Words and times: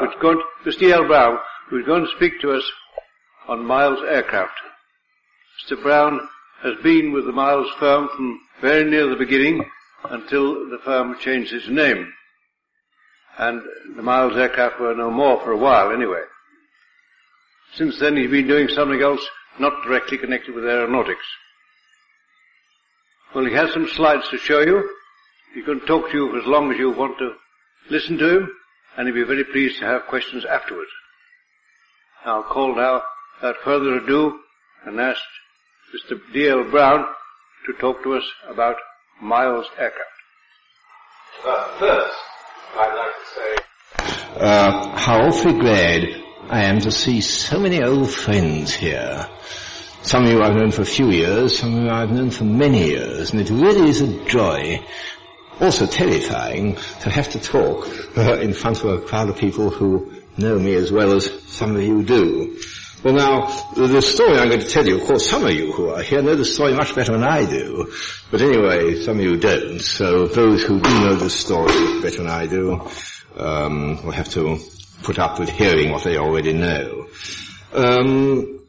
who's 0.00 0.14
going 0.20 0.38
to, 0.38 0.70
Mr. 0.70 0.78
D.L. 0.80 1.06
Brown, 1.06 1.38
who's 1.68 1.86
going 1.86 2.04
to 2.04 2.16
speak 2.16 2.40
to 2.40 2.52
us 2.52 2.64
on 3.48 3.64
Miles 3.64 3.98
Aircraft. 4.08 4.54
Mr. 5.62 5.82
Brown 5.82 6.20
has 6.62 6.74
been 6.82 7.12
with 7.12 7.26
the 7.26 7.32
Miles 7.32 7.70
firm 7.78 8.08
from 8.16 8.40
very 8.60 8.88
near 8.90 9.06
the 9.08 9.16
beginning 9.16 9.64
until 10.10 10.68
the 10.70 10.78
firm 10.84 11.16
changed 11.18 11.52
its 11.52 11.68
name. 11.68 12.12
And 13.38 13.62
the 13.96 14.02
Miles 14.02 14.36
aircraft 14.36 14.80
were 14.80 14.94
no 14.94 15.10
more 15.10 15.40
for 15.42 15.52
a 15.52 15.58
while 15.58 15.92
anyway. 15.92 16.22
Since 17.74 17.98
then 17.98 18.16
he's 18.16 18.30
been 18.30 18.46
doing 18.46 18.68
something 18.68 19.02
else 19.02 19.20
not 19.58 19.84
directly 19.84 20.18
connected 20.18 20.54
with 20.54 20.64
aeronautics. 20.64 21.26
Well, 23.34 23.44
he 23.44 23.52
has 23.54 23.72
some 23.72 23.88
slides 23.88 24.28
to 24.30 24.38
show 24.38 24.60
you. 24.60 24.88
He 25.54 25.62
can 25.62 25.80
talk 25.80 26.10
to 26.10 26.16
you 26.16 26.30
for 26.30 26.38
as 26.38 26.46
long 26.46 26.72
as 26.72 26.78
you 26.78 26.90
want 26.90 27.18
to 27.18 27.32
listen 27.90 28.16
to 28.18 28.36
him, 28.38 28.50
and 28.96 29.06
he'll 29.06 29.14
be 29.14 29.24
very 29.24 29.44
pleased 29.44 29.78
to 29.80 29.86
have 29.86 30.06
questions 30.06 30.44
afterwards. 30.44 30.90
I'll 32.24 32.42
call 32.42 32.74
now, 32.74 33.02
without 33.36 33.56
further 33.64 33.94
ado, 33.96 34.40
and 34.86 35.00
ask 35.00 35.20
Mr. 35.94 36.18
D.L. 36.32 36.70
Brown 36.70 37.04
to 37.66 37.72
talk 37.74 38.02
to 38.02 38.14
us 38.14 38.24
about 38.48 38.76
Miles 39.20 39.66
Aircraft. 39.78 40.10
Uh, 41.46 41.78
first, 41.78 42.16
I'd 42.76 42.94
like 42.96 43.14
to 43.14 43.34
say 43.34 43.64
uh, 44.36 44.96
how 44.96 45.26
awfully 45.26 45.58
glad 45.58 46.04
I 46.48 46.64
am 46.64 46.80
to 46.80 46.90
see 46.90 47.20
so 47.20 47.60
many 47.60 47.82
old 47.82 48.10
friends 48.10 48.74
here. 48.74 49.28
Some 50.02 50.24
of 50.24 50.30
you 50.30 50.42
I've 50.42 50.56
known 50.56 50.70
for 50.70 50.82
a 50.82 50.86
few 50.86 51.10
years, 51.10 51.58
some 51.58 51.76
of 51.76 51.82
you 51.84 51.90
I've 51.90 52.10
known 52.10 52.30
for 52.30 52.44
many 52.44 52.88
years, 52.88 53.32
and 53.32 53.40
it 53.40 53.48
really 53.48 53.88
is 53.88 54.02
a 54.02 54.24
joy, 54.26 54.84
also 55.60 55.86
terrifying, 55.86 56.76
to 57.00 57.10
have 57.10 57.28
to 57.30 57.40
talk 57.40 57.88
uh, 58.16 58.38
in 58.40 58.52
front 58.54 58.82
of 58.84 58.90
a 58.90 59.00
crowd 59.00 59.28
of 59.28 59.36
people 59.36 59.70
who 59.70 60.12
know 60.36 60.58
me 60.58 60.74
as 60.74 60.90
well 60.90 61.12
as 61.12 61.30
some 61.44 61.76
of 61.76 61.82
you 61.82 62.02
do. 62.02 62.58
Well 63.04 63.14
now, 63.14 63.46
the 63.74 64.00
story 64.00 64.38
I'm 64.38 64.48
going 64.48 64.60
to 64.60 64.68
tell 64.68 64.86
you, 64.86 64.96
of 64.98 65.06
course 65.06 65.28
some 65.28 65.44
of 65.44 65.52
you 65.52 65.72
who 65.72 65.90
are 65.90 66.02
here 66.02 66.22
know 66.22 66.36
the 66.36 66.44
story 66.44 66.72
much 66.72 66.94
better 66.94 67.12
than 67.12 67.22
I 67.22 67.44
do. 67.44 67.92
But 68.30 68.40
anyway, 68.40 69.02
some 69.02 69.18
of 69.18 69.24
you 69.24 69.36
don't. 69.36 69.78
So 69.78 70.26
those 70.26 70.64
who 70.64 70.80
do 70.80 70.88
know 70.88 71.14
the 71.14 71.28
story 71.28 72.00
better 72.00 72.22
than 72.22 72.28
I 72.28 72.46
do, 72.46 72.80
um, 73.36 74.02
will 74.04 74.12
have 74.12 74.30
to 74.30 74.58
put 75.02 75.18
up 75.18 75.38
with 75.38 75.50
hearing 75.50 75.92
what 75.92 76.04
they 76.04 76.16
already 76.16 76.54
know. 76.54 77.08
Um, 77.74 78.66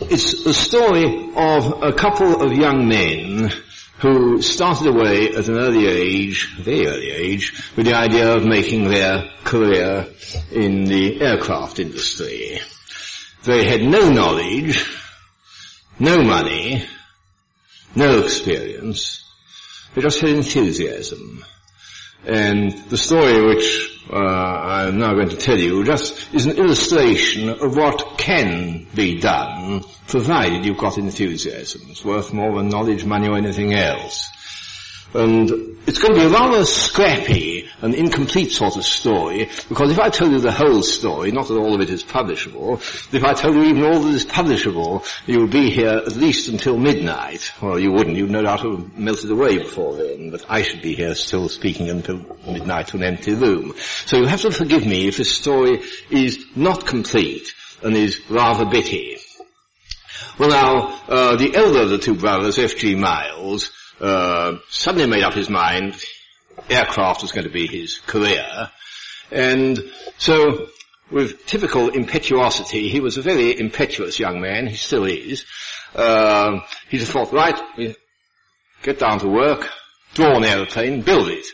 it's 0.00 0.46
a 0.46 0.54
story 0.54 1.32
of 1.34 1.82
a 1.82 1.92
couple 1.92 2.42
of 2.42 2.52
young 2.52 2.86
men 2.86 3.50
who 3.98 4.42
started 4.42 4.88
away 4.88 5.30
at 5.30 5.48
an 5.48 5.56
early 5.56 5.86
age, 5.86 6.54
very 6.58 6.86
early 6.86 7.10
age, 7.10 7.52
with 7.76 7.86
the 7.86 7.94
idea 7.94 8.34
of 8.34 8.44
making 8.44 8.88
their 8.88 9.30
career 9.44 10.06
in 10.52 10.84
the 10.84 11.20
aircraft 11.20 11.78
industry. 11.78 12.60
They 13.44 13.64
had 13.64 13.82
no 13.82 14.10
knowledge, 14.10 14.84
no 15.98 16.22
money, 16.22 16.84
no 17.94 18.18
experience. 18.20 19.24
They 19.94 20.02
just 20.02 20.20
had 20.20 20.30
enthusiasm. 20.30 21.44
And 22.26 22.72
the 22.90 22.98
story 22.98 23.46
which 23.46 23.85
uh, 24.10 24.16
I'm 24.16 24.98
now 24.98 25.14
going 25.14 25.30
to 25.30 25.36
tell 25.36 25.58
you 25.58 25.84
just 25.84 26.32
is 26.34 26.46
an 26.46 26.56
illustration 26.56 27.48
of 27.48 27.76
what 27.76 28.18
can 28.18 28.86
be 28.94 29.18
done 29.18 29.84
provided 30.06 30.64
you've 30.64 30.78
got 30.78 30.98
enthusiasm. 30.98 31.82
It's 31.88 32.04
worth 32.04 32.32
more 32.32 32.56
than 32.56 32.68
knowledge, 32.68 33.04
money 33.04 33.28
or 33.28 33.36
anything 33.36 33.74
else. 33.74 34.30
And 35.14 35.76
it's 35.86 35.98
going 35.98 36.14
to 36.14 36.20
be 36.20 36.26
a 36.26 36.30
rather 36.30 36.64
scrappy 36.64 37.68
and 37.80 37.94
incomplete 37.94 38.50
sort 38.50 38.76
of 38.76 38.84
story, 38.84 39.48
because 39.68 39.90
if 39.92 39.98
I 39.98 40.10
tell 40.10 40.28
you 40.28 40.38
the 40.38 40.52
whole 40.52 40.82
story, 40.82 41.30
not 41.30 41.46
that 41.48 41.56
all 41.56 41.74
of 41.74 41.80
it 41.80 41.90
is 41.90 42.02
publishable, 42.02 42.78
if 43.14 43.22
I 43.22 43.32
tell 43.34 43.54
you 43.54 43.62
even 43.62 43.84
all 43.84 44.00
that 44.00 44.14
is 44.14 44.26
publishable, 44.26 45.06
you 45.26 45.40
would 45.40 45.50
be 45.50 45.70
here 45.70 46.02
at 46.04 46.16
least 46.16 46.48
until 46.48 46.76
midnight. 46.76 47.52
Well, 47.62 47.78
you 47.78 47.92
wouldn't. 47.92 48.16
You'd 48.16 48.30
no 48.30 48.42
doubt 48.42 48.62
have 48.62 48.98
melted 48.98 49.30
away 49.30 49.58
before 49.58 49.96
then, 49.96 50.30
but 50.30 50.44
I 50.48 50.62
should 50.62 50.82
be 50.82 50.94
here 50.94 51.14
still 51.14 51.48
speaking 51.48 51.88
until 51.88 52.24
midnight 52.46 52.88
to 52.88 52.96
an 52.96 53.04
empty 53.04 53.34
room. 53.34 53.74
So 54.06 54.16
you 54.16 54.26
have 54.26 54.40
to 54.42 54.50
forgive 54.50 54.86
me 54.86 55.06
if 55.06 55.18
this 55.18 55.36
story 55.36 55.82
is 56.10 56.44
not 56.56 56.86
complete 56.86 57.54
and 57.82 57.94
is 57.94 58.20
rather 58.28 58.64
bitty. 58.64 59.18
Well 60.38 60.50
now, 60.50 61.00
uh, 61.08 61.36
the 61.36 61.54
elder 61.54 61.82
of 61.82 61.90
the 61.90 61.98
two 61.98 62.14
brothers, 62.14 62.58
F.G. 62.58 62.94
Miles, 62.94 63.70
uh, 64.00 64.56
suddenly 64.68 65.06
made 65.06 65.22
up 65.22 65.34
his 65.34 65.48
mind 65.48 65.96
aircraft 66.68 67.22
was 67.22 67.32
going 67.32 67.46
to 67.46 67.52
be 67.52 67.66
his 67.66 67.98
career. 67.98 68.70
And 69.30 69.78
so, 70.18 70.68
with 71.10 71.46
typical 71.46 71.88
impetuosity, 71.88 72.88
he 72.88 73.00
was 73.00 73.16
a 73.16 73.22
very 73.22 73.58
impetuous 73.58 74.18
young 74.18 74.40
man, 74.40 74.66
he 74.66 74.76
still 74.76 75.04
is. 75.04 75.44
Uh, 75.94 76.60
he 76.88 76.98
just 76.98 77.12
thought, 77.12 77.32
right, 77.32 77.58
get 78.82 78.98
down 78.98 79.18
to 79.20 79.28
work, 79.28 79.70
draw 80.14 80.36
an 80.36 80.44
aeroplane, 80.44 81.02
build 81.02 81.28
it. 81.28 81.46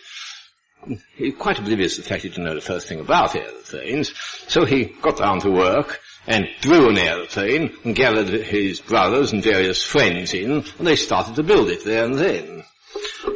He 1.14 1.30
quite 1.30 1.58
oblivious 1.58 1.94
to 1.94 2.02
the 2.02 2.08
fact 2.08 2.22
he 2.22 2.28
didn't 2.28 2.44
know 2.44 2.54
the 2.54 2.60
first 2.60 2.88
thing 2.88 3.00
about 3.00 3.36
aeroplanes, 3.36 4.12
so 4.48 4.64
he 4.64 4.86
got 5.00 5.18
down 5.18 5.40
to 5.40 5.50
work, 5.50 6.00
and 6.26 6.46
drew 6.60 6.88
an 6.88 6.98
aeroplane 6.98 7.74
and 7.84 7.96
gathered 7.96 8.28
his 8.28 8.80
brothers 8.80 9.32
and 9.32 9.42
various 9.42 9.82
friends 9.82 10.34
in 10.34 10.64
and 10.78 10.86
they 10.86 10.96
started 10.96 11.34
to 11.36 11.42
build 11.42 11.68
it 11.68 11.84
there 11.84 12.04
and 12.04 12.14
then. 12.14 12.62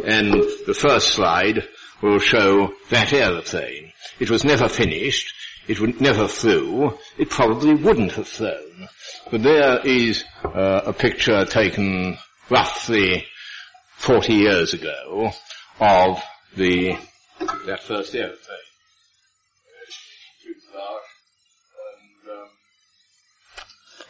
And 0.04 0.32
the 0.66 0.74
first 0.74 1.08
slide 1.08 1.69
will 2.02 2.19
show 2.19 2.72
that 2.91 3.12
aeroplane. 3.12 3.92
It 4.19 4.30
was 4.30 4.44
never 4.44 4.69
finished. 4.69 5.34
It 5.69 6.00
never 6.00 6.28
flew. 6.28 6.97
It 7.19 7.30
probably 7.30 7.74
wouldn't 7.74 8.12
have 8.12 8.28
flown. 8.28 8.88
But 9.30 9.42
there 9.42 9.80
is 9.84 10.24
uh, 10.44 10.82
a 10.86 10.92
picture 10.92 11.44
taken 11.44 12.16
roughly 12.48 13.26
40 13.97 14.32
years 14.32 14.74
ago 14.74 15.32
of 15.80 16.22
the 16.54 16.97
that 17.66 17.82
first 17.82 18.14
aeroplane. 18.14 18.66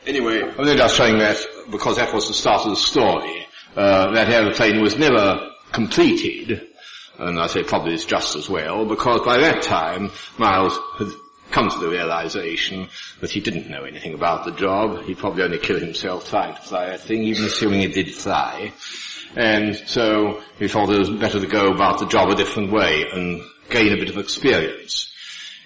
Anyway, 0.07 0.41
I'm 0.41 0.61
only 0.61 0.77
just 0.77 0.95
showing 0.95 1.19
that 1.19 1.45
because 1.69 1.97
that 1.97 2.15
was 2.15 2.29
the 2.29 2.35
start 2.35 2.63
of 2.63 2.71
the 2.71 2.77
story. 2.77 3.45
Uh, 3.75 4.13
that 4.13 4.29
aeroplane 4.31 4.81
was 4.81 4.97
never 4.97 5.51
completed, 5.73 6.69
and 7.19 7.41
I 7.41 7.49
say 7.49 7.65
probably 7.65 7.95
it's 7.95 8.05
just 8.05 8.37
as 8.37 8.49
well, 8.49 8.87
because 8.87 9.23
by 9.23 9.39
that 9.39 9.63
time 9.63 10.13
Miles 10.39 10.79
had 10.99 11.09
come 11.51 11.69
to 11.71 11.79
the 11.79 11.89
realization 11.89 12.89
that 13.21 13.31
he 13.31 13.41
didn't 13.41 13.69
know 13.69 13.83
anything 13.83 14.15
about 14.15 14.45
the 14.45 14.53
job. 14.53 15.03
He'd 15.05 15.19
probably 15.19 15.43
only 15.43 15.59
kill 15.59 15.81
himself 15.81 16.31
trying 16.31 16.55
to 16.55 16.63
fly 16.63 16.87
that 16.87 17.01
thing, 17.01 17.25
even 17.25 17.45
assuming 17.45 17.83
it 17.83 17.95
did 17.95 18.15
fly. 18.15 18.73
And 19.35 19.75
so 19.75 20.41
he 20.59 20.69
thought 20.69 20.89
it 20.89 21.01
was 21.01 21.11
better 21.11 21.41
to 21.41 21.47
go 21.49 21.73
about 21.73 21.99
the 21.99 22.07
job 22.07 22.31
a 22.31 22.37
different 22.37 22.73
way 22.73 23.05
and 23.13 23.43
gain 23.71 23.93
a 23.93 23.97
bit 23.97 24.11
of 24.11 24.19
experience. 24.19 25.13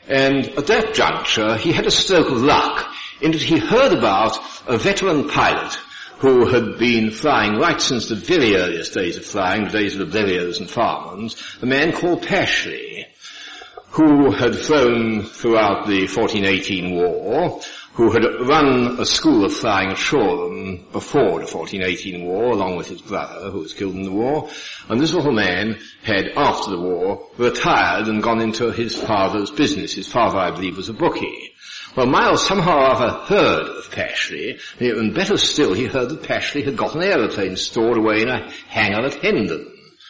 And 0.08 0.48
at 0.48 0.66
that 0.66 0.94
juncture, 0.94 1.56
he 1.56 1.72
had 1.72 1.86
a 1.86 1.90
stroke 1.90 2.30
of 2.30 2.40
luck 2.40 2.90
he 3.20 3.58
heard 3.58 3.92
about 3.92 4.38
a 4.66 4.78
veteran 4.78 5.28
pilot 5.28 5.78
who 6.18 6.46
had 6.46 6.78
been 6.78 7.10
flying 7.10 7.58
right 7.58 7.80
since 7.80 8.08
the 8.08 8.14
very 8.14 8.54
earliest 8.54 8.92
days 8.92 9.16
of 9.16 9.24
flying, 9.24 9.64
the 9.64 9.70
days 9.70 9.96
of 9.96 10.10
the 10.10 10.18
Blériots 10.18 10.60
and 10.60 10.68
Farmans, 10.68 11.62
a 11.62 11.66
man 11.66 11.92
called 11.92 12.22
Pashley, 12.22 13.06
who 13.90 14.30
had 14.30 14.54
flown 14.54 15.22
throughout 15.22 15.86
the 15.86 16.06
1418 16.06 16.94
war, 16.94 17.60
who 17.94 18.10
had 18.12 18.24
run 18.46 19.00
a 19.00 19.04
school 19.04 19.44
of 19.44 19.52
flying 19.52 19.90
at 19.90 19.98
Shoreham 19.98 20.86
before 20.92 21.40
the 21.40 21.48
1418 21.50 22.24
war, 22.24 22.52
along 22.52 22.76
with 22.76 22.88
his 22.88 23.02
brother, 23.02 23.50
who 23.50 23.60
was 23.60 23.74
killed 23.74 23.94
in 23.94 24.02
the 24.02 24.12
war. 24.12 24.48
And 24.88 25.00
this 25.00 25.12
little 25.12 25.32
man 25.32 25.78
had, 26.02 26.28
after 26.36 26.70
the 26.70 26.80
war, 26.80 27.28
retired 27.36 28.08
and 28.08 28.22
gone 28.22 28.40
into 28.40 28.70
his 28.70 28.94
father's 28.94 29.50
business. 29.50 29.94
His 29.94 30.10
father, 30.10 30.38
I 30.38 30.50
believe, 30.50 30.76
was 30.76 30.88
a 30.88 30.94
bookie. 30.94 31.49
Well, 31.96 32.06
Miles 32.06 32.46
somehow 32.46 32.78
or 32.78 32.90
other 32.90 33.10
heard 33.26 33.66
of 33.66 33.90
Pashley, 33.90 34.60
and 34.78 35.14
better 35.14 35.36
still, 35.36 35.74
he 35.74 35.86
heard 35.86 36.10
that 36.10 36.22
Pashley 36.22 36.64
had 36.64 36.76
got 36.76 36.94
an 36.94 37.02
aeroplane 37.02 37.56
stored 37.56 37.98
away 37.98 38.22
in 38.22 38.28
a 38.28 38.48
hangar 38.68 39.06
at 39.06 39.14
Hendon, 39.14 39.66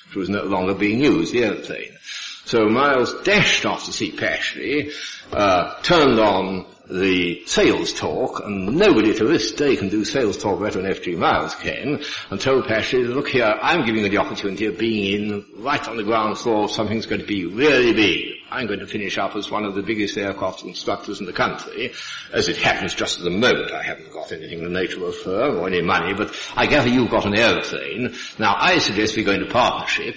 which 0.09 0.17
was 0.17 0.29
no 0.29 0.43
longer 0.43 0.75
being 0.75 1.01
used, 1.01 1.33
the 1.33 1.45
aeroplane. 1.45 1.97
So 2.45 2.67
Miles 2.69 3.15
dashed 3.23 3.65
off 3.65 3.85
to 3.87 3.93
see 3.93 4.13
Pashley, 4.13 4.93
uh, 5.33 5.81
turned 5.83 6.19
on 6.19 6.67
the 6.91 7.43
sales 7.47 7.93
talk, 7.93 8.41
and 8.45 8.77
nobody 8.77 9.15
to 9.15 9.25
this 9.25 9.53
day 9.53 9.77
can 9.77 9.89
do 9.89 10.05
sales 10.05 10.37
talk 10.37 10.61
better 10.61 10.83
than 10.83 10.91
F.G. 10.91 11.15
Miles 11.17 11.55
can, 11.55 12.03
and 12.31 12.41
told 12.41 12.65
Pashley, 12.65 13.07
look 13.07 13.29
here, 13.29 13.45
I'm 13.45 13.85
giving 13.87 14.03
you 14.03 14.09
the 14.09 14.19
opportunity 14.19 14.67
of 14.67 14.79
being 14.79 15.23
in 15.23 15.47
right 15.59 15.87
on 15.89 15.97
the 15.97 16.03
ground 16.03 16.39
floor 16.39 16.65
of 16.65 16.71
something 16.71 16.97
that's 16.97 17.07
going 17.07 17.21
to 17.21 17.27
be 17.27 17.47
really 17.47 17.93
big. 17.93 18.37
I'm 18.51 18.67
going 18.67 18.81
to 18.81 18.87
finish 18.87 19.17
up 19.17 19.37
as 19.37 19.51
one 19.51 19.65
of 19.65 19.77
the 19.77 19.83
biggest 19.83 20.19
aircraft 20.19 20.61
constructors 20.61 21.21
in 21.21 21.27
the 21.27 21.33
country. 21.33 21.93
As 22.33 22.49
it 22.49 22.57
happens, 22.57 22.95
just 22.95 23.19
at 23.19 23.25
the 23.25 23.31
moment, 23.31 23.71
I 23.71 23.83
haven't 23.83 24.13
got 24.13 24.33
anything 24.33 24.59
in 24.59 24.65
the 24.65 24.81
nature 24.81 24.97
of 24.97 25.11
a 25.11 25.13
firm 25.13 25.59
or 25.59 25.69
any 25.69 25.83
money, 25.83 26.15
but 26.15 26.35
I 26.57 26.67
gather 26.67 26.89
you've 26.89 27.11
got 27.11 27.27
an 27.27 27.37
aeroplane. 27.37 28.17
Now, 28.39 28.57
I 28.59 28.79
suggest 28.79 29.17
we 29.17 29.23
go 29.23 29.33
into 29.33 29.47
partnership. 29.47 30.17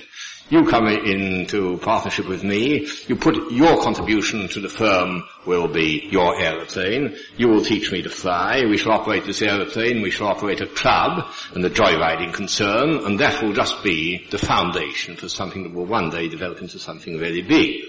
You 0.50 0.66
come 0.66 0.88
into 0.88 1.78
partnership 1.78 2.28
with 2.28 2.44
me. 2.44 2.88
You 3.08 3.16
put 3.16 3.52
your 3.52 3.82
contribution 3.82 4.50
to 4.50 4.60
the 4.60 4.70
firm 4.70 5.24
will 5.46 5.68
be 5.68 6.08
your 6.12 6.40
aeroplane. 6.40 7.16
You 7.38 7.48
will 7.48 7.64
teach 7.64 7.92
me 7.92 8.02
to 8.02 8.10
fly. 8.10 8.64
We 8.66 8.78
shall 8.78 8.92
operate 8.92 9.26
this 9.26 9.42
aeroplane. 9.42 10.02
We 10.02 10.12
shall 10.12 10.28
operate 10.28 10.62
a 10.62 10.68
club 10.68 11.28
and 11.54 11.64
a 11.66 11.70
joyriding 11.70 12.34
concern, 12.34 13.06
and 13.06 13.20
that 13.20 13.42
will 13.42 13.54
just 13.54 13.84
be 13.84 14.28
the 14.30 14.38
foundation 14.38 15.16
for 15.16 15.30
something 15.30 15.64
that 15.64 15.74
will 15.74 15.86
one 15.86 16.10
day 16.10 16.28
develop 16.28 16.62
into 16.62 16.78
something 16.78 17.18
very 17.18 17.42
big. 17.42 17.82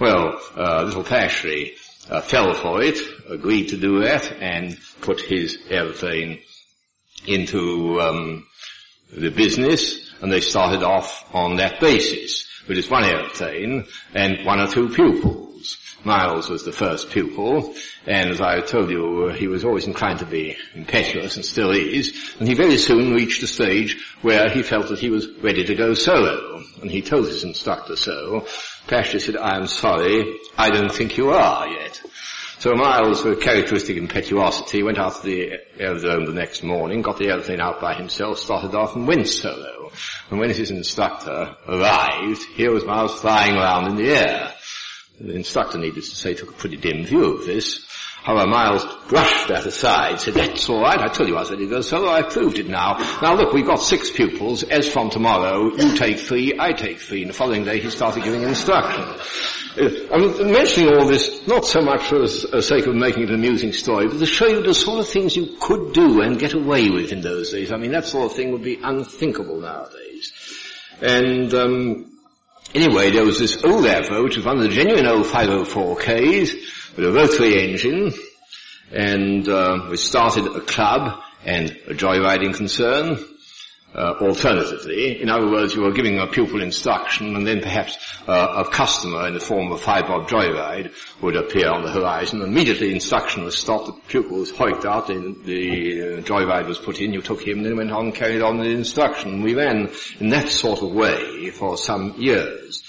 Well, 0.00 0.40
uh, 0.56 0.82
little 0.82 1.04
Pashley 1.04 1.74
uh, 2.10 2.20
fell 2.20 2.52
for 2.54 2.82
it, 2.82 2.98
agreed 3.28 3.68
to 3.68 3.76
do 3.76 4.02
that, 4.02 4.30
and 4.40 4.76
put 5.00 5.20
his 5.20 5.58
aeroplane 5.70 6.40
into 7.26 8.00
um, 8.00 8.46
the 9.12 9.30
business, 9.30 10.03
and 10.24 10.32
they 10.32 10.40
started 10.40 10.82
off 10.82 11.22
on 11.34 11.56
that 11.56 11.80
basis, 11.80 12.48
with 12.66 12.78
just 12.78 12.90
one 12.90 13.04
aeroplane 13.04 13.84
and 14.14 14.46
one 14.46 14.58
or 14.58 14.66
two 14.66 14.88
pupils. 14.88 15.76
Miles 16.02 16.48
was 16.48 16.64
the 16.64 16.72
first 16.72 17.10
pupil, 17.10 17.74
and 18.06 18.30
as 18.30 18.40
I 18.40 18.60
told 18.60 18.88
you, 18.88 19.28
he 19.28 19.48
was 19.48 19.66
always 19.66 19.86
inclined 19.86 20.20
to 20.20 20.26
be 20.26 20.56
impetuous, 20.74 21.36
and 21.36 21.44
still 21.44 21.72
is, 21.72 22.34
and 22.38 22.48
he 22.48 22.54
very 22.54 22.78
soon 22.78 23.12
reached 23.12 23.42
a 23.42 23.46
stage 23.46 24.02
where 24.22 24.48
he 24.48 24.62
felt 24.62 24.88
that 24.88 24.98
he 24.98 25.10
was 25.10 25.28
ready 25.42 25.62
to 25.62 25.74
go 25.74 25.92
solo, 25.92 26.62
and 26.80 26.90
he 26.90 27.02
told 27.02 27.26
his 27.26 27.44
instructor 27.44 27.94
so. 27.94 28.46
Pashley 28.86 29.20
said, 29.20 29.36
I 29.36 29.58
am 29.58 29.66
sorry, 29.66 30.38
I 30.56 30.70
don't 30.70 30.90
think 30.90 31.18
you 31.18 31.32
are 31.32 31.68
yet. 31.68 32.00
So 32.60 32.72
Miles, 32.72 33.22
with 33.22 33.42
characteristic 33.42 33.98
impetuosity, 33.98 34.82
went 34.82 34.96
out 34.96 35.16
to 35.16 35.22
the 35.22 35.52
aerodrome 35.78 36.24
the 36.24 36.32
next 36.32 36.62
morning, 36.62 37.02
got 37.02 37.18
the 37.18 37.28
aeroplane 37.28 37.60
out 37.60 37.78
by 37.78 37.92
himself, 37.92 38.38
started 38.38 38.74
off 38.74 38.96
and 38.96 39.06
went 39.06 39.28
solo. 39.28 39.83
And 40.30 40.38
when 40.38 40.50
his 40.50 40.70
instructor 40.70 41.56
arrived, 41.68 42.42
here 42.54 42.72
was 42.72 42.84
Miles 42.84 43.20
flying 43.20 43.54
around 43.54 43.90
in 43.90 43.96
the 43.96 44.10
air. 44.10 44.54
The 45.20 45.34
instructor, 45.34 45.78
needless 45.78 46.10
to 46.10 46.16
say, 46.16 46.34
took 46.34 46.50
a 46.50 46.54
pretty 46.54 46.76
dim 46.76 47.04
view 47.04 47.36
of 47.36 47.46
this. 47.46 47.86
However, 48.24 48.46
Miles 48.46 48.86
brushed 49.06 49.48
that 49.48 49.66
aside, 49.66 50.18
said, 50.18 50.32
that's 50.32 50.70
all 50.70 50.80
right, 50.80 50.98
I 50.98 51.08
told 51.08 51.28
you 51.28 51.36
I 51.36 51.40
was 51.40 51.50
ready 51.50 51.66
to 51.66 51.70
go 51.70 51.82
solo, 51.82 52.08
I 52.08 52.22
proved 52.22 52.58
it 52.58 52.66
now. 52.66 52.96
Now 53.20 53.34
look, 53.34 53.52
we've 53.52 53.66
got 53.66 53.82
six 53.82 54.10
pupils, 54.10 54.62
as 54.62 54.88
from 54.88 55.10
tomorrow, 55.10 55.70
you 55.76 55.94
take 55.94 56.18
three, 56.18 56.54
I 56.58 56.72
take 56.72 57.00
three, 57.00 57.20
and 57.20 57.28
the 57.28 57.34
following 57.34 57.64
day 57.64 57.80
he 57.80 57.90
started 57.90 58.24
giving 58.24 58.42
instructions. 58.42 59.20
Uh, 59.76 60.08
I'm 60.10 60.50
mentioning 60.50 60.94
all 60.94 61.06
this 61.06 61.46
not 61.46 61.66
so 61.66 61.82
much 61.82 62.04
for 62.04 62.20
the 62.20 62.62
sake 62.62 62.86
of 62.86 62.94
making 62.94 63.24
it 63.24 63.28
an 63.28 63.34
amusing 63.34 63.74
story, 63.74 64.08
but 64.08 64.18
to 64.18 64.26
show 64.26 64.46
you 64.46 64.62
the 64.62 64.72
sort 64.72 65.00
of 65.00 65.08
things 65.08 65.36
you 65.36 65.58
could 65.60 65.92
do 65.92 66.22
and 66.22 66.38
get 66.38 66.54
away 66.54 66.88
with 66.88 67.12
in 67.12 67.20
those 67.20 67.50
days. 67.50 67.72
I 67.72 67.76
mean, 67.76 67.92
that 67.92 68.06
sort 68.06 68.30
of 68.30 68.36
thing 68.36 68.52
would 68.52 68.62
be 68.62 68.80
unthinkable 68.82 69.60
nowadays. 69.60 70.32
And 71.02 71.52
um, 71.52 72.18
anyway, 72.74 73.10
there 73.10 73.24
was 73.24 73.38
this 73.38 73.62
old 73.62 73.84
Avro, 73.84 74.24
which 74.24 74.36
was 74.36 74.46
one 74.46 74.56
of 74.56 74.62
the 74.62 74.70
genuine 74.70 75.06
old 75.06 75.26
504Ks, 75.26 76.83
with 76.96 77.06
a 77.06 77.12
rotary 77.12 77.70
engine, 77.70 78.12
and 78.92 79.48
uh, 79.48 79.86
we 79.90 79.96
started 79.96 80.46
a 80.46 80.60
club 80.60 81.20
and 81.44 81.70
a 81.88 81.94
joyriding 81.94 82.54
concern, 82.54 83.18
uh, 83.94 84.14
alternatively. 84.20 85.22
In 85.22 85.30
other 85.30 85.48
words, 85.50 85.74
you 85.74 85.82
were 85.82 85.92
giving 85.92 86.18
a 86.18 86.26
pupil 86.26 86.62
instruction 86.62 87.36
and 87.36 87.46
then 87.46 87.60
perhaps 87.60 87.96
uh, 88.26 88.64
a 88.66 88.70
customer 88.70 89.28
in 89.28 89.34
the 89.34 89.40
form 89.40 89.70
of 89.70 89.78
a 89.78 89.82
five-bob 89.82 90.28
joyride 90.28 90.92
would 91.22 91.36
appear 91.36 91.70
on 91.70 91.84
the 91.84 91.90
horizon. 91.90 92.42
Immediately 92.42 92.92
instruction 92.92 93.44
was 93.44 93.56
stopped, 93.56 93.86
the 93.86 93.92
pupil 94.08 94.38
was 94.38 94.50
hoiked 94.50 94.84
out, 94.84 95.10
and 95.10 95.44
the 95.44 96.02
uh, 96.18 96.20
joyride 96.22 96.66
was 96.66 96.78
put 96.78 97.00
in, 97.00 97.12
you 97.12 97.22
took 97.22 97.46
him, 97.46 97.62
then 97.62 97.76
went 97.76 97.92
on 97.92 98.12
carried 98.12 98.42
on 98.42 98.58
the 98.58 98.68
instruction. 98.68 99.42
We 99.42 99.54
ran 99.54 99.90
in 100.18 100.30
that 100.30 100.48
sort 100.48 100.82
of 100.82 100.92
way 100.92 101.50
for 101.50 101.76
some 101.76 102.14
years. 102.18 102.82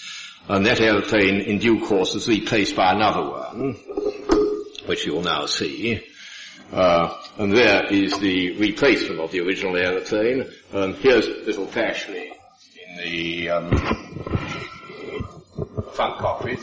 And 0.47 0.65
that 0.65 0.79
airplane 0.79 1.41
in 1.41 1.57
due 1.59 1.85
course 1.85 2.13
was 2.13 2.27
replaced 2.27 2.75
by 2.75 2.91
another 2.93 3.27
one, 3.27 3.73
which 4.85 5.05
you 5.05 5.13
will 5.13 5.23
now 5.23 5.47
see. 5.47 6.05
Uh, 6.71 7.17
and 7.37 7.51
there 7.55 7.85
is 7.91 8.19
the 8.19 8.57
replacement 8.57 9.19
of 9.19 9.31
the 9.31 9.41
original 9.41 9.75
aeroplane. 9.75 10.49
Um, 10.73 10.93
here's 10.95 11.27
little 11.27 11.67
Pashley 11.67 12.31
in 12.87 12.97
the 12.97 13.49
um, 13.49 13.71
front 15.93 16.17
cockpit. 16.19 16.59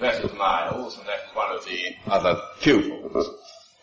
That 0.00 0.24
is 0.24 0.32
Miles, 0.34 0.98
and 0.98 1.06
that's 1.06 1.34
one 1.34 1.54
of 1.54 1.64
the 1.64 1.94
other 2.06 2.40
pupils. 2.60 3.30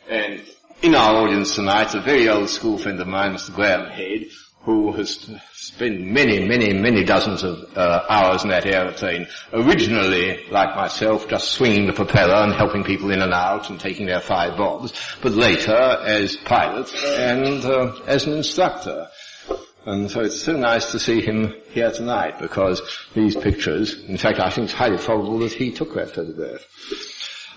And 0.10 0.42
in 0.82 0.96
our 0.96 1.16
audience 1.16 1.56
tonight, 1.56 1.94
a 1.94 2.02
very 2.02 2.28
old 2.30 2.50
school 2.50 2.78
friend 2.78 3.00
of 3.00 3.08
mine, 3.08 3.34
Mr. 3.34 3.54
Graham 3.54 3.90
Head, 3.90 4.28
who 4.64 4.92
has 4.94 5.30
spent 5.82 6.00
many, 6.00 6.48
many, 6.48 6.74
many 6.74 7.04
dozens 7.04 7.42
of 7.44 7.58
uh, 7.76 8.06
hours 8.08 8.44
in 8.44 8.50
that 8.50 8.68
aeroplane, 8.68 9.28
originally, 9.52 10.46
like 10.52 10.76
myself, 10.76 11.28
just 11.28 11.54
swinging 11.54 11.88
the 11.88 11.94
propeller 11.94 12.36
and 12.36 12.54
helping 12.54 12.84
people 12.84 13.10
in 13.10 13.20
and 13.20 13.34
out 13.34 13.68
and 13.72 13.80
taking 13.80 14.06
their 14.06 14.20
five 14.20 14.56
bobs, 14.56 14.94
but 15.24 15.32
later 15.32 15.74
as 15.74 16.36
pilot 16.38 16.94
and 16.94 17.66
uh, 17.66 18.00
as 18.06 18.28
an 18.28 18.34
instructor. 18.34 19.08
And 19.84 20.12
so 20.12 20.22
it's 20.22 20.40
so 20.40 20.56
nice 20.56 20.92
to 20.92 21.00
see 21.00 21.20
him 21.20 21.56
here 21.72 21.90
tonight 21.90 22.40
because 22.40 22.80
these 23.16 23.36
pictures, 23.36 24.04
in 24.04 24.18
fact 24.18 24.40
I 24.40 24.52
think 24.52 24.66
it's 24.66 24.74
highly 24.74 25.00
probable 25.00 25.40
that 25.40 25.54
he 25.54 25.72
took 25.72 25.96
that 25.96 26.12
photograph. 26.12 26.62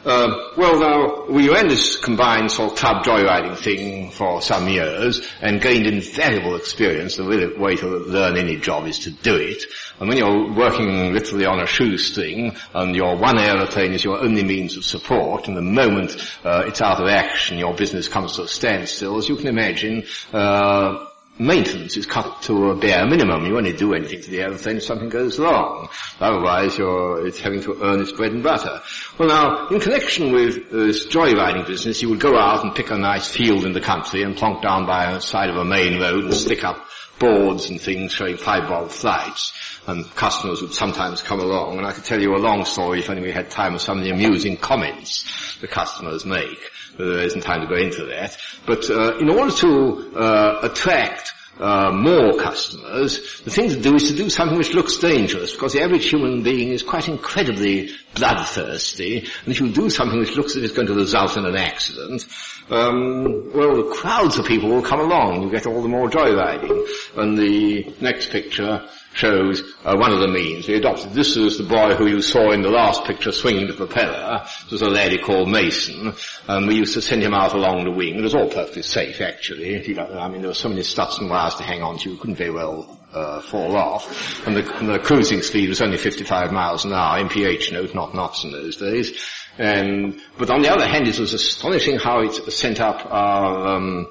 Uh, 0.04 0.50
well 0.58 0.78
now, 0.78 1.26
we 1.32 1.48
ran 1.48 1.68
this 1.68 1.96
combined 1.96 2.50
sort 2.50 2.72
of 2.72 2.78
club 2.78 3.04
joyriding 3.04 3.56
thing 3.56 4.10
for 4.10 4.42
some 4.42 4.68
years 4.68 5.26
and 5.40 5.62
gained 5.62 5.86
invaluable 5.86 6.56
experience. 6.56 7.16
The 7.16 7.24
real 7.24 7.58
way 7.58 7.76
to 7.76 7.86
learn 7.86 8.36
any 8.36 8.56
job 8.56 8.86
is 8.86 8.98
to 9.00 9.10
do 9.10 9.34
it. 9.34 9.64
And 9.98 10.08
when 10.08 10.18
you're 10.18 10.52
working 10.52 11.14
literally 11.14 11.46
on 11.46 11.58
a 11.58 11.66
shoestring 11.66 12.54
and 12.74 12.94
your 12.94 13.16
one 13.16 13.38
aeroplane 13.38 13.92
is 13.92 14.04
your 14.04 14.20
only 14.20 14.44
means 14.44 14.76
of 14.76 14.84
support 14.84 15.48
and 15.48 15.56
the 15.56 15.62
moment 15.62 16.16
uh, 16.44 16.64
it's 16.66 16.82
out 16.82 17.00
of 17.00 17.08
action 17.08 17.56
your 17.56 17.74
business 17.74 18.06
comes 18.06 18.36
to 18.36 18.42
a 18.42 18.48
standstill, 18.48 19.16
as 19.16 19.28
you 19.28 19.36
can 19.36 19.46
imagine, 19.46 20.04
uh, 20.34 21.06
maintenance 21.38 21.96
is 21.96 22.06
cut 22.06 22.42
to 22.42 22.70
a 22.70 22.76
bare 22.76 23.06
minimum. 23.06 23.44
You 23.44 23.56
only 23.56 23.72
do 23.72 23.94
anything 23.94 24.22
to 24.22 24.30
the 24.30 24.40
aeroplane 24.40 24.76
if 24.76 24.84
something 24.84 25.08
goes 25.08 25.38
wrong. 25.38 25.88
Otherwise, 26.20 26.76
it's 26.78 27.40
having 27.40 27.60
to 27.62 27.82
earn 27.82 28.00
its 28.00 28.12
bread 28.12 28.32
and 28.32 28.42
butter. 28.42 28.80
Well 29.18 29.28
now, 29.28 29.68
in 29.68 29.80
connection 29.80 30.32
with 30.32 30.70
this 30.70 31.06
joyriding 31.06 31.66
business, 31.66 32.02
you 32.02 32.08
would 32.10 32.20
go 32.20 32.38
out 32.38 32.64
and 32.64 32.74
pick 32.74 32.90
a 32.90 32.98
nice 32.98 33.28
field 33.28 33.64
in 33.64 33.72
the 33.72 33.80
country 33.80 34.22
and 34.22 34.36
plonk 34.36 34.62
down 34.62 34.86
by 34.86 35.12
the 35.12 35.20
side 35.20 35.50
of 35.50 35.56
a 35.56 35.64
main 35.64 36.00
road 36.00 36.24
and 36.24 36.34
stick 36.34 36.62
up 36.64 36.86
boards 37.18 37.70
and 37.70 37.80
things 37.80 38.12
showing 38.12 38.36
five-bob 38.36 38.90
flights. 38.90 39.52
And 39.86 40.04
customers 40.14 40.62
would 40.62 40.72
sometimes 40.72 41.22
come 41.22 41.40
along, 41.40 41.78
and 41.78 41.86
I 41.86 41.92
could 41.92 42.04
tell 42.04 42.20
you 42.20 42.34
a 42.34 42.38
long 42.38 42.64
story 42.64 43.00
if 43.00 43.10
only 43.10 43.22
we 43.22 43.32
had 43.32 43.50
time 43.50 43.74
of 43.74 43.82
some 43.82 43.98
of 43.98 44.04
the 44.04 44.10
amusing 44.10 44.56
comments 44.56 45.58
the 45.60 45.68
customers 45.68 46.24
make 46.24 46.70
there 46.98 47.22
isn't 47.22 47.42
time 47.42 47.60
to 47.60 47.66
go 47.66 47.80
into 47.80 48.04
that. 48.06 48.36
But 48.66 48.88
uh, 48.90 49.18
in 49.18 49.30
order 49.30 49.52
to 49.52 50.16
uh, 50.16 50.60
attract 50.62 51.32
uh, 51.58 51.92
more 51.92 52.34
customers, 52.34 53.42
the 53.42 53.50
thing 53.50 53.68
to 53.68 53.80
do 53.80 53.94
is 53.94 54.08
to 54.08 54.16
do 54.16 54.28
something 54.28 54.58
which 54.58 54.74
looks 54.74 54.96
dangerous, 54.98 55.52
because 55.52 55.72
the 55.72 55.82
average 55.82 56.08
human 56.10 56.42
being 56.42 56.70
is 56.70 56.82
quite 56.82 57.08
incredibly 57.08 57.90
bloodthirsty, 58.14 59.18
and 59.18 59.48
if 59.48 59.60
you 59.60 59.70
do 59.70 59.88
something 59.88 60.18
which 60.18 60.36
looks 60.36 60.52
as 60.52 60.58
if 60.58 60.64
it's 60.64 60.74
going 60.74 60.88
to 60.88 60.94
result 60.94 61.36
in 61.36 61.44
an 61.44 61.56
accident, 61.56 62.26
um, 62.70 63.52
well, 63.54 63.84
crowds 63.84 64.38
of 64.38 64.46
people 64.46 64.70
will 64.70 64.82
come 64.82 65.00
along. 65.00 65.42
You 65.42 65.50
get 65.50 65.66
all 65.66 65.82
the 65.82 65.88
more 65.88 66.08
joyriding. 66.08 66.88
And 67.16 67.36
the 67.36 67.94
next 68.00 68.30
picture 68.30 68.88
shows 69.14 69.62
uh, 69.84 69.96
one 69.96 70.12
of 70.12 70.20
the 70.20 70.28
means. 70.28 70.68
We 70.68 70.74
adopted 70.74 71.12
this 71.12 71.36
is 71.36 71.56
the 71.56 71.64
boy 71.64 71.94
who 71.94 72.06
you 72.06 72.20
saw 72.20 72.50
in 72.52 72.62
the 72.62 72.70
last 72.70 73.04
picture 73.04 73.32
swinging 73.32 73.68
the 73.68 73.74
propeller. 73.74 74.44
It 74.66 74.72
was 74.72 74.82
a 74.82 74.88
lady 74.88 75.18
called 75.18 75.48
Mason. 75.48 76.12
and 76.48 76.66
we 76.66 76.74
used 76.74 76.94
to 76.94 77.02
send 77.02 77.22
him 77.22 77.32
out 77.32 77.54
along 77.54 77.84
the 77.84 77.90
wing. 77.90 78.16
It 78.16 78.22
was 78.22 78.34
all 78.34 78.48
perfectly 78.48 78.82
safe, 78.82 79.20
actually. 79.20 79.76
I 79.98 80.28
mean, 80.28 80.40
there 80.40 80.50
were 80.50 80.54
so 80.54 80.68
many 80.68 80.82
struts 80.82 81.18
and 81.18 81.30
wires 81.30 81.54
to 81.56 81.62
hang 81.62 81.82
on 81.82 81.98
to, 81.98 82.10
you 82.10 82.18
couldn't 82.18 82.36
very 82.36 82.50
well 82.50 82.98
uh, 83.12 83.40
fall 83.40 83.76
off. 83.76 84.46
And 84.46 84.56
the, 84.56 84.62
the, 84.62 84.98
cruising 84.98 85.42
speed 85.42 85.68
was 85.68 85.80
only 85.80 85.96
55 85.96 86.52
miles 86.52 86.84
an 86.84 86.92
hour, 86.92 87.18
MPH 87.20 87.72
note, 87.72 87.94
not 87.94 88.14
knots 88.14 88.44
in 88.44 88.52
those 88.52 88.76
days. 88.76 89.24
And, 89.56 90.20
but 90.36 90.50
on 90.50 90.62
the 90.62 90.72
other 90.72 90.86
hand, 90.86 91.06
it 91.06 91.18
was 91.18 91.32
astonishing 91.32 91.98
how 91.98 92.22
it 92.22 92.34
sent 92.52 92.80
up 92.80 93.06
our, 93.06 93.76
um, 93.76 94.08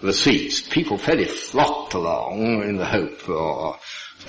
the 0.00 0.12
seats. 0.12 0.62
People 0.62 0.96
fairly 0.96 1.26
flocked 1.26 1.94
along 1.94 2.62
in 2.62 2.76
the 2.76 2.86
hope 2.86 3.28
or 3.28 3.78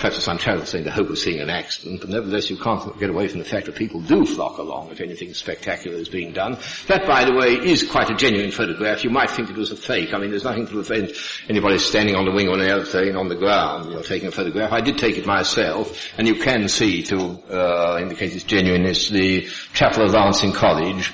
perhaps 0.00 0.16
it's 0.16 0.28
unfair 0.28 0.56
to 0.56 0.64
say 0.64 0.82
the 0.82 0.90
hope 0.90 1.10
of 1.10 1.18
seeing 1.18 1.40
an 1.40 1.50
accident, 1.50 2.00
but 2.00 2.08
nevertheless 2.08 2.48
you 2.48 2.56
can't 2.56 2.98
get 2.98 3.10
away 3.10 3.28
from 3.28 3.38
the 3.38 3.44
fact 3.44 3.66
that 3.66 3.74
people 3.74 4.00
do 4.00 4.24
flock 4.24 4.56
along 4.56 4.90
if 4.90 5.00
anything 5.00 5.34
spectacular 5.34 5.96
is 5.98 6.08
being 6.08 6.32
done. 6.32 6.56
That, 6.86 7.06
by 7.06 7.24
the 7.26 7.34
way, 7.34 7.52
is 7.52 7.88
quite 7.88 8.08
a 8.08 8.14
genuine 8.14 8.50
photograph. 8.50 9.04
You 9.04 9.10
might 9.10 9.30
think 9.30 9.50
it 9.50 9.56
was 9.56 9.70
a 9.70 9.76
fake. 9.76 10.14
I 10.14 10.18
mean, 10.18 10.30
there's 10.30 10.44
nothing 10.44 10.66
to 10.66 10.72
prevent 10.72 11.12
anybody 11.48 11.78
standing 11.78 12.16
on 12.16 12.24
the 12.24 12.32
wing 12.32 12.48
or 12.48 12.54
an 12.54 12.62
airplane 12.62 13.14
on 13.14 13.28
the 13.28 13.36
ground, 13.36 13.90
you 13.90 13.96
know, 13.96 14.02
taking 14.02 14.28
a 14.28 14.32
photograph. 14.32 14.72
I 14.72 14.80
did 14.80 14.96
take 14.96 15.18
it 15.18 15.26
myself, 15.26 16.10
and 16.16 16.26
you 16.26 16.36
can 16.36 16.68
see, 16.68 17.02
to 17.04 17.18
uh, 17.52 17.98
indicate 18.00 18.34
its 18.34 18.44
genuineness, 18.44 19.10
the 19.10 19.48
chapel 19.74 20.04
of 20.04 20.12
Lancing 20.12 20.52
College. 20.52 21.12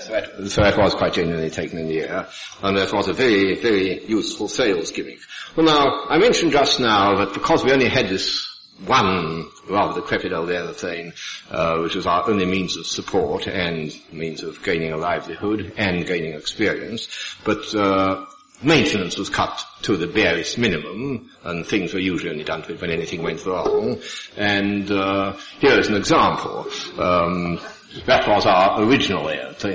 So 0.00 0.12
that 0.12 0.50
so 0.50 0.62
that 0.62 0.76
was 0.78 0.94
quite 0.94 1.12
genuinely 1.12 1.50
taken 1.50 1.78
in 1.78 1.88
the 1.88 2.00
air, 2.00 2.28
and 2.62 2.76
that 2.76 2.92
was 2.92 3.08
a 3.08 3.12
very, 3.12 3.54
very 3.60 4.04
useful 4.06 4.48
sales 4.48 4.90
gimmick. 4.92 5.18
Well 5.56 5.66
now, 5.66 6.06
I 6.08 6.18
mentioned 6.18 6.52
just 6.52 6.80
now 6.80 7.16
that 7.16 7.34
because 7.34 7.64
we 7.64 7.72
only 7.72 7.88
had 7.88 8.08
this 8.08 8.50
one 8.86 9.48
rather 9.68 10.00
decrepit 10.00 10.32
old 10.32 10.50
aeroplane, 10.50 11.12
uh, 11.50 11.78
which 11.78 11.94
was 11.94 12.06
our 12.06 12.28
only 12.28 12.44
means 12.44 12.76
of 12.76 12.86
support 12.86 13.46
and 13.46 13.94
means 14.12 14.42
of 14.42 14.62
gaining 14.62 14.92
a 14.92 14.96
livelihood 14.96 15.72
and 15.76 16.06
gaining 16.06 16.34
experience, 16.34 17.08
but 17.44 17.74
uh, 17.74 18.26
maintenance 18.62 19.16
was 19.16 19.28
cut 19.30 19.64
to 19.82 19.96
the 19.96 20.06
barest 20.06 20.58
minimum, 20.58 21.30
and 21.44 21.66
things 21.66 21.92
were 21.94 22.00
usually 22.00 22.30
only 22.30 22.44
done 22.44 22.62
to 22.62 22.72
it 22.72 22.80
when 22.80 22.90
anything 22.90 23.22
went 23.22 23.44
wrong. 23.46 24.00
And 24.36 24.90
uh, 24.90 25.36
here 25.60 25.78
is 25.78 25.88
an 25.88 25.96
example. 25.96 26.66
Um, 26.98 27.60
that 28.06 28.28
was 28.28 28.46
our 28.46 28.82
original 28.82 29.28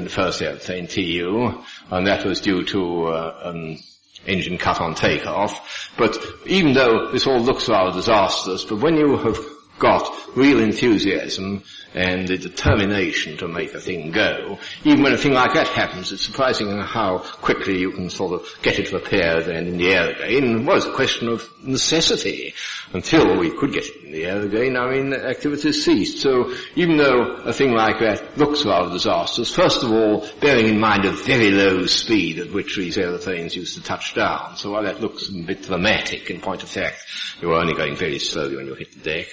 first 0.10 0.42
airplane, 0.42 0.88
TU, 0.88 1.64
and 1.90 2.08
that 2.08 2.26
was 2.26 2.42
due 2.42 2.64
to 2.66 3.06
uh, 3.06 3.42
an 3.46 3.80
engine 4.26 4.58
cut 4.58 4.82
on 4.82 4.96
takeoff. 4.96 5.94
But 5.98 6.18
even 6.46 6.74
though 6.74 7.12
this 7.12 7.28
all 7.28 7.40
looks 7.40 7.70
rather 7.70 7.96
disastrous, 7.96 8.66
but 8.66 8.80
when 8.80 8.98
you 8.98 9.18
have 9.18 9.38
got 9.80 10.12
real 10.36 10.60
enthusiasm 10.60 11.64
and 11.94 12.28
the 12.28 12.38
determination 12.38 13.38
to 13.38 13.48
make 13.48 13.74
a 13.74 13.80
thing 13.80 14.12
go. 14.12 14.60
Even 14.84 15.04
when 15.04 15.14
a 15.14 15.18
thing 15.18 15.34
like 15.34 15.54
that 15.54 15.68
happens, 15.68 16.12
it's 16.12 16.26
surprising 16.26 16.70
how 16.80 17.20
quickly 17.20 17.80
you 17.80 17.92
can 17.92 18.10
sort 18.10 18.34
of 18.34 18.48
get 18.62 18.80
it 18.80 18.92
repaired 18.92 19.48
and 19.48 19.68
in 19.68 19.78
the 19.78 19.92
air 19.92 20.10
again. 20.12 20.60
It 20.62 20.66
was 20.66 20.86
a 20.86 20.94
question 20.94 21.30
of 21.30 21.48
necessity. 21.64 22.54
Until 22.92 23.38
we 23.38 23.52
could 23.52 23.72
get 23.72 23.86
it 23.86 24.04
in 24.04 24.12
the 24.12 24.26
air 24.26 24.42
again, 24.42 24.76
I 24.76 24.92
mean, 24.92 25.14
activities 25.14 25.86
ceased. 25.86 26.22
So 26.22 26.54
even 26.76 26.98
though 26.98 27.36
a 27.46 27.54
thing 27.54 27.74
like 27.74 28.00
that 28.00 28.38
looks 28.38 28.66
rather 28.66 28.92
disastrous, 28.92 29.54
first 29.54 29.84
of 29.84 29.92
all, 29.92 30.28
bearing 30.42 30.68
in 30.68 30.80
mind 30.80 31.06
a 31.06 31.12
very 31.12 31.52
low 31.52 31.86
speed 31.86 32.40
at 32.40 32.52
which 32.52 32.76
these 32.76 32.98
aeroplanes 32.98 33.56
used 33.56 33.76
to 33.76 33.84
touch 33.84 34.16
down. 34.16 34.56
So 34.58 34.72
while 34.72 34.84
that 34.84 35.02
looks 35.02 35.30
a 35.30 35.34
bit 35.34 35.64
dramatic, 35.64 36.30
in 36.30 36.42
point 36.42 36.64
of 36.64 36.70
fact, 36.70 37.06
you 37.42 37.50
were 37.50 37.56
only 37.56 37.76
going 37.76 37.96
very 37.96 38.20
slowly 38.20 38.56
when 38.56 38.66
you 38.66 38.74
hit 38.74 38.92
the 38.92 39.00
deck. 39.00 39.28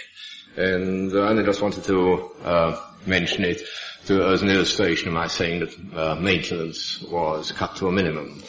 And 0.57 1.17
I 1.17 1.43
just 1.43 1.63
wanted 1.63 1.85
to 1.85 2.31
uh, 2.45 2.81
mention 3.07 3.45
it 3.45 3.61
to, 4.07 4.23
as 4.25 4.43
an 4.43 4.49
illustration 4.49 5.09
of 5.09 5.15
my 5.15 5.27
saying 5.27 5.61
that 5.61 5.97
uh, 5.97 6.15
maintenance 6.17 7.03
was 7.03 7.53
cut 7.53 7.77
to 7.77 7.89
a 7.89 7.93
minimum. 7.93 8.43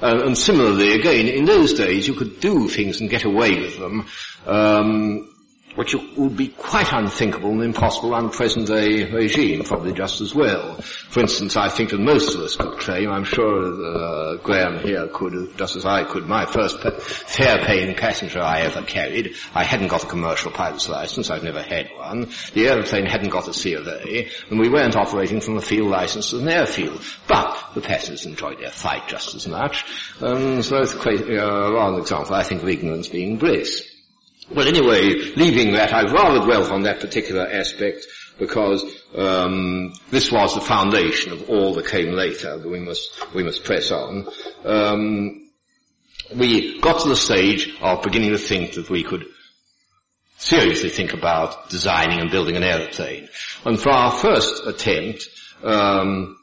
Uh, 0.00 0.22
and 0.24 0.36
similarly, 0.36 0.98
again, 0.98 1.28
in 1.28 1.44
those 1.44 1.74
days 1.74 2.08
you 2.08 2.14
could 2.14 2.40
do 2.40 2.68
things 2.68 3.00
and 3.00 3.08
get 3.08 3.24
away 3.24 3.60
with 3.60 3.78
them. 3.78 4.06
Um, 4.46 5.31
which 5.74 5.94
would 5.94 6.36
be 6.36 6.48
quite 6.48 6.92
unthinkable 6.92 7.50
and 7.50 7.62
impossible 7.62 8.14
under 8.14 8.30
present 8.30 8.66
day 8.66 9.10
regime, 9.10 9.64
probably 9.64 9.92
just 9.92 10.20
as 10.20 10.34
well. 10.34 10.76
For 10.76 11.20
instance, 11.20 11.56
I 11.56 11.68
think 11.68 11.90
that 11.90 12.00
most 12.00 12.34
of 12.34 12.40
us 12.40 12.56
could 12.56 12.78
claim, 12.78 13.10
I'm 13.10 13.24
sure 13.24 13.62
uh, 13.62 14.36
Graham 14.36 14.78
here 14.80 15.08
could, 15.08 15.56
just 15.56 15.76
as 15.76 15.86
I 15.86 16.04
could, 16.04 16.26
my 16.26 16.46
first 16.46 16.80
fare-paying 16.80 17.96
passenger 17.96 18.40
I 18.40 18.60
ever 18.62 18.82
carried, 18.82 19.34
I 19.54 19.64
hadn't 19.64 19.88
got 19.88 20.04
a 20.04 20.08
commercial 20.08 20.50
pilot's 20.50 20.88
license, 20.88 21.30
I've 21.30 21.44
never 21.44 21.62
had 21.62 21.90
one, 21.96 22.28
the 22.54 22.68
aeroplane 22.68 23.06
hadn't 23.06 23.30
got 23.30 23.48
a 23.48 23.54
C 23.54 23.74
of 23.74 23.86
a 23.86 24.28
and 24.50 24.58
we 24.58 24.68
weren't 24.68 24.96
operating 24.96 25.40
from 25.40 25.56
a 25.56 25.62
field 25.62 25.90
license 25.90 26.32
as 26.32 26.40
an 26.40 26.48
airfield. 26.48 27.02
But 27.28 27.56
the 27.74 27.80
passengers 27.80 28.26
enjoyed 28.26 28.60
their 28.60 28.70
flight 28.70 29.08
just 29.08 29.34
as 29.34 29.46
much, 29.46 29.84
um, 30.20 30.62
so 30.62 30.78
it's 30.78 30.94
quite 30.94 31.20
uh, 31.20 31.92
an 31.92 32.00
example, 32.00 32.34
I 32.34 32.42
think, 32.42 32.62
of 32.62 32.68
ignorance 32.68 33.08
being 33.08 33.38
bliss. 33.38 33.91
Well, 34.50 34.68
anyway, 34.68 35.32
leaving 35.36 35.72
that, 35.72 35.94
I've 35.94 36.12
rather 36.12 36.44
dwelt 36.44 36.70
on 36.70 36.82
that 36.82 37.00
particular 37.00 37.46
aspect 37.46 38.06
because 38.38 38.84
um, 39.14 39.92
this 40.10 40.32
was 40.32 40.54
the 40.54 40.60
foundation 40.60 41.32
of 41.32 41.48
all 41.48 41.74
that 41.74 41.86
came 41.86 42.12
later. 42.12 42.58
We 42.58 42.80
must 42.80 43.34
we 43.34 43.42
must 43.42 43.64
press 43.64 43.90
on. 43.90 44.26
Um, 44.64 45.50
we 46.34 46.80
got 46.80 47.00
to 47.02 47.08
the 47.08 47.16
stage 47.16 47.74
of 47.80 48.02
beginning 48.02 48.30
to 48.30 48.38
think 48.38 48.74
that 48.74 48.90
we 48.90 49.04
could 49.04 49.24
seriously 50.38 50.88
think 50.88 51.12
about 51.12 51.70
designing 51.70 52.20
and 52.20 52.30
building 52.30 52.56
an 52.56 52.62
aeroplane. 52.64 53.28
And 53.64 53.78
for 53.78 53.90
our 53.90 54.10
first 54.10 54.66
attempt, 54.66 55.28
um, 55.62 56.36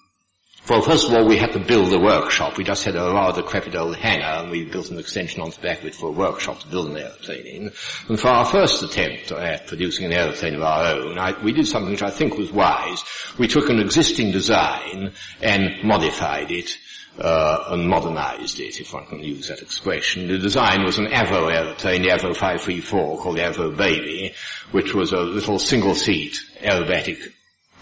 well, 0.69 0.81
first 0.83 1.07
of 1.07 1.13
all, 1.13 1.27
we 1.27 1.37
had 1.37 1.53
to 1.53 1.59
build 1.59 1.91
a 1.93 1.99
workshop. 1.99 2.57
We 2.57 2.63
just 2.63 2.83
had 2.83 2.95
a 2.95 3.11
rather 3.11 3.41
decrepit 3.41 3.75
old 3.75 3.95
hangar, 3.95 4.43
and 4.43 4.51
we 4.51 4.65
built 4.65 4.91
an 4.91 4.99
extension 4.99 5.41
on 5.41 5.49
the 5.49 5.59
back 5.59 5.79
of 5.79 5.85
it 5.85 5.95
for 5.95 6.09
a 6.09 6.11
workshop 6.11 6.59
to 6.59 6.67
build 6.67 6.91
an 6.91 6.97
aeroplane 6.97 7.45
in. 7.45 7.71
And 8.07 8.19
for 8.19 8.27
our 8.27 8.45
first 8.45 8.83
attempt 8.83 9.31
at 9.31 9.65
producing 9.67 10.05
an 10.05 10.13
aeroplane 10.13 10.55
of 10.55 10.61
our 10.61 10.93
own, 10.93 11.17
I, 11.17 11.41
we 11.43 11.53
did 11.53 11.67
something 11.67 11.91
which 11.91 12.03
I 12.03 12.11
think 12.11 12.37
was 12.37 12.51
wise. 12.51 13.03
We 13.39 13.47
took 13.47 13.69
an 13.69 13.79
existing 13.79 14.31
design 14.31 15.13
and 15.41 15.83
modified 15.83 16.51
it. 16.51 16.77
Uh, 17.17 17.65
and 17.71 17.89
modernized 17.89 18.61
it, 18.61 18.79
if 18.79 18.93
one 18.93 19.05
can 19.07 19.21
use 19.21 19.49
that 19.49 19.61
expression. 19.61 20.29
The 20.29 20.37
design 20.37 20.85
was 20.85 20.99
an 20.99 21.07
Avro 21.07 21.51
aeroplane, 21.53 22.03
the 22.03 22.09
Avro 22.09 22.33
534, 22.33 23.17
called 23.17 23.35
the 23.35 23.41
Avro 23.41 23.75
Baby, 23.75 24.33
which 24.71 24.93
was 24.93 25.11
a 25.11 25.19
little 25.19 25.59
single-seat 25.59 26.39
aerobatic 26.61 27.33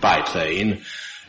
biplane, 0.02 0.82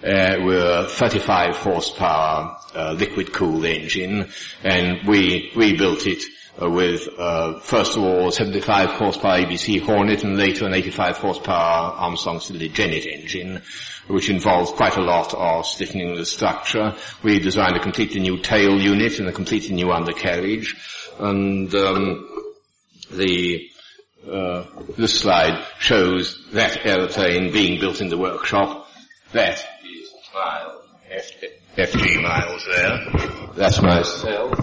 were 0.03 0.87
35 0.89 1.57
horsepower 1.57 2.57
uh, 2.75 2.93
liquid 2.93 3.33
cooled 3.33 3.65
engine, 3.65 4.31
and 4.63 5.07
we 5.07 5.51
rebuilt 5.57 6.07
it 6.07 6.23
uh, 6.61 6.69
with 6.69 7.09
uh, 7.19 7.59
first 7.61 7.97
of 7.97 8.03
all 8.03 8.31
75 8.31 8.91
horsepower 8.91 9.39
ABC 9.39 9.81
Hornet 9.81 10.25
and 10.25 10.37
later 10.37 10.67
an 10.67 10.75
85 10.75 11.17
horsepower 11.19 11.93
Armstrong 11.93 12.39
Siddeley 12.39 12.73
Genet 12.73 13.07
engine, 13.07 13.63
which 14.09 14.29
involved 14.29 14.75
quite 14.75 14.97
a 14.97 15.03
lot 15.03 15.35
of 15.35 15.67
stiffening 15.67 16.15
the 16.17 16.27
structure. 16.27 16.95
We 17.23 17.39
designed 17.39 17.77
a 17.77 17.83
completely 17.83 18.21
new 18.21 18.39
tail 18.39 18.79
unit 18.79 19.19
and 19.19 19.29
a 19.29 19.33
completely 19.33 19.75
new 19.75 19.91
undercarriage, 19.93 20.75
and 21.19 21.73
um, 21.75 22.29
the 23.11 23.69
uh, 24.31 24.65
this 24.97 25.21
slide 25.21 25.65
shows 25.79 26.51
that 26.53 26.85
aeroplane 26.85 27.53
being 27.53 27.81
built 27.81 28.01
in 28.01 28.09
the 28.09 28.19
workshop. 28.19 28.87
That 29.33 29.65
Miles. 30.35 30.85
FG 31.77 32.23
Miles 32.23 32.67
there. 32.67 33.53
That's 33.55 33.81
myself. 33.83 34.59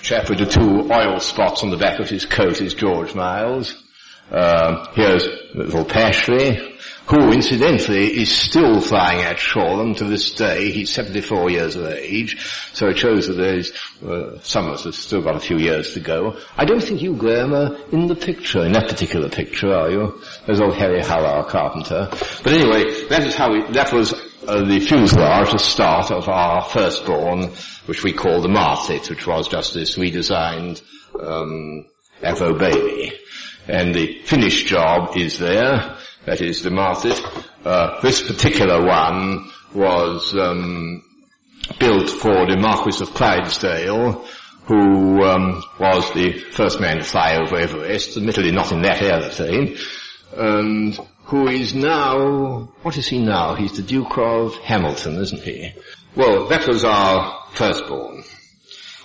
Chap 0.00 0.28
with 0.28 0.38
the 0.38 0.46
two 0.46 0.92
oil 0.92 1.18
spots 1.20 1.62
on 1.62 1.70
the 1.70 1.76
back 1.76 2.00
of 2.00 2.08
his 2.08 2.24
coat 2.24 2.60
is 2.60 2.74
George 2.74 3.14
Miles. 3.14 3.82
Uh, 4.30 4.92
here's 4.94 5.28
little 5.54 5.84
Pashley, 5.84 6.80
who 7.06 7.30
incidentally 7.30 8.06
is 8.20 8.30
still 8.30 8.80
flying 8.80 9.22
at 9.22 9.38
Shoreham 9.38 9.94
to 9.96 10.04
this 10.04 10.32
day. 10.32 10.72
He's 10.72 10.92
74 10.92 11.50
years 11.50 11.76
of 11.76 11.86
age, 11.86 12.44
so 12.72 12.88
it 12.88 12.98
shows 12.98 13.28
that 13.28 13.34
there's, 13.34 13.72
uh, 14.04 14.40
some 14.40 14.66
of 14.66 14.74
us 14.74 14.84
have 14.84 14.96
still 14.96 15.22
got 15.22 15.36
a 15.36 15.40
few 15.40 15.58
years 15.58 15.94
to 15.94 16.00
go. 16.00 16.36
I 16.56 16.64
don't 16.64 16.82
think 16.82 17.02
you, 17.02 17.14
Graham, 17.14 17.54
are 17.54 17.76
in 17.92 18.08
the 18.08 18.16
picture, 18.16 18.64
in 18.64 18.72
that 18.72 18.88
particular 18.88 19.28
picture, 19.28 19.72
are 19.72 19.90
you? 19.90 20.20
There's 20.44 20.60
old 20.60 20.74
Harry 20.74 21.02
Hull, 21.02 21.24
our 21.24 21.44
carpenter. 21.44 22.08
But 22.42 22.52
anyway, 22.52 23.06
that 23.08 23.22
is 23.24 23.36
how 23.36 23.52
we, 23.52 23.70
that 23.72 23.92
was 23.92 24.12
uh, 24.46 24.64
the 24.64 24.80
fuselage, 24.80 25.52
the 25.52 25.58
start 25.58 26.10
of 26.10 26.28
our 26.28 26.64
firstborn, 26.64 27.50
which 27.86 28.02
we 28.02 28.12
call 28.12 28.40
the 28.40 28.48
Martlet, 28.48 29.10
which 29.10 29.26
was 29.26 29.48
just 29.48 29.74
this 29.74 29.96
redesigned 29.96 30.82
um, 31.20 31.86
Avro 32.22 32.58
baby. 32.58 33.12
And 33.68 33.94
the 33.94 34.22
finished 34.22 34.66
job 34.66 35.16
is 35.16 35.38
there, 35.38 35.96
that 36.24 36.40
is 36.40 36.62
the 36.62 36.70
Martlet. 36.70 37.20
Uh, 37.64 38.00
this 38.00 38.22
particular 38.22 38.84
one 38.86 39.50
was 39.74 40.34
um, 40.34 41.02
built 41.78 42.10
for 42.10 42.46
the 42.46 42.56
Marquis 42.56 43.02
of 43.02 43.14
Clydesdale, 43.14 44.24
who 44.66 45.22
um, 45.22 45.62
was 45.78 46.12
the 46.12 46.38
first 46.52 46.80
man 46.80 46.98
to 46.98 47.04
fly 47.04 47.36
over 47.36 47.56
Everest, 47.56 48.16
admittedly 48.16 48.52
not 48.52 48.72
in 48.72 48.82
that 48.82 49.02
aeroplane, 49.02 49.76
and 50.36 50.98
who 51.26 51.48
is 51.48 51.74
now, 51.74 52.68
what 52.82 52.96
is 52.96 53.08
he 53.08 53.18
now? 53.18 53.56
He's 53.56 53.76
the 53.76 53.82
Duke 53.82 54.16
of 54.16 54.54
Hamilton, 54.58 55.16
isn't 55.16 55.42
he? 55.42 55.72
Well, 56.14 56.46
that 56.48 56.68
was 56.68 56.84
our 56.84 57.46
firstborn. 57.50 58.22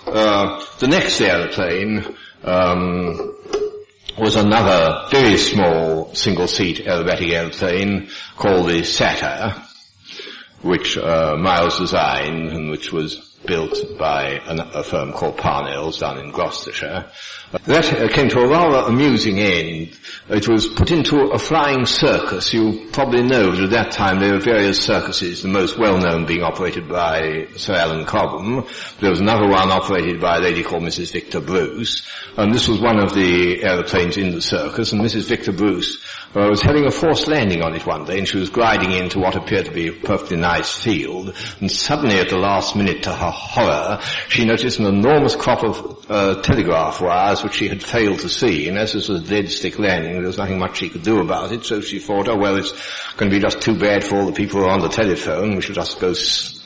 Uh, 0.06 0.64
the 0.78 0.88
next 0.88 1.20
aeroplane 1.20 2.16
um, 2.44 3.36
was 4.20 4.36
another 4.36 5.08
very 5.10 5.36
small 5.38 6.14
single-seat 6.14 6.86
aerobatic 6.86 7.32
aeroplane 7.32 8.10
called 8.38 8.70
the 8.70 8.84
Satyr, 8.84 9.56
which 10.62 11.00
uh, 11.00 11.36
Miles 11.38 11.80
designed 11.80 12.52
and 12.52 12.70
which 12.70 12.94
was 12.94 13.31
built 13.46 13.98
by 13.98 14.40
an, 14.46 14.60
a 14.60 14.84
firm 14.84 15.12
called 15.14 15.38
Parnell's 15.38 16.00
down 16.00 16.20
in 16.20 16.32
Gloucestershire. 16.32 17.10
That 17.66 17.94
uh, 17.94 18.08
came 18.08 18.30
to 18.30 18.40
a 18.40 18.48
rather 18.48 18.88
amusing 18.88 19.40
end. 19.40 19.98
It 20.30 20.48
was 20.48 20.68
put 20.68 20.92
into 20.92 21.18
a 21.32 21.38
flying 21.38 21.86
circus. 21.86 22.54
You 22.54 22.88
probably 22.94 23.24
know 23.24 23.52
that 23.52 23.64
at 23.64 23.70
that 23.72 23.92
time 23.92 24.20
there 24.20 24.34
were 24.34 24.40
various 24.40 24.82
circuses, 24.82 25.42
the 25.42 25.50
most 25.50 25.78
well-known 25.78 26.26
being 26.26 26.44
operated 26.44 26.88
by 26.88 27.48
Sir 27.58 27.74
Alan 27.74 28.06
Cobham. 28.06 28.66
There 29.00 29.10
was 29.10 29.20
another 29.20 29.48
one 29.48 29.70
operated 29.72 30.22
by 30.22 30.38
a 30.38 30.42
lady 30.42 30.64
called 30.64 30.84
Mrs. 30.84 31.12
Victor 31.12 31.42
Bruce, 31.42 32.08
and 32.38 32.54
this 32.54 32.68
was 32.68 32.80
one 32.80 33.00
of 33.00 33.14
the 33.14 33.64
aeroplanes 33.64 34.18
in 34.18 34.32
the 34.32 34.42
circus, 34.42 34.94
and 34.94 35.02
Mrs. 35.02 35.28
Victor 35.28 35.52
Bruce 35.52 35.98
uh, 36.36 36.48
was 36.50 36.62
having 36.62 36.86
a 36.86 36.92
forced 36.92 37.28
landing 37.28 37.62
on 37.62 37.76
it 37.76 37.86
one 37.86 38.06
day, 38.06 38.18
and 38.18 38.28
she 38.28 38.38
was 38.38 38.50
gliding 38.50 38.92
into 38.92 39.20
what 39.20 39.36
appeared 39.36 39.66
to 39.66 39.72
be 39.72 39.88
a 39.88 39.94
perfectly 39.94 40.38
nice 40.38 40.74
field, 40.74 41.36
and 41.60 41.70
suddenly 41.70 42.20
at 42.20 42.30
the 42.30 42.38
last 42.38 42.76
minute, 42.76 43.04
to 43.04 43.12
her 43.12 43.31
horror, 43.32 44.00
she 44.28 44.46
noticed 44.46 44.80
an 44.80 44.86
enormous 44.86 45.36
crop 45.36 45.64
of 45.64 46.06
uh, 46.10 46.42
telegraph 46.42 47.02
wires 47.02 47.44
which 47.44 47.54
she 47.54 47.68
had 47.68 47.84
failed 47.84 48.20
to 48.20 48.30
see, 48.30 48.68
and 48.68 48.78
as 48.78 48.94
this 48.94 49.08
was 49.08 49.22
a 49.22 49.28
dead 49.28 49.50
stick 49.50 49.80
landing, 49.80 50.14
there 50.14 50.22
was 50.24 50.38
nothing 50.38 50.60
much 50.60 50.78
she 50.78 50.90
could 50.90 51.04
do 51.04 51.20
about 51.20 51.52
it, 51.52 51.64
so 51.64 51.82
she 51.82 52.00
thought, 52.00 52.28
oh 52.28 52.38
well, 52.38 52.58
it's 52.58 52.72
going 53.18 53.32
to 53.32 53.36
be 53.36 53.42
just 53.42 53.62
too 53.62 53.78
bad 53.78 54.04
for 54.04 54.18
all 54.18 54.26
the 54.26 54.34
people 54.34 54.60
who 54.60 54.66
are 54.66 54.72
on 54.72 54.82
the 54.82 54.90
telephone, 54.90 55.56
we 55.56 55.62
should 55.62 55.76
just 55.76 56.00
go 56.00 56.14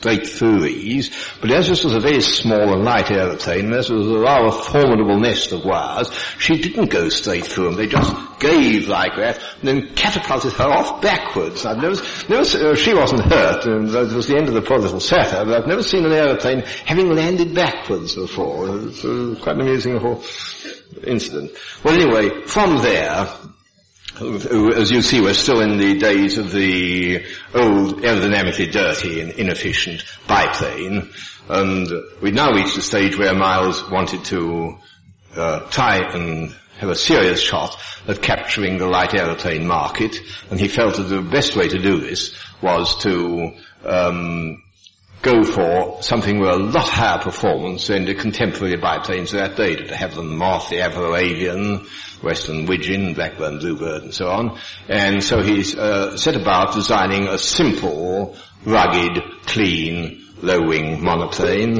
straight 0.05 0.27
through 0.27 0.61
these. 0.61 1.09
But 1.41 1.51
as 1.51 1.67
this 1.67 1.83
was 1.83 1.95
a 1.95 1.99
very 1.99 2.21
small 2.21 2.73
and 2.73 2.83
light 2.83 3.09
aeroplane, 3.09 3.73
it 3.73 3.89
was 3.89 3.89
a 3.89 4.19
rather 4.19 4.51
formidable 4.51 5.19
nest 5.19 5.51
of 5.51 5.65
wires, 5.65 6.11
she 6.37 6.61
didn't 6.61 6.91
go 6.91 7.09
straight 7.09 7.45
through 7.45 7.65
them, 7.65 7.75
they 7.75 7.87
just 7.87 8.13
gave 8.39 8.87
like 8.87 9.15
that, 9.17 9.39
and 9.59 9.67
then 9.67 9.95
catapulted 9.95 10.53
her 10.53 10.65
off 10.65 11.01
backwards. 11.01 11.65
I've 11.65 11.77
never, 11.77 11.95
never 12.29 12.71
uh, 12.71 12.75
she 12.75 12.93
wasn't 12.93 13.25
hurt, 13.25 13.65
and 13.65 13.89
it 13.89 14.13
was 14.13 14.27
the 14.27 14.37
end 14.37 14.47
of 14.47 14.53
the 14.53 14.61
poor 14.61 14.77
little 14.77 14.99
satyr, 14.99 15.43
but 15.43 15.61
I've 15.63 15.67
never 15.67 15.81
seen 15.81 16.05
an 16.05 16.11
aeroplane 16.11 16.59
having 16.85 17.09
landed 17.09 17.55
backwards 17.55 18.13
before. 18.13 18.67
It 18.77 19.03
was 19.03 19.39
quite 19.41 19.55
an 19.55 19.61
amusing 19.61 19.97
whole 19.97 20.23
incident. 21.03 21.51
Well 21.83 21.99
anyway, 21.99 22.45
from 22.45 22.77
there, 22.77 23.27
as 24.21 24.91
you 24.91 25.01
see, 25.01 25.19
we're 25.19 25.33
still 25.33 25.59
in 25.59 25.77
the 25.77 25.97
days 25.97 26.37
of 26.37 26.51
the 26.51 27.25
old, 27.53 28.01
aerodynamically 28.01 28.71
dirty 28.71 29.19
and 29.19 29.31
inefficient 29.31 30.03
biplane, 30.27 31.09
and 31.49 31.87
we've 32.21 32.33
now 32.33 32.51
reached 32.53 32.77
a 32.77 32.81
stage 32.81 33.17
where 33.17 33.33
Miles 33.33 33.89
wanted 33.89 34.23
to 34.25 34.77
uh, 35.35 35.59
try 35.69 35.97
and 35.97 36.55
have 36.77 36.89
a 36.89 36.95
serious 36.95 37.41
shot 37.41 37.77
at 38.07 38.21
capturing 38.21 38.77
the 38.77 38.87
light 38.87 39.13
aeroplane 39.13 39.67
market, 39.67 40.17
and 40.49 40.59
he 40.59 40.69
felt 40.69 40.95
that 40.95 41.03
the 41.03 41.21
best 41.21 41.55
way 41.57 41.67
to 41.67 41.81
do 41.81 41.99
this 41.99 42.37
was 42.61 42.97
to 43.03 43.51
um, 43.83 44.61
go 45.25 45.43
for 45.43 46.03
something 46.03 46.39
with 46.39 46.51
a 46.51 46.55
lot 46.55 46.87
higher 46.87 47.17
performance 47.17 47.87
than 47.87 48.05
the 48.05 48.13
contemporary 48.13 48.77
biplanes 48.77 49.33
of 49.33 49.39
that 49.39 49.57
day, 49.57 49.75
to 49.75 49.97
have 49.97 50.13
the 50.13 50.21
Moth, 50.21 50.69
the 50.69 50.75
Avro 50.75 51.19
Avian, 51.19 51.87
Westland 52.21 52.69
Widgeon, 52.69 53.15
Blackburn 53.15 53.57
Bluebird, 53.57 54.03
and 54.03 54.13
so 54.13 54.27
on. 54.27 54.59
And 54.87 55.23
so 55.23 55.41
he 55.41 55.65
uh, 55.77 56.15
set 56.15 56.35
about 56.35 56.75
designing 56.75 57.27
a 57.27 57.39
simple, 57.39 58.37
rugged, 58.65 59.23
clean, 59.47 60.23
low-wing 60.43 61.03
monoplane. 61.03 61.79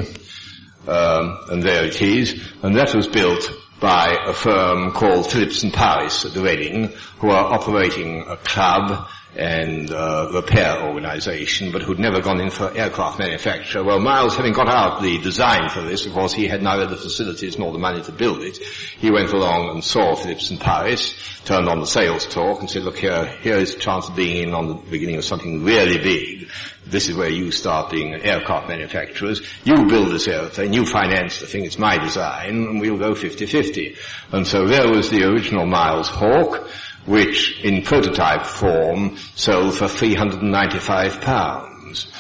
Um, 0.87 1.37
and 1.51 1.61
there 1.61 1.85
it 1.85 2.01
is. 2.01 2.41
And 2.63 2.75
that 2.75 2.95
was 2.95 3.07
built 3.07 3.47
by 3.79 4.17
a 4.25 4.33
firm 4.33 4.91
called 4.91 5.31
Phillips 5.31 5.61
and 5.61 5.71
Powis 5.71 6.25
at 6.25 6.33
the 6.33 6.41
Reading, 6.41 6.93
who 7.19 7.29
are 7.29 7.53
operating 7.53 8.21
a 8.27 8.37
club 8.37 9.07
and 9.35 9.91
uh, 9.91 10.29
repair 10.33 10.81
organization, 10.83 11.71
but 11.71 11.81
who'd 11.81 11.99
never 11.99 12.21
gone 12.21 12.39
in 12.39 12.49
for 12.49 12.75
aircraft 12.75 13.19
manufacture. 13.19 13.83
Well, 13.83 13.99
Miles, 13.99 14.35
having 14.35 14.53
got 14.53 14.69
out 14.69 15.01
the 15.01 15.17
design 15.19 15.69
for 15.69 15.81
this, 15.81 16.05
of 16.05 16.13
course, 16.13 16.33
he 16.33 16.47
had 16.47 16.61
neither 16.61 16.85
the 16.85 16.95
facilities 16.95 17.59
nor 17.59 17.71
the 17.71 17.77
money 17.77 18.01
to 18.03 18.11
build 18.11 18.41
it. 18.41 18.57
He 18.57 19.11
went 19.11 19.33
along 19.33 19.69
and 19.69 19.83
saw 19.83 20.15
Phillips 20.15 20.49
and 20.51 20.59
Powis, 20.59 21.15
turned 21.43 21.67
on 21.67 21.79
the 21.79 21.87
sales 21.87 22.25
talk, 22.25 22.61
and 22.61 22.69
said, 22.69 22.83
"Look 22.83 22.97
here, 22.97 23.25
here 23.41 23.57
is 23.57 23.75
a 23.75 23.79
chance 23.79 24.07
of 24.07 24.15
being 24.15 24.47
in 24.47 24.53
on 24.53 24.67
the 24.67 24.75
beginning 24.75 25.17
of 25.17 25.25
something 25.25 25.63
really 25.63 25.97
big. 25.97 26.49
This 26.85 27.09
is 27.09 27.15
where 27.15 27.29
you 27.29 27.51
start 27.51 27.91
being 27.91 28.13
aircraft 28.13 28.69
manufacturers. 28.69 29.41
You 29.63 29.85
build 29.87 30.11
this 30.11 30.27
airplane, 30.27 30.71
you 30.71 30.85
finance 30.85 31.39
the 31.39 31.47
thing. 31.47 31.65
It's 31.65 31.79
my 31.79 31.97
design, 31.97 32.49
and 32.49 32.79
we'll 32.79 32.97
go 32.97 33.13
50-50." 33.13 33.97
And 34.31 34.47
so 34.47 34.65
there 34.65 34.87
was 34.87 35.09
the 35.09 35.23
original 35.23 35.65
Miles 35.65 36.07
Hawk 36.07 36.69
which 37.05 37.61
in 37.63 37.83
prototype 37.83 38.45
form 38.45 39.17
sold 39.35 39.75
for 39.77 39.87
395 39.87 41.21
pounds, 41.21 42.11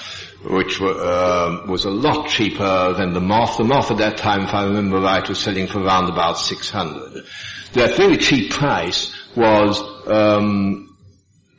which 0.43 0.79
were, 0.79 0.93
uh, 0.93 1.65
was 1.67 1.85
a 1.85 1.89
lot 1.89 2.27
cheaper 2.29 2.93
than 2.93 3.13
the 3.13 3.19
Moth. 3.19 3.57
The 3.57 3.63
Moth 3.63 3.91
at 3.91 3.97
that 3.97 4.17
time, 4.17 4.41
if 4.41 4.53
I 4.53 4.65
remember 4.65 4.99
right, 4.99 5.27
was 5.27 5.39
selling 5.39 5.67
for 5.67 5.81
around 5.81 6.09
about 6.09 6.37
600. 6.37 7.25
That 7.73 7.95
very 7.97 8.17
cheap 8.17 8.51
price 8.51 9.13
was 9.35 9.81
um, 10.07 10.94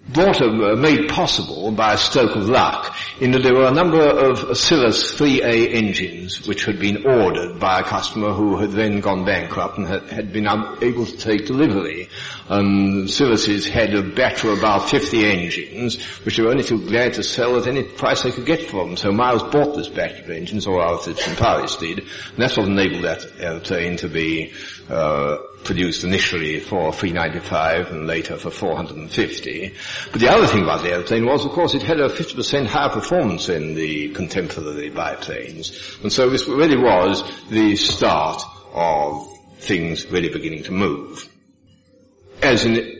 brought, 0.09 0.41
uh, 0.41 0.77
made 0.77 1.09
possible 1.09 1.71
by 1.73 1.95
a 1.95 1.99
stroke 1.99 2.37
of 2.37 2.49
luck 2.49 2.95
in 3.21 3.33
that 3.33 3.43
there 3.43 3.55
were 3.55 3.67
a 3.67 3.73
number 3.75 4.01
of 4.01 4.57
Cirrus 4.57 5.15
3A 5.15 5.75
engines 5.75 6.47
which 6.47 6.65
had 6.65 6.79
been 6.79 7.07
ordered 7.07 7.59
by 7.59 7.81
a 7.81 7.85
customer 7.85 8.33
who 8.33 8.59
had 8.59 8.73
then 8.73 9.01
gone 9.01 9.25
bankrupt 9.25 9.79
and 9.79 9.87
had, 9.87 10.03
had 10.09 10.33
been 10.33 10.47
unable 10.47 11.07
to 11.07 11.17
take 11.17 11.47
delivery. 11.47 12.09
And 12.49 13.11
Cirrus's 13.11 13.67
had 13.67 13.95
a 13.95 14.03
batch 14.03 14.45
of 14.45 14.59
about 14.59 14.89
50 14.89 15.25
engines 15.27 16.03
which 16.25 16.37
they 16.37 16.43
were 16.43 16.51
only 16.51 16.65
too 16.65 16.87
glad 16.87 17.15
to 17.15 17.23
sell 17.23 17.57
at 17.57 17.67
any 17.67 17.83
price 17.83 18.23
they 18.23 18.33
could 18.33 18.47
get 18.47 18.69
for 18.69 18.85
them. 18.85 18.97
So 18.97 19.11
Miles 19.11 19.43
bought 19.45 19.75
this 19.75 19.89
batch 19.89 20.21
of 20.21 20.31
engines, 20.31 20.67
or 20.67 20.87
and 20.87 21.37
Powis 21.37 21.77
did, 21.77 21.99
and 21.99 22.09
that's 22.37 22.57
what 22.57 22.69
enabled 22.69 23.05
that 23.05 23.25
airplane 23.41 23.97
to 23.99 24.09
be 24.09 24.53
uh, 24.89 25.39
produced 25.67 26.05
initially 26.05 26.61
for 26.61 26.93
395 26.93 27.91
and 27.91 28.07
later 28.07 28.37
for 28.37 28.51
450. 28.51 29.75
But 30.13 30.21
the 30.21 30.31
other 30.31 30.47
thing 30.47 30.63
about 30.63 30.83
the 30.83 30.93
airplane 30.93 31.27
was, 31.27 31.45
of 31.45 31.51
course, 31.51 31.75
it 31.75 31.83
had 31.83 32.01
a 32.01 32.09
50% 32.09 32.67
higher 32.67 32.89
performance 32.89 33.47
than 33.47 33.75
the 33.75 34.11
contemporary 34.11 34.91
biplanes. 34.91 35.99
And 36.03 36.13
so 36.13 36.31
this 36.31 36.49
really 36.49 36.77
was 36.77 37.23
the 37.51 37.77
start 37.77 38.43
of 38.73 39.29
things 39.59 40.07
really 40.07 40.29
beginning 40.29 40.63
to 40.65 40.73
move. 40.73 41.29
As 42.43 42.65
in, 42.65 42.97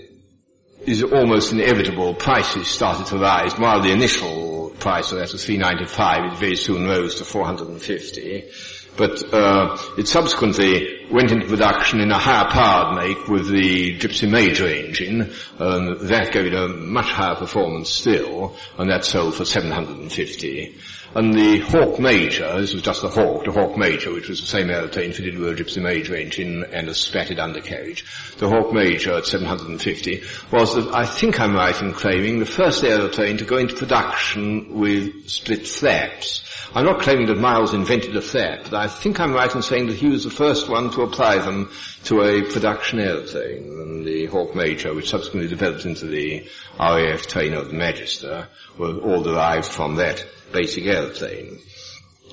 is 0.87 1.03
almost 1.03 1.53
inevitable, 1.53 2.15
prices 2.15 2.69
started 2.69 3.07
to 3.07 3.19
rise. 3.19 3.59
While 3.59 3.83
the 3.83 3.93
initial 3.93 4.71
price, 4.79 5.11
of 5.13 5.19
that 5.19 5.33
was 5.33 5.45
395, 5.45 6.33
it 6.33 6.39
very 6.39 6.57
soon 6.57 6.87
rose 6.87 7.17
to 7.17 7.25
450 7.25 8.51
but 8.97 9.33
uh, 9.33 9.77
it 9.99 10.09
subsequently 10.09 11.07
went 11.11 11.31
into 11.31 11.47
production 11.47 12.01
in 12.01 12.11
a 12.11 12.19
higher 12.19 12.49
powered 12.51 12.97
make 12.97 13.29
with 13.29 13.49
the 13.49 13.99
Gipsy 13.99 14.27
Major 14.29 14.67
engine, 14.67 15.33
and 15.59 16.01
that 16.09 16.33
gave 16.33 16.47
it 16.47 16.55
a 16.55 16.69
much 16.69 17.07
higher 17.07 17.37
performance 17.37 17.91
still, 17.91 18.57
and 18.79 18.91
that 18.91 19.05
sold 19.05 19.35
for 19.35 19.45
750. 19.45 20.77
And 21.17 21.33
the 21.33 21.61
Hawk 21.61 21.99
Major, 21.99 22.61
this 22.61 22.75
was 22.75 22.83
just 22.83 23.01
the 23.01 23.09
Hawk, 23.09 23.47
the 23.47 23.51
Hawk 23.51 23.79
Major, 23.79 24.13
which 24.13 24.29
was 24.29 24.43
the 24.43 24.47
same 24.47 24.69
aeroplane 24.69 25.15
fitted 25.15 25.39
with 25.39 25.49
a 25.49 25.55
Gipsy 25.55 25.81
Major 25.81 26.15
engine 26.15 26.63
and 26.71 26.91
a 26.91 26.95
spatted 26.95 27.39
undercarriage. 27.39 28.05
The 28.37 28.51
Hawk 28.51 28.75
Major 28.75 29.15
at 29.15 29.25
750 29.25 30.23
was, 30.53 30.75
the, 30.75 30.91
I 30.93 31.07
think 31.07 31.41
I'm 31.41 31.55
right 31.55 31.81
in 31.81 31.95
claiming, 31.95 32.39
the 32.39 32.45
first 32.45 32.85
aeroplane 32.85 33.39
to 33.39 33.47
go 33.47 33.57
into 33.57 33.77
production 33.77 34.79
with 34.79 35.31
split 35.31 35.67
flaps. 35.67 36.43
I'm 36.75 36.85
not 36.85 37.01
claiming 37.01 37.29
that 37.29 37.39
Miles 37.39 37.73
invented 37.73 38.15
a 38.15 38.21
flap, 38.21 38.65
but 38.65 38.75
I 38.75 38.87
think 38.87 39.19
I'm 39.19 39.33
right 39.33 39.55
in 39.55 39.63
saying 39.63 39.87
that 39.87 39.97
he 39.97 40.09
was 40.09 40.25
the 40.25 40.31
first 40.31 40.69
one 40.69 40.91
to 40.91 41.01
apply 41.01 41.39
them 41.39 41.71
to 42.05 42.21
a 42.21 42.43
production 42.43 43.01
aeroplane, 43.01 43.63
and 43.63 44.05
the 44.05 44.27
Hawk 44.27 44.55
Major, 44.55 44.93
which 44.93 45.09
subsequently 45.09 45.49
developed 45.49 45.87
into 45.87 46.05
the 46.05 46.47
RAF 46.79 47.27
trainer 47.27 47.57
of 47.57 47.69
the 47.69 47.75
Magister, 47.75 48.49
were 48.77 48.99
all 48.99 49.23
derived 49.23 49.65
from 49.65 49.95
that 49.95 50.27
basic 50.53 50.87
aeroplane. 50.87 51.59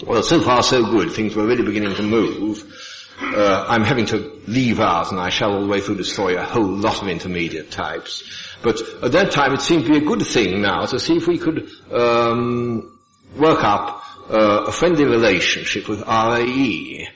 Well, 0.06 0.24
so 0.24 0.42
far 0.42 0.64
so 0.64 0.84
good. 0.84 1.12
Things 1.12 1.36
were 1.36 1.46
really 1.46 1.64
beginning 1.64 1.96
to 1.96 2.04
move. 2.04 2.64
Uh, 3.22 3.66
I'm 3.68 3.84
having 3.84 4.06
to 4.08 4.42
leave 4.48 4.80
out, 4.80 5.12
and 5.12 5.20
I 5.20 5.30
shall 5.30 5.54
all 5.54 5.62
the 5.62 5.68
way 5.68 5.82
through 5.82 5.96
destroy 5.96 6.38
a 6.38 6.44
whole 6.44 6.66
lot 6.66 7.02
of 7.02 7.08
intermediate 7.08 7.72
types. 7.72 8.24
But 8.64 8.82
at 9.04 9.12
that 9.12 9.32
time, 9.32 9.54
it 9.54 9.62
seemed 9.62 9.86
to 9.86 9.92
be 9.92 9.98
a 9.98 10.08
good 10.08 10.26
thing 10.26 10.62
now 10.62 10.86
to 10.86 11.00
see 11.00 11.18
if 11.18 11.28
we 11.28 11.38
could 11.38 11.70
um, 11.92 13.00
work 13.38 13.64
up 13.64 14.04
uh, 14.30 14.66
a 14.68 14.72
friendly 14.72 15.06
relationship 15.06 15.88
with 15.88 16.02
RAE. 16.02 17.08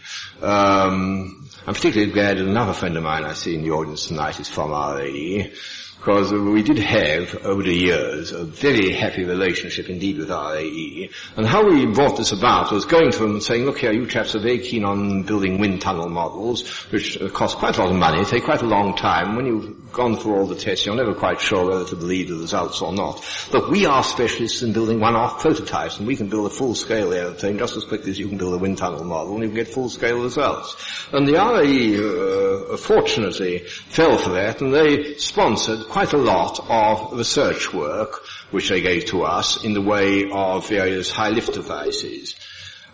Um, 0.41 1.49
I'm 1.65 1.73
particularly 1.73 2.11
glad 2.13 2.37
that 2.37 2.45
another 2.45 2.73
friend 2.73 2.95
of 2.95 3.03
mine 3.03 3.25
I 3.25 3.33
see 3.33 3.55
in 3.55 3.63
the 3.63 3.71
audience 3.71 4.07
tonight 4.07 4.39
is 4.39 4.47
from 4.47 4.71
RAE. 4.71 5.51
Because 5.97 6.31
we 6.31 6.63
did 6.63 6.77
have, 6.77 7.35
over 7.43 7.63
the 7.63 7.73
years, 7.73 8.31
a 8.31 8.45
very 8.45 8.93
happy 8.93 9.25
relationship 9.25 9.89
indeed 9.89 10.17
with 10.17 10.29
RAE. 10.29 11.09
And 11.35 11.45
how 11.45 11.67
we 11.67 11.85
brought 11.87 12.17
this 12.17 12.31
about 12.31 12.71
was 12.71 12.85
going 12.85 13.11
to 13.11 13.17
them 13.17 13.31
and 13.31 13.43
saying, 13.43 13.65
look 13.65 13.79
here, 13.79 13.91
you 13.91 14.05
chaps 14.05 14.35
are 14.35 14.39
very 14.39 14.59
keen 14.59 14.85
on 14.85 15.23
building 15.23 15.59
wind 15.59 15.81
tunnel 15.81 16.07
models, 16.07 16.67
which 16.91 17.17
cost 17.33 17.57
quite 17.57 17.77
a 17.77 17.81
lot 17.81 17.91
of 17.91 17.97
money, 17.97 18.23
take 18.25 18.45
quite 18.45 18.61
a 18.61 18.67
long 18.67 18.95
time. 18.95 19.35
When 19.35 19.47
you've 19.47 19.91
gone 19.91 20.15
through 20.15 20.35
all 20.35 20.45
the 20.45 20.55
tests, 20.55 20.85
you're 20.85 20.95
never 20.95 21.15
quite 21.15 21.41
sure 21.41 21.67
whether 21.67 21.85
to 21.85 21.95
believe 21.95 22.29
the 22.29 22.35
results 22.35 22.81
or 22.81 22.93
not. 22.93 23.25
Look, 23.51 23.69
we 23.69 23.85
are 23.85 24.03
specialists 24.03 24.61
in 24.61 24.73
building 24.73 24.99
one-off 24.99 25.41
prototypes, 25.41 25.97
and 25.97 26.07
we 26.07 26.15
can 26.15 26.29
build 26.29 26.45
a 26.45 26.53
full-scale 26.53 27.11
aeroplane 27.11 27.57
just 27.57 27.75
as 27.75 27.85
quickly 27.85 28.11
as 28.11 28.19
you 28.19 28.29
can 28.29 28.37
build 28.37 28.53
a 28.53 28.57
wind 28.59 28.77
tunnel 28.77 29.03
model, 29.03 29.33
and 29.33 29.43
you 29.43 29.49
can 29.49 29.55
get 29.55 29.67
full-scale 29.67 30.21
results. 30.21 30.75
And 31.11 31.27
the 31.27 31.33
RAE, 31.33 32.73
uh, 32.73 32.77
fortunately, 32.77 33.59
fell 33.59 34.17
for 34.17 34.29
that, 34.29 34.61
and 34.61 34.73
they 34.73 35.15
sponsored 35.15 35.86
quite 35.89 36.13
a 36.13 36.17
lot 36.17 36.59
of 36.69 37.17
research 37.17 37.73
work 37.73 38.21
which 38.51 38.69
they 38.69 38.81
gave 38.81 39.05
to 39.05 39.23
us 39.23 39.63
in 39.63 39.73
the 39.73 39.81
way 39.81 40.29
of 40.31 40.67
various 40.67 41.11
high 41.11 41.29
lift 41.29 41.53
devices. 41.53 42.35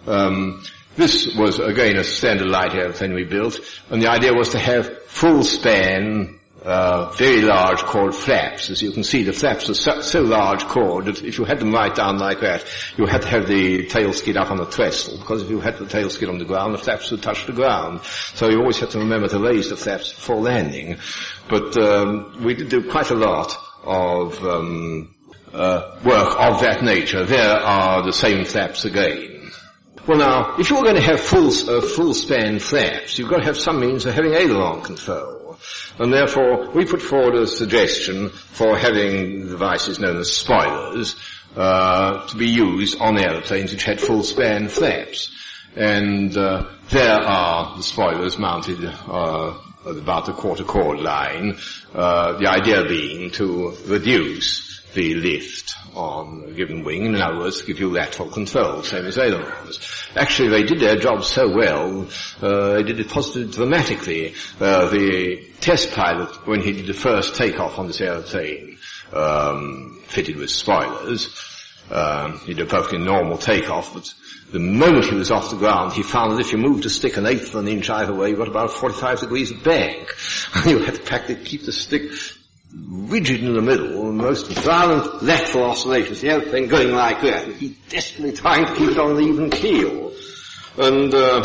Um, 0.07 0.63
this 0.95 1.35
was 1.35 1.59
again 1.59 1.97
a 1.97 2.03
standard 2.03 2.47
light 2.47 2.75
airplane 2.75 3.13
we 3.13 3.23
built, 3.23 3.59
and 3.89 4.01
the 4.01 4.09
idea 4.09 4.33
was 4.33 4.49
to 4.49 4.59
have 4.59 5.03
full 5.07 5.43
span 5.43 6.39
uh, 6.63 7.11
very 7.11 7.41
large 7.41 7.79
chord 7.79 8.15
flaps. 8.15 8.69
As 8.69 8.81
you 8.81 8.91
can 8.91 9.03
see, 9.03 9.23
the 9.23 9.33
flaps 9.33 9.69
are 9.69 9.73
so, 9.73 10.01
so, 10.01 10.21
large 10.21 10.63
chord 10.65 11.05
that 11.05 11.21
if 11.21 11.37
you 11.37 11.43
had 11.43 11.59
them 11.59 11.73
right 11.73 11.93
down 11.93 12.17
like 12.17 12.39
that, 12.39 12.65
you 12.97 13.05
had 13.05 13.21
to 13.23 13.27
have 13.27 13.47
the 13.47 13.85
tail 13.87 14.13
skid 14.13 14.37
up 14.37 14.49
on 14.49 14.57
the 14.57 14.65
trestle, 14.65 15.17
because 15.17 15.43
if 15.43 15.49
you 15.49 15.59
had 15.59 15.77
the 15.77 15.87
tail 15.87 16.09
skid 16.09 16.29
on 16.29 16.37
the 16.37 16.45
ground, 16.45 16.73
the 16.73 16.77
flaps 16.77 17.11
would 17.11 17.21
touch 17.21 17.45
the 17.45 17.53
ground. 17.53 18.01
So 18.33 18.49
you 18.49 18.59
always 18.59 18.79
had 18.79 18.91
to 18.91 18.99
remember 18.99 19.27
to 19.27 19.39
raise 19.39 19.69
the 19.69 19.77
flaps 19.77 20.13
before 20.13 20.37
landing. 20.37 20.97
But 21.49 21.75
um, 21.77 22.43
we 22.43 22.53
did 22.53 22.69
do 22.69 22.89
quite 22.89 23.11
a 23.11 23.15
lot 23.15 23.57
of 23.83 24.41
um, 24.45 25.13
uh, 25.53 25.99
work 26.05 26.39
of 26.39 26.61
that 26.61 26.81
nature. 26.81 27.25
There 27.25 27.57
are 27.57 28.03
the 28.05 28.13
same 28.13 28.45
flaps 28.45 28.85
again. 28.85 29.51
Well 30.07 30.17
now, 30.17 30.55
if 30.57 30.69
you're 30.69 30.81
going 30.81 30.95
to 30.95 31.01
have 31.01 31.19
full, 31.19 31.47
uh, 31.47 31.81
full 31.81 32.13
span 32.13 32.59
flaps, 32.59 33.17
you've 33.17 33.29
got 33.29 33.37
to 33.37 33.45
have 33.45 33.57
some 33.57 33.79
means 33.79 34.05
of 34.05 34.13
having 34.13 34.33
aileron 34.33 34.81
control. 34.81 35.32
And 35.99 36.13
therefore, 36.13 36.69
we 36.71 36.85
put 36.85 37.01
forward 37.01 37.35
a 37.35 37.47
suggestion 37.47 38.29
for 38.29 38.77
having 38.77 39.47
devices 39.47 39.99
known 39.99 40.17
as 40.17 40.31
spoilers 40.31 41.15
uh, 41.55 42.25
to 42.27 42.37
be 42.37 42.47
used 42.47 42.99
on 42.99 43.17
aeroplanes 43.17 43.71
which 43.71 43.83
had 43.83 44.01
full 44.01 44.23
span 44.23 44.67
flaps. 44.67 45.29
And 45.75 46.35
uh, 46.35 46.69
there 46.89 47.19
are 47.19 47.77
the 47.77 47.83
spoilers 47.83 48.37
mounted 48.37 48.83
uh, 48.85 49.57
at 49.85 49.97
about 49.97 50.25
the 50.25 50.33
quarter 50.33 50.63
chord 50.63 50.99
line, 50.99 51.57
uh, 51.93 52.37
the 52.37 52.47
idea 52.47 52.85
being 52.87 53.31
to 53.31 53.75
reduce 53.85 54.81
the 54.93 55.15
lift 55.15 55.73
on 55.95 56.45
a 56.47 56.51
given 56.51 56.83
wing, 56.83 57.05
in 57.05 57.15
other 57.15 57.39
words, 57.39 57.61
give 57.61 57.79
you 57.79 57.91
lateral 57.91 58.29
control, 58.29 58.83
same 58.83 59.05
as 59.05 59.17
ailerons. 59.17 59.79
Actually, 60.15 60.49
they 60.49 60.63
did 60.63 60.79
their 60.79 60.97
job 60.97 61.23
so 61.23 61.49
well, 61.49 62.07
uh, 62.41 62.73
they 62.73 62.83
did 62.83 62.99
it 62.99 63.09
positively 63.09 63.53
dramatically. 63.53 64.33
Uh, 64.59 64.89
the 64.89 65.47
test 65.59 65.91
pilot, 65.91 66.47
when 66.47 66.61
he 66.61 66.71
did 66.71 66.87
the 66.87 66.93
first 66.93 67.35
takeoff 67.35 67.79
on 67.79 67.87
this 67.87 68.01
airplane, 68.01 68.77
um, 69.11 70.01
fitted 70.07 70.35
with 70.37 70.49
spoilers, 70.49 71.29
um, 71.91 72.39
he 72.39 72.53
did 72.53 72.67
a 72.67 72.69
perfectly 72.69 72.99
normal 72.99 73.37
takeoff, 73.37 73.93
but 73.93 74.13
the 74.51 74.59
moment 74.59 75.05
he 75.05 75.15
was 75.15 75.31
off 75.31 75.49
the 75.49 75.57
ground, 75.57 75.93
he 75.93 76.03
found 76.03 76.31
that 76.31 76.39
if 76.39 76.51
you 76.51 76.59
moved 76.59 76.85
a 76.85 76.89
stick 76.89 77.17
an 77.17 77.25
eighth 77.25 77.49
of 77.49 77.55
an 77.55 77.67
inch 77.67 77.89
either 77.89 78.13
way, 78.13 78.29
you 78.29 78.35
got 78.35 78.47
about 78.47 78.71
45 78.71 79.21
degrees 79.21 79.49
of 79.49 79.63
bank. 79.63 80.15
And 80.55 80.65
you 80.69 80.79
had 80.79 80.95
to 80.95 81.01
practically 81.01 81.43
keep 81.43 81.65
the 81.65 81.71
stick 81.71 82.11
rigid 82.73 83.43
in 83.43 83.53
the 83.53 83.61
middle, 83.61 84.11
most 84.11 84.47
violent 84.47 85.23
lateral 85.23 85.65
oscillations, 85.65 86.21
the 86.21 86.41
thing 86.41 86.67
going 86.67 86.91
like 86.91 87.21
that. 87.21 87.47
He's 87.55 87.77
desperately 87.89 88.31
trying 88.33 88.65
to 88.65 88.75
keep 88.75 88.89
it 88.89 88.97
on 88.97 89.17
an 89.17 89.23
even 89.23 89.49
keel. 89.49 90.11
And 90.77 91.13
uh, 91.13 91.41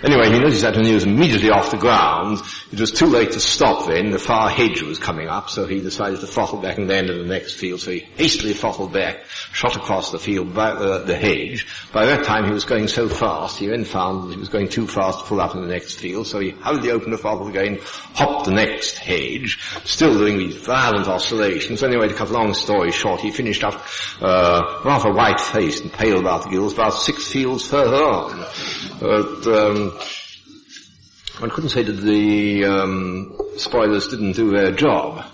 Anyway, 0.00 0.30
he 0.30 0.38
noticed 0.38 0.62
that 0.62 0.76
when 0.76 0.84
he 0.84 0.94
was 0.94 1.02
immediately 1.02 1.50
off 1.50 1.72
the 1.72 1.76
ground, 1.76 2.40
it 2.70 2.78
was 2.78 2.92
too 2.92 3.06
late 3.06 3.32
to 3.32 3.40
stop 3.40 3.88
then. 3.88 4.10
The 4.10 4.18
far 4.18 4.48
hedge 4.48 4.80
was 4.80 4.96
coming 4.96 5.26
up, 5.26 5.50
so 5.50 5.66
he 5.66 5.80
decided 5.80 6.20
to 6.20 6.26
throttle 6.28 6.60
back 6.60 6.78
and 6.78 6.88
land 6.88 7.10
in 7.10 7.18
the 7.18 7.26
next 7.26 7.54
field. 7.54 7.80
So 7.80 7.90
he 7.90 8.00
hastily 8.00 8.52
throttled 8.52 8.92
back, 8.92 9.26
shot 9.26 9.74
across 9.74 10.12
the 10.12 10.20
field 10.20 10.54
by 10.54 10.70
uh, 10.70 11.04
the 11.04 11.16
hedge. 11.16 11.66
By 11.92 12.06
that 12.06 12.24
time 12.24 12.44
he 12.44 12.52
was 12.52 12.64
going 12.64 12.86
so 12.86 13.08
fast, 13.08 13.58
he 13.58 13.66
then 13.66 13.84
found 13.84 14.28
that 14.28 14.34
he 14.34 14.38
was 14.38 14.48
going 14.48 14.68
too 14.68 14.86
fast 14.86 15.18
to 15.18 15.24
pull 15.24 15.40
up 15.40 15.56
in 15.56 15.62
the 15.62 15.66
next 15.68 15.98
field, 15.98 16.28
so 16.28 16.38
he 16.38 16.50
hurriedly 16.50 16.92
opened 16.92 17.12
the 17.12 17.18
throttle 17.18 17.48
again, 17.48 17.80
hopped 17.82 18.44
the 18.44 18.52
next 18.52 18.98
hedge, 18.98 19.58
still 19.84 20.16
doing 20.16 20.38
these 20.38 20.56
violent 20.58 21.08
oscillations. 21.08 21.82
Anyway, 21.82 22.06
to 22.06 22.14
cut 22.14 22.30
a 22.30 22.32
long 22.32 22.54
story 22.54 22.92
short, 22.92 23.20
he 23.20 23.32
finished 23.32 23.64
up 23.64 23.84
uh, 24.20 24.80
rather 24.84 25.12
white-faced 25.12 25.82
and 25.82 25.92
pale 25.92 26.20
about 26.20 26.44
the 26.44 26.50
gills 26.50 26.72
about 26.72 26.90
six 26.90 27.26
fields 27.26 27.66
further 27.66 27.96
on. 27.96 28.46
But, 29.00 29.46
um, 29.46 29.87
one 31.40 31.50
couldn't 31.50 31.70
say 31.70 31.82
that 31.82 31.92
the 31.92 32.64
um, 32.64 33.38
spoilers 33.56 34.08
didn't 34.08 34.32
do 34.32 34.50
their 34.50 34.72
job. 34.72 35.24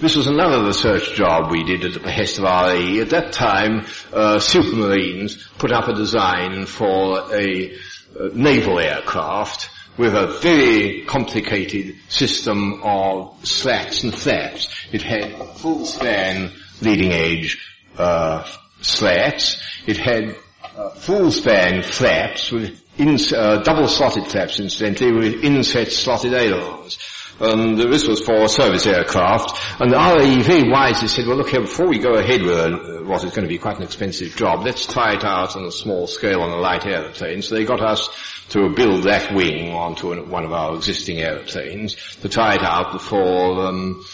This 0.00 0.16
was 0.16 0.26
another 0.26 0.66
research 0.66 1.14
job 1.14 1.50
we 1.50 1.62
did 1.62 1.84
at 1.84 1.92
the 1.92 2.00
behest 2.00 2.38
of 2.38 2.44
RAE. 2.44 3.00
At 3.00 3.10
that 3.10 3.32
time, 3.32 3.86
uh, 4.12 4.38
Supermarines 4.38 5.38
put 5.58 5.70
up 5.70 5.86
a 5.86 5.94
design 5.94 6.66
for 6.66 7.32
a 7.32 7.72
uh, 7.72 8.28
naval 8.34 8.80
aircraft 8.80 9.70
with 9.96 10.14
a 10.14 10.38
very 10.40 11.04
complicated 11.04 11.96
system 12.08 12.80
of 12.82 13.36
slats 13.46 14.02
and 14.02 14.14
flaps. 14.14 14.68
It 14.90 15.02
had 15.02 15.36
full 15.58 15.84
span 15.84 16.50
leading 16.80 17.12
edge 17.12 17.58
uh, 17.96 18.50
slats. 18.80 19.62
It 19.86 19.98
had 19.98 20.34
uh, 20.76 20.90
full 20.90 21.30
span 21.30 21.82
flaps 21.82 22.50
with 22.50 22.91
in, 22.98 23.16
uh, 23.34 23.62
double 23.62 23.88
slotted 23.88 24.26
flaps 24.26 24.60
incidentally 24.60 25.12
with 25.12 25.44
inset 25.44 25.90
slotted 25.90 26.34
ailerons. 26.34 26.98
And 27.40 27.78
this 27.78 28.06
was 28.06 28.20
for 28.20 28.46
service 28.46 28.86
aircraft. 28.86 29.80
And 29.80 29.90
the 29.90 29.96
RAE 29.96 30.70
wisely 30.70 31.08
said, 31.08 31.26
well 31.26 31.36
look 31.36 31.48
here, 31.48 31.62
before 31.62 31.88
we 31.88 31.98
go 31.98 32.14
ahead 32.14 32.42
with 32.42 32.56
uh, 32.56 33.02
what 33.04 33.24
is 33.24 33.30
going 33.30 33.42
to 33.42 33.48
be 33.48 33.58
quite 33.58 33.78
an 33.78 33.82
expensive 33.82 34.36
job, 34.36 34.64
let's 34.64 34.86
try 34.86 35.14
it 35.14 35.24
out 35.24 35.56
on 35.56 35.64
a 35.64 35.72
small 35.72 36.06
scale 36.06 36.42
on 36.42 36.50
a 36.50 36.56
light 36.56 36.86
aeroplane. 36.86 37.42
So 37.42 37.54
they 37.54 37.64
got 37.64 37.80
us 37.80 38.08
to 38.50 38.72
build 38.74 39.04
that 39.04 39.34
wing 39.34 39.72
onto 39.72 40.12
an, 40.12 40.28
one 40.30 40.44
of 40.44 40.52
our 40.52 40.76
existing 40.76 41.18
aeroplanes 41.18 41.96
to 42.20 42.28
try 42.28 42.54
it 42.54 42.62
out 42.62 42.92
before 42.92 43.66
um, 43.66 44.04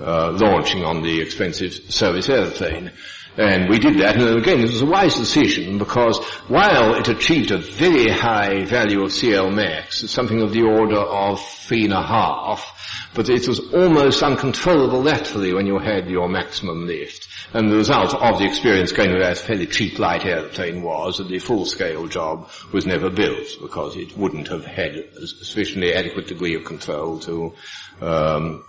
uh, 0.00 0.32
launching 0.32 0.82
on 0.84 1.02
the 1.02 1.20
expensive 1.20 1.72
service 1.72 2.28
aeroplane. 2.28 2.90
And 3.36 3.68
we 3.68 3.80
did 3.80 3.98
that, 3.98 4.16
and 4.16 4.38
again, 4.38 4.60
it 4.60 4.70
was 4.70 4.82
a 4.82 4.86
wise 4.86 5.16
decision 5.16 5.78
because 5.78 6.18
while 6.46 6.94
it 6.94 7.08
achieved 7.08 7.50
a 7.50 7.58
very 7.58 8.08
high 8.08 8.64
value 8.64 9.02
of 9.02 9.12
CL 9.12 9.50
max, 9.50 10.08
something 10.08 10.40
of 10.40 10.52
the 10.52 10.62
order 10.62 11.00
of 11.00 11.40
three 11.40 11.84
and 11.84 11.92
a 11.92 12.02
half, 12.02 13.10
but 13.12 13.28
it 13.28 13.48
was 13.48 13.58
almost 13.72 14.22
uncontrollable 14.22 15.02
laterally 15.02 15.52
when 15.52 15.66
you 15.66 15.80
had 15.80 16.08
your 16.08 16.28
maximum 16.28 16.86
lift. 16.86 17.26
And 17.52 17.70
the 17.70 17.76
result 17.76 18.14
of 18.14 18.38
the 18.38 18.44
experience 18.44 18.92
going 18.92 19.12
with 19.12 19.22
that 19.22 19.38
fairly 19.38 19.66
cheap 19.66 19.98
light 19.98 20.24
airplane 20.24 20.82
was 20.82 21.18
that 21.18 21.28
the 21.28 21.40
full-scale 21.40 22.06
job 22.06 22.48
was 22.72 22.86
never 22.86 23.10
built 23.10 23.48
because 23.60 23.96
it 23.96 24.16
wouldn't 24.16 24.46
have 24.48 24.64
had 24.64 24.94
a 24.94 25.26
sufficiently 25.26 25.92
adequate 25.92 26.28
degree 26.28 26.54
of 26.54 26.64
control 26.64 27.18
to 27.20 27.52
um, 28.00 28.64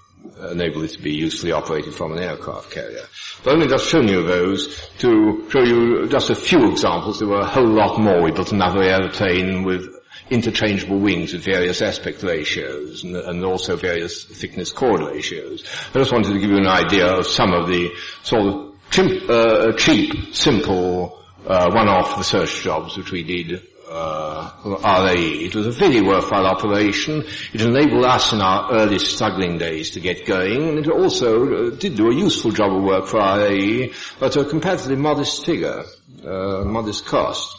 enable 0.51 0.83
it 0.83 0.91
to 0.91 1.01
be 1.01 1.13
usefully 1.13 1.51
operated 1.51 1.93
from 1.93 2.13
an 2.13 2.19
aircraft 2.19 2.71
carrier. 2.71 3.05
But 3.43 3.53
only 3.53 3.67
just 3.67 3.87
shown 3.87 4.07
you 4.07 4.23
those 4.23 4.89
to 4.99 5.49
show 5.49 5.63
you 5.63 6.07
just 6.07 6.29
a 6.29 6.35
few 6.35 6.71
examples. 6.71 7.19
There 7.19 7.27
were 7.27 7.41
a 7.41 7.45
whole 7.45 7.67
lot 7.67 7.99
more. 7.99 8.21
We 8.21 8.31
built 8.31 8.51
another 8.51 8.81
aeroplane 8.83 9.63
with 9.63 9.93
interchangeable 10.29 10.99
wings 10.99 11.33
with 11.33 11.45
various 11.45 11.81
aspect 11.81 12.23
ratios 12.23 13.03
and, 13.03 13.15
and, 13.15 13.43
also 13.43 13.75
various 13.75 14.23
thickness 14.23 14.71
chord 14.71 15.01
ratios. 15.01 15.63
I 15.93 15.99
just 15.99 16.11
wanted 16.11 16.33
to 16.33 16.39
give 16.39 16.49
you 16.49 16.57
an 16.57 16.67
idea 16.67 17.07
of 17.07 17.27
some 17.27 17.53
of 17.53 17.67
the 17.67 17.91
sort 18.23 18.41
of 18.41 18.75
cheap, 18.89 19.29
uh, 19.29 19.73
cheap 19.73 20.33
simple, 20.33 21.23
uh, 21.45 21.69
one-off 21.71 22.17
research 22.17 22.63
jobs 22.63 22.97
which 22.97 23.11
we 23.11 23.23
did 23.23 23.61
uh, 23.89 24.51
RAE. 24.65 25.45
It 25.45 25.55
was 25.55 25.67
a 25.67 25.71
very 25.71 26.01
worthwhile 26.01 26.45
operation. 26.45 27.23
It 27.53 27.61
enabled 27.61 28.05
us 28.05 28.33
in 28.33 28.41
our 28.41 28.71
early 28.73 28.99
struggling 28.99 29.57
days 29.57 29.91
to 29.91 29.99
get 29.99 30.25
going, 30.25 30.69
and 30.69 30.79
it 30.79 30.87
also 30.89 31.67
uh, 31.67 31.69
did 31.75 31.95
do 31.95 32.09
a 32.09 32.15
useful 32.15 32.51
job 32.51 32.75
of 32.75 32.83
work 32.83 33.07
for 33.07 33.19
RAE 33.19 33.91
at 34.21 34.35
a 34.35 34.45
comparatively 34.45 34.95
modest 34.95 35.45
figure, 35.45 35.83
uh, 36.25 36.63
modest 36.65 37.05
cost. 37.05 37.57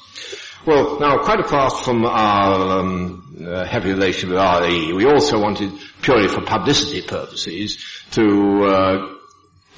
Well, 0.66 0.98
now, 0.98 1.18
quite 1.18 1.38
apart 1.38 1.84
from 1.84 2.04
our 2.04 2.80
um, 2.80 3.36
uh, 3.46 3.64
heavy 3.64 3.90
relation 3.90 4.30
with 4.30 4.38
RAE, 4.38 4.92
we 4.92 5.06
also 5.06 5.40
wanted, 5.40 5.72
purely 6.02 6.26
for 6.26 6.40
publicity 6.40 7.02
purposes, 7.02 7.78
to 8.10 8.64
uh, 8.64 9.14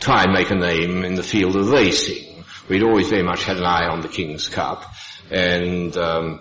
try 0.00 0.22
and 0.24 0.32
make 0.32 0.50
a 0.50 0.54
name 0.54 1.04
in 1.04 1.14
the 1.14 1.22
field 1.22 1.56
of 1.56 1.68
racing. 1.68 2.42
We'd 2.68 2.82
always 2.82 3.08
very 3.08 3.22
much 3.22 3.44
had 3.44 3.58
an 3.58 3.64
eye 3.64 3.87
on 3.87 4.00
the 4.00 4.08
King's 4.08 4.48
Cup, 4.48 4.84
and 5.31 5.97
um, 5.97 6.41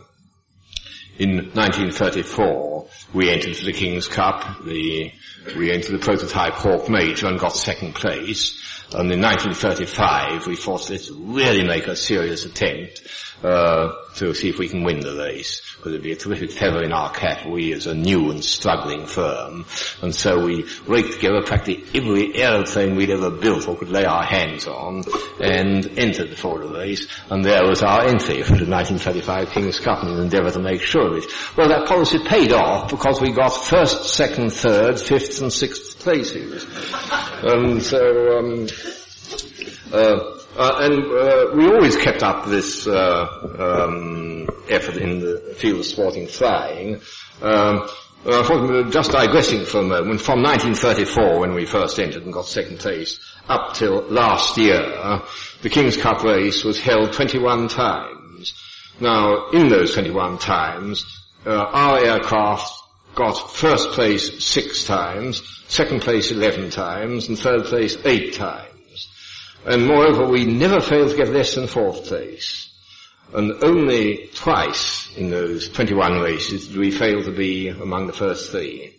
in 1.18 1.36
1934 1.54 2.88
we 3.14 3.30
entered 3.30 3.56
the 3.56 3.74
King's 3.74 4.08
Cup. 4.08 4.64
The 4.66 5.12
we 5.56 5.72
entered 5.72 5.94
the 5.94 6.00
prototype 6.00 6.54
Hawk 6.54 6.90
Major 6.90 7.28
and 7.28 7.40
got 7.40 7.56
second 7.56 7.96
place. 7.96 8.64
And 8.94 9.12
in 9.12 9.22
1935, 9.22 10.48
we 10.48 10.56
thought 10.56 10.90
let's 10.90 11.10
really 11.10 11.66
make 11.66 11.88
a 11.88 11.96
serious 11.96 12.46
attempt 12.46 13.02
uh, 13.44 13.92
to 14.16 14.34
see 14.34 14.50
if 14.50 14.60
we 14.60 14.70
can 14.70 14.84
win 14.84 15.00
the 15.00 15.16
race. 15.16 15.62
Because 15.78 15.94
it'd 15.94 16.04
be 16.04 16.12
a 16.12 16.16
terrific 16.16 16.52
feather 16.52 16.84
in 16.84 16.92
our 16.92 17.12
cap, 17.12 17.46
we 17.46 17.74
as 17.74 17.88
a 17.88 17.94
new 17.94 18.32
and 18.32 18.44
struggling 18.44 19.06
firm. 19.06 19.66
And 20.02 20.14
so 20.14 20.44
we 20.44 20.68
raked 20.88 21.14
together 21.14 21.42
practically 21.44 21.86
every 21.94 22.36
aeroplane 22.36 22.96
we'd 22.96 23.12
ever 23.12 23.30
built 23.30 23.68
or 23.68 23.78
could 23.78 23.90
lay 23.90 24.06
our 24.06 24.24
hands 24.24 24.68
on 24.68 25.04
and 25.40 25.86
entered 25.98 26.32
the 26.32 26.70
race. 26.74 27.08
And 27.30 27.44
there 27.44 27.66
was 27.66 27.84
our 27.84 28.04
entry 28.04 28.42
for 28.44 28.56
the 28.56 28.70
1935 28.70 29.52
King's 29.52 29.80
Cup 29.80 30.04
and 30.04 30.12
an 30.12 30.24
endeavour 30.24 30.52
to 30.52 30.60
make 30.60 30.82
sure 30.82 31.08
of 31.08 31.24
it. 31.24 31.26
Well, 31.56 31.70
that 31.70 31.88
policy 31.88 32.20
paid 32.26 32.52
off 32.52 32.90
because 32.90 33.22
we 33.22 33.32
got 33.32 33.50
first, 33.50 34.10
second, 34.16 34.52
third, 34.52 35.00
fifth 35.00 35.42
and 35.42 35.52
sixth 35.52 36.00
places. 36.00 36.66
and 37.44 37.82
so, 37.82 38.38
um, 38.40 38.68
uh, 39.94 40.37
and 40.58 41.04
uh, 41.06 41.56
we 41.56 41.68
always 41.68 41.96
kept 41.98 42.24
up 42.24 42.48
this 42.48 42.88
uh, 42.88 43.28
um, 43.60 44.48
effort 44.70 44.98
in 44.98 45.20
the 45.20 45.56
field 45.58 45.80
of 45.80 45.86
sporting 45.86 46.28
flying. 46.28 47.02
Um, 47.42 47.88
uh, 48.26 48.90
just 48.90 49.12
digressing 49.12 49.64
for 49.66 49.80
a 49.80 49.84
moment, 49.84 50.20
from 50.20 50.42
1934 50.42 51.40
when 51.40 51.54
we 51.54 51.66
first 51.66 52.00
entered 52.00 52.24
and 52.24 52.34
got 52.34 52.48
second 52.48 52.80
place 52.80 53.20
up 53.48 53.74
till 53.76 54.02
last 54.10 54.58
year, 54.58 55.22
the 55.62 55.70
King's 55.70 55.96
Cup 55.96 56.24
race 56.24 56.64
was 56.64 56.82
held 56.82 57.14
21 57.14 57.70
times. 57.70 58.54
Now, 59.00 59.50
in 59.52 59.70
those 59.70 59.94
21 59.94 60.40
times, 60.40 61.06
uh, 61.46 61.52
our 61.52 62.04
aircraft 62.04 62.74
got 63.16 63.52
first 63.52 63.92
place 63.92 64.44
six 64.44 64.84
times, 64.86 65.42
second 65.68 66.02
place 66.02 66.32
11 66.32 66.72
times, 66.72 67.28
and 67.30 67.38
third 67.38 67.66
place 67.66 67.98
eight 68.06 68.34
times. 68.34 68.67
And 69.66 69.86
moreover, 69.86 70.28
we 70.28 70.46
never 70.46 70.80
failed 70.80 71.12
to 71.12 71.18
get 71.18 71.30
less 71.30 71.56
than 71.56 71.68
fourth 71.68 72.06
place. 72.06 72.70
And 73.34 73.64
only 73.64 74.30
twice 74.34 75.16
in 75.18 75.30
those 75.30 75.70
21 75.70 76.22
races 76.22 76.68
did 76.68 76.78
we 76.78 76.92
fail 76.92 77.24
to 77.24 77.32
be 77.32 77.68
among 77.68 78.08
the 78.08 78.14
first 78.14 78.52
three. 78.52 78.94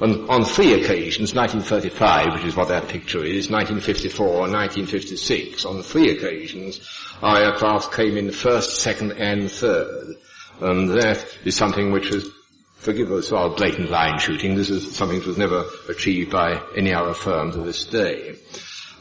On, 0.00 0.28
on 0.30 0.44
three 0.44 0.72
occasions, 0.72 1.34
1935, 1.34 2.34
which 2.34 2.44
is 2.44 2.56
what 2.56 2.68
that 2.68 2.88
picture 2.88 3.22
is, 3.22 3.50
1954 3.50 4.24
and 4.44 4.52
1956, 4.52 5.64
on 5.66 5.82
three 5.82 6.10
occasions, 6.10 6.80
our 7.22 7.36
aircraft 7.36 7.92
came 7.92 8.16
in 8.16 8.30
first, 8.30 8.80
second 8.80 9.12
and 9.12 9.50
third. 9.50 10.16
And 10.60 10.90
that 10.90 11.24
is 11.44 11.56
something 11.56 11.92
which 11.92 12.10
was 12.10 12.30
forgive 12.82 13.12
us 13.12 13.30
our 13.30 13.50
blatant 13.50 13.90
line 13.90 14.18
shooting, 14.18 14.56
this 14.56 14.68
is 14.68 14.96
something 14.96 15.20
that 15.20 15.26
was 15.26 15.38
never 15.38 15.64
achieved 15.88 16.32
by 16.32 16.60
any 16.76 16.92
other 16.92 17.14
firm 17.14 17.52
to 17.52 17.58
this 17.58 17.84
day. 17.84 18.34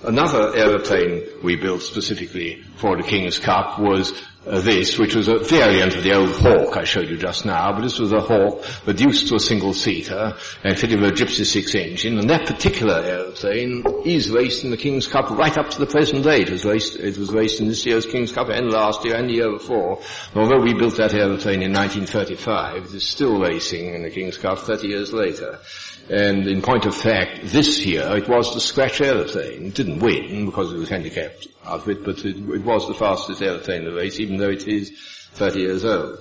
Another 0.04 0.56
aeroplane 0.56 1.24
we 1.44 1.56
built 1.56 1.84
specifically 1.84 2.64
for 2.76 2.98
the 2.98 3.04
King's 3.04 3.38
Cup 3.38 3.78
was 3.78 4.14
uh, 4.48 4.60
this, 4.60 4.98
which 4.98 5.14
was 5.14 5.28
a 5.28 5.38
variant 5.38 5.96
of 5.96 6.04
the 6.04 6.16
old 6.16 6.32
Hawk 6.32 6.76
I 6.76 6.84
showed 6.84 7.08
you 7.10 7.18
just 7.18 7.46
now, 7.46 7.72
but 7.72 7.82
this 7.82 8.00
was 8.00 8.12
a 8.12 8.20
Hawk 8.20 8.66
reduced 8.88 9.28
to 9.28 9.36
a 9.36 9.40
single-seater 9.40 10.36
and 10.64 10.80
fitted 10.80 11.00
with 11.00 11.12
a 11.12 11.14
Gipsy 11.14 11.46
6 11.46 11.76
engine, 11.76 12.18
and 12.18 12.28
that 12.32 12.48
particular 12.48 12.96
aeroplane 12.96 13.84
is 14.04 14.32
raced 14.32 14.64
in 14.64 14.72
the 14.72 14.78
King's 14.78 15.06
Cup 15.06 15.30
right 15.30 15.56
up 15.56 15.70
to 15.70 15.80
the 15.80 15.86
present 15.86 16.24
day. 16.24 16.42
It 16.42 16.50
was 16.50 16.66
raced, 16.66 16.96
it 16.96 17.20
was 17.20 17.32
raced 17.32 17.60
in 17.60 17.68
this 17.68 17.86
year's 17.86 18.08
King's 18.08 18.32
Cup 18.32 18.50
and 18.50 18.72
last 18.72 19.06
year 19.06 19.16
and 19.16 19.30
the 19.30 19.34
year 19.34 19.52
before. 19.52 20.02
Although 20.34 20.64
we 20.64 20.74
built 20.74 20.98
that 20.98 21.14
aeroplane 21.14 21.62
in 21.62 21.74
1935, 21.74 22.86
it 22.86 22.94
is 22.96 23.08
still 23.08 23.40
racing 23.40 23.94
in 23.94 24.02
the 24.02 24.10
King's 24.10 24.40
Cup 24.40 24.58
30 24.58 24.88
years 24.88 25.14
later. 25.14 25.60
And 26.12 26.46
in 26.46 26.62
point 26.62 26.86
of 26.86 26.94
fact, 26.94 27.40
this 27.46 27.86
year 27.86 28.18
it 28.18 28.28
was 28.28 28.54
the 28.54 28.60
scratch 28.60 29.00
aeroplane. 29.00 29.68
It 29.68 29.76
didn't 29.76 30.00
win 30.00 30.46
because 30.46 30.74
it 30.74 30.78
was 30.78 30.90
handicapped 30.90 31.48
outfit, 31.66 32.04
but 32.04 32.26
it, 32.26 32.46
but 32.46 32.56
it 32.56 32.66
was 32.66 32.86
the 32.88 32.94
fastest 32.94 33.42
aeroplane 33.42 33.84
in 33.84 33.86
the 33.86 33.94
race, 33.94 34.20
even 34.20 34.36
though 34.36 34.50
it 34.50 34.68
is 34.68 34.92
30 35.36 35.60
years 35.62 35.86
old. 35.86 36.20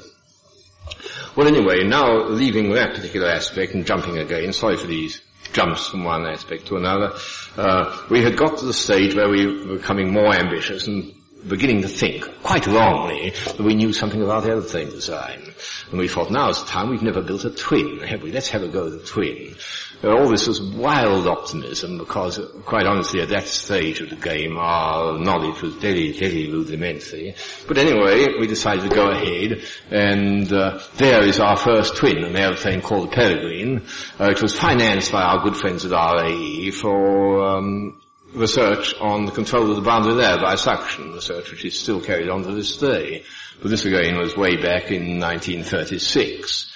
Well 1.35 1.49
anyway, 1.49 1.83
now 1.83 2.29
leaving 2.29 2.71
that 2.73 2.95
particular 2.95 3.29
aspect 3.29 3.75
and 3.75 3.85
jumping 3.85 4.19
again, 4.19 4.53
sorry 4.53 4.77
for 4.77 4.87
these 4.87 5.23
jumps 5.53 5.89
from 5.89 6.05
one 6.05 6.25
aspect 6.25 6.67
to 6.67 6.77
another, 6.77 7.13
uh, 7.57 8.07
we 8.11 8.23
had 8.23 8.37
got 8.37 8.59
to 8.59 8.67
the 8.67 8.73
stage 8.73 9.17
where 9.17 9.29
we 9.29 9.47
were 9.47 9.77
becoming 9.77 10.13
more 10.13 10.33
ambitious 10.33 10.87
and 10.87 11.13
beginning 11.49 11.83
to 11.83 11.89
think, 11.89 12.29
quite 12.43 12.67
wrongly, 12.67 13.31
that 13.31 13.61
we 13.61 13.75
knew 13.75 13.93
something 13.93 14.23
about 14.23 14.47
aeroplane 14.47 14.91
design. 14.91 15.50
And 15.91 15.99
we 15.99 16.09
thought, 16.09 16.31
now's 16.31 16.63
the 16.63 16.71
time, 16.71 16.91
we've 16.91 17.03
never 17.03 17.23
built 17.23 17.45
a 17.45 17.51
twin, 17.51 18.01
have 18.01 18.23
we? 18.23 18.33
Let's 18.33 18.49
have 18.51 18.63
a 18.63 18.69
go 18.69 18.87
at 18.87 18.93
a 18.93 19.05
twin. 19.05 19.57
all 20.05 20.29
this 20.29 20.47
was 20.47 20.61
wild 20.61 21.27
optimism 21.27 21.99
because, 21.99 22.41
quite 22.65 22.87
honestly, 22.87 23.21
at 23.21 23.29
that 23.31 23.47
stage 23.47 24.01
of 24.01 24.11
the 24.11 24.17
game, 24.17 24.57
our 24.57 25.19
knowledge 25.19 25.63
was 25.63 25.75
very, 25.75 26.13
very 26.13 26.51
rudimentary. 26.51 27.35
But 27.67 27.79
anyway, 27.79 28.39
we 28.39 28.47
decided 28.47 28.89
to 28.89 28.95
go 28.95 29.11
ahead, 29.11 29.63
and 29.91 30.53
uh, 30.53 30.81
there 30.97 31.23
is 31.23 31.41
our 31.41 31.57
first 31.57 31.97
twin, 31.97 32.25
an 32.25 32.37
airplane 32.37 32.83
called 32.83 33.13
Peregrine. 33.13 33.87
Uh, 34.19 34.31
it 34.31 34.43
was 34.43 34.55
financed 34.55 35.13
by 35.13 35.23
our 35.23 35.43
good 35.43 35.57
friends 35.57 35.85
at 35.85 35.93
RAE 35.93 36.71
for 36.71 37.47
um, 37.47 38.01
research 38.33 38.95
on 39.01 39.25
the 39.25 39.33
control 39.33 39.71
of 39.71 39.77
the 39.77 39.83
boundary 39.83 40.15
layer 40.15 40.39
by 40.39 40.55
suction, 40.55 41.13
research 41.13 41.51
which 41.51 41.65
is 41.65 41.79
still 41.79 42.01
carried 42.01 42.29
on 42.29 42.43
to 42.43 42.53
this 42.53 42.77
day. 42.77 43.25
But 43.61 43.71
this 43.71 43.85
again 43.85 44.19
was 44.19 44.37
way 44.37 44.57
back 44.57 44.91
in 44.91 45.19
1936. 45.19 46.71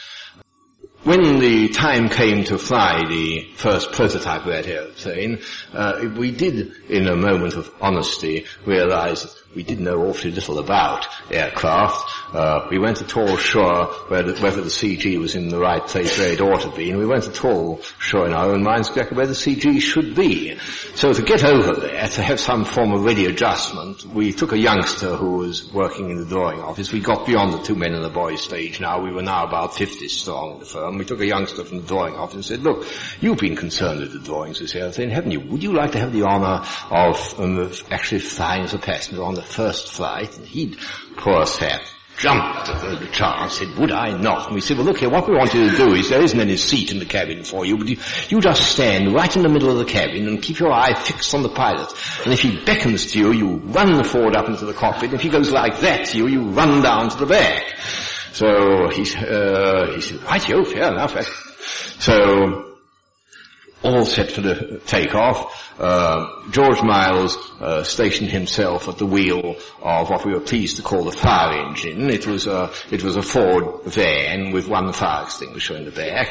When 1.05 1.39
the 1.39 1.69
time 1.69 2.09
came 2.09 2.45
to 2.45 2.57
fly 2.57 3.05
the 3.07 3.51
first 3.57 3.93
prototype 3.93 4.47
of 4.47 4.53
that 4.53 4.67
airplane, 4.67 5.41
uh, 5.75 6.09
we 6.17 6.31
did, 6.31 6.73
in 6.89 7.09
a 7.09 7.17
moment 7.17 7.55
of 7.55 7.71
honesty, 7.81 8.47
realize 8.65 9.43
we 9.55 9.63
didn't 9.63 9.85
know 9.85 10.07
awfully 10.07 10.31
little 10.31 10.59
about 10.59 11.07
aircraft. 11.31 12.35
Uh, 12.35 12.67
we 12.71 12.79
went 12.79 13.01
at 13.01 13.17
all 13.17 13.37
sure 13.37 13.87
whether, 14.09 14.35
whether 14.39 14.61
the 14.61 14.69
CG 14.69 15.19
was 15.21 15.37
in 15.37 15.49
the 15.49 15.59
right 15.59 15.87
place 15.87 16.19
where 16.19 16.33
it 16.33 16.41
ought 16.41 16.63
to 16.63 16.71
be, 16.71 16.91
and 16.91 16.99
we 16.99 17.07
weren't 17.07 17.29
at 17.29 17.45
all 17.45 17.81
sure 17.99 18.27
in 18.27 18.33
our 18.33 18.51
own 18.51 18.63
minds 18.63 18.89
exactly 18.89 19.17
where 19.17 19.27
the 19.27 19.33
CG 19.33 19.81
should 19.81 20.15
be. 20.15 20.59
So 20.95 21.13
to 21.13 21.23
get 21.23 21.45
over 21.45 21.81
there, 21.81 22.09
to 22.09 22.23
have 22.23 22.41
some 22.41 22.65
form 22.65 22.93
of 22.93 23.05
ready 23.05 23.27
adjustment, 23.27 24.05
we 24.07 24.33
took 24.33 24.53
a 24.53 24.59
youngster 24.59 25.15
who 25.15 25.37
was 25.37 25.73
working 25.73 26.11
in 26.11 26.17
the 26.17 26.27
drawing 26.27 26.61
office. 26.61 26.93
We 26.93 27.01
got 27.01 27.27
beyond 27.27 27.53
the 27.53 27.63
two 27.63 27.77
men 27.77 27.95
and 27.95 28.05
a 28.05 28.11
boy 28.11 28.37
stage 28.37 28.81
now. 28.81 29.01
We 29.01 29.13
were 29.13 29.23
now 29.23 29.47
about 29.47 29.75
50 29.75 30.09
strong 30.09 30.55
in 30.55 30.59
the 30.61 30.67
firm. 30.67 30.99
We 30.99 31.05
took 31.05 31.21
a 31.21 31.27
youngster 31.27 31.65
from 31.65 31.79
the 31.79 31.87
drawing 31.87 32.15
office 32.15 32.35
and 32.35 32.45
said, 32.45 32.63
look, 32.63 32.87
you've 33.21 33.39
been 33.39 33.57
concerned 33.57 34.01
with 34.01 34.13
the 34.13 34.19
drawings 34.19 34.59
this 34.59 34.75
airplane, 34.75 35.11
haven't 35.11 35.31
you? 35.31 35.41
Would 35.41 35.63
you 35.63 35.73
like 35.73 35.93
to 35.93 36.01
have 36.01 36.13
the 36.13 36.23
honor 36.23 36.65
of, 36.91 37.41
um, 37.41 37.59
of 37.59 37.83
actually 37.93 38.21
flying 38.21 38.63
as 38.65 38.75
a 38.75 38.79
passenger 38.79 39.23
on 39.23 39.35
the 39.35 39.43
first 39.45 39.93
flight, 39.93 40.37
and 40.37 40.47
he'd, 40.47 40.79
poor 41.17 41.47
sap, 41.47 41.83
jumped 42.17 42.69
at 42.69 43.01
the 43.01 43.07
chance, 43.09 43.59
said, 43.59 43.77
would 43.77 43.91
I 43.91 44.17
not? 44.17 44.47
And 44.47 44.55
we 44.55 44.61
said, 44.61 44.77
well 44.77 44.87
look 44.87 44.99
here, 44.99 45.11
what 45.11 45.29
we 45.29 45.35
want 45.35 45.53
you 45.53 45.71
to 45.71 45.77
do 45.77 45.95
is 45.95 46.11
there 46.11 46.23
isn't 46.23 46.39
any 46.39 46.57
seat 46.57 46.93
in 46.93 46.99
the 46.99 47.07
cabin 47.07 47.43
for 47.45 47.65
you, 47.65 47.77
but 47.77 47.89
you, 47.89 47.97
you 48.29 48.41
just 48.41 48.71
stand 48.71 49.13
right 49.13 49.35
in 49.35 49.43
the 49.43 49.49
middle 49.49 49.71
of 49.71 49.79
the 49.79 49.85
cabin 49.85 50.29
and 50.29 50.41
keep 50.43 50.59
your 50.59 50.73
eye 50.73 50.95
fixed 50.95 51.35
on 51.35 51.43
the 51.43 51.49
pilot. 51.49 51.93
And 52.25 52.33
if 52.33 52.41
he 52.41 52.65
beckons 52.65 53.13
to 53.13 53.19
you, 53.19 53.33
you 53.33 53.57
run 53.57 54.05
forward 54.05 54.37
up 54.37 54.49
into 54.49 54.65
the 54.65 54.75
cockpit. 54.75 55.11
And 55.11 55.15
if 55.15 55.23
he 55.23 55.29
goes 55.29 55.51
like 55.51 55.81
that 55.81 56.07
to 56.07 56.19
you, 56.19 56.29
you 56.29 56.43
run 56.51 56.83
down 56.83 57.11
to 57.11 57.17
the 57.17 57.27
back. 57.27 57.79
So 58.33 58.89
he, 58.91 59.03
uh, 59.17 59.93
he 59.95 60.01
said, 60.01 60.23
right, 60.23 60.49
yo, 60.49 60.65
fair 60.65 60.93
enough. 60.93 61.17
So 62.01 62.74
all 63.85 64.05
set 64.05 64.33
for 64.33 64.41
the 64.41 64.81
takeoff. 64.87 65.61
Uh, 65.79 66.51
George 66.51 66.83
Miles 66.83 67.37
uh, 67.61 67.83
stationed 67.83 68.31
himself 68.31 68.89
at 68.89 68.97
the 68.97 69.07
wheel 69.07 69.57
of 69.83 70.09
what 70.09 70.25
we 70.25 70.33
were 70.33 70.41
pleased 70.41 70.77
to 70.77 70.83
call 70.83 71.05
the 71.05 71.13
fire 71.13 71.67
engine. 71.67 72.09
It 72.09 72.27
was 72.27 72.47
a 72.47 72.73
it 72.91 73.03
was 73.03 73.17
a 73.17 73.23
Ford 73.23 73.85
van 73.85 74.53
with 74.53 74.69
one 74.69 74.93
fire 74.93 75.25
extinguisher 75.25 75.77
in 75.77 75.85
the 75.85 75.91
back. 75.91 76.31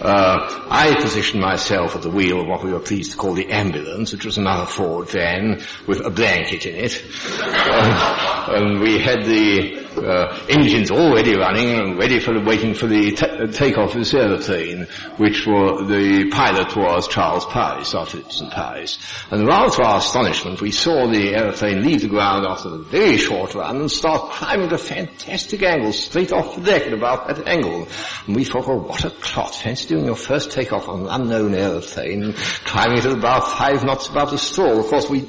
Uh, 0.00 0.66
I 0.70 0.96
positioned 1.00 1.40
myself 1.42 1.94
at 1.94 2.02
the 2.02 2.10
wheel 2.10 2.40
of 2.40 2.48
what 2.48 2.64
we 2.64 2.72
were 2.72 2.80
pleased 2.80 3.12
to 3.12 3.16
call 3.16 3.34
the 3.34 3.50
ambulance, 3.50 4.12
which 4.12 4.24
was 4.24 4.38
another 4.38 4.66
Ford 4.66 5.08
van 5.08 5.62
with 5.86 6.00
a 6.04 6.10
blanket 6.10 6.66
in 6.66 6.74
it. 6.74 7.04
and 7.40 8.80
we 8.80 8.98
had 8.98 9.24
the 9.24 9.87
uh, 10.04 10.46
engines 10.48 10.90
already 10.90 11.36
running 11.36 11.70
and 11.70 11.98
ready 11.98 12.20
for 12.20 12.34
the, 12.34 12.40
waiting 12.40 12.74
for 12.74 12.86
the 12.86 13.12
t- 13.12 13.46
takeoff 13.52 13.94
of 13.94 14.10
the 14.10 14.18
aeroplane, 14.18 14.86
which 15.16 15.46
were, 15.46 15.84
the 15.84 16.30
pilot 16.30 16.74
was 16.76 17.08
Charles 17.08 17.44
Arthur 17.46 18.22
St. 18.30 18.52
Pice. 18.52 18.98
And 19.30 19.46
rather 19.46 19.74
to 19.76 19.82
our 19.82 19.98
astonishment, 19.98 20.60
we 20.60 20.70
saw 20.70 21.10
the 21.10 21.34
aeroplane 21.34 21.82
leave 21.82 22.02
the 22.02 22.08
ground 22.08 22.46
after 22.46 22.68
a 22.68 22.78
very 22.78 23.18
short 23.18 23.54
run 23.54 23.76
and 23.76 23.90
start 23.90 24.30
climbing 24.30 24.66
at 24.66 24.72
a 24.72 24.78
fantastic 24.78 25.62
angle 25.62 25.92
straight 25.92 26.32
off 26.32 26.56
the 26.56 26.62
deck 26.62 26.86
at 26.86 26.92
about 26.92 27.28
that 27.28 27.46
angle. 27.46 27.88
And 28.26 28.36
we 28.36 28.44
thought, 28.44 28.66
well, 28.66 28.80
what 28.80 29.04
a 29.04 29.10
clot. 29.10 29.54
Fancy 29.54 29.88
doing 29.88 30.04
your 30.04 30.16
first 30.16 30.50
takeoff 30.50 30.88
on 30.88 31.00
an 31.00 31.08
unknown 31.08 31.54
aeroplane, 31.54 32.34
climbing 32.64 32.98
at 32.98 33.06
about 33.06 33.48
five 33.48 33.84
knots 33.84 34.08
above 34.08 34.30
the 34.30 34.38
stall. 34.38 34.80
Of 34.80 34.86
course, 34.86 35.08
we 35.08 35.20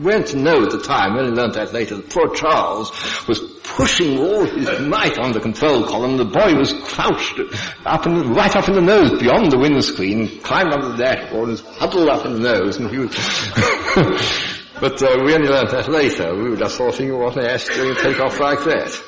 weren't 0.00 0.28
to 0.28 0.36
know 0.36 0.62
at 0.64 0.70
the 0.70 0.82
time, 0.82 1.14
we 1.14 1.20
only 1.20 1.32
learned 1.32 1.54
that 1.54 1.72
later, 1.72 1.96
that 1.96 2.10
poor 2.10 2.34
Charles 2.34 2.90
was 3.26 3.40
pushing 3.66 4.18
all 4.18 4.44
his 4.44 4.80
might 4.80 5.18
on 5.18 5.32
the 5.32 5.40
control 5.40 5.84
column. 5.84 6.16
The 6.16 6.24
boy 6.24 6.54
was 6.54 6.72
crouched 6.84 7.40
up 7.84 8.06
in 8.06 8.32
right 8.32 8.54
up 8.54 8.68
in 8.68 8.74
the 8.74 8.80
nose, 8.80 9.18
beyond 9.20 9.50
the 9.50 9.58
windscreen, 9.58 10.40
climbed 10.40 10.72
onto 10.72 10.96
the 10.96 11.04
dashboard, 11.04 11.48
was 11.48 11.60
huddled 11.60 12.08
up 12.08 12.24
in 12.24 12.34
the 12.34 12.54
nose, 12.54 12.76
and 12.76 12.90
he 12.90 12.98
was... 12.98 13.10
but 14.80 15.02
uh, 15.02 15.18
we 15.24 15.34
only 15.34 15.48
learned 15.48 15.70
that 15.70 15.88
later. 15.88 16.34
We 16.34 16.50
were 16.50 16.56
just 16.56 16.76
thinking, 16.76 17.18
what 17.18 17.36
on 17.36 17.44
earth 17.44 17.74
doing 17.74 17.96
a 17.96 18.00
takeoff 18.00 18.38
like 18.40 18.64
that? 18.64 19.02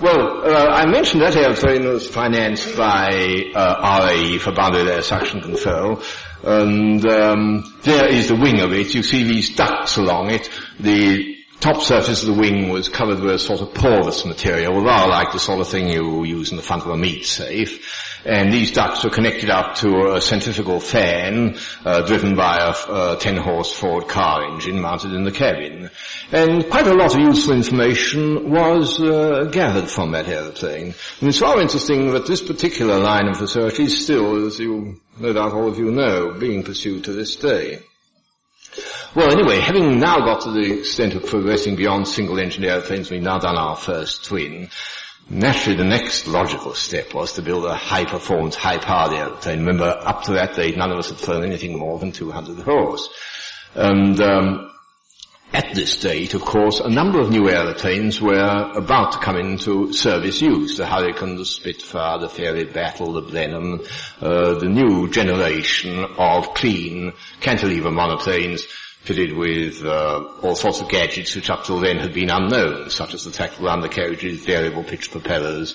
Well, 0.00 0.44
uh, 0.44 0.66
I 0.68 0.86
mentioned 0.86 1.22
that 1.22 1.34
airplane 1.34 1.84
was 1.84 2.06
financed 2.06 2.76
by 2.76 3.50
uh, 3.52 4.06
RAE 4.06 4.38
for 4.38 4.52
boundary 4.52 4.84
layer 4.84 5.02
suction 5.02 5.40
control, 5.40 6.02
and 6.44 7.04
um, 7.04 7.74
there 7.82 8.06
is 8.06 8.28
the 8.28 8.36
wing 8.36 8.60
of 8.60 8.72
it. 8.72 8.94
You 8.94 9.02
see 9.02 9.24
these 9.24 9.56
ducts 9.56 9.96
along 9.96 10.30
it. 10.30 10.48
The 10.78 11.37
top 11.60 11.82
surface 11.82 12.22
of 12.22 12.34
the 12.34 12.40
wing 12.40 12.68
was 12.68 12.88
covered 12.88 13.20
with 13.20 13.34
a 13.34 13.38
sort 13.38 13.60
of 13.60 13.74
porous 13.74 14.24
material, 14.24 14.82
rather 14.82 15.10
like 15.10 15.32
the 15.32 15.38
sort 15.38 15.60
of 15.60 15.68
thing 15.68 15.88
you 15.88 16.24
use 16.24 16.50
in 16.50 16.56
the 16.56 16.62
front 16.62 16.82
of 16.82 16.90
a 16.90 16.96
meat 16.96 17.24
safe. 17.24 18.06
And 18.24 18.52
these 18.52 18.72
ducts 18.72 19.04
were 19.04 19.10
connected 19.10 19.48
up 19.48 19.76
to 19.76 20.14
a 20.14 20.20
centrifugal 20.20 20.80
fan 20.80 21.56
uh, 21.84 22.02
driven 22.02 22.36
by 22.36 22.56
a, 22.56 22.70
a 22.70 23.16
10-horse 23.16 23.72
Ford 23.72 24.08
car 24.08 24.44
engine 24.52 24.80
mounted 24.80 25.12
in 25.12 25.24
the 25.24 25.30
cabin. 25.30 25.90
And 26.32 26.68
quite 26.68 26.86
a 26.86 26.94
lot 26.94 27.14
of 27.14 27.20
useful 27.20 27.54
information 27.54 28.50
was 28.50 29.00
uh, 29.00 29.48
gathered 29.50 29.88
from 29.88 30.12
that 30.12 30.28
aeroplane. 30.28 30.94
And 31.20 31.28
it's 31.28 31.40
rather 31.40 31.62
interesting 31.62 32.12
that 32.12 32.26
this 32.26 32.42
particular 32.42 32.98
line 32.98 33.28
of 33.28 33.40
research 33.40 33.78
is 33.80 34.04
still, 34.04 34.46
as 34.46 34.58
you 34.58 35.00
no 35.18 35.32
doubt 35.32 35.52
all 35.52 35.68
of 35.68 35.78
you 35.78 35.90
know, 35.90 36.32
being 36.32 36.62
pursued 36.62 37.04
to 37.04 37.12
this 37.12 37.36
day. 37.36 37.80
Well, 39.14 39.32
anyway, 39.32 39.60
having 39.60 39.98
now 39.98 40.18
got 40.18 40.42
to 40.42 40.50
the 40.50 40.80
extent 40.80 41.14
of 41.14 41.24
progressing 41.24 41.76
beyond 41.76 42.06
single-engine 42.06 42.62
airplanes, 42.62 43.10
we've 43.10 43.22
now 43.22 43.38
done 43.38 43.56
our 43.56 43.74
first 43.74 44.26
twin. 44.26 44.68
Naturally, 45.30 45.78
the 45.78 45.84
next 45.84 46.26
logical 46.26 46.74
step 46.74 47.14
was 47.14 47.32
to 47.32 47.42
build 47.42 47.64
a 47.64 47.74
high-performance, 47.74 48.54
high-powered 48.54 49.14
airplane. 49.14 49.60
Remember, 49.60 49.96
up 49.98 50.24
to 50.24 50.32
that 50.32 50.56
date, 50.56 50.76
none 50.76 50.90
of 50.90 50.98
us 50.98 51.08
had 51.08 51.18
flown 51.18 51.42
anything 51.42 51.78
more 51.78 51.98
than 51.98 52.12
200 52.12 52.58
horse. 52.58 53.08
And 53.74 54.20
um, 54.20 54.70
at 55.54 55.74
this 55.74 56.00
date, 56.00 56.34
of 56.34 56.42
course, 56.42 56.80
a 56.80 56.90
number 56.90 57.18
of 57.18 57.30
new 57.30 57.48
aeroplanes 57.48 58.20
were 58.20 58.72
about 58.74 59.12
to 59.12 59.18
come 59.20 59.36
into 59.36 59.90
service 59.94 60.42
use. 60.42 60.76
The 60.76 60.86
Hurricane, 60.86 61.36
the 61.36 61.46
Spitfire, 61.46 62.18
the 62.18 62.28
Fairey 62.28 62.70
Battle, 62.70 63.14
the 63.14 63.22
Blenheim, 63.22 63.80
uh, 64.20 64.58
the 64.58 64.68
new 64.68 65.10
generation 65.10 66.04
of 66.18 66.52
clean 66.52 67.14
cantilever 67.40 67.90
monoplanes 67.90 68.64
fitted 69.08 69.34
with 69.34 69.82
uh, 69.82 70.22
all 70.42 70.54
sorts 70.54 70.82
of 70.82 70.88
gadgets 70.90 71.34
which 71.34 71.48
up 71.48 71.64
till 71.64 71.80
then 71.80 71.96
had 71.96 72.12
been 72.12 72.28
unknown, 72.28 72.90
such 72.90 73.14
as 73.14 73.24
the 73.24 73.30
tractable 73.30 73.70
undercarriages, 73.70 74.44
variable 74.44 74.84
pitch 74.84 75.10
propellers, 75.10 75.72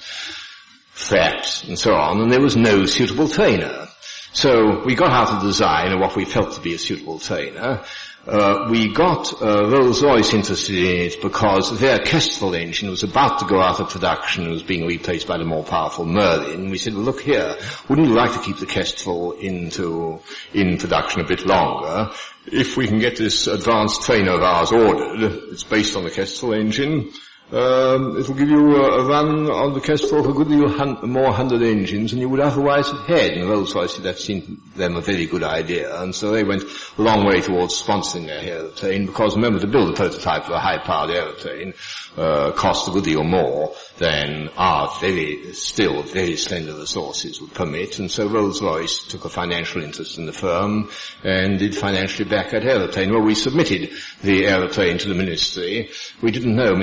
flaps, 0.92 1.64
and 1.64 1.80
so 1.80 1.96
on, 1.96 2.22
and 2.22 2.32
there 2.32 2.40
was 2.40 2.56
no 2.56 2.86
suitable 2.86 3.28
trainer. 3.28 3.88
So 4.34 4.84
we 4.86 4.94
got 4.94 5.10
out 5.10 5.42
a 5.42 5.46
design 5.48 5.94
of 5.94 6.00
what 6.00 6.16
we 6.16 6.26
felt 6.26 6.54
to 6.54 6.62
be 6.62 6.76
a 6.76 6.78
suitable 6.78 7.18
trainer, 7.18 7.84
uh, 8.26 8.70
we 8.70 8.94
got 8.94 9.42
uh, 9.42 9.70
Rolls-Royce 9.70 10.34
interested 10.34 10.76
in 10.78 11.08
it 11.08 11.22
because 11.22 11.78
their 11.78 12.00
Kestrel 12.00 12.54
engine 12.54 12.90
was 12.90 13.04
about 13.04 13.40
to 13.40 13.46
go 13.46 13.60
out 13.60 13.82
of 13.82 13.90
production 13.90 14.44
and 14.44 14.54
was 14.54 14.64
being 14.64 14.88
replaced 14.88 15.28
by 15.28 15.38
the 15.38 15.44
more 15.44 15.64
powerful 15.64 16.06
Merlin. 16.06 16.70
We 16.70 16.78
said, 16.78 16.94
well, 16.94 17.04
look 17.04 17.20
here, 17.20 17.58
wouldn't 17.90 18.08
you 18.08 18.14
like 18.14 18.32
to 18.32 18.40
keep 18.40 18.58
the 18.58 18.66
Kestrel 18.66 19.34
into, 19.34 20.22
in 20.54 20.78
production 20.78 21.20
a 21.20 21.28
bit 21.28 21.46
longer? 21.46 22.12
If 22.46 22.76
we 22.76 22.88
can 22.88 23.00
get 23.00 23.16
this 23.16 23.48
advanced 23.48 24.04
trainer 24.04 24.34
of 24.34 24.44
ours 24.44 24.72
ordered, 24.72 25.24
it's 25.52 25.64
based 25.64 25.96
on 25.96 26.04
the 26.04 26.12
Kestrel 26.12 26.54
engine, 26.54 27.12
um, 27.52 28.18
it 28.18 28.28
will 28.28 28.36
give 28.36 28.50
you 28.50 28.78
a, 28.78 29.02
a, 29.02 29.06
run 29.06 29.50
on 29.52 29.74
the 29.74 29.82
Kestrel 29.82 30.24
for 30.24 30.32
a 30.32 30.34
good 30.34 30.48
deal 30.48 30.68
hun- 30.70 30.98
more 31.04 31.32
hundred 31.32 31.62
engines 31.62 32.12
than 32.12 32.20
you 32.20 32.30
would 32.30 32.40
otherwise 32.40 32.90
have 32.90 33.06
had. 33.06 33.34
And 33.34 33.48
Rolls-Royce 33.48 33.98
that 33.98 34.18
seemed 34.18 34.60
them 34.76 34.96
a 34.96 35.02
very 35.02 35.28
good 35.28 35.44
idea. 35.44 35.96
And 36.02 36.16
so 36.16 36.32
they 36.32 36.44
went 36.44 36.64
a 36.64 37.02
long 37.02 37.26
way 37.26 37.42
towards 37.42 37.80
sponsoring 37.80 38.26
their 38.26 38.40
aeroplane 38.42 39.06
because 39.06 39.36
remember 39.36 39.60
to 39.60 39.68
build 39.68 39.94
a 39.94 39.96
prototype 39.96 40.46
for 40.46 40.54
a 40.54 40.60
high-powered 40.60 41.12
aeroplane 41.12 41.74
uh, 42.18 42.52
cost 42.54 42.88
a 42.88 42.92
good 42.92 43.04
deal 43.04 43.24
more 43.24 43.76
than 43.98 44.50
our 44.58 44.92
very, 45.00 45.54
still 45.54 46.02
very 46.04 46.38
slender 46.38 46.74
resources 46.74 47.40
would 47.40 47.54
permit. 47.54 48.00
And 48.00 48.10
so 48.10 48.28
Rolls-Royce 48.28 49.06
took 49.08 49.26
a 49.26 49.30
financial 49.30 49.84
interest 49.84 50.18
in 50.18 50.26
the 50.26 50.34
firm 50.34 50.90
and 51.24 51.60
did 51.60 51.76
financially 51.76 52.28
back 52.28 52.52
that 52.52 52.64
aeroplane. 52.64 53.12
Well, 53.12 53.22
we 53.22 53.36
submitted 53.36 53.92
the 54.22 54.48
aeroplane 54.48 54.98
to 55.00 55.10
the 55.10 55.16
ministry. 55.16 55.92
We 56.22 56.32
didn't 56.32 56.56
know 56.56 56.76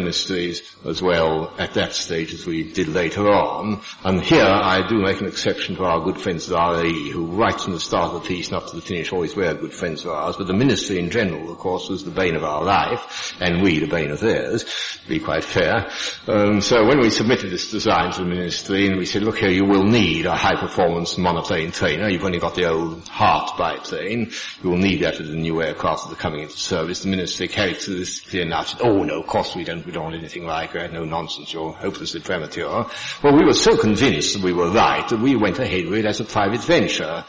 as 0.85 1.03
well 1.03 1.55
at 1.59 1.75
that 1.75 1.93
stage 1.93 2.33
as 2.35 2.47
we 2.47 2.73
did 2.73 2.89
later 2.89 3.29
on. 3.29 3.81
And 4.05 4.21
here 4.21 4.45
I 4.45 4.87
do 4.89 4.97
make 4.97 5.21
an 5.21 5.27
exception 5.27 5.77
to 5.77 5.85
our 5.85 6.01
good 6.05 6.21
friends 6.21 6.51
at 6.51 6.57
RAE, 6.57 7.11
who 7.11 7.27
right 7.27 7.59
from 7.61 7.73
the 7.73 7.81
start 7.81 8.13
of 8.13 8.23
the 8.23 8.29
piece 8.29 8.49
and 8.49 8.57
up 8.57 8.69
to 8.69 8.77
the 8.77 8.83
finish 8.83 9.13
always 9.13 9.37
were 9.37 9.55
good 9.55 9.73
friends 9.73 10.05
of 10.05 10.11
ours. 10.11 10.37
But 10.37 10.47
the 10.47 10.55
ministry 10.55 10.99
in 10.99 11.11
general, 11.11 11.53
of 11.53 11.59
course, 11.59 11.89
was 11.89 12.05
the 12.05 12.11
bane 12.11 12.37
of 12.37 12.45
our 12.45 12.65
life, 12.65 13.35
and 13.41 13.63
we 13.63 13.79
the 13.79 13.87
bane 13.87 14.11
of 14.11 14.21
theirs, 14.21 14.65
to 15.03 15.09
be 15.09 15.21
quite 15.21 15.45
fair. 15.45 15.91
Um, 16.27 16.61
so 16.61 16.87
when 16.87 17.01
we 17.01 17.11
submitted 17.11 17.51
this 17.51 17.71
design 17.71 18.13
to 18.13 18.21
the 18.21 18.29
ministry, 18.29 18.87
and 18.87 18.97
we 18.97 19.07
said, 19.07 19.23
look 19.23 19.39
here, 19.39 19.51
you 19.51 19.65
will 19.65 19.85
need 19.85 20.27
a 20.27 20.37
high-performance 20.37 21.19
monoplane 21.19 21.73
trainer. 21.73 22.09
You've 22.09 22.25
only 22.25 22.39
got 22.39 22.55
the 22.55 22.69
old 22.69 23.07
Hart 23.09 23.57
biplane. 23.57 24.33
You 24.63 24.71
will 24.71 24.79
need 24.79 25.01
that 25.03 25.21
as 25.21 25.29
the 25.29 25.37
new 25.37 25.63
aircraft 25.63 26.09
that 26.09 26.13
are 26.15 26.21
coming 26.21 26.43
into 26.43 26.57
service. 26.57 27.03
The 27.03 27.09
ministry 27.09 27.49
carried 27.49 27.79
through 27.79 27.99
this 27.99 28.21
clear 28.21 28.43
enough. 28.43 28.69
Said, 28.69 28.81
oh 28.83 29.03
no, 29.03 29.21
of 29.21 29.27
course 29.27 29.55
we 29.55 29.65
don't. 29.65 29.85
We 29.85 29.93
don't 29.93 30.05
want 30.05 30.17
anything 30.17 30.40
like 30.45 30.73
that. 30.73 30.93
No 30.93 31.05
nonsense. 31.05 31.53
You're 31.53 31.73
hopelessly 31.73 32.21
premature. 32.21 32.91
Well, 33.23 33.37
we 33.37 33.45
were 33.45 33.55
so 33.55 33.77
convinced 33.77 34.35
that 34.35 34.43
we 34.43 34.53
were 34.53 34.71
right 34.71 35.09
that 35.09 35.21
we 35.21 35.37
went 35.37 35.59
ahead 35.59 35.87
with 35.87 36.01
it 36.01 36.07
as 36.07 36.21
a 36.21 36.25
private 36.25 36.63
venture. 36.63 37.25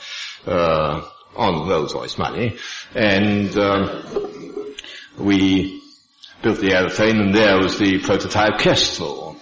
Uh, 0.45 1.07
on 1.35 1.67
Rolls-Royce 1.67 2.17
money, 2.17 2.57
and 2.93 3.57
um, 3.57 4.75
we 5.17 5.81
built 6.41 6.59
the 6.59 6.73
aeroplane, 6.73 7.19
and 7.19 7.35
there 7.35 7.57
was 7.57 7.77
the 7.77 7.99
prototype 7.99 8.59
Kestrel. 8.59 9.37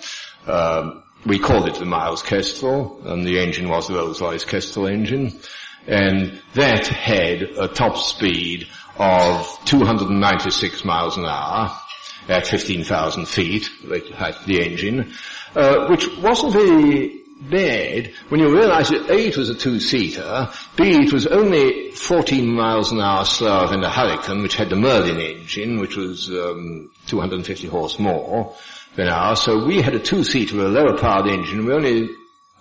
Um, 0.45 1.03
we 1.25 1.39
called 1.39 1.67
it 1.67 1.75
the 1.75 1.85
Miles 1.85 2.21
Kestrel, 2.21 3.01
and 3.05 3.25
the 3.25 3.39
engine 3.39 3.69
was 3.69 3.87
the 3.87 3.95
Rolls-Royce 3.95 4.45
Kestrel 4.45 4.87
engine, 4.87 5.39
and 5.87 6.41
that 6.53 6.87
had 6.87 7.41
a 7.41 7.67
top 7.67 7.97
speed 7.97 8.67
of 8.97 9.59
296 9.65 10.83
miles 10.83 11.17
an 11.17 11.25
hour 11.25 11.75
at 12.29 12.47
15,000 12.47 13.27
feet, 13.27 13.69
the 13.83 14.61
engine, 14.63 15.13
uh, 15.55 15.87
which 15.87 16.07
wasn't 16.19 16.53
very 16.53 17.19
bad 17.41 18.13
when 18.27 18.39
you 18.39 18.53
realize 18.53 18.89
that 18.89 19.09
A, 19.09 19.27
it 19.27 19.37
was 19.37 19.49
a 19.49 19.55
two-seater, 19.55 20.49
B, 20.75 20.91
it 20.91 21.13
was 21.13 21.25
only 21.25 21.91
14 21.91 22.45
miles 22.45 22.91
an 22.91 22.99
hour 22.99 23.25
slower 23.25 23.67
than 23.67 23.81
the 23.81 23.89
Hurricane, 23.89 24.43
which 24.43 24.55
had 24.55 24.69
the 24.69 24.75
Merlin 24.75 25.19
engine, 25.19 25.79
which 25.79 25.95
was 25.95 26.29
um, 26.29 26.91
250 27.07 27.67
horse 27.67 27.97
more 27.97 28.55
than 28.95 29.07
ours. 29.07 29.41
So 29.41 29.65
we 29.65 29.81
had 29.81 29.95
a 29.95 29.99
two-seater 29.99 30.57
with 30.57 30.65
a 30.67 30.69
lower 30.69 30.97
powered 30.97 31.27
engine. 31.27 31.65
We 31.65 31.73
only, 31.73 32.09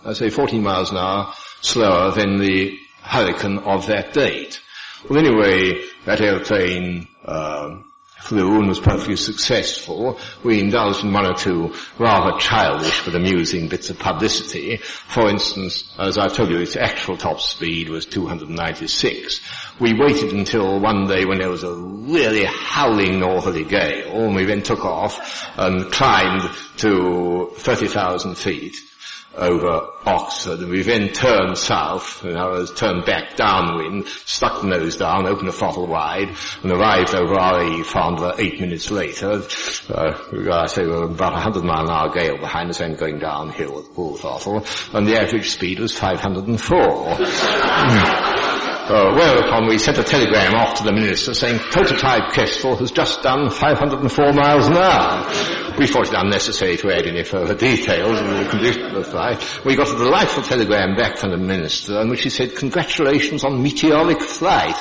I 0.04 0.12
say, 0.12 0.30
14 0.30 0.62
miles 0.62 0.90
an 0.90 0.96
hour 0.98 1.32
slower 1.60 2.12
than 2.12 2.38
the 2.38 2.78
Hurricane 3.02 3.58
of 3.58 3.86
that 3.86 4.12
date. 4.12 4.60
Well, 5.08 5.18
anyway, 5.18 5.82
that 6.04 6.20
airplane 6.20 7.08
um, 7.24 7.87
flew 8.20 8.58
and 8.58 8.68
was 8.68 8.80
perfectly 8.80 9.16
successful. 9.16 10.18
We 10.42 10.60
indulged 10.60 11.04
in 11.04 11.12
one 11.12 11.26
or 11.26 11.34
two 11.34 11.74
rather 11.98 12.38
childish 12.38 13.04
but 13.04 13.14
amusing 13.14 13.68
bits 13.68 13.90
of 13.90 13.98
publicity. 13.98 14.78
For 14.78 15.28
instance, 15.28 15.92
as 15.98 16.18
I've 16.18 16.34
told 16.34 16.50
you, 16.50 16.58
its 16.58 16.76
actual 16.76 17.16
top 17.16 17.40
speed 17.40 17.88
was 17.88 18.06
296. 18.06 19.40
We 19.80 19.94
waited 19.94 20.32
until 20.32 20.80
one 20.80 21.06
day 21.06 21.24
when 21.24 21.38
there 21.38 21.50
was 21.50 21.62
a 21.62 21.74
really 21.74 22.44
howling 22.44 23.20
northerly 23.20 23.64
gale, 23.64 24.24
and 24.24 24.34
we 24.34 24.44
then 24.44 24.62
took 24.62 24.84
off 24.84 25.48
and 25.56 25.90
climbed 25.92 26.42
to 26.78 27.52
30,000 27.56 28.34
feet 28.36 28.74
over 29.38 29.88
Oxford, 30.04 30.60
and 30.60 30.70
we 30.70 30.82
then 30.82 31.08
turned 31.08 31.56
south, 31.56 32.24
and 32.24 32.36
I 32.36 32.46
was 32.48 32.72
turned 32.72 33.04
back 33.04 33.36
downwind, 33.36 34.06
stuck 34.06 34.62
the 34.62 34.68
nose 34.68 34.96
down, 34.96 35.26
opened 35.26 35.48
the 35.48 35.52
throttle 35.52 35.86
wide, 35.86 36.34
and 36.62 36.72
arrived 36.72 37.14
over 37.14 37.34
RAE 37.34 37.82
Farnborough 37.82 38.34
eight 38.38 38.60
minutes 38.60 38.90
later. 38.90 39.42
Uh, 39.88 40.18
I 40.52 40.66
say 40.66 40.82
we 40.84 40.90
were 40.90 41.04
about 41.04 41.34
a 41.34 41.40
hundred 41.40 41.64
mile 41.64 41.84
an 41.84 41.90
hour 41.90 42.12
gale 42.12 42.38
behind 42.38 42.70
us 42.70 42.80
and 42.80 42.98
going 42.98 43.18
downhill 43.18 43.78
at 43.80 43.94
full 43.94 44.16
throttle, 44.16 44.64
and 44.92 45.06
the 45.06 45.20
average 45.20 45.50
speed 45.50 45.78
was 45.80 45.96
504. 45.96 47.16
Uh, 48.88 49.12
whereupon 49.14 49.68
we 49.68 49.76
sent 49.76 49.98
a 49.98 50.02
telegram 50.02 50.54
off 50.54 50.78
to 50.78 50.82
the 50.82 50.92
minister 50.92 51.34
saying 51.34 51.58
prototype 51.58 52.32
Kestrel 52.32 52.74
has 52.74 52.90
just 52.90 53.22
done 53.22 53.50
504 53.50 54.32
miles 54.32 54.66
an 54.66 54.78
hour. 54.78 55.67
We 55.78 55.86
thought 55.86 56.08
it 56.08 56.14
unnecessary 56.14 56.76
to 56.78 56.90
add 56.90 57.06
any 57.06 57.22
further 57.22 57.54
details 57.54 58.18
in 58.18 58.26
the 58.26 58.48
condition 58.50 58.82
of. 58.96 59.64
We 59.64 59.76
got 59.76 59.88
a 59.88 59.96
delightful 59.96 60.42
telegram 60.42 60.96
back 60.96 61.18
from 61.18 61.30
the 61.30 61.36
minister 61.36 62.00
in 62.00 62.08
which 62.08 62.22
he 62.22 62.30
said, 62.30 62.56
congratulations 62.56 63.44
on 63.44 63.62
meteoric 63.62 64.20
flight. 64.20 64.74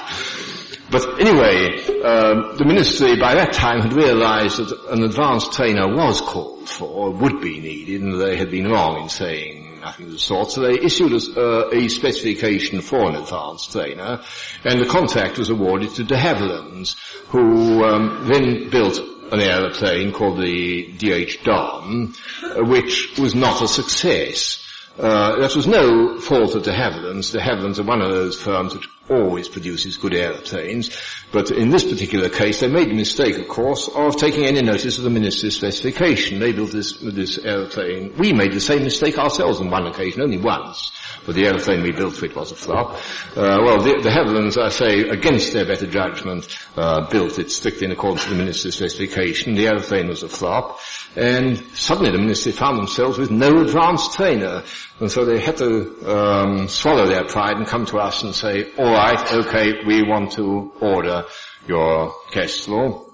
but 0.90 1.20
anyway, 1.20 1.78
uh, 2.04 2.56
the 2.56 2.66
ministry 2.66 3.16
by 3.20 3.36
that 3.36 3.54
time 3.54 3.82
had 3.82 3.94
realized 3.94 4.58
that 4.58 4.72
an 4.90 5.04
advanced 5.04 5.54
trainer 5.54 5.88
was 5.88 6.20
called 6.20 6.68
for, 6.68 6.88
or 6.88 7.12
would 7.12 7.42
be 7.42 7.60
needed, 7.60 8.02
and 8.02 8.20
they 8.20 8.36
had 8.36 8.50
been 8.50 8.68
wrong 8.68 9.04
in 9.04 9.10
saying 9.10 9.80
nothing 9.82 10.08
of 10.08 10.12
the 10.14 10.20
sort. 10.20 10.52
So 10.52 10.62
they 10.62 10.80
issued 10.80 11.14
a, 11.14 11.40
uh, 11.40 11.70
a 11.74 11.88
specification 11.90 12.82
for 12.82 13.08
an 13.08 13.16
advanced 13.16 13.72
trainer, 13.72 14.22
and 14.64 14.82
the 14.82 14.86
contract 14.86 15.38
was 15.38 15.50
awarded 15.50 15.92
to 15.92 16.04
de 16.04 16.16
Havilland, 16.16 16.96
who 17.28 17.84
um, 17.84 18.28
then 18.28 18.70
built 18.70 19.00
an 19.32 19.42
aeroplane 19.42 20.12
called 20.12 20.40
the 20.40 20.92
DH 20.98 21.44
Don, 21.44 22.14
which 22.56 23.18
was 23.18 23.36
not 23.36 23.62
a 23.62 23.68
success. 23.68 24.64
Uh, 24.98 25.40
that 25.40 25.56
was 25.56 25.68
no 25.68 26.20
fault 26.20 26.56
of 26.56 26.64
de 26.64 26.72
Havillands. 26.72 27.32
De 27.32 27.40
Havillands 27.40 27.80
are 27.80 27.84
one 27.84 28.02
of 28.02 28.10
those 28.10 28.42
firms 28.42 28.74
which 28.74 28.88
always 29.10 29.48
produces 29.48 29.98
good 29.98 30.14
aeroplanes, 30.14 30.96
but 31.32 31.52
in 31.52 31.70
this 31.70 31.84
particular 31.84 32.30
case 32.30 32.60
they 32.60 32.68
made 32.68 32.90
the 32.90 32.96
mistake, 32.96 33.38
of 33.38 33.48
course, 33.48 33.90
of 33.94 34.18
taking 34.18 34.46
any 34.46 34.62
notice 34.62 34.98
of 34.98 35.04
the 35.04 35.10
minister's 35.10 35.56
specification. 35.56 36.40
They 36.40 36.54
built 36.54 36.72
this, 36.72 36.98
this 37.00 37.38
aeroplane. 37.40 38.14
We 38.18 38.34
made 38.34 38.54
the 38.54 38.62
same 38.62 38.84
mistake 38.84 39.18
ourselves 39.18 39.62
on 39.62 39.70
one 39.70 39.88
occasion, 39.88 40.22
only 40.22 40.38
once 40.38 40.92
but 41.28 41.36
the 41.36 41.46
aeroplane 41.46 41.84
we 41.84 41.92
built 41.92 42.16
for 42.16 42.26
it 42.26 42.36
was 42.36 42.54
a 42.54 42.56
flop. 42.56 42.96
Uh, 43.36 43.60
well, 43.62 43.82
the, 43.82 44.00
the 44.02 44.10
Havillands, 44.10 44.58
I 44.58 44.70
say, 44.70 45.10
against 45.10 45.52
their 45.52 45.66
better 45.66 45.86
judgment, 45.86 46.48
uh, 46.78 47.10
built 47.10 47.38
it 47.38 47.52
strictly 47.52 47.86
in 47.86 47.92
accordance 47.92 48.24
with 48.24 48.38
the 48.38 48.44
minister's 48.44 48.76
specification. 48.76 49.56
The 49.56 49.68
aeroplane 49.68 50.08
was 50.08 50.24
a 50.24 50.30
flop, 50.30 50.80
and 51.18 51.58
suddenly 51.74 52.12
the 52.12 52.20
ministry 52.20 52.52
found 52.52 52.78
themselves 52.78 53.18
with 53.18 53.32
no 53.32 53.62
advanced 53.62 54.14
trainer, 54.14 54.64
and 55.00 55.12
so 55.12 55.26
they 55.26 55.40
had 55.40 55.58
to 55.58 56.06
um, 56.06 56.68
swallow 56.68 57.08
their 57.08 57.26
pride 57.26 57.58
and 57.58 57.66
come 57.66 57.88
to 57.88 57.98
us 57.98 58.22
and 58.24 58.36
say, 58.36 58.72
"All 58.78 58.94
right, 58.94 59.34
okay, 59.34 59.84
we 59.88 60.04
want 60.04 60.34
to 60.34 60.72
order 60.80 61.24
your 61.68 62.14
Kestrel," 62.32 63.12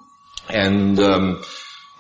and 0.50 1.00
um, 1.00 1.44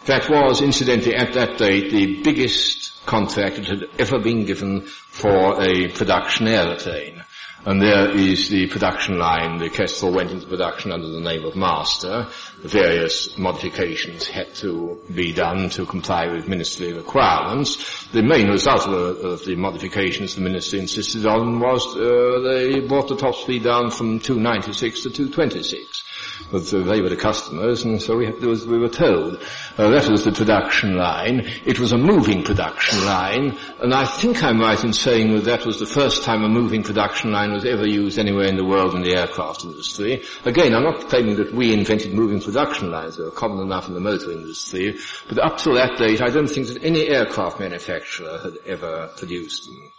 that 0.05 0.29
was, 0.29 0.61
incidentally, 0.61 1.15
at 1.15 1.33
that 1.35 1.57
date, 1.57 1.91
the 1.91 2.21
biggest 2.21 3.05
contract 3.05 3.55
that 3.55 3.65
had 3.67 3.83
ever 3.97 4.19
been 4.19 4.45
given 4.45 4.81
for 4.81 5.63
a 5.63 5.87
production 5.87 6.47
aeroplane. 6.47 7.22
And 7.65 7.81
there 7.81 8.09
is 8.11 8.49
the 8.49 8.67
production 8.67 9.17
line. 9.17 9.57
The 9.57 9.69
Kestrel 9.69 10.11
went 10.11 10.31
into 10.31 10.47
production 10.47 10.91
under 10.91 11.07
the 11.07 11.21
name 11.21 11.45
of 11.45 11.55
Master. 11.55 12.27
Various 12.59 13.37
modifications 13.37 14.27
had 14.27 14.53
to 14.55 14.99
be 15.13 15.31
done 15.31 15.69
to 15.69 15.85
comply 15.85 16.27
with 16.27 16.49
ministry 16.49 16.91
requirements. 16.91 18.05
The 18.11 18.21
main 18.21 18.49
result 18.49 18.87
of, 18.87 19.45
the 19.45 19.55
modifications 19.55 20.35
the 20.35 20.41
ministry 20.41 20.79
insisted 20.79 21.25
on 21.25 21.61
was 21.61 21.85
uh, 21.95 22.41
they 22.43 22.81
brought 22.81 23.07
the 23.07 23.15
top 23.15 23.35
speed 23.35 23.63
down 23.63 23.91
from 23.91 24.19
296 24.19 25.03
to 25.03 25.09
226 25.09 26.03
but 26.51 26.65
they 26.65 27.01
were 27.01 27.09
the 27.09 27.15
customers, 27.15 27.83
and 27.83 28.01
so 28.01 28.17
we 28.17 28.25
had 28.25 28.35
to 28.35 28.41
do 28.41 28.51
as 28.51 28.65
we 28.65 28.77
were 28.77 28.89
told. 28.89 29.41
Uh, 29.77 29.89
that 29.89 30.09
was 30.09 30.23
the 30.23 30.31
production 30.31 30.95
line. 30.95 31.47
It 31.65 31.79
was 31.79 31.91
a 31.91 31.97
moving 31.97 32.43
production 32.43 33.05
line, 33.05 33.57
and 33.79 33.93
I 33.93 34.05
think 34.05 34.43
I'm 34.43 34.59
right 34.59 34.83
in 34.83 34.93
saying 34.93 35.33
that 35.33 35.45
that 35.45 35.65
was 35.65 35.79
the 35.79 35.85
first 35.85 36.23
time 36.23 36.43
a 36.43 36.49
moving 36.49 36.83
production 36.83 37.31
line 37.31 37.53
was 37.53 37.65
ever 37.65 37.87
used 37.87 38.19
anywhere 38.19 38.47
in 38.47 38.57
the 38.57 38.65
world 38.65 38.95
in 38.95 39.01
the 39.01 39.15
aircraft 39.15 39.63
industry. 39.63 40.23
Again, 40.45 40.75
I'm 40.75 40.83
not 40.83 41.09
claiming 41.09 41.37
that 41.37 41.53
we 41.53 41.73
invented 41.73 42.13
moving 42.13 42.41
production 42.41 42.91
lines. 42.91 43.17
They 43.17 43.23
were 43.23 43.31
common 43.31 43.65
enough 43.65 43.87
in 43.87 43.93
the 43.93 43.99
motor 43.99 44.31
industry, 44.31 44.97
but 45.29 45.39
up 45.39 45.57
to 45.59 45.73
that 45.73 45.97
date, 45.97 46.21
I 46.21 46.29
don't 46.29 46.49
think 46.49 46.67
that 46.67 46.83
any 46.83 47.07
aircraft 47.07 47.59
manufacturer 47.59 48.39
had 48.39 48.57
ever 48.65 49.11
produced 49.15 49.65
them. 49.65 49.92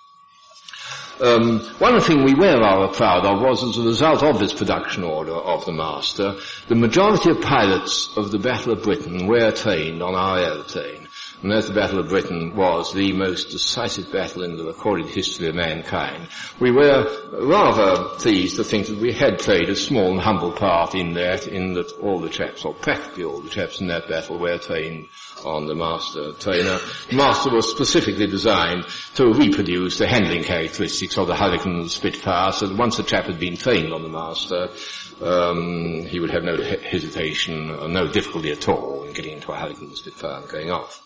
Um, 1.20 1.60
one 1.78 2.00
thing 2.00 2.24
we 2.24 2.34
were 2.34 2.60
rather 2.60 2.92
proud 2.92 3.24
of 3.24 3.40
was 3.40 3.62
as 3.62 3.76
a 3.76 3.86
result 3.86 4.22
of 4.24 4.40
this 4.40 4.52
production 4.52 5.04
order 5.04 5.32
of 5.32 5.64
the 5.64 5.72
Master, 5.72 6.36
the 6.66 6.74
majority 6.74 7.30
of 7.30 7.40
pilots 7.40 8.10
of 8.16 8.32
the 8.32 8.38
Battle 8.38 8.72
of 8.72 8.82
Britain 8.82 9.26
were 9.28 9.52
trained 9.52 10.02
on 10.02 10.14
our 10.16 10.38
aeroplane. 10.38 11.08
And 11.42 11.52
as 11.52 11.68
the 11.68 11.74
Battle 11.74 12.00
of 12.00 12.08
Britain 12.08 12.56
was 12.56 12.92
the 12.92 13.12
most 13.12 13.50
decisive 13.50 14.10
battle 14.10 14.42
in 14.42 14.56
the 14.56 14.64
recorded 14.64 15.06
history 15.06 15.48
of 15.48 15.54
mankind, 15.54 16.28
we 16.58 16.72
were 16.72 17.06
rather 17.32 18.16
pleased 18.16 18.56
to 18.56 18.64
think 18.64 18.86
that 18.86 18.98
we 18.98 19.12
had 19.12 19.38
played 19.38 19.68
a 19.68 19.76
small 19.76 20.10
and 20.10 20.20
humble 20.20 20.52
part 20.52 20.94
in 20.94 21.14
that, 21.14 21.46
in 21.46 21.74
that 21.74 21.92
all 22.00 22.18
the 22.18 22.30
chaps, 22.30 22.64
or 22.64 22.74
practically 22.74 23.24
all 23.24 23.40
the 23.40 23.50
chaps 23.50 23.80
in 23.80 23.88
that 23.88 24.08
battle 24.08 24.38
were 24.38 24.58
trained 24.58 25.08
on 25.44 25.66
the 25.66 25.74
master 25.74 26.32
trainer. 26.32 26.78
The 27.10 27.16
master 27.16 27.50
was 27.50 27.70
specifically 27.70 28.26
designed 28.26 28.86
to 29.14 29.32
reproduce 29.32 29.98
the 29.98 30.06
handling 30.06 30.44
characteristics 30.44 31.18
of 31.18 31.26
the 31.26 31.36
Hurricane 31.36 31.88
Spitfire, 31.88 32.52
so 32.52 32.66
that 32.66 32.76
once 32.76 32.98
a 32.98 33.02
chap 33.02 33.26
had 33.26 33.38
been 33.38 33.56
trained 33.56 33.92
on 33.92 34.02
the 34.02 34.08
master, 34.08 34.68
um, 35.22 36.04
he 36.06 36.18
would 36.20 36.30
have 36.30 36.42
no 36.42 36.56
hesitation 36.62 37.68
no 37.92 38.08
difficulty 38.08 38.50
at 38.50 38.68
all 38.68 39.04
in 39.04 39.12
getting 39.12 39.34
into 39.34 39.52
a 39.52 39.56
Hurricane 39.56 39.94
Spitfire 39.94 40.40
and 40.40 40.48
going 40.48 40.70
off. 40.70 41.03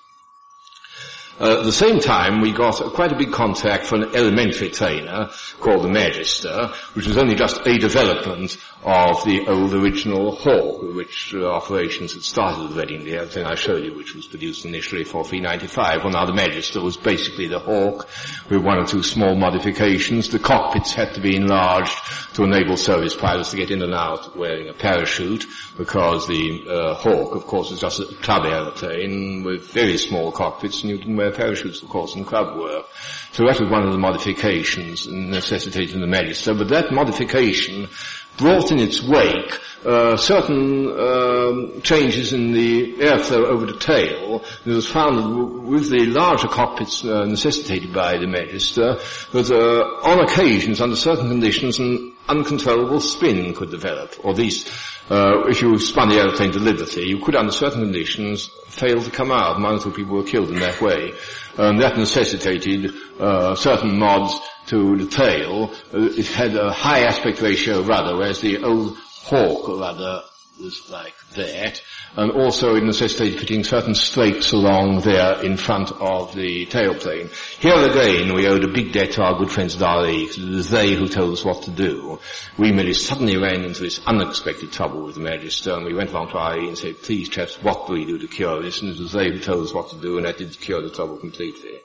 Uh, 1.40 1.58
at 1.58 1.64
the 1.64 1.72
same 1.72 2.00
time, 2.00 2.40
we 2.40 2.50
got 2.50 2.74
quite 2.94 3.12
a 3.12 3.16
big 3.16 3.30
contract 3.30 3.86
for 3.86 3.94
an 3.94 4.16
elementary 4.16 4.70
trainer 4.70 5.30
called 5.60 5.84
the 5.84 5.88
Magister, 5.88 6.72
which 6.94 7.06
was 7.06 7.16
only 7.16 7.36
just 7.36 7.64
a 7.64 7.78
development 7.78 8.56
of 8.82 9.24
the 9.24 9.46
old 9.46 9.72
original 9.72 10.34
Hawk, 10.34 10.82
which 10.94 11.34
uh, 11.34 11.46
operations 11.46 12.14
had 12.14 12.22
started 12.22 12.72
already 12.72 12.96
in 12.96 13.04
the 13.04 13.16
everything 13.16 13.44
I 13.44 13.54
showed 13.54 13.84
you, 13.84 13.94
which 13.94 14.16
was 14.16 14.26
produced 14.26 14.64
initially 14.64 15.04
for 15.04 15.24
395. 15.24 16.02
Well, 16.02 16.12
now 16.12 16.26
the 16.26 16.32
Magister 16.32 16.80
was 16.80 16.96
basically 16.96 17.46
the 17.46 17.60
Hawk 17.60 18.08
with 18.50 18.64
one 18.64 18.78
or 18.78 18.86
two 18.86 19.04
small 19.04 19.36
modifications. 19.36 20.30
The 20.30 20.40
cockpits 20.40 20.92
had 20.92 21.14
to 21.14 21.20
be 21.20 21.36
enlarged 21.36 21.96
to 22.34 22.44
enable 22.44 22.76
service 22.76 23.14
pilots 23.14 23.50
to 23.50 23.56
get 23.56 23.70
in 23.70 23.82
and 23.82 23.94
out 23.94 24.36
wearing 24.36 24.68
a 24.68 24.74
parachute, 24.74 25.44
because 25.76 26.26
the 26.26 26.64
uh, 26.68 26.94
Hawk, 26.94 27.36
of 27.36 27.46
course, 27.46 27.70
is 27.70 27.80
just 27.80 28.00
a 28.00 28.06
club 28.06 28.44
aeroplane 28.44 29.44
with 29.44 29.70
very 29.72 29.98
small 29.98 30.32
cockpits, 30.32 30.82
and 30.82 30.90
you 30.90 30.98
didn't 30.98 31.16
wear 31.16 31.27
parachutes, 31.32 31.82
of 31.82 31.88
course, 31.88 32.14
and 32.14 32.26
club 32.26 32.58
work. 32.58 32.86
So 33.32 33.44
that 33.44 33.60
was 33.60 33.70
one 33.70 33.86
of 33.86 33.92
the 33.92 33.98
modifications 33.98 35.06
necessitating 35.06 36.00
the 36.00 36.06
Magister. 36.06 36.54
But 36.54 36.68
that 36.68 36.92
modification 36.92 37.88
brought 38.36 38.70
in 38.70 38.78
its 38.78 39.02
wake 39.02 39.60
uh, 39.84 40.16
certain 40.16 40.88
uh, 40.88 41.80
changes 41.80 42.32
in 42.32 42.52
the 42.52 42.94
airflow 42.94 43.46
over 43.46 43.66
the 43.66 43.78
tail. 43.78 44.42
It 44.64 44.70
was 44.70 44.88
found 44.88 45.18
that 45.18 45.68
with 45.68 45.90
the 45.90 46.06
larger 46.06 46.48
cockpits 46.48 47.04
uh, 47.04 47.24
necessitated 47.26 47.92
by 47.92 48.18
the 48.18 48.26
Magister, 48.26 48.98
that 49.32 49.50
uh, 49.50 50.08
on 50.08 50.20
occasions, 50.20 50.80
under 50.80 50.96
certain 50.96 51.28
conditions, 51.28 51.78
an 51.78 52.14
uncontrollable 52.28 53.00
spin 53.00 53.54
could 53.54 53.70
develop, 53.70 54.14
or 54.24 54.34
least 54.34 54.70
uh, 55.10 55.46
if 55.48 55.62
you 55.62 55.78
spun 55.78 56.10
the 56.10 56.16
aeroplane 56.16 56.52
to 56.52 56.58
liberty, 56.58 57.02
you 57.02 57.18
could, 57.18 57.34
under 57.34 57.52
certain 57.52 57.80
conditions, 57.80 58.50
fail 58.68 59.00
to 59.00 59.10
come 59.10 59.32
out. 59.32 59.58
One 59.58 59.76
or 59.76 59.78
two 59.80 59.90
people 59.90 60.16
were 60.16 60.24
killed 60.24 60.50
in 60.50 60.58
that 60.58 60.82
way. 60.82 61.12
And 61.56 61.80
that 61.80 61.96
necessitated 61.96 62.92
uh, 63.18 63.54
certain 63.54 63.98
mods 63.98 64.38
to 64.66 64.98
the 64.98 65.06
tail. 65.06 65.72
Uh, 65.94 66.10
it 66.12 66.26
had 66.26 66.54
a 66.54 66.72
high 66.72 67.04
aspect 67.04 67.40
ratio 67.40 67.82
rudder, 67.82 68.16
whereas 68.18 68.42
the 68.42 68.62
old 68.62 68.98
Hawk 68.98 69.66
rudder 69.68 70.22
was 70.60 70.90
like 70.90 71.14
that 71.36 71.80
and 72.16 72.30
also 72.30 72.74
it 72.74 72.82
necessitated 72.84 73.38
putting 73.38 73.64
certain 73.64 73.94
strakes 73.94 74.52
along 74.52 75.00
there 75.00 75.42
in 75.42 75.56
front 75.56 75.92
of 75.92 76.34
the 76.34 76.66
tailplane. 76.66 77.30
Here 77.60 77.74
again, 77.74 78.34
we 78.34 78.46
owed 78.46 78.64
a 78.64 78.68
big 78.68 78.92
debt 78.92 79.12
to 79.12 79.22
our 79.22 79.38
good 79.38 79.50
friends 79.50 79.78
RAE, 79.78 80.26
because 80.26 80.38
it 80.38 80.48
was 80.48 80.70
they 80.70 80.94
who 80.94 81.08
told 81.08 81.32
us 81.32 81.44
what 81.44 81.62
to 81.64 81.70
do. 81.70 82.18
We 82.56 82.72
merely 82.72 82.94
suddenly 82.94 83.36
ran 83.36 83.64
into 83.64 83.82
this 83.82 84.00
unexpected 84.06 84.72
trouble 84.72 85.04
with 85.04 85.14
the 85.14 85.20
Magister, 85.20 85.74
and 85.74 85.84
we 85.84 85.94
went 85.94 86.10
along 86.10 86.30
to 86.30 86.36
RAE 86.36 86.68
and 86.68 86.78
said, 86.78 87.02
please 87.02 87.28
chaps, 87.28 87.62
what 87.62 87.86
do 87.86 87.92
we 87.92 88.04
do 88.04 88.18
to 88.18 88.26
cure 88.26 88.62
this? 88.62 88.80
And 88.80 88.90
it 88.90 88.98
was 88.98 89.12
they 89.12 89.30
who 89.30 89.38
told 89.38 89.64
us 89.64 89.74
what 89.74 89.90
to 89.90 89.96
do, 89.96 90.16
and 90.16 90.26
that 90.26 90.38
did 90.38 90.58
cure 90.60 90.82
the 90.82 90.90
trouble 90.90 91.18
completely. 91.18 91.78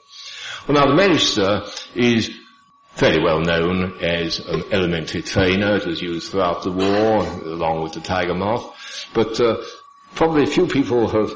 Well 0.66 0.78
now, 0.78 0.86
the 0.86 0.94
Magister 0.94 1.62
is 1.94 2.30
fairly 2.94 3.20
well 3.22 3.40
known 3.40 3.98
as 4.00 4.38
an 4.38 4.64
elementary 4.70 5.22
trainer. 5.22 5.76
It 5.76 5.86
was 5.86 6.00
used 6.00 6.30
throughout 6.30 6.62
the 6.62 6.70
war, 6.70 7.24
along 7.24 7.82
with 7.82 7.92
the 7.92 8.00
Tiger 8.00 8.34
Moth. 8.34 8.72
But 9.12 9.40
uh, 9.40 9.56
Probably 10.14 10.46
few 10.46 10.66
people 10.66 11.08
have 11.08 11.34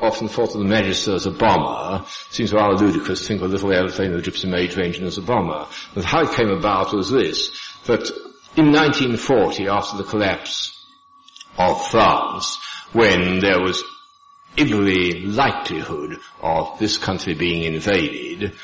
often 0.00 0.28
thought 0.28 0.54
of 0.54 0.60
the 0.60 0.68
Magister 0.68 1.14
as 1.14 1.26
a 1.26 1.30
bomber. 1.30 2.04
Seems 2.30 2.52
rather 2.52 2.84
ludicrous 2.84 3.20
to 3.20 3.26
think 3.26 3.42
of 3.42 3.48
a 3.48 3.52
little 3.52 3.72
aeroplane 3.72 4.12
of 4.12 4.22
Gipsy 4.22 4.48
Major 4.48 4.80
engine 4.80 5.06
as 5.06 5.18
a 5.18 5.22
bomber. 5.22 5.66
But 5.94 6.04
how 6.04 6.22
it 6.22 6.36
came 6.36 6.50
about 6.50 6.92
was 6.92 7.10
this, 7.10 7.50
that 7.86 8.08
in 8.56 8.72
1940, 8.72 9.68
after 9.68 9.96
the 9.96 10.04
collapse 10.04 10.84
of 11.56 11.86
France, 11.88 12.58
when 12.92 13.40
there 13.40 13.60
was 13.60 13.82
every 14.56 15.20
likelihood 15.20 16.18
of 16.40 16.78
this 16.78 16.98
country 16.98 17.34
being 17.34 17.62
invaded, 17.62 18.54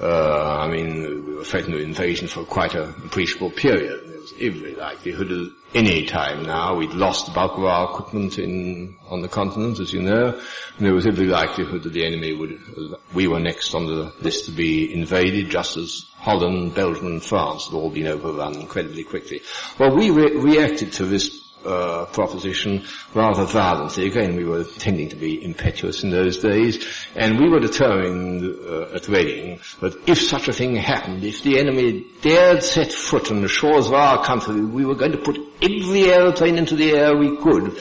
uh, 0.00 0.58
I 0.60 0.68
mean, 0.68 1.26
we 1.26 1.34
were 1.34 1.44
threatened 1.44 1.74
with 1.74 1.82
invasion 1.82 2.28
for 2.28 2.44
quite 2.44 2.74
an 2.74 2.94
appreciable 3.04 3.50
period. 3.50 4.11
There 4.22 4.50
was 4.50 4.54
every 4.54 4.74
likelihood 4.76 5.32
of 5.32 5.52
any 5.74 6.06
time 6.06 6.44
now. 6.44 6.76
We'd 6.76 6.90
lost 6.90 7.26
the 7.26 7.32
bulk 7.32 7.58
of 7.58 7.64
our 7.64 7.90
equipment 7.90 8.38
in, 8.38 8.94
on 9.08 9.20
the 9.20 9.26
continent, 9.26 9.80
as 9.80 9.92
you 9.92 10.00
know, 10.00 10.28
and 10.76 10.86
there 10.86 10.94
was 10.94 11.08
every 11.08 11.26
likelihood 11.26 11.82
that 11.82 11.92
the 11.92 12.06
enemy 12.06 12.32
would, 12.32 12.60
we 13.12 13.26
were 13.26 13.40
next 13.40 13.74
on 13.74 13.86
the 13.86 14.12
list 14.20 14.44
to 14.44 14.52
be 14.52 14.94
invaded, 14.94 15.50
just 15.50 15.76
as 15.76 16.06
Holland, 16.14 16.72
Belgium 16.72 17.06
and 17.06 17.22
France 17.24 17.66
had 17.66 17.74
all 17.74 17.90
been 17.90 18.06
overrun 18.06 18.54
incredibly 18.60 19.02
quickly. 19.02 19.42
Well, 19.76 19.96
we 19.96 20.10
re- 20.10 20.36
reacted 20.36 20.92
to 20.94 21.04
this 21.04 21.41
uh, 21.64 22.06
proposition 22.06 22.84
rather 23.14 23.44
violently. 23.44 24.06
Again, 24.06 24.36
we 24.36 24.44
were 24.44 24.64
tending 24.64 25.08
to 25.10 25.16
be 25.16 25.42
impetuous 25.44 26.02
in 26.02 26.10
those 26.10 26.38
days, 26.38 26.86
and 27.14 27.38
we 27.38 27.48
were 27.48 27.60
determined 27.60 28.44
uh, 28.44 28.94
at 28.94 29.08
Reading 29.08 29.60
that 29.80 30.08
if 30.08 30.20
such 30.20 30.48
a 30.48 30.52
thing 30.52 30.76
happened, 30.76 31.24
if 31.24 31.42
the 31.42 31.58
enemy 31.58 32.06
dared 32.22 32.62
set 32.62 32.90
foot 32.92 33.30
on 33.30 33.42
the 33.42 33.48
shores 33.48 33.86
of 33.86 33.94
our 33.94 34.24
country, 34.24 34.60
we 34.60 34.84
were 34.84 34.94
going 34.94 35.12
to 35.12 35.18
put 35.18 35.38
every 35.60 36.10
aeroplane 36.10 36.56
into 36.58 36.76
the 36.76 36.92
air 36.92 37.16
we 37.16 37.36
could 37.36 37.76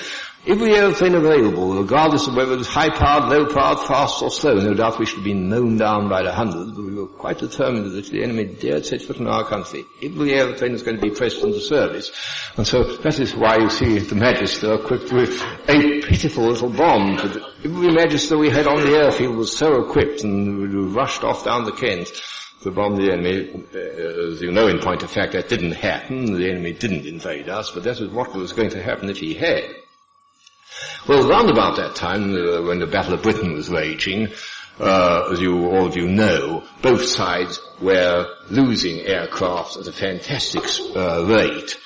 Every 0.48 0.74
airplane 0.74 1.14
available, 1.14 1.76
regardless 1.76 2.26
of 2.26 2.36
whether 2.36 2.54
it 2.54 2.58
was 2.58 2.68
high-powered, 2.68 3.30
low-powered, 3.30 3.88
fast 3.88 4.24
or 4.24 4.32
slow, 4.32 4.56
no 4.56 4.74
doubt 4.74 4.98
we 4.98 5.06
should 5.06 5.18
have 5.18 5.24
been 5.24 5.50
mown 5.50 5.78
down 5.78 6.10
by 6.10 6.24
the 6.24 6.32
hundreds, 6.32 6.72
but 6.72 6.84
we 6.84 6.96
were 6.96 7.06
quite 7.06 7.38
determined 7.38 7.92
that 7.92 8.00
if 8.00 8.10
the 8.10 8.24
enemy 8.24 8.46
dared 8.46 8.84
set 8.84 9.04
foot 9.04 9.18
in 9.18 9.28
our 9.28 9.46
country, 9.46 9.86
every 10.02 10.34
airplane 10.34 10.72
was 10.72 10.82
going 10.82 10.98
to 10.98 11.02
be 11.02 11.12
pressed 11.12 11.44
into 11.44 11.60
service. 11.60 12.12
And 12.58 12.66
so 12.66 12.82
that 12.84 13.20
is 13.20 13.36
why 13.36 13.58
you 13.58 13.70
see 13.70 14.00
the 14.00 14.16
Magister 14.16 14.74
equipped 14.74 15.14
with 15.14 15.40
a 15.70 16.02
pitiful 16.02 16.46
little 16.46 16.72
bomb. 16.72 17.20
Every 17.64 17.94
Magister 17.94 18.36
we 18.36 18.50
had 18.50 18.66
on 18.66 18.82
the 18.82 18.98
airfield 18.98 19.36
was 19.36 19.56
so 19.56 19.80
equipped 19.84 20.24
and 20.24 20.58
we 20.58 20.68
rushed 20.92 21.24
off 21.24 21.46
down 21.46 21.66
the 21.66 21.72
Kent 21.72 22.12
to 22.64 22.72
bomb 22.72 22.96
the 22.96 23.12
enemy. 23.12 23.64
As 23.76 24.42
you 24.42 24.52
know, 24.52 24.68
in 24.68 24.80
point 24.80 25.04
of 25.04 25.12
fact, 25.12 25.34
that 25.34 25.50
didn't 25.50 25.74
happen. 25.74 26.34
The 26.34 26.50
enemy 26.50 26.74
didn't 26.74 27.06
invade 27.06 27.48
us, 27.48 27.70
but 27.70 27.84
that 27.84 28.00
was 28.00 28.10
what 28.10 28.34
was 28.34 28.54
going 28.54 28.72
to 28.72 28.82
happen 28.82 29.08
if 29.08 29.18
he 29.18 29.36
had. 29.36 29.66
Well, 31.08 31.28
round 31.28 31.50
about 31.50 31.78
that 31.78 31.96
time, 31.96 32.34
uh, 32.36 32.62
when 32.62 32.78
the 32.78 32.86
Battle 32.86 33.14
of 33.14 33.24
Britain 33.24 33.54
was 33.54 33.70
raging, 33.70 34.28
uh, 34.80 35.30
as 35.32 35.42
you 35.42 35.66
all 35.66 35.88
of 35.88 35.96
you 35.96 36.08
know, 36.08 36.64
both 36.84 37.06
sides 37.06 37.60
were 37.82 38.28
losing 38.52 39.00
aircraft 39.00 39.78
at 39.78 39.88
a 39.88 39.92
fantastic 39.92 40.64
uh, 40.96 41.26
rate. 41.26 41.78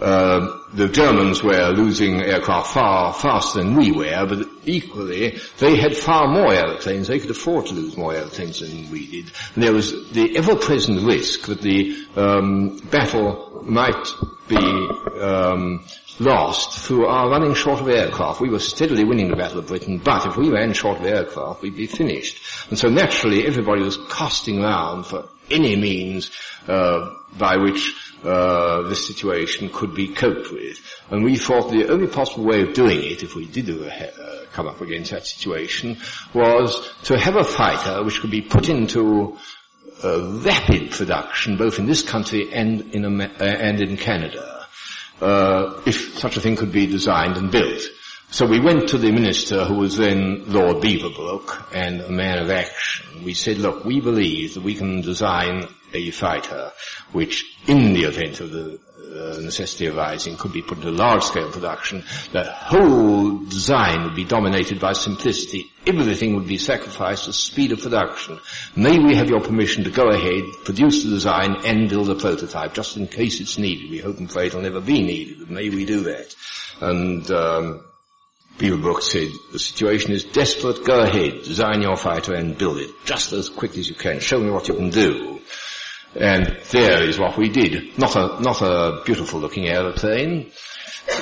Uh, 0.00 0.56
the 0.72 0.88
Germans 0.88 1.42
were 1.42 1.72
losing 1.72 2.20
aircraft 2.22 2.68
far 2.72 3.12
faster 3.12 3.58
than 3.62 3.74
we 3.74 3.90
were, 3.90 4.24
but 4.26 4.46
equally, 4.64 5.38
they 5.58 5.76
had 5.76 5.96
far 5.96 6.28
more 6.28 6.54
airplanes. 6.54 7.08
They 7.08 7.18
could 7.18 7.30
afford 7.30 7.66
to 7.66 7.74
lose 7.74 7.96
more 7.96 8.14
airplanes 8.14 8.60
than 8.60 8.88
we 8.90 9.06
did. 9.10 9.32
And 9.54 9.64
there 9.64 9.74
was 9.74 10.10
the 10.12 10.36
ever-present 10.38 11.02
risk 11.02 11.46
that 11.46 11.60
the 11.60 12.06
um, 12.16 12.78
battle 12.90 13.62
might 13.64 14.06
be 14.48 14.56
um, 15.20 15.84
lost 16.20 16.78
through 16.78 17.06
our 17.06 17.30
running 17.30 17.54
short 17.54 17.80
of 17.80 17.88
aircraft. 17.88 18.40
We 18.40 18.50
were 18.50 18.60
steadily 18.60 19.04
winning 19.04 19.30
the 19.30 19.36
Battle 19.36 19.58
of 19.58 19.66
Britain, 19.66 19.98
but 19.98 20.26
if 20.26 20.36
we 20.36 20.50
ran 20.50 20.72
short 20.74 20.98
of 20.98 21.06
aircraft, 21.06 21.62
we'd 21.62 21.76
be 21.76 21.86
finished. 21.86 22.40
And 22.68 22.78
so 22.78 22.88
naturally, 22.88 23.46
everybody 23.46 23.82
was 23.82 23.98
casting 24.10 24.62
around 24.62 25.06
for 25.06 25.28
any 25.50 25.76
means 25.76 26.30
uh, 26.68 27.10
by 27.38 27.56
which 27.56 27.94
uh, 28.22 28.82
this 28.82 29.06
situation 29.06 29.70
could 29.70 29.94
be 29.94 30.08
coped 30.08 30.52
with. 30.52 30.78
And 31.10 31.24
we 31.24 31.36
thought 31.36 31.70
the 31.70 31.88
only 31.88 32.06
possible 32.06 32.44
way 32.44 32.62
of 32.62 32.74
doing 32.74 32.98
it, 33.02 33.22
if 33.22 33.34
we 33.34 33.46
did 33.46 33.70
uh, 33.70 34.44
come 34.52 34.68
up 34.68 34.80
against 34.82 35.10
that 35.12 35.26
situation, 35.26 35.96
was 36.34 36.92
to 37.04 37.18
have 37.18 37.36
a 37.36 37.44
fighter 37.44 38.04
which 38.04 38.20
could 38.20 38.30
be 38.30 38.42
put 38.42 38.68
into 38.68 39.38
uh, 40.04 40.40
rapid 40.44 40.90
production, 40.90 41.56
both 41.56 41.78
in 41.78 41.86
this 41.86 42.02
country 42.02 42.52
and 42.52 42.94
in, 42.94 43.20
uh, 43.20 43.28
and 43.40 43.80
in 43.80 43.96
Canada 43.96 44.59
uh, 45.20 45.80
if 45.86 46.18
such 46.18 46.36
a 46.36 46.40
thing 46.40 46.56
could 46.56 46.72
be 46.72 46.86
designed 46.86 47.36
and 47.36 47.50
built. 47.50 47.82
So 48.32 48.46
we 48.46 48.60
went 48.60 48.90
to 48.90 48.98
the 48.98 49.10
minister 49.10 49.64
who 49.64 49.74
was 49.74 49.96
then 49.96 50.44
Lord 50.46 50.76
Beaverbrook 50.76 51.74
and 51.74 52.00
a 52.00 52.10
man 52.10 52.38
of 52.38 52.50
action. 52.50 53.24
We 53.24 53.34
said, 53.34 53.58
look, 53.58 53.84
we 53.84 54.00
believe 54.00 54.54
that 54.54 54.62
we 54.62 54.76
can 54.76 55.00
design 55.00 55.66
a 55.92 56.10
fighter 56.12 56.70
which 57.10 57.44
in 57.66 57.92
the 57.92 58.04
event 58.04 58.40
of 58.40 58.52
the 58.52 58.78
necessity 59.10 59.88
arising 59.88 60.36
could 60.36 60.52
be 60.52 60.62
put 60.62 60.78
into 60.78 60.90
large-scale 60.90 61.50
production, 61.50 62.04
the 62.32 62.44
whole 62.44 63.38
design 63.38 64.04
would 64.04 64.14
be 64.14 64.24
dominated 64.24 64.80
by 64.80 64.92
simplicity. 64.92 65.70
Everything 65.86 66.36
would 66.36 66.46
be 66.46 66.58
sacrificed 66.58 67.24
to 67.24 67.32
speed 67.32 67.72
of 67.72 67.80
production. 67.80 68.38
May 68.76 68.98
we 68.98 69.16
have 69.16 69.28
your 69.28 69.40
permission 69.40 69.84
to 69.84 69.90
go 69.90 70.08
ahead, 70.08 70.44
produce 70.64 71.04
the 71.04 71.10
design, 71.10 71.56
and 71.64 71.88
build 71.88 72.10
a 72.10 72.14
prototype, 72.14 72.74
just 72.74 72.96
in 72.96 73.06
case 73.06 73.40
it's 73.40 73.58
needed. 73.58 73.90
We 73.90 73.98
hope 73.98 74.18
and 74.18 74.28
pray 74.28 74.46
it'll 74.46 74.62
never 74.62 74.80
be 74.80 75.02
needed, 75.02 75.40
but 75.40 75.50
may 75.50 75.68
we 75.70 75.84
do 75.84 76.02
that. 76.02 76.34
And 76.80 77.30
um, 77.30 77.84
Beaverbrook 78.58 79.02
said, 79.02 79.30
the 79.52 79.58
situation 79.58 80.12
is 80.12 80.24
desperate, 80.24 80.84
go 80.84 81.00
ahead, 81.00 81.42
design 81.44 81.82
your 81.82 81.96
fighter 81.96 82.34
and 82.34 82.58
build 82.58 82.78
it, 82.78 82.90
just 83.06 83.32
as 83.32 83.48
quick 83.48 83.76
as 83.78 83.88
you 83.88 83.94
can. 83.94 84.20
Show 84.20 84.38
me 84.38 84.50
what 84.50 84.68
you 84.68 84.74
can 84.74 84.90
do. 84.90 85.40
And 86.14 86.58
there 86.70 87.02
is 87.02 87.18
what 87.18 87.36
we 87.36 87.48
did. 87.48 87.98
Not 87.98 88.16
a, 88.16 88.40
not 88.40 88.62
a 88.62 89.02
beautiful 89.04 89.40
looking 89.40 89.68
aeroplane. 89.68 90.50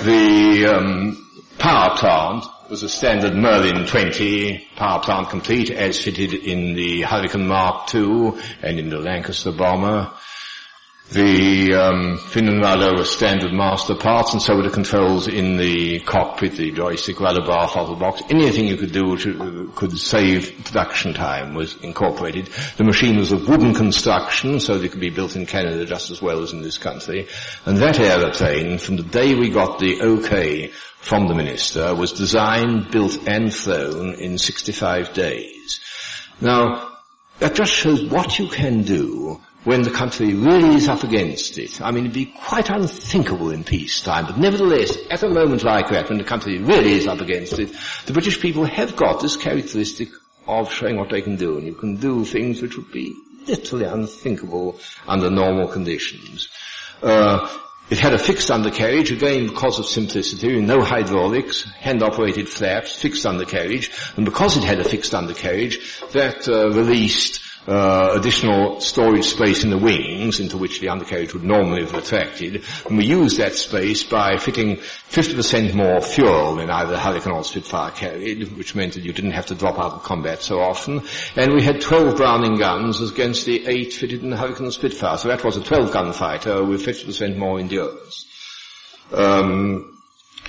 The 0.05 0.75
um, 0.75 1.43
power 1.59 1.97
plant 1.97 2.45
was 2.71 2.83
a 2.83 2.89
standard 2.89 3.35
Merlin 3.35 3.87
20 3.87 4.69
power 4.77 5.01
plant 5.01 5.31
complete 5.31 5.71
as 5.71 6.01
fitted 6.01 6.35
in 6.35 6.75
the 6.75 7.03
Hurricane 7.03 7.47
Mark 7.47 7.95
II 7.95 8.33
and 8.63 8.79
in 8.79 8.91
the 8.91 8.99
Lancaster 8.99 9.53
bomber. 9.53 10.13
The 11.11 11.73
um, 11.73 12.19
fin 12.19 12.49
and 12.49 12.61
rudder 12.61 12.95
was 12.95 13.11
standard 13.11 13.51
master 13.51 13.95
parts, 13.95 14.35
and 14.35 14.43
so 14.43 14.57
were 14.57 14.63
the 14.63 14.69
controls 14.69 15.27
in 15.27 15.57
the 15.57 16.01
cockpit, 16.01 16.57
the 16.57 16.71
joystick, 16.71 17.19
rudder 17.19 17.41
bar, 17.47 17.67
throttle 17.67 17.97
box. 17.97 18.21
Anything 18.29 18.67
you 18.67 18.77
could 18.77 18.93
do 18.93 19.09
which 19.09 19.25
could 19.75 19.97
save 19.97 20.67
production 20.67 21.15
time 21.15 21.55
was 21.55 21.77
incorporated. 21.77 22.51
The 22.77 22.85
machine 22.85 23.17
was 23.17 23.33
of 23.33 23.49
wooden 23.49 23.73
construction, 23.73 24.61
so 24.61 24.75
it 24.75 24.93
could 24.93 25.01
be 25.01 25.09
built 25.09 25.35
in 25.35 25.47
Canada 25.47 25.87
just 25.87 26.11
as 26.11 26.21
well 26.21 26.43
as 26.43 26.53
in 26.53 26.61
this 26.61 26.77
country. 26.77 27.27
And 27.65 27.79
that 27.79 27.99
aeroplane, 27.99 28.77
from 28.77 28.97
the 28.97 29.03
day 29.03 29.35
we 29.35 29.49
got 29.49 29.79
the 29.79 30.03
OK 30.03 30.73
from 30.99 31.27
the 31.27 31.35
minister, 31.35 31.95
was 31.95 32.13
designed, 32.13 32.91
built, 32.91 33.27
and 33.27 33.55
flown 33.55 34.13
in 34.13 34.37
65 34.37 35.15
days. 35.15 35.81
Now, 36.43 36.99
that 37.39 37.55
just 37.55 37.73
shows 37.73 38.05
what 38.05 38.39
you 38.39 38.49
can 38.49 38.83
do 38.83 39.41
when 39.65 39.83
the 39.83 39.91
country 39.91 40.35
really 40.35 40.77
is 40.77 40.89
up 40.89 41.03
against 41.03 41.59
it. 41.59 41.81
I 41.83 41.91
mean, 41.91 42.05
it'd 42.05 42.15
be 42.15 42.27
quite 42.27 42.71
unthinkable 42.71 43.51
in 43.51 43.65
peacetime, 43.65 44.27
but 44.27 44.39
nevertheless, 44.39 44.97
at 45.11 45.23
a 45.23 45.29
moment 45.29 45.65
like 45.65 45.89
that, 45.91 46.09
when 46.09 46.19
the 46.19 46.25
country 46.25 46.59
really 46.59 46.93
is 46.93 47.07
up 47.07 47.21
against 47.21 47.59
it, 47.59 47.73
the 48.07 48.13
British 48.13 48.41
people 48.41 48.65
have 48.65 48.97
got 48.97 49.21
this 49.21 49.37
characteristic 49.37 50.09
of 50.47 50.73
showing 50.73 50.97
what 50.97 51.11
they 51.11 51.21
can 51.21 51.37
do, 51.37 51.59
and 51.59 51.67
you 51.67 51.75
can 51.75 51.97
do 51.97 52.25
things 52.25 52.63
which 52.63 52.77
would 52.77 52.91
be 52.93 53.15
literally 53.47 53.85
unthinkable 53.85 54.79
under 55.07 55.31
normal 55.31 55.69
conditions. 55.69 56.49
Uh, 57.03 57.49
it 57.91 57.99
had 57.99 58.13
a 58.13 58.19
fixed 58.19 58.51
undercarriage, 58.51 59.11
again 59.11 59.47
because 59.47 59.79
of 59.79 59.87
simplicity, 59.87 60.61
no 60.61 60.83
hydraulics, 60.83 61.65
hand-operated 61.65 62.49
flaps, 62.49 62.95
fixed 62.95 63.25
undercarriage, 63.25 63.91
and 64.17 64.25
because 64.25 64.57
it 64.57 64.65
had 64.65 64.79
a 64.79 64.85
fixed 64.85 65.15
undercarriage, 65.15 66.01
that 66.13 66.47
uh, 66.49 66.71
released 66.71 67.41
uh, 67.69 68.15
additional 68.15 68.81
storage 68.81 69.27
space 69.27 69.63
in 69.63 69.69
the 69.69 69.77
wings 69.77 70.41
into 70.41 70.57
which 70.57 70.81
the 70.81 70.89
undercarriage 70.89 71.35
would 71.35 71.45
normally 71.45 71.83
have 71.83 71.93
retracted. 71.93 72.65
And 72.87 72.97
we 72.97 73.05
used 73.05 73.37
that 73.39 73.55
space 73.55 74.03
by 74.05 74.39
fitting 74.39 74.77
50% 74.77 75.75
more 75.75 76.01
fuel 76.01 76.57
than 76.57 76.71
either 76.71 76.93
the 76.93 76.99
Hurricane 76.99 77.35
or 77.35 77.45
Spitfire 77.45 77.91
carried, 77.91 78.57
which 78.57 78.75
meant 78.75 78.95
that 78.95 79.05
you 79.05 79.13
didn't 79.13 79.33
have 79.33 79.47
to 79.47 79.55
drop 79.55 79.79
out 79.79 79.93
of 79.93 80.03
combat 80.03 80.41
so 80.41 80.61
often. 80.61 81.03
And 81.37 81.53
we 81.53 81.63
had 81.63 81.83
12 81.83 82.17
Browning 82.17 82.57
guns 82.57 83.03
against 83.03 83.45
the 83.45 83.67
8 83.67 83.93
fitted 83.93 84.23
in 84.23 84.31
the 84.31 84.39
Hurricane 84.39 84.71
Spitfire. 84.71 85.19
So 85.19 85.29
that 85.29 85.45
was 85.45 85.59
a 85.59 85.63
12 85.63 85.93
gun 85.93 86.15
fighter 86.15 86.65
with 86.65 86.87
50% 86.87 87.37
more 87.37 87.61
endurance. 87.61 88.25
Um, 89.13 89.98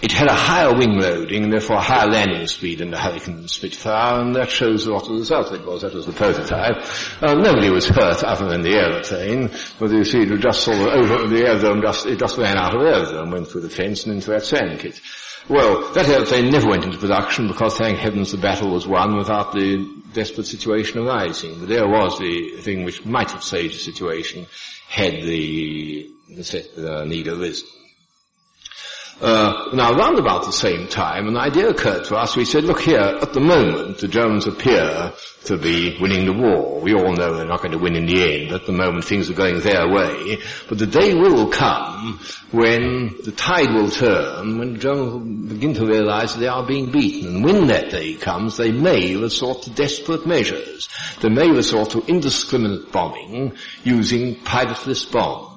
it 0.01 0.11
had 0.11 0.27
a 0.27 0.33
higher 0.33 0.73
wing 0.73 0.97
loading 0.97 1.43
and 1.43 1.53
therefore 1.53 1.77
a 1.77 1.81
higher 1.81 2.07
landing 2.07 2.47
speed 2.47 2.79
than 2.79 2.91
the 2.91 2.97
Hurricane 2.97 3.47
Spitfire, 3.47 4.21
and 4.21 4.35
that 4.35 4.49
shows 4.49 4.87
what 4.87 5.05
the 5.05 5.13
result 5.13 5.51
it 5.51 5.65
was. 5.65 5.81
That 5.81 5.93
was 5.93 6.05
the 6.05 6.13
prototype. 6.13 6.77
Uh, 7.21 7.35
nobody 7.35 7.69
was 7.69 7.87
hurt 7.87 8.23
other 8.23 8.47
than 8.47 8.61
the 8.61 8.75
aeroplane, 8.75 9.51
but 9.77 9.91
you 9.91 10.03
see, 10.03 10.21
it 10.21 10.39
just 10.39 10.63
sort 10.63 10.77
of 10.77 10.87
over 10.87 11.27
the 11.27 11.45
aerodrome, 11.45 11.81
just, 11.81 12.05
it 12.05 12.19
just 12.19 12.37
ran 12.37 12.57
out 12.57 12.75
of 12.75 12.81
aerodrome, 12.81 13.31
went 13.31 13.47
through 13.47 13.61
the 13.61 13.69
fence 13.69 14.05
and 14.05 14.15
into 14.15 14.31
that 14.31 14.45
sand 14.45 14.79
pit. 14.79 15.01
Well, 15.49 15.91
that 15.93 16.07
aeroplane 16.07 16.49
never 16.51 16.69
went 16.69 16.85
into 16.85 16.97
production 16.97 17.47
because 17.47 17.77
thank 17.77 17.97
heavens 17.97 18.31
the 18.31 18.37
battle 18.37 18.71
was 18.71 18.87
won 18.87 19.17
without 19.17 19.51
the 19.51 20.01
desperate 20.13 20.45
situation 20.45 20.99
arising. 20.99 21.59
But 21.59 21.69
there 21.69 21.87
was 21.87 22.19
the 22.19 22.57
thing 22.61 22.83
which 22.83 23.03
might 23.05 23.31
have 23.31 23.43
saved 23.43 23.73
the 23.73 23.79
situation 23.79 24.45
had 24.87 25.13
the, 25.23 26.09
the 26.27 27.05
need 27.07 27.27
arisen. 27.27 27.67
Uh, 29.21 29.69
now, 29.73 29.91
around 29.91 30.17
about 30.17 30.45
the 30.45 30.51
same 30.51 30.87
time, 30.87 31.27
an 31.27 31.35
idea 31.35 31.67
occurred 31.67 32.05
to 32.05 32.15
us. 32.15 32.37
We 32.37 32.45
said, 32.45 32.63
look 32.63 32.79
here, 32.79 32.99
at 32.99 33.33
the 33.33 33.41
moment, 33.41 33.97
the 33.97 34.07
Germans 34.07 34.47
appear 34.47 35.11
to 35.43 35.57
be 35.57 35.97
winning 35.99 36.25
the 36.25 36.31
war. 36.31 36.79
We 36.79 36.93
all 36.93 37.11
know 37.11 37.35
they're 37.35 37.45
not 37.45 37.61
going 37.61 37.73
to 37.73 37.77
win 37.77 37.97
in 37.97 38.05
the 38.05 38.23
end. 38.23 38.53
At 38.53 38.65
the 38.65 38.71
moment, 38.71 39.03
things 39.03 39.29
are 39.29 39.33
going 39.33 39.59
their 39.59 39.89
way. 39.89 40.37
But 40.69 40.77
the 40.77 40.87
day 40.87 41.15
will 41.15 41.49
come 41.49 42.19
when 42.51 43.17
the 43.25 43.33
tide 43.33 43.73
will 43.73 43.89
turn, 43.89 44.57
when 44.57 44.73
the 44.73 44.79
Germans 44.79 45.11
will 45.11 45.49
begin 45.53 45.73
to 45.73 45.85
realize 45.85 46.35
they 46.35 46.47
are 46.47 46.65
being 46.65 46.89
beaten. 46.89 47.35
And 47.35 47.43
when 47.43 47.67
that 47.67 47.89
day 47.89 48.15
comes, 48.15 48.55
they 48.55 48.71
may 48.71 49.17
resort 49.17 49.63
to 49.63 49.69
desperate 49.69 50.25
measures. 50.25 50.87
They 51.19 51.29
may 51.29 51.51
resort 51.51 51.89
to 51.91 52.05
indiscriminate 52.05 52.93
bombing 52.93 53.57
using 53.83 54.35
pilotless 54.37 55.11
bombs 55.11 55.48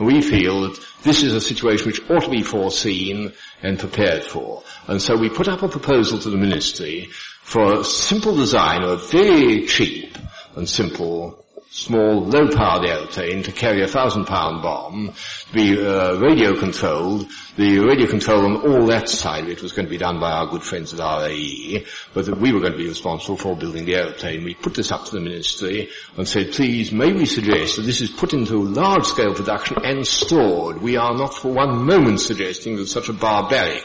We 0.00 0.22
feel 0.22 0.62
that 0.62 0.80
this 1.02 1.22
is 1.22 1.34
a 1.34 1.40
situation 1.40 1.86
which 1.86 2.00
ought 2.10 2.24
to 2.24 2.30
be 2.30 2.42
foreseen 2.42 3.34
and 3.62 3.78
prepared 3.78 4.24
for. 4.24 4.62
And 4.86 5.00
so 5.00 5.16
we 5.16 5.28
put 5.28 5.46
up 5.46 5.62
a 5.62 5.68
proposal 5.68 6.18
to 6.20 6.30
the 6.30 6.38
ministry 6.38 7.08
for 7.42 7.80
a 7.80 7.84
simple 7.84 8.34
design 8.34 8.82
of 8.82 8.90
a 8.90 8.96
very 8.96 9.66
cheap 9.66 10.16
and 10.56 10.68
simple 10.68 11.44
small, 11.72 12.24
low-powered 12.24 12.84
airplane 12.84 13.44
to 13.44 13.52
carry 13.52 13.82
a 13.82 13.86
thousand-pound 13.86 14.60
bomb, 14.60 15.12
be 15.52 15.80
uh, 15.80 16.16
radio 16.16 16.58
controlled. 16.58 17.30
The 17.56 17.78
radio 17.78 18.08
control 18.08 18.44
on 18.44 18.56
all 18.66 18.86
that 18.86 19.08
side 19.08 19.44
of 19.44 19.50
it 19.50 19.62
was 19.62 19.72
going 19.72 19.86
to 19.86 19.90
be 19.90 19.96
done 19.96 20.18
by 20.18 20.32
our 20.32 20.48
good 20.48 20.64
friends 20.64 20.92
at 20.92 20.98
RAE, 20.98 21.86
but 22.12 22.26
that 22.26 22.40
we 22.40 22.52
were 22.52 22.58
going 22.58 22.72
to 22.72 22.78
be 22.78 22.88
responsible 22.88 23.36
for 23.36 23.56
building 23.56 23.84
the 23.84 23.94
airplane. 23.94 24.42
We 24.42 24.54
put 24.54 24.74
this 24.74 24.90
up 24.90 25.04
to 25.06 25.12
the 25.12 25.20
ministry 25.20 25.90
and 26.16 26.26
said, 26.26 26.52
please, 26.52 26.90
may 26.90 27.12
we 27.12 27.24
suggest 27.24 27.76
that 27.76 27.82
this 27.82 28.00
is 28.00 28.10
put 28.10 28.34
into 28.34 28.64
large-scale 28.64 29.34
production 29.34 29.76
and 29.84 30.04
stored. 30.04 30.82
We 30.82 30.96
are 30.96 31.16
not 31.16 31.34
for 31.34 31.52
one 31.52 31.86
moment 31.86 32.20
suggesting 32.20 32.76
that 32.76 32.86
such 32.86 33.08
a 33.08 33.12
barbaric 33.12 33.84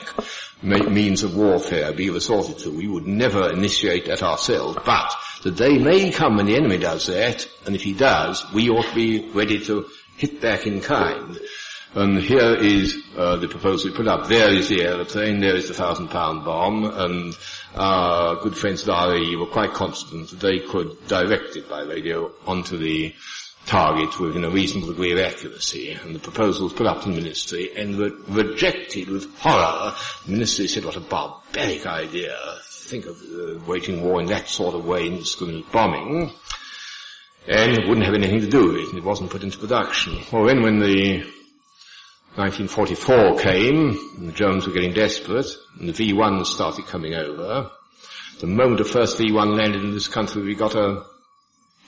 means 0.61 1.23
of 1.23 1.35
warfare 1.35 1.93
be 1.93 2.09
resorted 2.09 2.59
to. 2.59 2.75
We 2.75 2.87
would 2.87 3.07
never 3.07 3.51
initiate 3.51 4.05
that 4.05 4.23
ourselves, 4.23 4.77
but 4.85 5.13
the 5.43 5.51
day 5.51 5.77
may 5.77 6.11
come 6.11 6.37
when 6.37 6.47
the 6.47 6.55
enemy 6.55 6.77
does 6.77 7.07
that, 7.07 7.47
and 7.65 7.75
if 7.75 7.83
he 7.83 7.93
does, 7.93 8.43
we 8.53 8.69
ought 8.69 8.85
to 8.85 8.95
be 8.95 9.29
ready 9.31 9.63
to 9.65 9.85
hit 10.17 10.41
back 10.41 10.65
in 10.65 10.81
kind. 10.81 11.39
And 11.93 12.19
here 12.19 12.55
is 12.55 13.01
uh, 13.15 13.37
the 13.37 13.47
proposal 13.47 13.89
we 13.89 13.95
put 13.95 14.07
up. 14.07 14.27
There 14.27 14.51
is 14.51 14.67
the 14.67 14.81
aeroplane, 14.81 15.39
there 15.39 15.55
is 15.55 15.69
the 15.69 15.73
thousand 15.73 16.09
pound 16.09 16.43
bomb, 16.43 16.83
and 16.83 17.33
our 17.73 18.35
good 18.41 18.57
friends 18.57 18.87
at 18.87 19.07
RAE 19.07 19.37
were 19.37 19.45
quite 19.45 19.73
confident 19.73 20.29
that 20.31 20.41
they 20.41 20.59
could 20.59 21.07
direct 21.07 21.55
it 21.55 21.69
by 21.69 21.83
radio 21.83 22.33
onto 22.45 22.77
the 22.77 23.13
target 23.65 24.19
within 24.19 24.43
a 24.43 24.49
reasonable 24.49 24.89
degree 24.89 25.11
of 25.11 25.19
accuracy. 25.19 25.91
And 25.91 26.15
the 26.15 26.19
proposals 26.19 26.73
put 26.73 26.87
up 26.87 27.01
to 27.03 27.09
the 27.09 27.15
ministry 27.15 27.71
and 27.75 27.97
were 27.97 28.11
rejected 28.27 29.09
with 29.09 29.33
horror. 29.37 29.93
The 30.25 30.31
ministry 30.31 30.67
said, 30.67 30.85
what 30.85 30.95
a 30.95 31.01
barbaric 31.01 31.85
idea 31.85 32.37
think 32.85 33.05
of 33.05 33.17
uh, 33.21 33.59
waging 33.65 34.03
war 34.03 34.21
in 34.21 34.27
that 34.27 34.47
sort 34.47 34.75
of 34.75 34.85
way, 34.85 35.07
indiscriminate 35.07 35.71
bombing, 35.71 36.31
and 37.47 37.71
it 37.71 37.87
wouldn't 37.87 38.05
have 38.05 38.15
anything 38.15 38.41
to 38.41 38.47
do 38.47 38.67
with 38.67 38.75
it, 38.77 38.89
and 38.89 38.97
it 38.97 39.03
wasn't 39.03 39.29
put 39.29 39.43
into 39.43 39.57
production. 39.57 40.19
Well, 40.31 40.45
then 40.45 40.61
when 40.61 40.79
the 40.79 41.19
1944 42.35 43.39
came, 43.39 44.25
the 44.27 44.31
Germans 44.31 44.67
were 44.67 44.73
getting 44.73 44.93
desperate, 44.93 45.47
and 45.79 45.89
the 45.89 45.93
V-1s 45.93 46.45
started 46.45 46.85
coming 46.85 47.15
over, 47.15 47.71
the 48.39 48.47
moment 48.47 48.77
the 48.77 48.85
first 48.85 49.17
V-1 49.17 49.57
landed 49.57 49.83
in 49.83 49.91
this 49.91 50.07
country, 50.07 50.43
we 50.43 50.55
got 50.55 50.75
a 50.75 51.03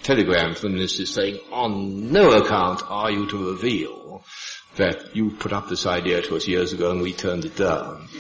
telegram 0.04 0.56
from 0.56 0.72
the 0.72 0.78
minister 0.78 1.06
saying, 1.06 1.40
on 1.52 2.12
no 2.12 2.32
account 2.32 2.82
are 2.88 3.12
you 3.12 3.28
to 3.30 3.52
reveal 3.52 4.24
that 4.76 5.16
you 5.16 5.32
put 5.32 5.54
up 5.54 5.68
this 5.70 5.86
idea 5.86 6.22
to 6.22 6.36
us 6.36 6.48
years 6.48 6.72
ago 6.72 6.92
and 6.92 7.02
we 7.02 7.12
turned 7.12 7.46
it 7.46 7.56
down. 7.56 8.08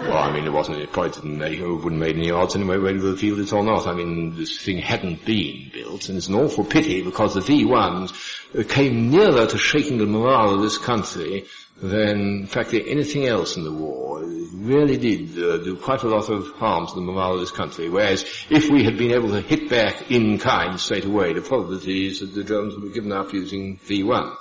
well, 0.00 0.18
I 0.18 0.32
mean, 0.32 0.44
it 0.44 0.52
wasn't, 0.52 0.78
it 0.78 0.92
probably 0.92 1.10
didn't 1.10 1.38
make, 1.38 1.58
it 1.58 1.66
wouldn't 1.66 2.00
make 2.00 2.16
any 2.16 2.30
odds 2.30 2.54
anyway 2.54 2.78
whether 2.78 2.98
we 2.98 3.10
revealed 3.10 3.40
it 3.40 3.52
or 3.52 3.64
not. 3.64 3.86
I 3.86 3.94
mean, 3.94 4.36
this 4.36 4.60
thing 4.60 4.78
hadn't 4.78 5.24
been 5.24 5.70
built 5.72 6.08
and 6.08 6.16
it's 6.16 6.28
an 6.28 6.36
awful 6.36 6.64
pity 6.64 7.02
because 7.02 7.34
the 7.34 7.40
V1s 7.40 8.68
came 8.68 9.10
nearer 9.10 9.46
to 9.46 9.58
shaking 9.58 9.98
the 9.98 10.06
morale 10.06 10.54
of 10.54 10.62
this 10.62 10.78
country 10.78 11.46
than, 11.82 12.40
in 12.40 12.46
fact, 12.46 12.72
anything 12.72 13.26
else 13.26 13.56
in 13.56 13.64
the 13.64 13.72
war. 13.72 14.22
Really 14.24 14.96
did 14.96 15.38
uh, 15.38 15.58
do 15.58 15.76
quite 15.76 16.02
a 16.04 16.08
lot 16.08 16.30
of 16.30 16.46
harm 16.52 16.86
to 16.86 16.94
the 16.94 17.00
morale 17.00 17.34
of 17.34 17.40
this 17.40 17.50
country. 17.50 17.88
Whereas 17.90 18.24
if 18.48 18.70
we 18.70 18.84
had 18.84 18.96
been 18.96 19.12
able 19.12 19.30
to 19.30 19.40
hit 19.40 19.68
back 19.68 20.10
in 20.10 20.38
kind 20.38 20.80
straight 20.80 21.04
away, 21.04 21.34
the 21.34 21.42
probability 21.42 22.06
is 22.06 22.20
that 22.20 22.34
the 22.34 22.44
Germans 22.44 22.74
would 22.74 22.84
be 22.84 22.94
given 22.94 23.12
up 23.12 23.32
using 23.32 23.78
V1. 23.78 24.34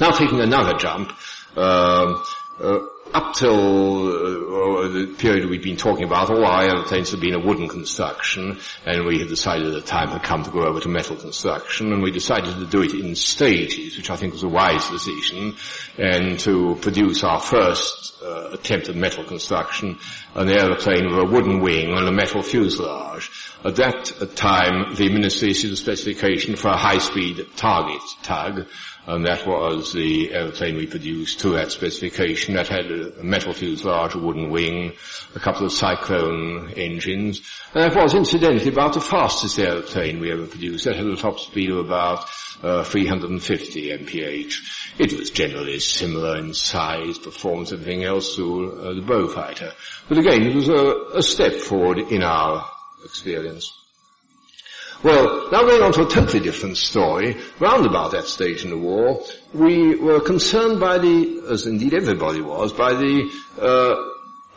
Now 0.00 0.10
taking 0.12 0.40
another 0.40 0.78
jump, 0.78 1.12
uh, 1.56 2.22
up 2.60 3.34
till 3.34 4.08
uh, 4.08 4.88
the 4.88 5.14
period 5.18 5.48
we'd 5.48 5.62
been 5.62 5.76
talking 5.76 6.04
about, 6.04 6.30
all 6.30 6.44
our 6.44 6.64
aeroplanes 6.64 7.10
had 7.10 7.20
been 7.20 7.34
a 7.34 7.38
wooden 7.38 7.68
construction, 7.68 8.58
and 8.84 9.06
we 9.06 9.18
had 9.18 9.28
decided 9.28 9.72
the 9.72 9.80
time 9.80 10.08
had 10.08 10.22
come 10.22 10.42
to 10.42 10.50
go 10.50 10.66
over 10.66 10.80
to 10.80 10.88
metal 10.88 11.16
construction, 11.16 11.92
and 11.92 12.02
we 12.02 12.10
decided 12.10 12.54
to 12.56 12.66
do 12.66 12.82
it 12.82 12.92
in 12.92 13.14
stages, 13.14 13.96
which 13.96 14.10
I 14.10 14.16
think 14.16 14.32
was 14.32 14.42
a 14.42 14.48
wise 14.48 14.88
decision, 14.90 15.54
and 15.96 16.38
to 16.40 16.76
produce 16.80 17.24
our 17.24 17.40
first 17.40 18.22
uh, 18.22 18.50
attempt 18.52 18.88
at 18.88 18.96
metal 18.96 19.24
construction, 19.24 19.98
an 20.34 20.48
aeroplane 20.48 21.08
with 21.08 21.18
a 21.18 21.24
wooden 21.24 21.60
wing 21.60 21.90
and 21.96 22.08
a 22.08 22.12
metal 22.12 22.42
fuselage. 22.42 23.30
At 23.64 23.76
that 23.76 24.32
time, 24.36 24.94
the 24.94 25.08
ministry 25.08 25.50
issued 25.50 25.72
a 25.72 25.76
specification 25.76 26.56
for 26.56 26.68
a 26.68 26.76
high-speed 26.76 27.56
target 27.56 28.02
tug, 28.22 28.66
and 29.08 29.24
that 29.24 29.46
was 29.46 29.94
the 29.94 30.30
aeroplane 30.34 30.76
we 30.76 30.86
produced 30.86 31.40
to 31.40 31.50
that 31.54 31.72
specification. 31.72 32.54
That 32.54 32.68
had 32.68 32.90
a 32.90 33.22
metal 33.22 33.54
fuselage, 33.54 34.14
a 34.14 34.18
wooden 34.18 34.50
wing, 34.50 34.92
a 35.34 35.40
couple 35.40 35.64
of 35.64 35.72
Cyclone 35.72 36.74
engines, 36.76 37.40
and 37.72 37.90
that 37.90 38.00
was 38.00 38.12
incidentally 38.12 38.68
about 38.68 38.92
the 38.92 39.00
fastest 39.00 39.58
aeroplane 39.58 40.20
we 40.20 40.30
ever 40.30 40.46
produced. 40.46 40.84
That 40.84 40.96
had 40.96 41.06
a 41.06 41.16
top 41.16 41.40
speed 41.40 41.70
of 41.70 41.78
about 41.78 42.26
uh, 42.62 42.84
350 42.84 43.92
mph. 43.98 44.54
It 44.98 45.18
was 45.18 45.30
generally 45.30 45.78
similar 45.78 46.36
in 46.36 46.52
size, 46.52 47.18
performance, 47.18 47.72
everything 47.72 48.04
else 48.04 48.36
to 48.36 48.72
uh, 48.72 48.92
the 48.92 49.00
Beaufighter. 49.00 49.72
But 50.06 50.18
again, 50.18 50.42
it 50.42 50.54
was 50.54 50.68
a, 50.68 51.16
a 51.16 51.22
step 51.22 51.54
forward 51.54 51.98
in 51.98 52.22
our 52.22 52.68
experience. 53.04 53.72
Well, 55.04 55.48
now 55.52 55.62
going 55.62 55.80
on 55.80 55.92
to 55.92 56.06
a 56.06 56.10
totally 56.10 56.42
different 56.42 56.76
story, 56.76 57.36
round 57.60 57.86
about 57.86 58.10
that 58.12 58.26
stage 58.26 58.64
in 58.64 58.70
the 58.70 58.78
war, 58.78 59.22
we 59.54 59.94
were 59.94 60.20
concerned 60.20 60.80
by 60.80 60.98
the, 60.98 61.44
as 61.48 61.66
indeed 61.66 61.94
everybody 61.94 62.40
was, 62.40 62.72
by 62.72 62.94
the 62.94 63.30
uh, 63.60 63.94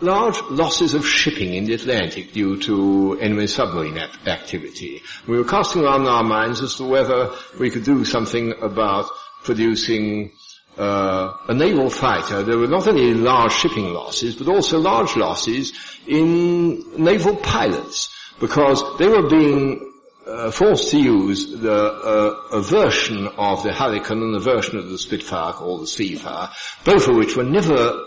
large 0.04 0.42
losses 0.50 0.96
of 0.96 1.08
shipping 1.08 1.54
in 1.54 1.66
the 1.66 1.76
Atlantic 1.76 2.34
due 2.34 2.60
to 2.62 3.20
enemy 3.22 3.46
submarine 3.46 4.00
activity. 4.00 5.04
We 5.28 5.38
were 5.38 5.44
casting 5.44 5.84
around 5.84 6.08
our 6.08 6.24
minds 6.24 6.62
as 6.64 6.74
to 6.78 6.86
whether 6.86 7.36
we 7.60 7.70
could 7.70 7.84
do 7.84 8.04
something 8.04 8.54
about 8.64 9.12
producing 9.44 10.32
uh, 10.76 11.34
a 11.50 11.54
naval 11.54 11.92
fighter. 11.92 12.42
There 12.42 12.58
were 12.58 12.68
not 12.68 12.88
only 12.88 13.14
large 13.14 13.54
shipping 13.54 13.94
losses, 13.94 14.36
but 14.36 14.48
also 14.48 14.80
large 14.80 15.16
losses 15.16 15.72
in 16.08 17.04
naval 17.04 17.36
pilots 17.36 18.12
because 18.40 18.98
they 18.98 19.08
were 19.08 19.30
being 19.30 19.91
uh, 20.28 20.52
forced 20.52 20.92
to 20.92 21.00
use 21.00 21.52
the, 21.60 21.74
uh, 21.74 22.58
a 22.58 22.62
version 22.62 23.28
of 23.38 23.64
the 23.64 23.74
Hurricane 23.74 24.22
and 24.22 24.36
a 24.36 24.40
version 24.40 24.78
of 24.78 24.90
the 24.90 24.98
Spitfire 24.98 25.54
called 25.54 25.82
the 25.82 25.86
Seafire, 25.86 26.50
both 26.84 27.08
of 27.08 27.16
which 27.16 27.36
were 27.36 27.44
never 27.44 28.06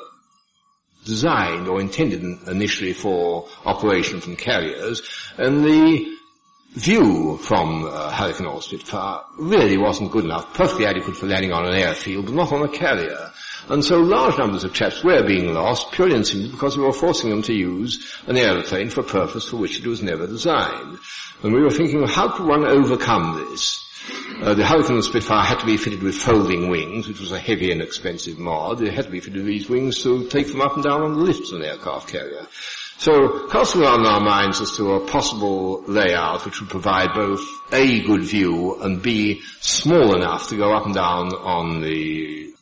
designed 1.05 1.69
or 1.69 1.81
intended 1.81 2.23
initially 2.49 2.93
for 2.93 3.49
operation 3.65 4.21
from 4.21 4.37
carriers, 4.37 5.03
and 5.37 5.65
the 5.65 6.15
view 6.75 7.39
from 7.39 7.85
uh, 7.85 8.11
Hurricane 8.11 8.47
or 8.47 8.63
Spitfire 8.63 9.21
really 9.39 9.77
wasn't 9.77 10.11
good 10.11 10.25
enough, 10.25 10.55
perfectly 10.55 10.87
adequate 10.87 11.17
for 11.17 11.27
landing 11.27 11.53
on 11.53 11.67
an 11.67 11.75
airfield, 11.75 12.27
but 12.27 12.35
not 12.35 12.53
on 12.53 12.63
a 12.63 12.69
carrier. 12.69 13.31
And 13.69 13.85
so 13.85 14.01
large 14.01 14.37
numbers 14.39 14.65
of 14.65 14.75
chaps 14.75 15.03
were 15.03 15.27
being 15.27 15.55
lost 15.55 15.93
purely 15.93 16.17
and 16.17 16.27
simply 16.27 16.51
because 16.51 16.77
we 16.77 16.85
were 16.85 16.93
forcing 16.93 17.31
them 17.31 17.43
to 17.43 17.55
use 17.55 18.15
an 18.27 18.37
aeroplane 18.37 18.91
for 18.91 19.01
a 19.01 19.05
purpose 19.05 19.49
for 19.49 19.57
which 19.57 19.79
it 19.79 19.87
was 19.87 20.03
never 20.03 20.27
designed. 20.27 20.99
And 21.43 21.55
we 21.55 21.63
were 21.63 21.71
thinking, 21.71 22.07
how 22.07 22.29
could 22.29 22.47
one 22.47 22.67
overcome 22.67 23.47
this? 23.51 23.81
Uh, 24.43 24.53
the 24.53 24.67
Hurricane 24.67 25.01
Spitfire 25.01 25.45
had 25.45 25.61
to 25.61 25.67
be 25.67 25.79
fitted 25.79 26.03
with 26.03 26.15
folding 26.15 26.69
wings, 26.69 27.09
which 27.09 27.21
was 27.21 27.33
a 27.33 27.39
heavy 27.39 27.73
and 27.73 27.81
expensive 27.81 28.39
mod. 28.39 28.83
It 28.83 28.93
had 28.93 29.07
to 29.07 29.11
be 29.11 29.21
fitted 29.21 29.39
with 29.39 29.47
these 29.47 29.69
wings 29.69 30.03
to 30.03 30.29
take 30.29 30.49
them 30.49 30.61
up 30.61 30.75
and 30.75 30.85
down 30.85 31.03
on 31.03 31.15
the 31.15 31.21
lifts 31.21 31.51
of 31.51 31.61
an 31.61 31.67
aircraft 31.67 32.09
carrier. 32.09 32.47
So 32.99 33.49
casting 33.49 33.83
around 33.83 34.07
our 34.07 34.21
minds 34.21 34.61
as 34.61 34.77
to 34.77 34.93
a 34.93 35.07
possible 35.07 35.83
layout 35.85 36.45
which 36.45 36.61
would 36.61 36.71
provide 36.71 37.15
both 37.15 37.43
A, 37.73 38.01
good 38.03 38.23
view, 38.23 38.81
and 38.83 39.03
B, 39.03 39.43
small 39.61 40.15
enough 40.15 40.49
to 40.51 40.57
go 40.57 40.73
up 40.75 40.85
and 40.85 40.95
down 40.95 41.35
on 41.35 41.81
the 41.81 42.54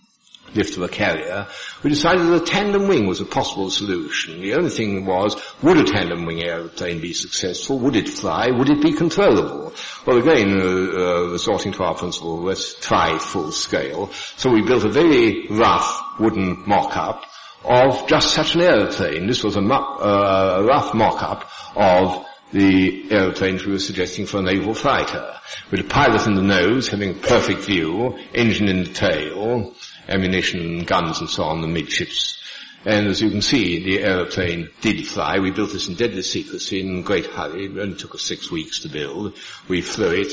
lift 0.54 0.76
of 0.76 0.82
a 0.82 0.88
carrier, 0.88 1.46
we 1.82 1.90
decided 1.90 2.26
that 2.26 2.42
a 2.42 2.44
tandem 2.44 2.88
wing 2.88 3.06
was 3.06 3.20
a 3.20 3.24
possible 3.24 3.70
solution. 3.70 4.40
The 4.40 4.54
only 4.54 4.70
thing 4.70 5.04
was, 5.06 5.36
would 5.62 5.78
a 5.78 5.84
tandem 5.84 6.26
wing 6.26 6.42
aeroplane 6.42 7.00
be 7.00 7.12
successful? 7.12 7.78
Would 7.80 7.96
it 7.96 8.08
fly? 8.08 8.50
Would 8.50 8.70
it 8.70 8.82
be 8.82 8.92
controllable? 8.92 9.72
Well, 10.06 10.18
again, 10.18 10.60
uh, 10.60 10.64
uh, 10.64 11.28
resorting 11.30 11.72
to 11.72 11.84
our 11.84 11.94
principle, 11.94 12.42
let's 12.42 12.74
try 12.80 13.18
full 13.18 13.52
scale. 13.52 14.10
So 14.36 14.50
we 14.50 14.62
built 14.62 14.84
a 14.84 14.88
very 14.88 15.46
rough 15.48 16.18
wooden 16.18 16.64
mock-up 16.66 17.24
of 17.64 18.06
just 18.08 18.34
such 18.34 18.54
an 18.54 18.62
aeroplane. 18.62 19.26
This 19.26 19.44
was 19.44 19.56
a, 19.56 19.60
uh, 19.60 20.58
a 20.60 20.64
rough 20.64 20.94
mock-up 20.94 21.50
of 21.76 22.26
the 22.52 23.10
aeroplanes 23.10 23.64
we 23.64 23.72
were 23.72 23.78
suggesting 23.78 24.26
for 24.26 24.38
a 24.38 24.42
naval 24.42 24.74
fighter, 24.74 25.34
with 25.70 25.80
a 25.80 25.84
pilot 25.84 26.26
in 26.26 26.34
the 26.34 26.42
nose 26.42 26.88
having 26.88 27.18
perfect 27.18 27.60
view, 27.62 28.18
engine 28.34 28.68
in 28.68 28.84
the 28.84 28.92
tail, 28.92 29.74
ammunition, 30.08 30.84
guns 30.84 31.20
and 31.20 31.28
so 31.28 31.44
on, 31.44 31.60
the 31.60 31.68
midships. 31.68 32.38
And 32.84 33.06
as 33.06 33.22
you 33.22 33.30
can 33.30 33.42
see, 33.42 33.84
the 33.84 34.02
aeroplane 34.02 34.68
did 34.80 35.06
fly. 35.06 35.38
We 35.38 35.52
built 35.52 35.72
this 35.72 35.88
in 35.88 35.94
deadly 35.94 36.22
secrecy 36.22 36.80
in 36.80 37.02
great 37.02 37.26
hurry. 37.26 37.66
It 37.66 37.78
only 37.78 37.96
took 37.96 38.14
us 38.14 38.22
six 38.22 38.50
weeks 38.50 38.80
to 38.80 38.88
build. 38.88 39.36
We 39.68 39.82
flew 39.82 40.10
it. 40.10 40.32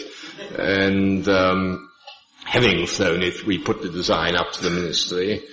And 0.58 1.28
um, 1.30 1.92
having 2.44 2.88
flown 2.88 3.22
it, 3.22 3.46
we 3.46 3.60
put 3.60 3.84
the 3.84 3.90
design 3.90 4.36
up 4.36 4.52
to 4.54 4.64
the 4.64 4.72
ministry 4.72 5.44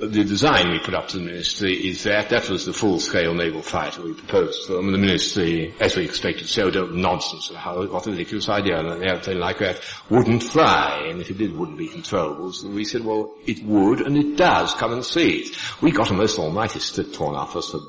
the 0.00 0.24
design 0.24 0.70
we 0.70 0.78
put 0.78 0.94
up 0.94 1.08
to 1.08 1.18
the 1.18 1.24
ministry 1.24 1.72
is 1.72 2.04
that 2.04 2.28
that 2.28 2.48
was 2.50 2.66
the 2.66 2.72
full-scale 2.72 3.34
naval 3.34 3.62
fighter 3.62 4.02
we 4.02 4.12
proposed 4.12 4.66
to 4.66 4.74
them. 4.74 4.92
The 4.92 4.98
ministry, 4.98 5.74
as 5.80 5.96
we 5.96 6.04
expected, 6.04 6.48
said, 6.48 6.76
oh, 6.76 6.86
nonsense, 6.86 7.50
how, 7.54 7.86
what 7.86 8.06
a 8.06 8.10
ridiculous 8.10 8.48
idea, 8.48 8.78
and 8.78 9.02
an 9.02 9.40
like 9.40 9.58
that 9.58 9.80
wouldn't 10.10 10.42
fly, 10.42 11.06
and 11.08 11.20
if 11.20 11.30
it 11.30 11.38
did, 11.38 11.56
wouldn't 11.56 11.78
be 11.78 11.88
controllable. 11.88 12.52
So 12.52 12.68
we 12.68 12.84
said, 12.84 13.04
well, 13.04 13.34
it 13.46 13.64
would, 13.64 14.00
and 14.00 14.16
it 14.16 14.36
does, 14.36 14.74
come 14.74 14.92
and 14.92 15.04
see 15.04 15.40
it. 15.40 15.56
We 15.80 15.92
got 15.92 16.10
a 16.10 16.14
most 16.14 16.38
almighty 16.38 16.80
strip 16.80 17.12
torn 17.12 17.34
off 17.34 17.56
us 17.56 17.70
for 17.70 17.80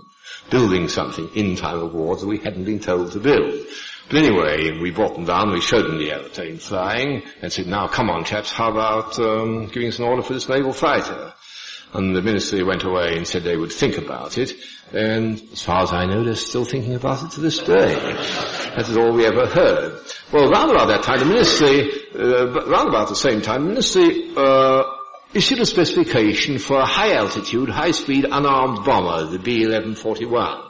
building 0.49 0.87
something 0.87 1.29
in 1.35 1.55
time 1.55 1.79
of 1.79 1.93
war 1.93 2.15
that 2.15 2.25
we 2.25 2.37
hadn't 2.37 2.63
been 2.63 2.79
told 2.79 3.11
to 3.11 3.19
build. 3.19 3.65
But 4.09 4.23
anyway, 4.23 4.79
we 4.79 4.91
brought 4.91 5.15
them 5.15 5.25
down, 5.25 5.51
we 5.51 5.59
showed 5.59 5.85
them 5.85 5.97
the 5.97 6.11
aeroplane 6.11 6.59
flying, 6.59 7.23
and 7.41 7.51
said, 7.51 7.67
now 7.67 7.87
come 7.87 8.09
on 8.09 8.23
chaps, 8.23 8.53
how 8.53 8.71
about 8.71 9.19
um, 9.19 9.67
giving 9.67 9.89
us 9.89 9.99
an 9.99 10.05
order 10.05 10.23
for 10.23 10.33
this 10.33 10.47
naval 10.47 10.71
fighter? 10.71 11.33
And 11.93 12.15
the 12.15 12.21
ministry 12.21 12.63
went 12.63 12.83
away 12.83 13.15
and 13.15 13.27
said 13.27 13.43
they 13.43 13.57
would 13.57 13.71
think 13.71 13.97
about 13.97 14.37
it. 14.37 14.53
And 14.93 15.41
as 15.51 15.61
far 15.61 15.83
as 15.83 15.91
I 15.91 16.05
know, 16.05 16.23
they're 16.23 16.35
still 16.35 16.65
thinking 16.65 16.95
about 16.95 17.23
it 17.23 17.31
to 17.31 17.41
this 17.41 17.59
day. 17.59 17.95
That 17.95 18.85
is 18.87 18.97
all 18.97 19.13
we 19.13 19.25
ever 19.25 19.47
heard. 19.47 20.01
Well, 20.31 20.51
around 20.51 20.69
about 20.71 20.87
that 20.87 21.03
time, 21.03 21.19
the 21.19 21.25
ministry, 21.25 21.89
uh, 22.15 22.47
around 22.67 22.89
about 22.89 23.09
the 23.09 23.15
same 23.15 23.41
time, 23.41 23.63
the 23.63 23.69
ministry 23.69 24.33
uh, 24.35 24.83
issued 25.33 25.59
a 25.59 25.65
specification 25.65 26.59
for 26.59 26.77
a 26.79 26.85
high 26.85 27.13
altitude, 27.13 27.69
high 27.69 27.91
speed 27.91 28.25
unarmed 28.29 28.85
bomber, 28.85 29.25
the 29.25 29.39
B-1141. 29.39 30.66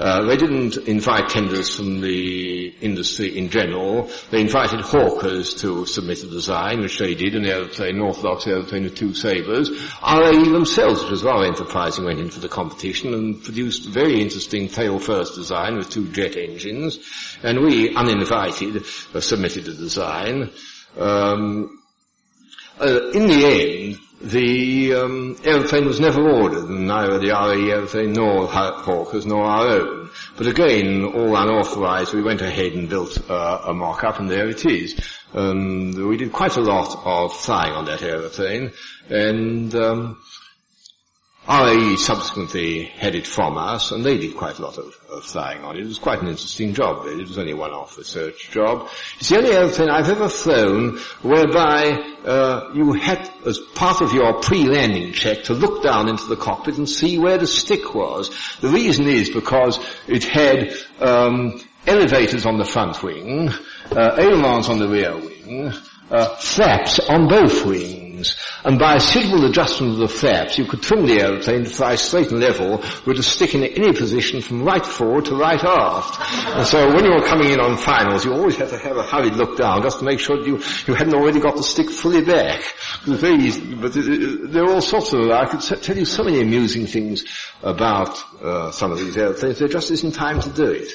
Uh, 0.00 0.24
they 0.24 0.36
didn't 0.38 0.78
invite 0.88 1.28
tenders 1.28 1.76
from 1.76 2.00
the 2.00 2.68
industry 2.80 3.36
in 3.36 3.50
general. 3.50 4.10
They 4.30 4.40
invited 4.40 4.80
hawkers 4.80 5.54
to 5.56 5.84
submit 5.84 6.24
a 6.24 6.26
design, 6.26 6.80
which 6.80 6.98
they 6.98 7.14
did, 7.14 7.34
an 7.34 7.44
aeroplane, 7.44 7.96
an 7.96 8.00
orthodox 8.00 8.46
aeroplane 8.46 8.84
with 8.84 8.94
two 8.94 9.12
sabres. 9.12 9.68
RAE 10.02 10.42
themselves, 10.44 11.02
which 11.02 11.10
was 11.10 11.22
rather 11.22 11.44
enterprising, 11.44 12.06
went 12.06 12.18
into 12.18 12.40
the 12.40 12.48
competition 12.48 13.12
and 13.12 13.44
produced 13.44 13.86
a 13.86 13.90
very 13.90 14.22
interesting 14.22 14.68
tail-first 14.68 15.34
design 15.34 15.76
with 15.76 15.90
two 15.90 16.10
jet 16.12 16.34
engines. 16.34 16.98
And 17.42 17.60
we, 17.60 17.94
uninvited, 17.94 18.84
uh, 19.14 19.20
submitted 19.20 19.68
a 19.68 19.74
design. 19.74 20.50
Um, 20.96 21.78
uh, 22.80 23.10
in 23.10 23.26
the 23.26 23.44
end, 23.44 23.98
the 24.20 24.94
um, 24.94 25.36
aeroplane 25.44 25.86
was 25.86 25.98
never 25.98 26.28
ordered, 26.28 26.68
and 26.68 26.86
neither 26.86 27.18
the 27.18 27.30
RAE 27.30 27.70
aeroplane 27.70 28.12
nor 28.12 28.46
Hawkers 28.46 29.24
nor 29.24 29.44
our 29.44 29.68
own. 29.68 30.10
But 30.36 30.46
again, 30.46 31.04
all 31.04 31.36
unauthorized, 31.36 32.12
we 32.12 32.22
went 32.22 32.42
ahead 32.42 32.72
and 32.72 32.88
built 32.88 33.30
uh, 33.30 33.62
a 33.66 33.74
mock-up, 33.74 34.18
and 34.18 34.30
there 34.30 34.48
it 34.48 34.66
is. 34.66 35.00
And 35.32 36.06
we 36.06 36.16
did 36.16 36.32
quite 36.32 36.56
a 36.56 36.60
lot 36.60 36.98
of 37.04 37.34
flying 37.34 37.72
on 37.72 37.86
that 37.86 38.02
aeroplane, 38.02 38.72
and 39.08 39.74
um, 39.74 40.22
RAE 41.50 41.96
subsequently 41.96 42.84
had 42.84 43.16
it 43.16 43.26
from 43.26 43.58
us, 43.58 43.90
and 43.90 44.04
they 44.04 44.16
did 44.18 44.36
quite 44.36 44.60
a 44.60 44.62
lot 44.62 44.78
of, 44.78 44.94
of 45.10 45.24
flying 45.24 45.64
on 45.64 45.76
it. 45.76 45.82
It 45.82 45.86
was 45.86 45.98
quite 45.98 46.22
an 46.22 46.28
interesting 46.28 46.74
job. 46.74 47.06
It 47.06 47.26
was 47.26 47.38
only 47.38 47.54
one-off 47.54 47.98
research 47.98 48.52
job. 48.52 48.88
It's 49.18 49.30
the 49.30 49.38
only 49.38 49.50
airplane 49.50 49.90
I've 49.90 50.08
ever 50.08 50.28
flown 50.28 50.98
whereby 51.22 51.90
uh, 52.24 52.70
you 52.72 52.92
had, 52.92 53.28
as 53.44 53.58
part 53.74 54.00
of 54.00 54.12
your 54.12 54.40
pre-landing 54.40 55.12
check, 55.12 55.42
to 55.44 55.54
look 55.54 55.82
down 55.82 56.08
into 56.08 56.26
the 56.26 56.36
cockpit 56.36 56.78
and 56.78 56.88
see 56.88 57.18
where 57.18 57.36
the 57.38 57.48
stick 57.48 57.96
was. 57.96 58.30
The 58.60 58.68
reason 58.68 59.08
is 59.08 59.28
because 59.30 59.80
it 60.06 60.22
had 60.22 60.72
um, 61.00 61.60
elevators 61.84 62.46
on 62.46 62.58
the 62.58 62.64
front 62.64 63.02
wing, 63.02 63.48
uh, 63.90 64.16
ailerons 64.18 64.68
on 64.68 64.78
the 64.78 64.88
rear 64.88 65.16
wing, 65.16 65.72
uh, 66.12 66.36
flaps 66.36 67.00
on 67.00 67.28
both 67.28 67.66
wings, 67.66 67.99
and 68.64 68.78
by 68.78 68.96
a 68.96 69.00
suitable 69.00 69.44
adjustment 69.46 69.94
of 69.94 69.98
the 69.98 70.08
flaps, 70.08 70.58
you 70.58 70.64
could 70.64 70.82
trim 70.82 71.06
the 71.06 71.20
aeroplane 71.20 71.64
to 71.64 71.70
fly 71.70 71.94
straight 71.94 72.30
and 72.30 72.40
level 72.40 72.82
with 73.06 73.18
a 73.18 73.22
stick 73.22 73.54
in 73.54 73.62
any 73.64 73.92
position 73.92 74.40
from 74.40 74.64
right 74.64 74.84
forward 74.84 75.24
to 75.26 75.34
right 75.34 75.62
aft. 75.62 76.20
And 76.56 76.66
so 76.66 76.94
when 76.94 77.04
you 77.04 77.12
were 77.12 77.26
coming 77.26 77.50
in 77.50 77.60
on 77.60 77.76
finals, 77.76 78.24
you 78.24 78.32
always 78.32 78.56
had 78.56 78.68
to 78.70 78.78
have 78.78 78.96
a 78.96 79.02
hurried 79.02 79.34
look 79.34 79.56
down 79.56 79.82
just 79.82 79.98
to 80.00 80.04
make 80.04 80.20
sure 80.20 80.36
you, 80.46 80.60
you 80.86 80.94
hadn't 80.94 81.14
already 81.14 81.40
got 81.40 81.56
the 81.56 81.62
stick 81.62 81.90
fully 81.90 82.24
back. 82.24 82.62
Very 83.04 83.42
easy, 83.44 83.74
but 83.74 83.96
it, 83.96 84.08
it, 84.08 84.52
there 84.52 84.64
are 84.64 84.70
all 84.70 84.80
sorts 84.80 85.12
of, 85.12 85.30
I 85.30 85.46
could 85.46 85.60
tell 85.60 85.96
you 85.96 86.04
so 86.04 86.24
many 86.24 86.40
amusing 86.40 86.86
things 86.86 87.24
about 87.62 88.18
uh, 88.42 88.70
some 88.70 88.92
of 88.92 88.98
these 88.98 89.16
airplanes, 89.16 89.58
there 89.58 89.68
just 89.68 89.90
isn't 89.90 90.12
time 90.12 90.40
to 90.40 90.50
do 90.50 90.70
it. 90.70 90.92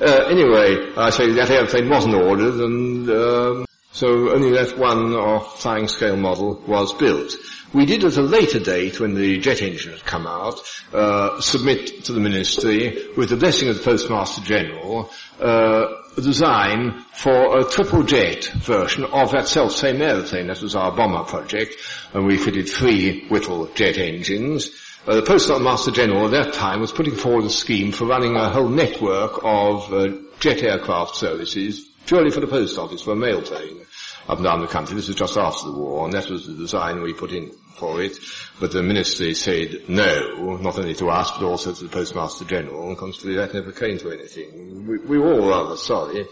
Uh, 0.00 0.26
anyway, 0.30 0.92
I 0.96 1.10
say 1.10 1.32
that 1.32 1.50
airplane 1.50 1.88
wasn't 1.90 2.14
ordered, 2.14 2.54
and 2.54 3.10
um, 3.10 3.67
so 3.98 4.30
only 4.30 4.50
that 4.52 4.78
one 4.78 5.12
off 5.12 5.60
flying 5.60 5.88
scale 5.88 6.16
model 6.16 6.62
was 6.68 6.92
built. 6.92 7.34
We 7.74 7.84
did 7.84 8.04
at 8.04 8.16
a 8.16 8.22
later 8.22 8.60
date, 8.60 9.00
when 9.00 9.14
the 9.14 9.38
jet 9.38 9.60
engine 9.60 9.90
had 9.90 10.04
come 10.04 10.24
out, 10.24 10.60
uh, 10.92 11.40
submit 11.40 12.04
to 12.04 12.12
the 12.12 12.20
ministry, 12.20 13.08
with 13.16 13.30
the 13.30 13.36
blessing 13.36 13.68
of 13.68 13.76
the 13.76 13.82
Postmaster 13.82 14.40
General, 14.42 15.10
uh, 15.40 15.86
a 16.16 16.20
design 16.20 17.04
for 17.12 17.58
a 17.58 17.64
triple 17.64 18.04
jet 18.04 18.44
version 18.44 19.02
of 19.04 19.32
that 19.32 19.48
self-same 19.48 20.00
aeroplane. 20.00 20.46
That 20.46 20.62
was 20.62 20.76
our 20.76 20.92
bomber 20.94 21.24
project, 21.24 21.74
and 22.14 22.24
we 22.24 22.36
fitted 22.36 22.68
three 22.68 23.26
Whittle 23.26 23.66
jet 23.74 23.98
engines. 23.98 24.70
Uh, 25.08 25.16
the 25.16 25.22
Postmaster 25.22 25.90
General 25.90 26.26
at 26.26 26.44
that 26.44 26.54
time 26.54 26.80
was 26.80 26.92
putting 26.92 27.16
forward 27.16 27.46
a 27.46 27.50
scheme 27.50 27.90
for 27.90 28.06
running 28.06 28.36
a 28.36 28.48
whole 28.48 28.68
network 28.68 29.40
of 29.42 29.92
uh, 29.92 30.08
jet 30.38 30.62
aircraft 30.62 31.16
services 31.16 31.87
purely 32.08 32.30
for 32.30 32.40
the 32.40 32.46
post 32.46 32.78
office, 32.78 33.02
for 33.02 33.12
a 33.12 33.16
mail 33.16 33.42
train 33.42 33.80
up 34.28 34.38
and 34.38 34.44
down 34.44 34.60
the 34.60 34.66
country. 34.66 34.96
This 34.96 35.08
was 35.08 35.16
just 35.16 35.36
after 35.36 35.66
the 35.66 35.78
war, 35.78 36.04
and 36.04 36.14
that 36.14 36.28
was 36.28 36.46
the 36.46 36.54
design 36.54 37.02
we 37.02 37.12
put 37.12 37.32
in 37.32 37.52
for 37.76 38.02
it. 38.02 38.18
But 38.58 38.72
the 38.72 38.82
ministry 38.82 39.34
said 39.34 39.88
no, 39.88 40.56
not 40.56 40.78
only 40.78 40.94
to 40.94 41.10
us, 41.10 41.30
but 41.30 41.44
also 41.44 41.72
to 41.72 41.84
the 41.84 41.90
Postmaster 41.90 42.44
General, 42.44 42.88
and 42.88 42.98
consequently 42.98 43.36
that 43.36 43.54
never 43.54 43.72
came 43.72 43.98
to 43.98 44.10
anything. 44.10 44.86
We, 44.86 44.98
we 44.98 45.18
were 45.18 45.34
all 45.34 45.48
rather 45.48 45.76
sorry. 45.76 46.26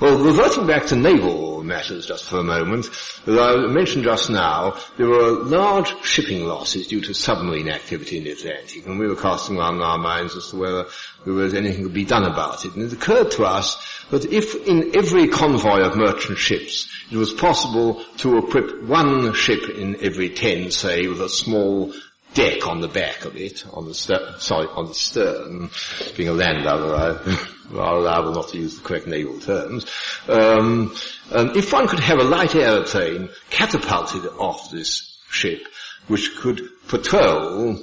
Well, 0.00 0.18
reverting 0.18 0.66
back 0.66 0.86
to 0.86 0.96
naval 0.96 1.62
matters 1.62 2.06
just 2.06 2.24
for 2.24 2.38
a 2.38 2.42
moment, 2.42 2.86
as 3.26 3.38
I 3.38 3.54
mentioned 3.68 4.02
just 4.02 4.28
now, 4.28 4.76
there 4.96 5.06
were 5.06 5.44
large 5.44 5.94
shipping 6.04 6.46
losses 6.46 6.88
due 6.88 7.00
to 7.02 7.14
submarine 7.14 7.68
activity 7.68 8.18
in 8.18 8.24
the 8.24 8.32
Atlantic, 8.32 8.86
and 8.86 8.98
we 8.98 9.06
were 9.06 9.14
casting 9.14 9.56
around 9.56 9.80
our 9.80 9.98
minds 9.98 10.34
as 10.34 10.48
to 10.48 10.56
whether 10.56 10.86
there 11.24 11.34
was 11.34 11.54
anything 11.54 11.84
to 11.84 11.90
be 11.90 12.04
done 12.04 12.24
about 12.24 12.64
it. 12.64 12.74
And 12.74 12.82
it 12.82 12.92
occurred 12.92 13.30
to 13.32 13.44
us 13.44 13.76
that 14.10 14.24
if 14.26 14.66
in 14.66 14.96
every 14.96 15.28
convoy 15.28 15.80
of 15.80 15.96
merchant 15.96 16.38
ships 16.38 16.90
it 17.10 17.16
was 17.16 17.32
possible 17.32 18.02
to 18.18 18.38
equip 18.38 18.82
one 18.84 19.34
ship 19.34 19.68
in 19.68 19.96
every 20.02 20.30
ten, 20.30 20.70
say, 20.70 21.06
with 21.06 21.20
a 21.20 21.28
small 21.28 21.92
deck 22.34 22.66
on 22.66 22.80
the 22.80 22.88
back 22.88 23.24
of 23.24 23.36
it, 23.36 23.64
on 23.72 23.86
the 23.86 23.94
sorry, 23.94 24.66
on 24.66 24.86
the 24.86 24.94
stern, 24.94 25.70
being 26.16 26.28
a 26.28 26.32
land 26.32 26.66
I 26.66 26.74
are 27.76 28.00
liable 28.00 28.32
not 28.32 28.48
to 28.48 28.58
use 28.58 28.76
the 28.76 28.82
correct 28.82 29.06
naval 29.06 29.38
terms. 29.38 29.86
Um, 30.28 30.94
and 31.30 31.56
if 31.56 31.72
one 31.72 31.86
could 31.86 32.00
have 32.00 32.18
a 32.18 32.24
light 32.24 32.54
aeroplane 32.54 33.30
catapulted 33.50 34.26
off 34.38 34.70
this 34.70 35.18
ship, 35.30 35.62
which 36.08 36.36
could 36.36 36.68
patrol 36.88 37.78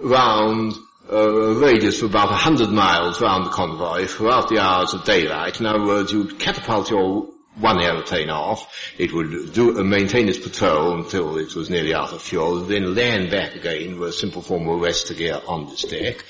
round 0.00 0.74
a 1.08 1.54
radius 1.54 2.02
of 2.02 2.10
about 2.10 2.30
100 2.30 2.70
miles 2.70 3.20
round 3.20 3.46
the 3.46 3.50
convoy 3.50 4.06
throughout 4.06 4.48
the 4.48 4.58
hours 4.58 4.94
of 4.94 5.04
daylight. 5.04 5.60
In 5.60 5.66
other 5.66 5.84
words, 5.84 6.12
you'd 6.12 6.38
catapult 6.38 6.90
your 6.90 7.28
one 7.56 7.82
aeroplane 7.82 8.30
off. 8.30 8.92
It 8.98 9.12
would 9.12 9.52
do, 9.52 9.78
uh, 9.78 9.84
maintain 9.84 10.28
its 10.28 10.38
patrol 10.38 10.98
until 10.98 11.36
it 11.38 11.54
was 11.54 11.70
nearly 11.70 11.94
out 11.94 12.12
of 12.12 12.22
fuel, 12.22 12.60
then 12.60 12.94
land 12.94 13.30
back 13.30 13.54
again 13.54 13.98
with 13.98 14.08
a 14.10 14.12
simple 14.12 14.42
form 14.42 14.68
of 14.68 14.80
arrestor 14.80 15.16
gear 15.16 15.40
on 15.46 15.66
this 15.66 15.82
deck. 15.82 16.24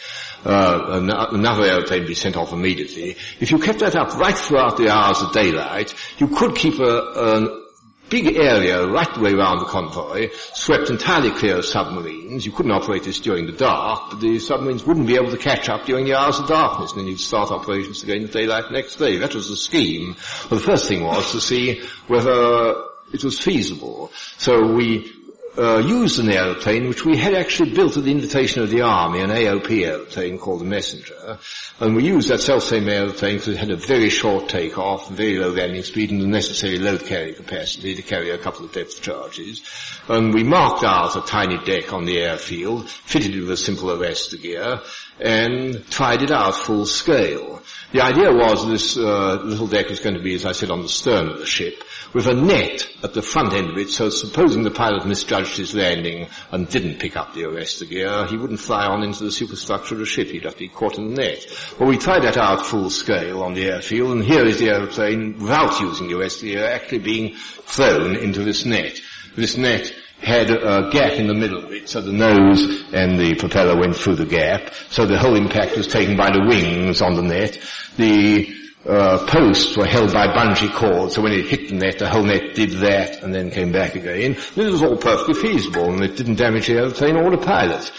Uh, 0.44 1.00
another 1.32 1.64
aeroplane 1.64 2.06
be 2.06 2.14
sent 2.14 2.36
off 2.36 2.52
immediately. 2.52 3.16
If 3.40 3.50
you 3.50 3.58
kept 3.58 3.78
that 3.78 3.96
up 3.96 4.14
right 4.18 4.36
throughout 4.36 4.76
the 4.76 4.90
hours 4.90 5.22
of 5.22 5.32
daylight, 5.32 5.94
you 6.18 6.28
could 6.28 6.54
keep 6.54 6.78
a, 6.78 6.84
a 6.84 7.63
big 8.08 8.36
area 8.36 8.86
right 8.86 9.12
the 9.14 9.20
way 9.20 9.32
around 9.32 9.58
the 9.58 9.64
convoy, 9.64 10.30
swept 10.52 10.90
entirely 10.90 11.30
clear 11.30 11.58
of 11.58 11.64
submarines. 11.64 12.44
You 12.44 12.52
couldn't 12.52 12.72
operate 12.72 13.04
this 13.04 13.20
during 13.20 13.46
the 13.46 13.52
dark, 13.52 14.10
but 14.10 14.20
the 14.20 14.38
submarines 14.38 14.84
wouldn't 14.84 15.06
be 15.06 15.16
able 15.16 15.30
to 15.30 15.38
catch 15.38 15.68
up 15.68 15.86
during 15.86 16.04
the 16.04 16.14
hours 16.14 16.38
of 16.38 16.48
darkness, 16.48 16.92
and 16.92 17.00
then 17.00 17.08
you'd 17.08 17.20
start 17.20 17.50
operations 17.50 18.02
again 18.02 18.22
in 18.22 18.26
daylight 18.28 18.70
next 18.70 18.96
day. 18.96 19.18
That 19.18 19.34
was 19.34 19.48
the 19.48 19.56
scheme. 19.56 20.16
Well, 20.50 20.60
the 20.60 20.66
first 20.66 20.88
thing 20.88 21.02
was 21.02 21.32
to 21.32 21.40
see 21.40 21.82
whether 22.06 22.74
it 23.12 23.24
was 23.24 23.38
feasible. 23.40 24.12
So 24.38 24.72
we 24.74 25.12
uh, 25.56 25.78
used 25.78 26.18
an 26.18 26.30
aeroplane 26.30 26.88
which 26.88 27.04
we 27.04 27.16
had 27.16 27.34
actually 27.34 27.72
built 27.72 27.96
at 27.96 28.04
the 28.04 28.10
invitation 28.10 28.62
of 28.62 28.70
the 28.70 28.82
army, 28.82 29.20
an 29.20 29.30
AOP 29.30 29.84
aeroplane 29.86 30.38
called 30.38 30.60
the 30.60 30.64
Messenger, 30.64 31.38
and 31.80 31.94
we 31.94 32.04
used 32.04 32.28
that 32.28 32.40
self-same 32.40 32.88
aeroplane 32.88 33.36
because 33.36 33.54
it 33.54 33.58
had 33.58 33.70
a 33.70 33.76
very 33.76 34.08
short 34.08 34.48
takeoff, 34.48 35.10
very 35.10 35.38
low 35.38 35.50
landing 35.50 35.82
speed, 35.82 36.10
and 36.10 36.20
the 36.20 36.26
necessary 36.26 36.78
load 36.78 37.04
carrying 37.04 37.34
capacity 37.34 37.94
to 37.94 38.02
carry 38.02 38.30
a 38.30 38.38
couple 38.38 38.64
of 38.64 38.72
depth 38.72 39.00
charges. 39.00 39.62
And 40.08 40.34
we 40.34 40.42
marked 40.42 40.84
out 40.84 41.16
a 41.16 41.20
tiny 41.22 41.58
deck 41.64 41.92
on 41.92 42.04
the 42.04 42.18
airfield, 42.18 42.88
fitted 42.88 43.34
it 43.34 43.40
with 43.40 43.50
a 43.50 43.56
simple 43.56 43.88
arrestor 43.88 44.40
gear, 44.40 44.80
and 45.20 45.88
tried 45.90 46.22
it 46.22 46.30
out 46.30 46.54
full 46.54 46.86
scale. 46.86 47.62
The 47.92 48.02
idea 48.02 48.32
was 48.32 48.66
this 48.66 48.96
uh, 48.96 49.40
little 49.44 49.68
deck 49.68 49.88
was 49.88 50.00
going 50.00 50.16
to 50.16 50.22
be, 50.22 50.34
as 50.34 50.44
I 50.44 50.52
said, 50.52 50.70
on 50.70 50.82
the 50.82 50.88
stern 50.88 51.28
of 51.28 51.38
the 51.38 51.46
ship, 51.46 51.84
with 52.14 52.28
a 52.28 52.34
net 52.34 52.88
at 53.02 53.12
the 53.12 53.20
front 53.20 53.52
end 53.52 53.70
of 53.70 53.76
it, 53.76 53.90
so 53.90 54.08
supposing 54.08 54.62
the 54.62 54.70
pilot 54.70 55.04
misjudged 55.04 55.56
his 55.56 55.74
landing 55.74 56.28
and 56.52 56.68
didn't 56.68 57.00
pick 57.00 57.16
up 57.16 57.34
the 57.34 57.42
arrestor 57.42 57.88
gear, 57.88 58.24
he 58.26 58.36
wouldn't 58.36 58.60
fly 58.60 58.86
on 58.86 59.02
into 59.02 59.24
the 59.24 59.32
superstructure 59.32 59.94
of 59.94 60.00
the 60.00 60.06
ship, 60.06 60.28
he'd 60.28 60.44
just 60.44 60.56
be 60.56 60.68
caught 60.68 60.96
in 60.96 61.10
the 61.10 61.20
net. 61.20 61.44
Well, 61.78 61.88
we 61.88 61.98
tried 61.98 62.22
that 62.22 62.36
out 62.36 62.64
full 62.64 62.88
scale 62.88 63.42
on 63.42 63.54
the 63.54 63.66
airfield, 63.66 64.12
and 64.12 64.24
here 64.24 64.44
is 64.44 64.58
the 64.58 64.70
aeroplane, 64.70 65.38
without 65.38 65.80
using 65.80 66.06
the 66.08 66.14
arrestor 66.14 66.42
gear, 66.42 66.64
actually 66.64 67.00
being 67.00 67.34
thrown 67.34 68.16
into 68.16 68.44
this 68.44 68.64
net. 68.64 69.00
This 69.36 69.56
net 69.56 69.92
had 70.20 70.50
a 70.50 70.88
gap 70.90 71.14
in 71.14 71.26
the 71.26 71.34
middle 71.34 71.64
of 71.64 71.72
it, 71.72 71.88
so 71.88 72.00
the 72.00 72.12
nose 72.12 72.84
and 72.92 73.18
the 73.18 73.34
propeller 73.34 73.78
went 73.78 73.96
through 73.96 74.14
the 74.14 74.24
gap, 74.24 74.72
so 74.88 75.04
the 75.04 75.18
whole 75.18 75.34
impact 75.34 75.76
was 75.76 75.88
taken 75.88 76.16
by 76.16 76.30
the 76.30 76.46
wings 76.46 77.02
on 77.02 77.14
the 77.14 77.22
net. 77.22 77.58
The 77.96 78.63
uh, 78.86 79.26
posts 79.26 79.76
were 79.76 79.86
held 79.86 80.12
by 80.12 80.26
bungee 80.28 80.72
cords, 80.72 81.14
so 81.14 81.22
when 81.22 81.32
it 81.32 81.46
hit 81.46 81.68
the 81.68 81.74
net, 81.74 81.98
the 81.98 82.08
whole 82.08 82.24
net 82.24 82.54
did 82.54 82.70
that 82.70 83.22
and 83.22 83.34
then 83.34 83.50
came 83.50 83.72
back 83.72 83.94
again. 83.94 84.34
This 84.54 84.70
was 84.70 84.82
all 84.82 84.96
perfectly 84.96 85.34
feasible, 85.34 85.92
and 85.92 86.02
it 86.02 86.16
didn't 86.16 86.36
damage 86.36 86.66
the 86.66 86.78
airplane 86.78 87.16
or 87.16 87.30
the 87.30 87.38
pilot. 87.38 87.90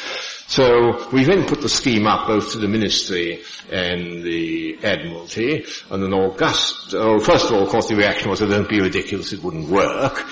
So 0.48 1.10
we 1.12 1.24
then 1.24 1.48
put 1.48 1.62
the 1.62 1.70
scheme 1.70 2.06
up 2.06 2.28
both 2.28 2.52
to 2.52 2.60
the 2.60 2.68
Ministry 2.68 3.42
and 3.72 4.22
the 4.22 4.78
Admiralty, 4.84 5.66
and 5.90 6.04
an 6.04 6.14
august, 6.14 6.94
oh, 6.94 7.20
first 7.20 7.46
of 7.46 7.54
all, 7.54 7.64
of 7.64 7.70
course, 7.70 7.88
the 7.88 7.96
reaction 7.96 8.30
was, 8.30 8.44
oh, 8.44 8.48
don't 8.48 8.70
be 8.70 8.80
ridiculous, 8.80 9.34
it 9.34 9.42
wouldn't 9.42 9.70
work. 9.70 10.24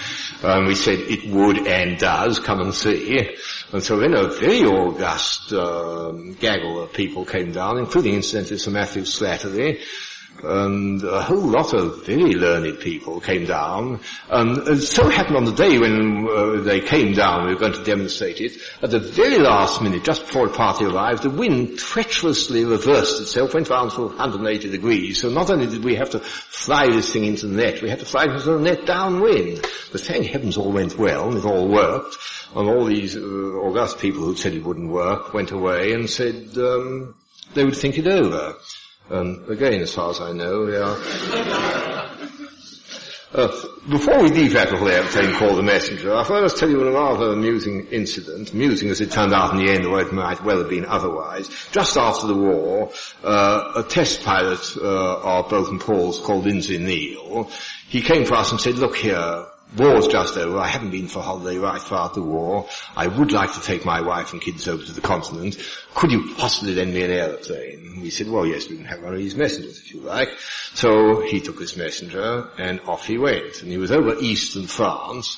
And 0.44 0.68
we 0.68 0.76
said 0.76 1.00
it 1.00 1.34
would 1.34 1.66
and 1.66 1.98
does, 1.98 2.40
come 2.40 2.60
and 2.60 2.76
see. 2.76 3.36
And 3.72 3.82
so 3.82 3.98
then 3.98 4.14
a 4.14 4.28
very 4.28 4.64
august 4.64 5.52
um, 5.52 6.34
gaggle 6.34 6.84
of 6.84 6.94
people 6.94 7.26
came 7.26 7.52
down, 7.52 7.80
including 7.80 8.14
incidentally 8.14 8.60
Sir 8.60 8.70
Matthew 8.70 9.04
Slattery, 9.04 9.82
and 10.44 11.04
a 11.04 11.22
whole 11.22 11.48
lot 11.48 11.74
of 11.74 12.06
very 12.06 12.34
learned 12.34 12.80
people 12.80 13.20
came 13.22 13.46
down. 13.46 14.00
And 14.30 14.58
it 14.68 14.82
so 14.82 15.08
happened 15.10 15.38
on 15.38 15.46
the 15.46 15.54
day 15.54 15.78
when 15.80 16.28
uh, 16.28 16.62
they 16.62 16.82
came 16.82 17.14
down, 17.14 17.46
we 17.46 17.54
were 17.54 17.60
going 17.60 17.74
to 17.74 17.84
demonstrate 17.84 18.42
it, 18.42 18.54
at 18.82 18.92
the 18.92 19.00
very 19.00 19.38
last 19.38 19.82
minute, 19.82 20.04
just 20.04 20.26
before 20.26 20.48
the 20.48 20.54
party 20.54 20.86
arrived, 20.86 21.24
the 21.24 21.30
wind 21.30 21.78
treacherously 21.78 22.66
reversed 22.66 23.22
itself, 23.22 23.54
went 23.54 23.70
round 23.70 23.94
for 23.94 24.08
180 24.08 24.70
degrees. 24.70 25.22
So 25.22 25.30
not 25.30 25.50
only 25.50 25.68
did 25.68 25.84
we 25.84 25.96
have 25.96 26.10
to 26.12 26.20
fly 26.20 26.88
this 26.88 27.14
thing 27.14 27.26
into 27.26 27.48
the 27.48 27.56
net, 27.56 27.82
we 27.82 27.90
had 27.90 28.00
to 28.00 28.06
fly 28.06 28.26
it 28.26 28.32
into 28.32 28.52
the 28.52 28.60
net 28.60 28.86
downwind. 28.86 29.62
But 29.92 30.02
thank 30.02 30.26
heavens 30.26 30.58
all 30.58 30.72
went 30.72 30.98
well, 30.98 31.30
and 31.30 31.38
it 31.38 31.46
all 31.46 31.68
worked. 31.68 32.18
And 32.56 32.70
all 32.70 32.86
these 32.86 33.16
uh, 33.16 33.20
august 33.20 34.00
people 34.00 34.22
who 34.22 34.36
said 34.36 34.54
it 34.54 34.64
wouldn't 34.64 34.90
work 34.90 35.34
went 35.34 35.52
away 35.52 35.94
and 35.94 36.10
said 36.10 36.50
um, 36.58 37.16
they 37.54 37.64
would 37.64 37.76
think 37.76 37.98
it 37.98 38.08
over. 38.08 38.56
Um, 39.10 39.46
again, 39.50 39.82
as 39.82 39.94
far 39.94 40.12
as 40.12 40.22
I 40.22 40.32
know, 40.32 40.68
yeah. 40.68 42.14
Uh, 43.34 43.48
before 43.90 44.22
we 44.22 44.30
leave 44.30 44.54
that 44.54 44.72
little 44.72 44.88
airplane 44.88 45.34
called 45.34 45.58
the 45.58 45.64
Messenger, 45.64 46.14
I 46.14 46.24
thought 46.24 46.44
I'd 46.44 46.56
tell 46.56 46.70
you 46.70 46.88
a 46.88 46.92
rather 46.92 47.32
amusing 47.32 47.88
incident, 47.88 48.54
amusing 48.54 48.92
as 48.92 49.02
it 49.02 49.12
turned 49.12 49.34
out 49.34 49.54
in 49.54 49.66
the 49.66 49.72
end, 49.72 49.88
or 49.88 50.00
it 50.02 50.14
might 50.14 50.44
well 50.44 50.60
have 50.60 50.70
been 50.70 50.86
otherwise. 50.86 51.50
Just 51.72 51.98
after 51.98 52.28
the 52.28 52.36
war, 52.36 52.92
uh, 53.24 53.74
a 53.78 53.84
test 53.84 54.24
pilot 54.24 54.78
uh, 54.78 55.40
of 55.40 55.50
Boulton 55.50 55.80
Paul's 55.80 56.20
called 56.20 56.46
Lindsay 56.46 56.78
Neal, 56.78 57.50
he 57.90 58.02
came 58.02 58.24
to 58.26 58.36
us 58.36 58.52
and 58.52 58.62
said, 58.62 58.76
look 58.76 58.96
here, 58.96 59.48
war's 59.78 60.08
just 60.08 60.38
over. 60.38 60.58
I 60.58 60.68
haven't 60.68 60.92
been 60.92 61.08
for 61.08 61.22
holiday 61.22 61.58
right 61.58 61.82
throughout 61.82 62.14
the 62.14 62.22
war. 62.22 62.68
I 62.96 63.08
would 63.08 63.32
like 63.32 63.54
to 63.54 63.62
take 63.62 63.86
my 63.86 64.02
wife 64.02 64.34
and 64.34 64.42
kids 64.42 64.68
over 64.68 64.84
to 64.84 64.92
the 64.92 65.02
continent. 65.02 65.58
Could 65.96 66.12
you 66.12 66.34
possibly 66.36 66.76
lend 66.76 66.94
me 66.94 67.04
an 67.04 67.12
aeroplane? 67.12 68.00
We 68.02 68.10
said, 68.10 68.30
well, 68.30 68.46
yes, 68.46 68.70
we 68.70 68.78
can 68.78 68.86
have 68.86 69.02
one 69.02 69.14
of 69.14 69.20
these 69.20 69.36
messengers 69.36 69.80
if 69.80 69.94
you 69.94 70.02
like. 70.02 70.30
So 70.74 71.22
he 71.22 71.40
took 71.40 71.60
his 71.60 71.78
messenger 71.78 72.50
and 72.58 72.80
off 72.82 73.06
he 73.06 73.18
went. 73.18 73.62
And 73.62 73.72
he 73.72 73.78
was 73.78 73.92
over 73.92 74.16
eastern 74.20 74.68
France 74.68 75.38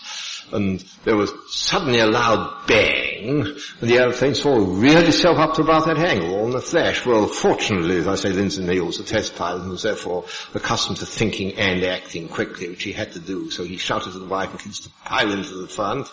and 0.51 0.83
there 1.03 1.15
was 1.15 1.33
suddenly 1.49 1.99
a 1.99 2.07
loud 2.07 2.67
bang, 2.67 3.39
and 3.81 3.89
the 3.89 3.97
aeroplane 3.97 4.31
of 4.31 4.79
reared 4.79 5.05
itself 5.05 5.37
up 5.37 5.55
to 5.55 5.61
about 5.61 5.85
that 5.85 5.97
angle, 5.97 6.47
in 6.47 6.55
a 6.55 6.61
flash. 6.61 7.05
Well, 7.05 7.27
fortunately, 7.27 7.97
as 7.97 8.07
I 8.07 8.15
say, 8.15 8.29
Lindsay 8.29 8.63
Neal 8.63 8.85
was 8.85 8.99
a 8.99 9.03
test 9.03 9.35
pilot 9.35 9.61
and 9.61 9.71
was 9.71 9.83
therefore 9.83 10.25
accustomed 10.53 10.97
to 10.97 11.05
thinking 11.05 11.53
and 11.55 11.83
acting 11.83 12.27
quickly, 12.27 12.69
which 12.69 12.83
he 12.83 12.91
had 12.91 13.13
to 13.13 13.19
do. 13.19 13.49
So 13.49 13.63
he 13.63 13.77
shouted 13.77 14.13
to 14.13 14.19
the 14.19 14.25
wife 14.25 14.51
and 14.51 14.59
kids 14.59 14.81
to 14.81 14.89
pile 15.03 15.31
into 15.31 15.55
the 15.55 15.67
front. 15.67 16.07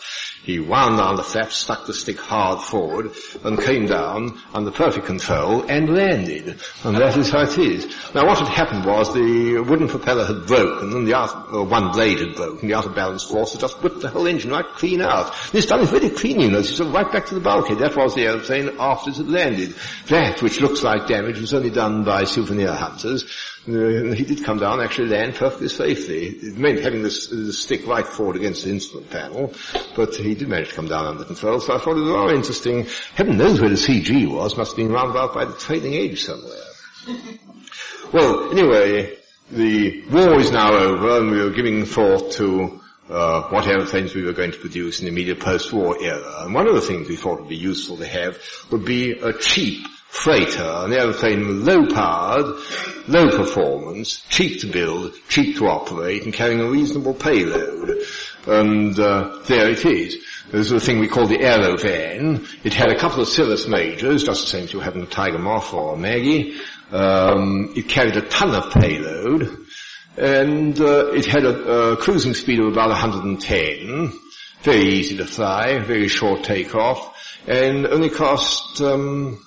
He 0.44 0.58
wound 0.58 0.98
down 0.98 1.16
the 1.16 1.22
flaps, 1.22 1.56
stuck 1.56 1.86
the 1.86 1.94
stick 1.94 2.18
hard 2.18 2.60
forward, 2.60 3.12
and 3.44 3.60
came 3.60 3.86
down 3.86 4.40
under 4.54 4.70
perfect 4.70 5.06
control 5.06 5.62
and 5.68 5.94
landed. 5.94 6.60
And 6.84 6.96
that 6.96 7.16
is 7.16 7.30
how 7.30 7.42
it 7.42 7.58
is. 7.58 7.86
Now 8.14 8.26
what 8.26 8.38
had 8.38 8.48
happened 8.48 8.86
was 8.86 9.11
the 9.12 9.60
wooden 9.60 9.88
propeller 9.88 10.24
had 10.24 10.46
broken, 10.46 10.92
and 10.92 11.06
the 11.06 11.64
one 11.68 11.92
blade 11.92 12.18
had 12.18 12.34
broken, 12.34 12.68
the 12.68 12.74
outer 12.74 12.90
balance 12.90 13.24
force 13.24 13.52
had 13.52 13.60
just 13.60 13.82
whipped 13.82 14.00
the 14.00 14.08
whole 14.08 14.26
engine 14.26 14.50
right 14.50 14.64
clean 14.64 15.00
out. 15.00 15.34
This 15.52 15.66
done 15.66 15.80
is 15.80 15.90
very 15.90 16.10
clean, 16.10 16.40
you 16.40 16.50
know. 16.50 16.58
It's 16.58 16.80
right 16.80 17.10
back 17.10 17.26
to 17.26 17.34
the 17.34 17.40
bulkhead. 17.40 17.78
That 17.78 17.96
was 17.96 18.14
the 18.14 18.26
airplane 18.26 18.76
after 18.78 19.10
it 19.10 19.16
had 19.16 19.28
landed. 19.28 19.74
That, 20.08 20.42
which 20.42 20.60
looks 20.60 20.82
like 20.82 21.06
damage, 21.08 21.40
was 21.40 21.54
only 21.54 21.70
done 21.70 22.04
by 22.04 22.24
souvenir 22.24 22.72
hunters. 22.72 23.24
Uh, 23.68 24.12
he 24.12 24.24
did 24.24 24.42
come 24.42 24.58
down, 24.58 24.80
actually 24.80 25.08
land 25.08 25.36
perfectly 25.36 25.68
safely. 25.68 26.26
It 26.26 26.58
meant 26.58 26.80
having 26.80 27.02
this, 27.02 27.28
the 27.28 27.52
stick 27.52 27.86
right 27.86 28.06
forward 28.06 28.36
against 28.36 28.64
the 28.64 28.70
instrument 28.70 29.10
panel, 29.10 29.54
but 29.94 30.16
he 30.16 30.34
did 30.34 30.48
manage 30.48 30.70
to 30.70 30.74
come 30.74 30.88
down 30.88 31.06
under 31.06 31.24
control, 31.24 31.60
so 31.60 31.74
I 31.74 31.78
thought 31.78 31.96
it 31.96 32.00
was 32.00 32.10
rather 32.10 32.34
interesting. 32.34 32.86
Heaven 33.14 33.36
knows 33.38 33.60
where 33.60 33.70
the 33.70 33.76
CG 33.76 34.28
was, 34.28 34.56
must 34.56 34.72
have 34.72 34.76
been 34.76 34.90
round 34.90 35.10
about 35.10 35.32
by 35.34 35.44
the 35.44 35.52
trailing 35.54 35.94
edge 35.94 36.24
somewhere. 36.24 36.58
well, 38.12 38.50
anyway, 38.50 39.16
the 39.50 40.04
war 40.10 40.38
is 40.38 40.50
now 40.50 40.74
over, 40.74 41.18
and 41.18 41.30
we 41.30 41.40
are 41.40 41.50
giving 41.50 41.84
thought 41.84 42.32
to 42.32 42.80
uh, 43.08 43.48
what 43.48 43.66
aeroplanes 43.66 44.14
we 44.14 44.22
were 44.22 44.32
going 44.32 44.52
to 44.52 44.58
produce 44.58 45.00
in 45.00 45.06
the 45.06 45.12
immediate 45.12 45.40
post-war 45.40 46.02
era. 46.02 46.44
And 46.44 46.54
one 46.54 46.66
of 46.66 46.74
the 46.74 46.80
things 46.80 47.08
we 47.08 47.16
thought 47.16 47.40
would 47.40 47.48
be 47.48 47.56
useful 47.56 47.96
to 47.98 48.06
have 48.06 48.38
would 48.70 48.84
be 48.84 49.12
a 49.12 49.32
cheap 49.32 49.86
freighter, 50.08 50.62
an 50.62 50.92
aeroplane 50.92 51.64
low 51.64 51.86
powered, 51.86 52.54
low 53.08 53.30
performance, 53.30 54.20
cheap 54.28 54.60
to 54.60 54.66
build, 54.66 55.14
cheap 55.28 55.56
to 55.56 55.66
operate, 55.66 56.24
and 56.24 56.34
carrying 56.34 56.60
a 56.60 56.68
reasonable 56.68 57.14
payload. 57.14 58.02
And 58.46 58.98
uh, 58.98 59.40
there 59.46 59.70
it 59.70 59.84
is. 59.84 60.22
This 60.50 60.66
is 60.66 60.72
a 60.72 60.80
thing 60.80 60.98
we 60.98 61.08
call 61.08 61.26
the 61.26 61.38
Aerovan. 61.38 62.46
It 62.62 62.74
had 62.74 62.90
a 62.90 62.98
couple 62.98 63.22
of 63.22 63.28
Cirrus 63.28 63.66
Majors, 63.66 64.24
just 64.24 64.42
the 64.42 64.48
same 64.48 64.64
as 64.64 64.72
you 64.74 64.80
have 64.80 64.94
in 64.94 65.00
the 65.00 65.06
Tiger 65.06 65.38
Moth 65.38 65.72
or 65.72 65.96
Maggie. 65.96 66.60
Um, 66.92 67.72
it 67.74 67.88
carried 67.88 68.16
a 68.16 68.28
ton 68.28 68.54
of 68.54 68.70
payload 68.70 69.62
and 70.16 70.78
uh, 70.78 71.06
it 71.12 71.24
had 71.24 71.44
a, 71.44 71.92
a, 71.92 71.96
cruising 71.96 72.34
speed 72.34 72.60
of 72.60 72.66
about 72.66 72.90
110, 72.90 74.12
very 74.62 74.84
easy 74.84 75.16
to 75.16 75.24
fly, 75.24 75.78
very 75.78 76.08
short 76.08 76.44
takeoff, 76.44 77.40
and 77.48 77.86
only 77.86 78.10
cost 78.10 78.80
um, 78.82 79.42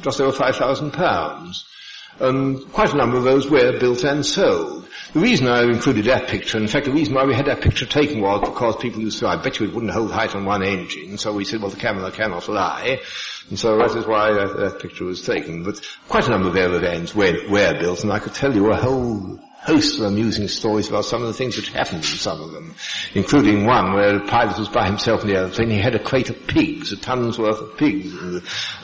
just 0.00 0.20
over 0.20 0.32
5,000 0.32 0.92
pounds. 0.92 1.64
And 2.18 2.60
quite 2.72 2.92
a 2.92 2.96
number 2.96 3.16
of 3.16 3.22
those 3.22 3.48
were 3.48 3.78
built 3.78 4.02
and 4.02 4.26
sold. 4.26 4.87
The 5.14 5.20
reason 5.20 5.48
I 5.48 5.62
included 5.62 6.04
that 6.04 6.28
picture, 6.28 6.58
in 6.58 6.68
fact 6.68 6.84
the 6.84 6.92
reason 6.92 7.14
why 7.14 7.24
we 7.24 7.34
had 7.34 7.46
that 7.46 7.62
picture 7.62 7.86
taken 7.86 8.20
was 8.20 8.46
because 8.46 8.76
people 8.76 9.00
used 9.00 9.18
to 9.20 9.24
say, 9.24 9.30
I 9.30 9.42
bet 9.42 9.58
you 9.58 9.66
it 9.66 9.74
wouldn't 9.74 9.92
hold 9.92 10.12
height 10.12 10.34
on 10.34 10.44
one 10.44 10.62
engine, 10.62 11.16
so 11.16 11.32
we 11.32 11.46
said, 11.46 11.62
well 11.62 11.70
the 11.70 11.78
camera 11.78 12.10
cannot 12.10 12.46
lie. 12.46 13.00
And 13.48 13.58
so 13.58 13.78
that 13.78 13.96
is 13.96 14.06
why 14.06 14.32
that, 14.34 14.56
that 14.58 14.80
picture 14.80 15.06
was 15.06 15.22
taken. 15.22 15.62
But 15.62 15.80
quite 16.08 16.26
a 16.26 16.30
number 16.30 16.48
of 16.48 16.54
aerovans 16.54 17.14
were, 17.14 17.48
were 17.50 17.80
built, 17.80 18.02
and 18.02 18.12
I 18.12 18.18
could 18.18 18.34
tell 18.34 18.54
you 18.54 18.70
a 18.70 18.76
whole 18.76 19.40
host 19.60 19.98
of 19.98 20.04
amusing 20.04 20.46
stories 20.46 20.88
about 20.88 21.06
some 21.06 21.22
of 21.22 21.28
the 21.28 21.34
things 21.34 21.56
which 21.56 21.70
happened 21.70 21.98
in 21.98 22.02
some 22.02 22.42
of 22.42 22.52
them, 22.52 22.74
including 23.14 23.64
one 23.64 23.94
where 23.94 24.18
the 24.18 24.26
pilot 24.26 24.58
was 24.58 24.68
by 24.68 24.86
himself 24.86 25.22
in 25.22 25.28
the 25.28 25.36
aeroplane. 25.36 25.70
He 25.70 25.78
had 25.78 25.94
a 25.94 26.02
crate 26.02 26.28
of 26.28 26.46
pigs, 26.46 26.92
a 26.92 26.96
ton's 26.96 27.38
worth 27.38 27.60
of 27.60 27.78
pigs, 27.78 28.14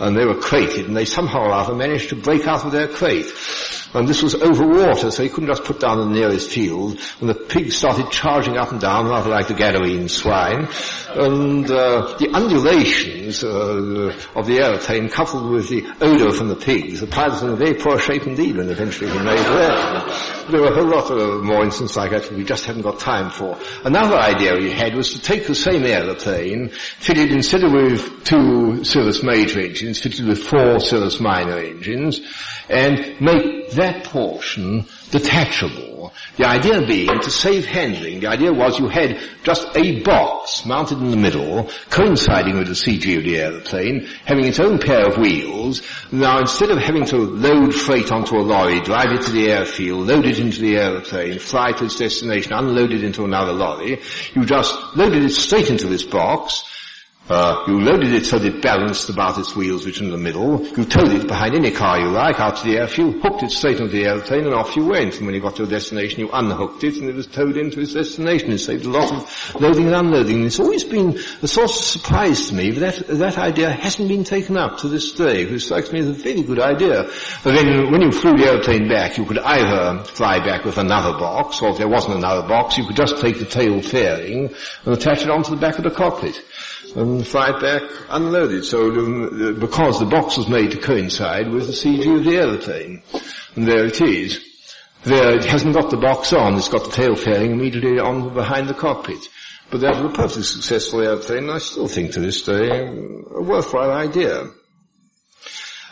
and 0.01 0.17
they 0.17 0.25
were 0.25 0.41
crated, 0.41 0.87
and 0.87 0.97
they 0.97 1.05
somehow 1.05 1.41
or 1.41 1.53
other 1.53 1.75
managed 1.75 2.09
to 2.09 2.17
break 2.17 2.47
out 2.47 2.65
of 2.65 2.73
their 2.73 2.89
crate. 2.89 3.27
And 3.95 4.09
this 4.09 4.23
was 4.23 4.35
over 4.35 4.67
water, 4.67 5.11
so 5.13 5.23
he 5.23 5.29
couldn't 5.29 5.49
just 5.49 5.63
put 5.63 5.79
down 5.79 5.99
the 5.99 6.07
nearest 6.07 6.51
field. 6.51 6.99
And 7.21 7.29
the 7.29 7.35
pigs 7.35 7.77
started 7.77 8.11
charging 8.11 8.57
up 8.57 8.73
and 8.73 8.81
down, 8.81 9.07
rather 9.07 9.31
like 9.31 9.47
the 9.47 9.55
Gadarene 9.55 10.11
swine. 10.11 10.69
And 11.15 11.71
uh, 11.71 12.17
the 12.19 12.31
undulations 12.35 13.45
uh, 13.45 14.13
of 14.35 14.47
the 14.47 14.59
aeroplane, 14.59 15.09
coupled 15.09 15.49
with 15.49 15.69
the 15.69 15.87
odour 16.01 16.33
from 16.33 16.49
the 16.49 16.57
pigs, 16.57 17.01
the 17.01 17.07
pilot 17.07 17.35
was 17.35 17.43
in 17.45 17.51
a 17.51 17.57
very 17.57 17.75
poor 17.75 17.99
shape 18.01 18.27
indeed 18.27 18.57
when 18.57 18.69
eventually 18.69 19.11
he 19.11 19.19
made 19.19 19.39
that. 19.39 20.49
There 20.51 20.61
were 20.61 20.73
a 20.73 20.75
whole 20.75 20.91
lot 20.91 21.11
of 21.11 21.45
more 21.45 21.63
instances 21.63 21.97
like 21.97 22.11
that 22.11 22.33
we 22.33 22.43
just 22.43 22.65
haven't 22.65 22.83
got 22.83 22.99
time 22.99 23.31
for. 23.31 23.59
Another 23.85 24.17
idea 24.17 24.59
he 24.59 24.71
had 24.71 24.95
was 24.95 25.13
to 25.13 25.21
take 25.21 25.47
the 25.47 25.55
same 25.55 25.85
aeroplane, 25.85 26.71
fitted 26.99 27.31
instead 27.31 27.63
of 27.63 27.73
with 27.73 28.25
two 28.25 28.83
Cirrus 28.85 29.23
major 29.23 29.61
engines, 29.61 30.01
fitted 30.01 30.27
with 30.27 30.43
four 30.43 30.81
Cirrus 30.81 31.21
minor 31.21 31.59
engines, 31.59 32.21
and 32.69 33.21
make 33.21 33.71
that 33.73 33.84
that 33.85 34.05
portion 34.05 34.87
detachable. 35.11 36.13
The 36.37 36.47
idea 36.47 36.87
being 36.87 37.21
to 37.21 37.31
save 37.31 37.67
handling. 37.67 38.21
The 38.21 38.29
idea 38.29 38.53
was 38.53 38.79
you 38.79 38.89
had 38.89 39.19
just 39.43 39.69
a 39.77 40.01
box 40.03 40.65
mounted 40.65 40.99
in 40.99 41.11
the 41.11 41.17
middle, 41.17 41.71
coinciding 41.91 42.57
with 42.59 42.69
the 42.69 42.75
CG 42.75 43.19
of 43.19 43.25
the 43.25 43.39
aeroplane, 43.39 44.09
having 44.25 44.47
its 44.47 44.59
own 44.59 44.79
pair 44.79 45.07
of 45.07 45.19
wheels. 45.19 45.83
Now 46.11 46.41
instead 46.41 46.71
of 46.71 46.79
having 46.79 47.05
to 47.07 47.19
load 47.19 47.75
freight 47.75 48.11
onto 48.11 48.37
a 48.37 48.43
lorry, 48.43 48.81
drive 48.81 49.13
it 49.13 49.23
to 49.23 49.33
the 49.33 49.51
airfield, 49.51 50.07
load 50.07 50.27
it 50.27 50.39
into 50.39 50.61
the 50.61 50.77
aeroplane, 50.77 51.39
fly 51.39 51.73
to 51.73 51.85
its 51.85 51.99
destination, 51.99 52.53
unload 52.53 52.93
it 52.93 53.05
into 53.05 53.25
another 53.25 53.53
lorry, 53.53 54.01
you 54.35 54.45
just 54.45 54.75
loaded 54.97 55.23
it 55.25 55.31
straight 55.31 55.71
into 55.71 55.87
this 55.87 56.05
box, 56.05 56.65
uh, 57.29 57.65
you 57.67 57.81
loaded 57.81 58.13
it 58.13 58.27
so 58.27 58.39
that 58.39 58.55
it 58.55 58.61
balanced 58.61 59.09
about 59.09 59.39
its 59.39 59.57
wheels, 59.57 59.87
which 59.87 60.01
in 60.01 60.11
the 60.11 60.19
middle. 60.19 60.63
You 60.77 60.85
towed 60.85 61.09
it 61.09 61.27
behind 61.27 61.55
any 61.55 61.71
car 61.71 61.99
you 61.99 62.09
like 62.09 62.39
out 62.39 62.57
to 62.57 62.65
the 62.65 62.77
airfield, 62.77 63.23
hooked 63.23 63.43
it 63.43 63.51
straight 63.51 63.81
onto 63.81 63.93
the 63.93 64.05
airplane, 64.05 64.45
and 64.45 64.55
off 64.55 64.77
you 64.77 64.85
went. 64.85 65.17
And 65.17 65.25
when 65.25 65.35
you 65.35 65.41
got 65.41 65.57
to 65.57 65.63
your 65.63 65.71
destination, 65.71 66.21
you 66.21 66.29
unhooked 66.31 66.85
it, 66.85 66.97
and 66.99 67.09
it 67.09 67.15
was 67.15 67.27
towed 67.27 67.57
into 67.57 67.81
its 67.81 67.95
destination. 67.95 68.53
It 68.53 68.59
saved 68.59 68.85
a 68.85 68.91
lot 68.91 69.11
of 69.11 69.55
loading 69.59 69.87
and 69.87 69.95
unloading. 69.95 70.37
And 70.37 70.47
it's 70.47 70.61
always 70.61 70.85
been 70.85 71.19
a 71.41 71.49
source 71.49 71.79
of 71.79 72.03
surprise 72.03 72.51
to 72.51 72.55
me 72.55 72.73
that 72.73 73.07
that 73.09 73.39
idea 73.39 73.71
hasn't 73.71 74.09
been 74.09 74.25
taken 74.25 74.59
up 74.59 74.79
to 74.79 74.89
this 74.89 75.13
day, 75.13 75.47
which 75.47 75.65
strikes 75.65 75.93
me 75.93 76.01
as 76.01 76.09
a 76.09 76.13
very 76.13 76.43
good 76.43 76.61
idea. 76.61 77.05
But 77.43 77.55
then 77.55 77.91
when 77.91 78.03
you 78.03 78.13
flew 78.13 78.37
the 78.37 78.53
airplane 78.53 78.87
back, 78.87 79.17
you 79.17 79.25
could 79.25 79.39
either 79.39 80.05
fly 80.05 80.41
back 80.41 80.67
with 80.67 80.77
another 80.77 81.19
box, 81.19 81.63
or 81.63 81.71
if 81.71 81.79
there 81.79 81.89
wasn't 81.89 82.19
another 82.19 82.47
box, 82.47 82.77
you 82.77 82.87
could 82.87 82.97
just 82.97 83.19
take 83.23 83.39
the 83.39 83.47
tail 83.47 83.81
fairing 83.81 84.55
and 84.85 84.95
attach 84.95 85.23
it 85.23 85.31
onto 85.31 85.51
the 85.53 85.61
back 85.61 85.79
of 85.79 85.85
the 85.85 85.91
cockpit 85.91 86.39
and 86.95 87.23
it 87.23 87.33
back 87.33 87.83
unloaded. 88.09 88.65
So 88.65 88.91
um, 88.91 89.59
because 89.59 89.99
the 89.99 90.07
box 90.07 90.37
was 90.37 90.49
made 90.49 90.71
to 90.73 90.79
coincide 90.79 91.51
with 91.51 91.67
the 91.67 91.73
CG 91.73 92.19
of 92.19 92.25
the 92.25 92.37
aeroplane. 92.37 93.03
And 93.57 93.67
there 93.67 93.87
it 93.87 94.01
is. 94.01 94.41
There 95.05 95.37
it 95.37 95.45
hasn't 95.45 95.75
got 95.75 95.91
the 95.91 95.99
box 95.99 96.33
on, 96.33 96.55
it's 96.57 96.69
got 96.69 96.85
the 96.85 96.91
tail 96.91 97.15
fairing 97.15 97.53
immediately 97.53 97.99
on 97.99 98.33
behind 98.33 98.69
the 98.69 98.75
cockpit. 98.75 99.29
But 99.71 99.81
that 99.81 100.03
was 100.03 100.13
a 100.13 100.15
perfectly 100.15 100.43
successful 100.45 101.01
airplane, 101.01 101.45
and 101.45 101.53
I 101.53 101.59
still 101.59 101.89
think 101.89 102.13
to 102.13 102.21
this 102.21 102.43
day 102.43 102.87
a 102.87 103.43
worthwhile 103.43 103.93
idea. 103.93 104.51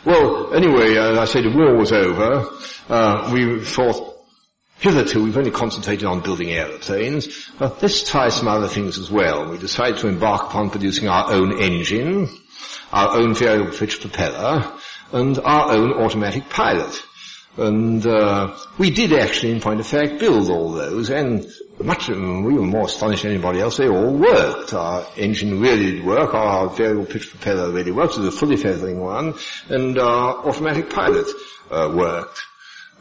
Well, 0.05 0.53
anyway, 0.53 0.97
as 0.97 1.17
I 1.17 1.25
say, 1.25 1.41
the 1.41 1.55
war 1.55 1.77
was 1.77 1.91
over. 1.91 2.49
Uh, 2.89 3.31
we 3.33 3.63
thought 3.63 4.02
Hitherto, 4.83 5.23
we've 5.23 5.37
only 5.37 5.49
concentrated 5.49 6.03
on 6.03 6.19
building 6.19 6.49
aeroplanes. 6.49 7.49
Uh, 7.57 7.73
let's 7.81 8.03
try 8.03 8.27
some 8.27 8.49
other 8.49 8.67
things 8.67 8.97
as 8.99 9.09
well. 9.09 9.49
We 9.49 9.57
decided 9.57 9.99
to 9.99 10.09
embark 10.09 10.49
upon 10.49 10.71
producing 10.71 11.07
our 11.07 11.31
own 11.31 11.61
engine, 11.61 12.27
our 12.91 13.15
own 13.15 13.33
variable 13.33 13.71
pitch 13.71 14.01
propeller, 14.01 14.69
and 15.13 15.39
our 15.39 15.71
own 15.71 15.93
automatic 15.93 16.49
pilot. 16.49 17.01
And 17.55 18.05
uh, 18.05 18.57
we 18.77 18.89
did 18.89 19.13
actually, 19.13 19.53
in 19.53 19.61
point 19.61 19.79
of 19.79 19.87
fact, 19.87 20.19
build 20.19 20.49
all 20.49 20.73
those, 20.73 21.09
and 21.09 21.49
much 21.79 22.09
we 22.09 22.15
were 22.17 22.61
more 22.63 22.87
astonished 22.87 23.23
than 23.23 23.31
anybody 23.31 23.61
else. 23.61 23.77
They 23.77 23.87
all 23.87 24.13
worked. 24.13 24.73
Our 24.73 25.07
engine 25.15 25.61
really 25.61 25.91
did 25.91 26.05
work. 26.05 26.33
Our 26.33 26.67
variable 26.67 27.05
pitch 27.05 27.29
propeller 27.29 27.71
really 27.71 27.93
worked. 27.93 28.17
It 28.17 28.19
was 28.19 28.35
a 28.35 28.37
fully 28.37 28.57
feathering 28.57 28.99
one, 28.99 29.35
and 29.69 29.97
our 29.97 30.45
automatic 30.45 30.89
pilot 30.89 31.27
uh, 31.71 31.89
worked. 31.95 32.41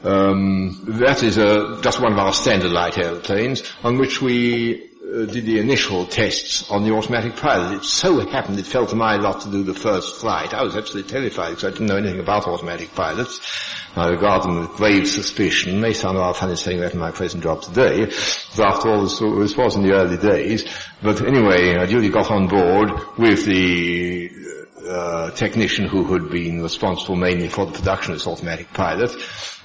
Um, 0.05 0.85
that 1.01 1.23
is 1.23 1.39
a, 1.39 1.81
just 1.81 2.01
one 2.01 2.13
of 2.13 2.19
our 2.19 2.33
standard 2.33 2.73
light 2.73 2.99
airplanes 2.99 3.63
on 3.85 3.99
which 3.99 4.21
we 4.21 4.91
uh, 5.13 5.27
did 5.27 5.47
the 5.47 5.59
initial 5.59 6.07
tests 6.07 6.71
on 6.71 6.85
the 6.85 6.93
automatic 6.93 7.37
pilot. 7.37 7.77
It 7.77 7.85
so 7.85 8.19
happened 8.27 8.59
it 8.59 8.67
fell 8.67 8.87
to 8.87 8.97
my 8.97 9.17
lot 9.17 9.43
to 9.43 9.51
do 9.51 9.63
the 9.63 9.75
first 9.75 10.21
flight. 10.21 10.55
I 10.55 10.63
was 10.63 10.77
absolutely 10.77 11.11
terrified 11.11 11.51
because 11.51 11.65
I 11.65 11.71
didn't 11.71 11.87
know 11.87 11.97
anything 11.97 12.21
about 12.21 12.49
automatic 12.49 12.95
pilots. 12.95 13.41
I 13.95 14.09
regard 14.09 14.43
them 14.43 14.59
with 14.59 14.71
grave 14.71 15.07
suspicion. 15.07 15.77
It 15.77 15.81
may 15.81 15.93
sound 15.93 16.19
rather 16.19 16.39
funny 16.39 16.57
saying 16.57 16.81
that 16.81 16.95
in 16.95 16.99
my 16.99 17.11
present 17.11 17.43
job 17.43 17.63
today, 17.63 18.07
but 18.57 18.67
after 18.67 18.89
all 18.89 19.03
this, 19.03 19.19
this 19.19 19.57
was 19.57 19.77
in 19.77 19.83
the 19.83 19.93
early 19.93 20.17
days. 20.17 20.65
But 21.03 21.21
anyway, 21.21 21.77
I 21.77 21.87
duly 21.87 22.09
got 22.09 22.31
on 22.31 22.49
board 22.49 23.19
with 23.19 23.45
the 23.45 24.31
uh, 24.89 25.31
technician 25.33 25.87
who 25.87 26.05
had 26.13 26.31
been 26.31 26.63
responsible 26.63 27.17
mainly 27.17 27.49
for 27.49 27.67
the 27.67 27.73
production 27.73 28.13
of 28.13 28.19
this 28.19 28.27
automatic 28.27 28.73
pilot 28.73 29.11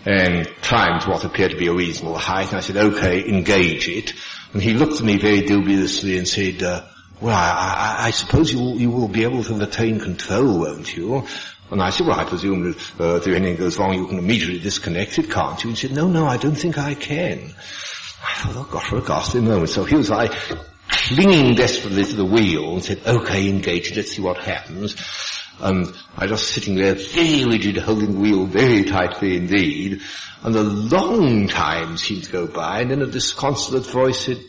and 0.05 0.47
climbed 0.61 1.03
what 1.03 1.25
appeared 1.25 1.51
to 1.51 1.57
be 1.57 1.67
a 1.67 1.73
reasonable 1.73 2.17
height. 2.17 2.49
And 2.49 2.57
I 2.57 2.61
said, 2.61 2.77
okay, 2.77 3.27
engage 3.27 3.87
it. 3.89 4.13
And 4.53 4.61
he 4.61 4.73
looked 4.73 4.99
at 4.99 5.05
me 5.05 5.17
very 5.17 5.41
dubiously 5.41 6.17
and 6.17 6.27
said, 6.27 6.63
uh, 6.63 6.85
well, 7.19 7.35
I, 7.35 7.97
I, 7.99 8.07
I 8.07 8.11
suppose 8.11 8.53
you, 8.53 8.75
you 8.75 8.91
will 8.91 9.07
be 9.07 9.23
able 9.23 9.43
to 9.43 9.55
retain 9.55 9.99
control, 9.99 10.59
won't 10.59 10.95
you? 10.95 11.25
And 11.69 11.81
I 11.81 11.89
said, 11.89 12.07
well, 12.07 12.19
I 12.19 12.23
presume 12.23 12.63
that 12.63 12.99
uh, 12.99 13.15
if 13.15 13.27
anything 13.27 13.57
goes 13.57 13.77
wrong, 13.77 13.93
you 13.93 14.07
can 14.07 14.19
immediately 14.19 14.59
disconnect 14.59 15.19
it, 15.19 15.29
can't 15.29 15.61
you? 15.63 15.69
And 15.69 15.77
he 15.77 15.87
said, 15.87 15.95
no, 15.95 16.07
no, 16.07 16.25
I 16.25 16.37
don't 16.37 16.55
think 16.55 16.77
I 16.77 16.93
can. 16.93 17.53
I 18.25 18.41
thought, 18.41 18.55
oh 18.55 18.67
gosh, 18.71 18.89
for 18.89 18.97
a 18.97 19.01
ghastly 19.01 19.41
moment. 19.41 19.69
So 19.69 19.83
here 19.83 19.97
was 19.97 20.11
I, 20.11 20.27
clinging 21.07 21.55
desperately 21.55 22.03
to 22.03 22.15
the 22.15 22.25
wheel 22.25 22.73
and 22.73 22.83
said, 22.83 22.99
okay, 23.05 23.49
engage 23.49 23.95
let's 23.95 24.11
see 24.11 24.21
what 24.21 24.37
happens. 24.37 24.95
And 25.59 25.93
I 26.15 26.27
was 26.27 26.47
sitting 26.47 26.75
there 26.75 26.95
very 26.95 27.45
rigid, 27.45 27.77
holding 27.77 28.13
the 28.13 28.19
wheel 28.19 28.45
very 28.45 28.83
tightly 28.83 29.37
indeed. 29.37 30.01
And 30.43 30.55
a 30.55 30.63
long 30.63 31.47
time 31.47 31.97
seemed 31.97 32.25
to 32.25 32.31
go 32.31 32.47
by, 32.47 32.81
and 32.81 32.91
then 32.91 33.01
a 33.01 33.07
disconsolate 33.07 33.87
voice 33.87 34.25
said, 34.25 34.39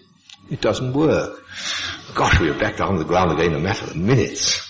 it 0.51 0.61
doesn't 0.61 0.93
work. 0.93 1.45
Gosh, 2.15 2.41
we 2.41 2.51
were 2.51 2.59
back 2.59 2.77
down 2.77 2.89
on 2.89 2.99
the 2.99 3.05
ground 3.05 3.33
again 3.33 3.53
in 3.53 3.61
a 3.61 3.61
matter 3.61 3.87
of 3.87 3.97
minutes. 3.97 4.68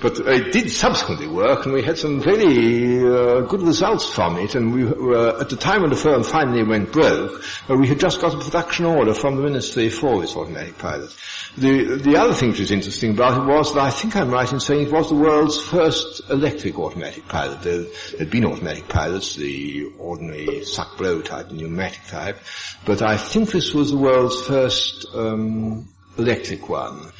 But 0.00 0.18
it 0.20 0.52
did 0.52 0.70
subsequently 0.70 1.26
work, 1.26 1.64
and 1.64 1.74
we 1.74 1.82
had 1.82 1.98
some 1.98 2.20
very 2.20 2.98
uh, 2.98 3.40
good 3.42 3.62
results 3.62 4.08
from 4.08 4.38
it. 4.38 4.54
And 4.54 4.72
we 4.72 4.84
were, 4.84 5.40
at 5.40 5.48
the 5.48 5.56
time 5.56 5.82
when 5.82 5.90
the 5.90 5.96
firm 5.96 6.22
finally 6.22 6.62
went 6.62 6.92
broke, 6.92 7.42
uh, 7.68 7.74
we 7.74 7.88
had 7.88 7.98
just 7.98 8.20
got 8.20 8.34
a 8.34 8.38
production 8.38 8.84
order 8.84 9.12
from 9.14 9.36
the 9.36 9.42
Ministry 9.42 9.88
for 9.88 10.20
this 10.20 10.36
automatic 10.36 10.78
pilot. 10.78 11.14
The, 11.56 11.96
the 11.96 12.16
other 12.16 12.34
thing 12.34 12.50
which 12.50 12.60
was 12.60 12.70
interesting 12.70 13.10
about 13.12 13.42
it 13.42 13.52
was 13.52 13.74
that 13.74 13.80
I 13.80 13.90
think 13.90 14.14
I'm 14.14 14.30
right 14.30 14.50
in 14.52 14.60
saying 14.60 14.86
it 14.86 14.92
was 14.92 15.08
the 15.08 15.16
world's 15.16 15.60
first 15.60 16.30
electric 16.30 16.78
automatic 16.78 17.26
pilot. 17.26 17.62
There 17.62 17.84
had 18.18 18.30
been 18.30 18.44
automatic 18.44 18.88
pilots, 18.88 19.34
the 19.34 19.92
ordinary 19.98 20.64
suck 20.64 20.96
blow 20.96 21.22
type, 21.22 21.48
the 21.48 21.54
pneumatic 21.54 22.06
type, 22.06 22.38
but 22.84 23.02
I 23.02 23.16
think 23.16 23.50
this 23.50 23.74
was 23.74 23.90
the 23.90 23.96
world's 23.96 24.46
first 24.46 25.06
um, 25.14 25.88
electric 26.16 26.68
one. 26.68 27.10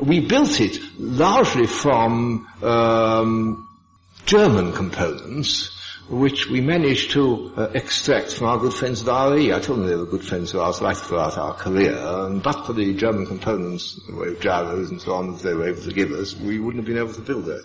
We 0.00 0.20
built 0.20 0.60
it 0.60 0.78
largely 0.98 1.66
from 1.66 2.46
um, 2.62 3.68
German 4.26 4.72
components, 4.72 5.70
which 6.08 6.48
we 6.48 6.60
managed 6.60 7.12
to 7.12 7.52
uh, 7.56 7.70
extract 7.74 8.32
from 8.32 8.48
our 8.48 8.58
good 8.58 8.74
friends 8.74 9.06
at 9.06 9.28
RAE. 9.30 9.52
I 9.52 9.60
told 9.60 9.80
them 9.80 9.86
they 9.86 9.96
were 9.96 10.04
good 10.06 10.24
friends 10.24 10.52
of 10.52 10.60
ours 10.60 10.80
right 10.80 10.96
throughout 10.96 11.38
our 11.38 11.54
career, 11.54 11.96
and 11.96 12.42
but 12.42 12.66
for 12.66 12.72
the 12.72 12.92
German 12.94 13.26
components, 13.26 14.00
the 14.06 14.36
gyros 14.40 14.90
and 14.90 15.00
so 15.00 15.14
on, 15.14 15.32
that 15.32 15.42
they 15.42 15.54
were 15.54 15.68
able 15.68 15.82
to 15.82 15.92
give 15.92 16.10
us, 16.12 16.34
we 16.36 16.58
wouldn't 16.58 16.84
have 16.84 16.92
been 16.92 17.02
able 17.02 17.14
to 17.14 17.20
build 17.20 17.46
that. 17.46 17.64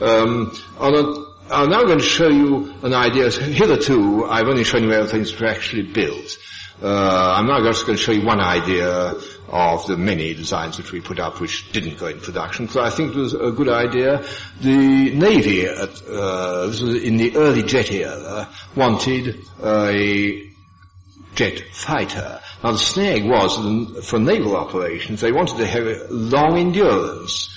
Um, 0.00 0.52
a, 0.78 1.26
I'm 1.50 1.70
now 1.70 1.84
going 1.84 1.98
to 1.98 2.04
show 2.04 2.28
you 2.28 2.74
an 2.82 2.92
idea. 2.92 3.30
Hitherto, 3.30 4.26
I've 4.26 4.48
only 4.48 4.64
shown 4.64 4.82
you 4.82 4.92
everything 4.92 5.22
that 5.22 5.40
were 5.40 5.46
actually 5.46 5.82
built. 5.92 6.36
Uh, 6.82 7.34
I'm 7.36 7.46
now 7.46 7.62
just 7.62 7.86
going 7.86 7.96
to 7.96 8.02
show 8.02 8.12
you 8.12 8.26
one 8.26 8.40
idea 8.40 9.14
of 9.48 9.86
the 9.86 9.96
many 9.96 10.34
designs 10.34 10.76
which 10.76 10.92
we 10.92 11.00
put 11.00 11.18
up 11.18 11.40
which 11.40 11.72
didn't 11.72 11.98
go 11.98 12.06
in 12.06 12.20
production, 12.20 12.66
because 12.66 12.92
I 12.92 12.94
think 12.94 13.14
it 13.14 13.18
was 13.18 13.32
a 13.32 13.50
good 13.50 13.68
idea. 13.68 14.24
The 14.60 15.14
Navy, 15.14 15.64
at, 15.66 16.02
uh, 16.06 16.70
in 17.02 17.16
the 17.16 17.36
early 17.36 17.62
jet 17.62 17.90
era, 17.90 18.48
wanted 18.74 19.42
a 19.62 20.50
jet 21.34 21.60
fighter. 21.72 22.40
Now 22.62 22.72
the 22.72 22.78
snag 22.78 23.24
was, 23.24 24.06
for 24.06 24.18
naval 24.18 24.56
operations, 24.56 25.22
they 25.22 25.32
wanted 25.32 25.58
to 25.58 25.66
have 25.66 26.10
long 26.10 26.58
endurance 26.58 27.55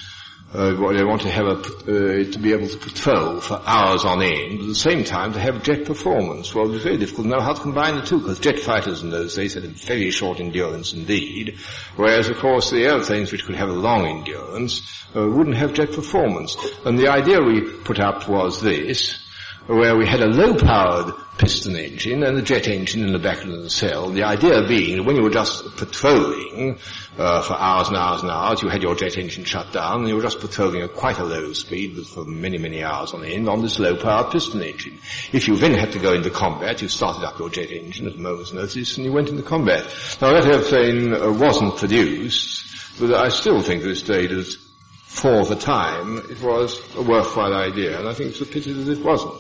uh, 0.54 0.72
they 0.94 1.04
want 1.04 1.22
to 1.22 1.30
have 1.30 1.46
a, 1.46 1.52
uh, 1.52 2.32
to 2.32 2.40
be 2.40 2.54
able 2.54 2.68
to 2.68 2.78
patrol 2.78 3.40
for 3.40 3.62
hours 3.66 4.04
on 4.04 4.22
end, 4.22 4.62
at 4.62 4.68
the 4.68 4.76
same 4.76 5.04
time 5.04 5.34
to 5.34 5.40
have 5.40 5.62
jet 5.64 5.86
performance. 5.86 6.56
Well, 6.56 6.74
it's 6.74 6.84
very 6.84 6.98
difficult 6.98 7.26
to 7.28 7.32
know 7.36 7.42
how 7.42 7.54
to 7.54 7.62
combine 7.62 7.96
the 7.96 8.02
two, 8.02 8.20
because 8.20 8.40
jet 8.40 8.60
fighters 8.60 9.04
in 9.04 9.12
those 9.12 9.36
days 9.36 9.54
had 9.54 9.64
a 9.64 9.68
very 9.68 10.10
short 10.10 10.40
endurance 10.40 10.94
indeed, 10.94 11.58
whereas 11.96 12.30
of 12.30 12.38
course 12.38 12.72
the 12.72 12.84
airplanes 12.84 13.32
which 13.32 13.46
could 13.46 13.56
have 13.56 13.70
a 13.70 13.74
long 13.74 14.08
endurance 14.08 14.82
uh, 15.16 15.28
wouldn't 15.28 15.56
have 15.56 15.74
jet 15.74 15.92
performance. 15.92 16.58
And 16.84 16.98
the 16.98 17.10
idea 17.10 17.42
we 17.42 17.62
put 17.62 18.00
up 18.00 18.28
was 18.28 18.62
this, 18.62 19.26
where 19.68 19.96
we 19.96 20.08
had 20.08 20.22
a 20.22 20.26
low-powered 20.26 21.14
piston 21.38 21.76
engine 21.76 22.24
and 22.24 22.38
a 22.38 22.42
jet 22.42 22.68
engine 22.68 23.04
in 23.04 23.14
the 23.14 23.20
back 23.20 23.44
of 23.44 23.52
the 23.52 23.70
cell. 23.70 24.10
The 24.10 24.24
idea 24.24 24.68
being 24.68 24.98
that 24.98 25.04
when 25.04 25.16
you 25.16 25.22
were 25.22 25.30
just 25.30 25.64
patrolling 25.78 26.80
uh, 27.20 27.42
for 27.42 27.54
hours 27.54 27.90
and 27.90 27.98
hours 27.98 28.22
and 28.22 28.32
hours, 28.32 28.62
you 28.62 28.70
had 28.70 28.82
your 28.82 28.96
jet 28.96 29.18
engine 29.18 29.44
shut 29.44 29.74
down 29.74 30.00
and 30.00 30.08
you 30.08 30.16
were 30.16 30.22
just 30.22 30.40
patrolling 30.40 30.82
at 30.82 30.94
quite 30.94 31.20
a 31.20 31.24
low 31.24 31.52
speed 31.52 32.08
for 32.08 32.24
many, 32.24 32.58
many 32.58 32.82
hours 32.82 33.14
on 33.14 33.26
end 33.26 33.50
on 33.50 33.62
this 33.62 33.78
low-powered 33.78 34.32
piston 34.32 34.64
engine. 34.64 34.98
If 35.34 35.50
you 35.50 35.58
then 35.58 35.74
had 35.74 35.92
to 35.92 36.00
go 36.00 36.14
into 36.14 36.30
combat, 36.30 36.82
you 36.82 36.88
started 36.88 37.26
up 37.26 37.38
your 37.38 37.50
jet 37.50 37.72
engine 37.72 38.08
at 38.08 38.16
a 38.16 38.18
moment's 38.18 38.54
notice 38.54 38.96
and 38.96 39.06
you 39.06 39.12
went 39.12 39.28
into 39.28 39.44
combat. 39.44 39.84
Now 40.22 40.32
that 40.32 40.46
airplane 40.46 41.14
uh, 41.14 41.30
wasn't 41.34 41.76
produced, 41.76 43.00
but 43.02 43.14
I 43.14 43.28
still 43.28 43.62
think 43.62 43.84
this 43.84 44.02
day 44.02 44.28
that 44.28 44.58
for 45.04 45.44
the 45.44 45.58
time 45.58 46.20
it 46.30 46.42
was 46.42 46.80
a 46.96 47.02
worthwhile 47.02 47.54
idea 47.54 48.00
and 48.00 48.08
I 48.08 48.14
think 48.14 48.30
it's 48.30 48.42
a 48.42 48.46
pity 48.46 48.72
that 48.72 48.90
it 48.90 49.04
wasn't. 49.04 49.36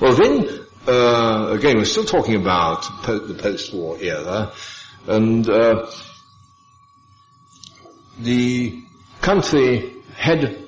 Well, 0.00 0.14
then, 0.14 0.66
uh, 0.86 1.52
again, 1.52 1.78
we're 1.78 1.86
still 1.86 2.04
talking 2.04 2.34
about 2.34 2.82
po- 3.04 3.20
the 3.20 3.40
post-war 3.40 3.98
era, 4.02 4.52
and 5.06 5.48
uh, 5.48 5.86
the 8.22 8.82
country 9.20 9.92
had 10.16 10.58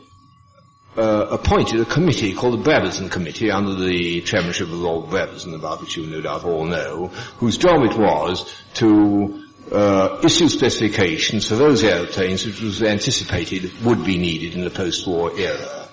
uh, 0.96 1.26
appointed 1.30 1.80
a 1.80 1.84
committee 1.84 2.34
called 2.34 2.59
the 2.59 2.70
Brabazon 2.70 3.11
Committee 3.11 3.50
under 3.50 3.74
the 3.74 4.20
chairmanship 4.22 4.68
of 4.68 4.74
Lord 4.74 5.11
Brabazon, 5.11 5.55
about 5.55 5.80
which 5.80 5.96
you 5.96 6.07
no 6.07 6.20
doubt 6.20 6.44
all 6.44 6.64
know, 6.64 7.09
whose 7.38 7.57
job 7.57 7.82
it 7.84 7.96
was 7.96 8.52
to 8.74 9.44
uh, 9.72 10.20
issue 10.22 10.48
specifications 10.48 11.48
for 11.48 11.57
those 11.57 11.82
airplanes 11.82 12.44
which 12.44 12.61
was 12.61 12.82
anticipated 12.82 13.72
would 13.82 14.05
be 14.05 14.18
needed 14.18 14.55
in 14.55 14.62
the 14.62 14.70
post-war 14.70 15.32
era. 15.38 15.88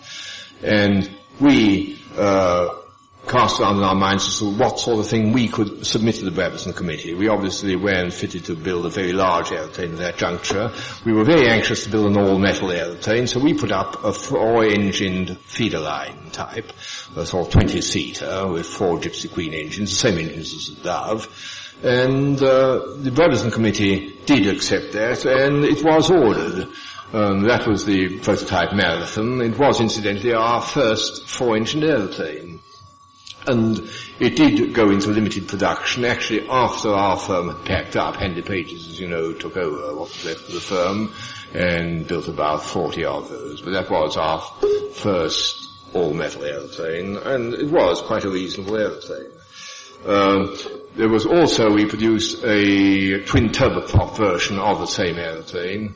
And 0.62 1.10
we 1.40 2.00
uh, 2.16 2.81
cast 3.28 3.60
around 3.60 3.78
in 3.78 3.84
our 3.84 3.96
minds 3.96 4.28
as 4.28 4.40
to 4.40 4.50
what 4.50 4.80
sort 4.80 5.00
of 5.00 5.08
thing 5.08 5.32
we 5.32 5.48
could 5.48 5.86
submit 5.86 6.16
to 6.16 6.30
the 6.30 6.32
Brabazon 6.32 6.76
Committee. 6.76 7.14
We 7.14 7.28
obviously 7.28 7.76
weren't 7.76 8.14
fitted 8.14 8.46
to 8.46 8.56
build 8.56 8.86
a 8.86 8.90
very 8.90 9.14
large 9.14 9.52
aeroplane 9.52 9.94
at 9.94 9.98
that 10.00 10.18
juncture. 10.18 10.72
We 11.06 11.14
were 11.14 11.24
very 11.24 11.48
anxious 11.48 11.84
to 11.84 11.92
build 11.92 12.12
an 12.12 12.18
all-metal 12.18 12.72
aeroplane, 12.72 13.28
so 13.28 13.40
we 13.40 13.54
put 13.54 13.72
up 13.72 14.04
a 14.04 14.12
four-engined 14.12 15.38
feeder 15.40 15.80
line 15.80 16.32
type, 16.32 16.72
a 17.16 17.26
sort 17.26 17.48
of 17.48 17.62
20-seater 17.62 18.48
with 18.48 18.66
four 18.66 18.98
Gipsy 18.98 19.32
Queen 19.32 19.54
engines, 19.54 19.92
the 19.92 19.96
same 19.96 20.18
engines 20.18 20.54
as 20.54 20.76
the 20.76 20.84
Dove. 20.84 21.78
And 21.84 22.38
uh, 22.42 22.96
the 22.98 23.12
Brabazon 23.12 23.52
Committee 23.52 24.16
did 24.26 24.48
accept 24.48 24.94
that, 24.94 25.26
and 25.26 25.64
it 25.64 25.84
was 25.84 26.12
ordered. 26.12 26.68
Um, 27.14 27.44
that 27.44 27.68
was 27.68 27.86
the 27.86 28.20
prototype 28.20 28.74
Marathon. 28.74 29.42
It 29.42 29.58
was, 29.58 29.82
incidentally, 29.82 30.34
our 30.34 30.62
first 30.62 31.28
four-engine 31.28 31.84
aeroplane. 31.84 32.51
And 33.48 33.90
it 34.20 34.36
did 34.36 34.74
go 34.74 34.92
into 34.92 35.10
limited 35.10 35.48
production 35.48 36.06
actually 36.06 36.48
after 36.48 36.90
our 36.90 37.18
firm 37.18 37.50
had 37.50 37.66
packed 37.66 37.96
up. 37.96 38.18
Handley 38.18 38.44
Pages, 38.44 38.88
as 38.88 39.00
you 39.00 39.08
know, 39.08 39.34
took 39.34 39.58
over 39.58 39.96
what 39.96 40.10
was 40.10 40.26
left 40.26 40.48
of 40.48 40.54
the 40.54 40.62
firm 40.62 41.12
and 41.54 42.08
built 42.08 42.28
about 42.28 42.64
40 42.64 43.06
of 43.06 43.30
those. 43.30 43.62
But 43.62 43.72
that 43.72 43.90
was 43.90 44.16
our 44.16 44.42
first 44.94 45.68
all-metal 45.94 46.44
aeroplane, 46.44 47.18
and 47.18 47.54
it 47.54 47.70
was 47.70 48.02
quite 48.02 48.24
a 48.24 48.30
reasonable 48.30 48.78
aeroplane. 48.78 49.32
Um, 50.06 50.58
there 50.96 51.10
was 51.10 51.26
also, 51.26 51.72
we 51.72 51.86
produced 51.86 52.44
a 52.44 53.24
twin 53.26 53.50
turboprop 53.50 54.18
version 54.18 54.58
of 54.58 54.80
the 54.80 54.88
same 54.88 55.18
aeroplane, 55.18 55.96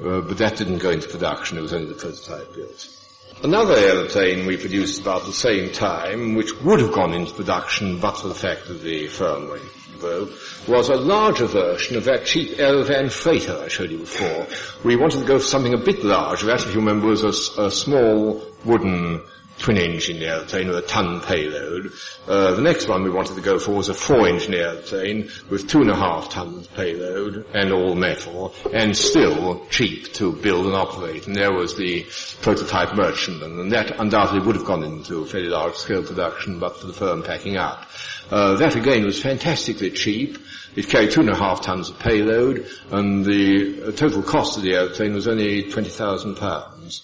uh, 0.00 0.20
but 0.22 0.38
that 0.38 0.56
didn't 0.56 0.78
go 0.78 0.90
into 0.90 1.08
production, 1.08 1.58
it 1.58 1.62
was 1.62 1.72
only 1.72 1.88
the 1.88 1.94
prototype 1.94 2.54
built. 2.54 2.99
Another 3.42 3.74
aeroplane 3.74 4.44
we 4.44 4.58
produced 4.58 5.00
about 5.00 5.24
the 5.24 5.32
same 5.32 5.72
time, 5.72 6.34
which 6.34 6.54
would 6.60 6.78
have 6.78 6.92
gone 6.92 7.14
into 7.14 7.32
production 7.32 7.98
but 7.98 8.18
for 8.18 8.28
the 8.28 8.34
fact 8.34 8.68
that 8.68 8.82
the 8.82 9.06
firmware 9.06 9.62
broke, 9.98 10.30
was 10.68 10.90
a 10.90 10.96
larger 10.96 11.46
version 11.46 11.96
of 11.96 12.04
that 12.04 12.26
cheap 12.26 12.58
Aerovan 12.58 13.10
freighter 13.10 13.56
I 13.56 13.68
showed 13.68 13.90
you 13.90 14.00
before. 14.00 14.46
We 14.84 14.96
wanted 14.96 15.20
to 15.20 15.26
go 15.26 15.38
for 15.38 15.46
something 15.46 15.72
a 15.72 15.78
bit 15.78 16.04
larger. 16.04 16.48
That, 16.48 16.66
if 16.66 16.74
you 16.74 16.80
remember, 16.80 17.06
was 17.06 17.24
a, 17.24 17.62
a 17.62 17.70
small 17.70 18.44
wooden 18.66 19.22
twin-engine 19.60 20.22
airplane 20.22 20.68
with 20.68 20.78
a 20.78 20.82
ton 20.82 21.20
payload. 21.20 21.92
Uh, 22.26 22.54
the 22.54 22.62
next 22.62 22.88
one 22.88 23.04
we 23.04 23.10
wanted 23.10 23.36
to 23.36 23.40
go 23.40 23.58
for 23.58 23.72
was 23.72 23.88
a 23.88 23.94
four-engine 23.94 24.54
airplane 24.54 25.30
with 25.48 25.68
two 25.68 25.80
and 25.80 25.90
a 25.90 25.94
half 25.94 26.30
tons 26.30 26.66
payload 26.68 27.46
and 27.54 27.72
all 27.72 27.94
metal, 27.94 28.52
and 28.72 28.96
still 28.96 29.64
cheap 29.70 30.12
to 30.14 30.32
build 30.32 30.66
and 30.66 30.74
operate. 30.74 31.26
And 31.26 31.36
there 31.36 31.52
was 31.52 31.76
the 31.76 32.06
prototype 32.42 32.94
merchantman, 32.94 33.60
and 33.60 33.72
that 33.72 34.00
undoubtedly 34.00 34.46
would 34.46 34.56
have 34.56 34.64
gone 34.64 34.82
into 34.82 35.24
fairly 35.26 35.48
large-scale 35.48 36.04
production, 36.04 36.58
but 36.58 36.76
for 36.76 36.86
the 36.86 36.92
firm 36.92 37.22
packing 37.22 37.56
up. 37.56 37.86
Uh, 38.30 38.54
that 38.56 38.76
again 38.76 39.04
was 39.04 39.20
fantastically 39.20 39.90
cheap. 39.90 40.38
It 40.76 40.88
carried 40.88 41.10
two 41.10 41.20
and 41.20 41.30
a 41.30 41.36
half 41.36 41.62
tons 41.62 41.90
of 41.90 41.98
payload, 41.98 42.66
and 42.90 43.24
the 43.24 43.88
uh, 43.88 43.92
total 43.92 44.22
cost 44.22 44.56
of 44.56 44.62
the 44.62 44.74
airplane 44.74 45.14
was 45.14 45.26
only 45.26 45.64
twenty 45.64 45.90
thousand 45.90 46.36
pounds. 46.36 47.02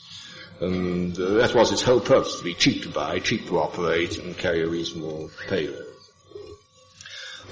And 0.61 1.19
uh, 1.19 1.35
that 1.35 1.55
was 1.55 1.73
its 1.73 1.83
whole 1.83 2.01
purpose, 2.01 2.39
to 2.39 2.45
be 2.45 2.55
cheap 2.55 2.83
to 2.83 2.89
buy, 2.89 3.19
cheap 3.19 3.47
to 3.49 3.59
operate, 3.59 4.19
and 4.19 4.37
carry 4.37 4.63
a 4.63 4.69
reasonable 4.69 5.31
payload. 5.49 5.87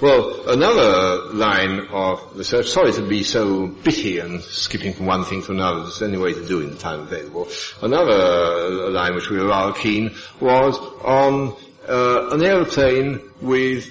Well, 0.01 0.49
another 0.49 1.33
line 1.33 1.87
of 1.91 2.35
research, 2.35 2.67
sorry 2.67 2.91
to 2.93 3.07
be 3.07 3.23
so 3.23 3.67
bitty 3.67 4.19
and 4.19 4.41
skipping 4.41 4.91
from 4.91 5.05
one 5.05 5.23
thing 5.23 5.41
to 5.43 5.53
another, 5.53 5.83
there's 5.83 6.01
any 6.01 6.17
way 6.17 6.33
to 6.33 6.45
do 6.45 6.59
in 6.59 6.71
the 6.71 6.77
time 6.77 6.99
available. 6.99 7.47
Another 7.81 8.89
line 8.89 9.15
which 9.15 9.29
we 9.29 9.37
were 9.37 9.47
rather 9.47 9.71
keen 9.71 10.13
was 10.41 10.77
on 10.77 11.55
uh, 11.87 12.29
an 12.31 12.43
aeroplane 12.43 13.21
with 13.39 13.89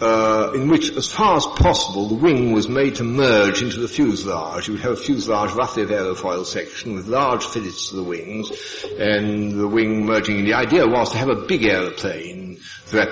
uh, 0.00 0.52
in 0.54 0.68
which, 0.68 0.90
as 0.96 1.10
far 1.10 1.36
as 1.36 1.46
possible, 1.46 2.08
the 2.08 2.14
wing 2.14 2.52
was 2.52 2.68
made 2.68 2.96
to 2.96 3.04
merge 3.04 3.62
into 3.62 3.80
the 3.80 3.88
fuselage. 3.88 4.66
You 4.66 4.74
would 4.74 4.82
have 4.82 4.92
a 4.92 4.96
fuselage 4.96 5.52
roughly 5.52 5.82
of 5.82 5.90
aerofoil 5.90 6.44
section 6.46 6.94
with 6.94 7.06
large 7.06 7.44
fillets 7.44 7.90
to 7.90 7.96
the 7.96 8.02
wings, 8.02 8.50
and 8.98 9.52
the 9.52 9.68
wing 9.68 10.06
merging. 10.06 10.38
And 10.38 10.46
the 10.46 10.54
idea 10.54 10.86
was 10.86 11.10
to 11.10 11.18
have 11.18 11.28
a 11.28 11.46
big 11.46 11.64
aeroplane 11.64 12.49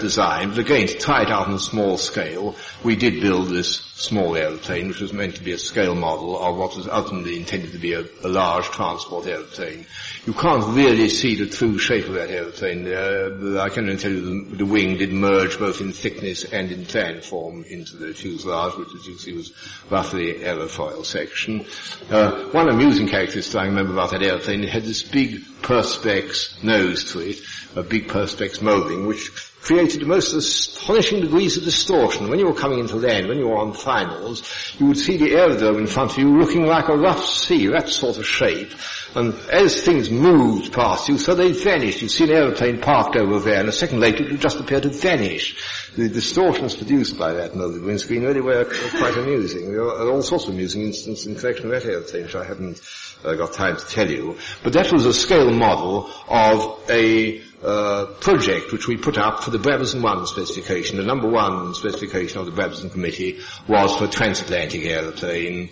design, 0.01 0.51
but 0.51 0.59
again, 0.59 0.87
to 0.87 0.99
try 0.99 1.23
it 1.23 1.31
out 1.31 1.49
on 1.49 1.55
a 1.55 1.59
small 1.59 1.99
scale, 1.99 2.57
we 2.85 2.97
did 2.97 3.21
build 3.21 3.49
this 3.49 3.89
small 3.99 4.37
aeroplane, 4.37 4.89
which 4.89 5.01
was 5.01 5.13
meant 5.13 5.35
to 5.35 5.43
be 5.43 5.53
a 5.53 5.59
scale 5.59 5.95
model 5.95 6.39
of 6.39 6.57
what 6.57 6.77
was 6.77 6.89
ultimately 6.89 7.37
intended 7.37 7.73
to 7.73 7.79
be 7.79 7.95
a, 7.95 8.05
a 8.23 8.29
large 8.29 8.65
transport 8.67 9.27
aeroplane. 9.27 9.85
You 10.25 10.33
can't 10.33 10.65
really 10.77 11.09
see 11.09 11.35
the 11.35 11.47
true 11.47 11.79
shape 11.79 12.07
of 12.07 12.15
that 12.15 12.31
aeroplane 12.31 12.85
there. 12.85 13.61
I 13.61 13.69
can 13.69 13.89
only 13.89 13.97
tell 13.97 14.13
you 14.13 14.45
the, 14.51 14.57
the 14.57 14.67
wing 14.67 14.99
did 14.99 15.13
merge 15.13 15.59
both 15.59 15.81
in 15.81 15.93
thickness 15.93 16.45
and 16.45 16.71
in 16.71 16.87
plan 16.87 17.23
form 17.23 17.65
into 17.65 17.97
the 17.97 18.15
fuselage, 18.15 18.77
which 18.77 18.95
as 18.95 19.07
you 19.07 19.19
see 19.19 19.33
was 19.33 19.53
roughly 19.91 20.35
aerofoil 20.35 21.05
section. 21.05 21.67
Uh, 22.09 22.51
one 22.51 22.69
amusing 22.69 23.09
characteristic 23.09 23.61
I 23.61 23.67
remember 23.67 23.93
about 23.93 24.11
that 24.11 24.23
aeroplane, 24.23 24.63
it 24.63 24.71
had 24.71 24.85
this 24.85 25.03
big 25.03 25.43
perspex 25.63 26.63
nose 26.63 27.13
to 27.13 27.21
it, 27.21 27.39
a 27.77 27.83
big 27.83 28.09
perspex 28.09 28.63
molding, 28.63 29.07
which 29.07 29.31
created 29.61 30.01
the 30.01 30.07
most 30.07 30.33
astonishing 30.33 31.21
degrees 31.21 31.57
of 31.57 31.65
distortion. 31.65 32.29
When 32.29 32.39
you 32.39 32.47
were 32.47 32.55
coming 32.55 32.79
into 32.79 32.97
land, 32.97 33.29
when 33.29 33.39
you 33.39 33.49
were 33.49 33.59
on 33.59 33.73
finals, 33.73 34.75
you 34.79 34.87
would 34.87 34.97
see 34.97 35.17
the 35.17 35.35
aerodrome 35.35 35.79
in 35.79 35.87
front 35.87 36.13
of 36.13 36.19
you 36.19 36.39
looking 36.39 36.65
like 36.65 36.89
a 36.89 36.97
rough 36.97 37.25
sea, 37.25 37.67
that 37.69 37.89
sort 37.89 38.19
of 38.19 38.27
shape. 38.27 38.71
And 39.19 39.35
as 39.51 39.83
things 39.83 40.11
moved 40.11 40.73
past 40.73 41.09
you, 41.09 41.19
so 41.19 41.35
they 41.35 41.51
vanished. 41.51 42.03
You'd 42.03 42.13
see 42.13 42.25
an 42.25 42.31
aeroplane 42.31 42.81
parked 42.81 43.17
over 43.17 43.41
there, 43.41 43.59
and 43.59 43.69
a 43.69 43.73
second 43.73 43.99
later 43.99 44.23
it 44.23 44.31
would 44.31 44.41
just 44.41 44.61
appear 44.61 44.81
to 44.81 44.91
vanish. 44.91 45.91
The 45.97 46.09
distortions 46.09 46.77
produced 46.77 47.19
by 47.19 47.33
that 47.33 47.57
molded 47.57 47.83
windscreen 47.83 48.23
really 48.23 48.41
were 48.41 48.65
quite 48.65 49.17
amusing. 49.17 49.73
There 49.73 49.83
are 49.83 50.09
all 50.09 50.23
sorts 50.23 50.45
of 50.45 50.55
amusing 50.55 50.83
incidents 50.83 51.27
in 51.27 51.35
connection 51.35 51.69
with 51.69 51.83
that 51.83 51.91
aeroplane, 51.91 52.23
which 52.27 52.37
I 52.37 52.45
haven't 52.45 52.81
uh, 53.25 53.35
got 53.35 53.53
time 53.55 53.77
to 53.77 53.87
tell 53.89 54.09
you. 54.09 54.39
But 54.63 54.75
that 54.75 54.93
was 54.93 55.05
a 55.05 55.13
scale 55.13 55.51
model 55.51 56.09
of 56.29 56.89
a 56.89 57.43
uh, 57.61 58.07
project 58.21 58.71
which 58.71 58.87
we 58.87 58.99
put 58.99 59.19
up 59.19 59.43
for 59.43 59.51
the 59.51 59.59
Brabazon 59.59 60.01
1 60.01 60.27
specification. 60.29 60.97
The 60.97 61.03
number 61.03 61.29
one 61.29 61.75
specification 61.75 62.39
of 62.39 62.47
the 62.47 62.53
Brabazon 62.53 62.93
Committee 62.93 63.41
was 63.67 63.97
for 63.97 64.07
transatlantic 64.07 64.85
aeroplane 64.85 65.71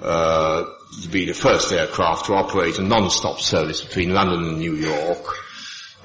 uh, 0.00 0.64
to 1.02 1.08
be 1.08 1.26
the 1.26 1.34
first 1.34 1.72
aircraft 1.72 2.26
to 2.26 2.34
operate 2.34 2.78
a 2.78 2.82
non-stop 2.82 3.40
service 3.40 3.82
between 3.82 4.12
London 4.12 4.44
and 4.44 4.58
New 4.58 4.74
York. 4.74 5.26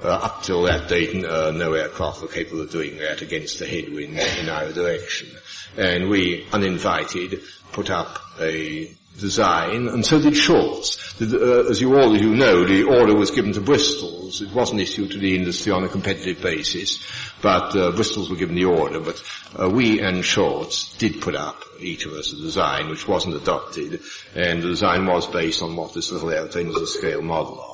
Uh, 0.03 0.09
up 0.09 0.43
till 0.43 0.63
that 0.63 0.89
date, 0.89 1.23
uh, 1.23 1.51
no 1.51 1.73
aircraft 1.73 2.21
were 2.21 2.27
capable 2.27 2.61
of 2.61 2.71
doing 2.71 2.97
that 2.97 3.21
against 3.21 3.59
the 3.59 3.65
headwind 3.65 4.19
in 4.19 4.49
either 4.49 4.73
direction. 4.73 5.29
And 5.77 6.09
we, 6.09 6.45
uninvited, 6.51 7.41
put 7.71 7.89
up 7.89 8.19
a 8.39 8.93
design, 9.19 9.87
and 9.87 10.05
so 10.05 10.19
did 10.19 10.35
Shorts. 10.35 11.13
The, 11.13 11.65
uh, 11.65 11.69
as 11.69 11.79
you 11.79 11.95
all 11.95 12.15
as 12.15 12.21
you 12.21 12.35
know, 12.35 12.65
the 12.65 12.83
order 12.83 13.15
was 13.15 13.31
given 13.31 13.53
to 13.53 13.61
Bristol's. 13.61 14.41
It 14.41 14.51
wasn't 14.51 14.81
issued 14.81 15.11
to 15.11 15.19
the 15.19 15.35
industry 15.35 15.71
on 15.71 15.83
a 15.83 15.89
competitive 15.89 16.41
basis, 16.41 17.05
but 17.41 17.75
uh, 17.75 17.91
Bristol's 17.91 18.29
were 18.29 18.35
given 18.35 18.55
the 18.55 18.65
order. 18.65 18.99
But 18.99 19.23
uh, 19.57 19.69
we 19.69 19.99
and 20.01 20.25
Shorts 20.25 20.97
did 20.97 21.21
put 21.21 21.35
up 21.35 21.63
each 21.83 22.05
of 22.05 22.13
us 22.13 22.33
a 22.33 22.37
design 22.37 22.89
which 22.89 23.07
wasn't 23.07 23.35
adopted, 23.35 24.01
and 24.35 24.61
the 24.61 24.67
design 24.67 25.05
was 25.05 25.27
based 25.27 25.61
on 25.61 25.75
what 25.75 25.93
this 25.93 26.11
little 26.11 26.31
airplane 26.31 26.67
was 26.67 26.81
a 26.81 26.87
scale 26.87 27.21
model 27.21 27.59
of. 27.59 27.73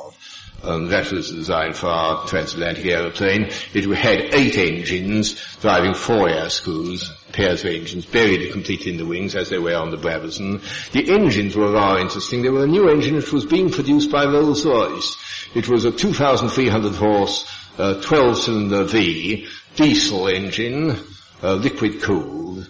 And 0.61 0.89
that 0.89 1.11
was 1.11 1.31
designed 1.31 1.75
for 1.77 1.87
our 1.87 2.27
transatlantic 2.27 2.85
aeroplane. 2.85 3.49
It 3.73 3.85
had 3.95 4.33
eight 4.33 4.57
engines 4.57 5.57
driving 5.61 5.93
four 5.93 6.27
air 6.27 6.49
screws, 6.49 7.09
pairs 7.31 7.63
of 7.63 7.71
engines 7.71 8.05
buried 8.05 8.51
completely 8.51 8.91
in 8.91 8.97
the 8.97 9.05
wings 9.05 9.35
as 9.35 9.49
they 9.49 9.59
were 9.59 9.75
on 9.75 9.91
the 9.91 9.97
Brabazon. 9.97 10.61
The 10.91 11.13
engines 11.13 11.55
were 11.55 11.71
rather 11.71 12.01
interesting. 12.01 12.41
They 12.41 12.49
were 12.49 12.65
a 12.65 12.67
new 12.67 12.89
engine 12.89 13.15
which 13.15 13.31
was 13.31 13.45
being 13.45 13.69
produced 13.69 14.11
by 14.11 14.25
Rolls-Royce. 14.25 15.15
It 15.55 15.69
was 15.69 15.85
a 15.85 15.91
2,300 15.91 16.93
horse, 16.95 17.49
uh, 17.77 18.01
12 18.01 18.37
cylinder 18.37 18.83
V 18.83 19.47
diesel 19.75 20.27
engine, 20.27 20.97
uh, 21.41 21.53
liquid 21.53 22.01
cooled 22.01 22.69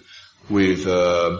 with 0.50 0.86
uh, 0.86 1.38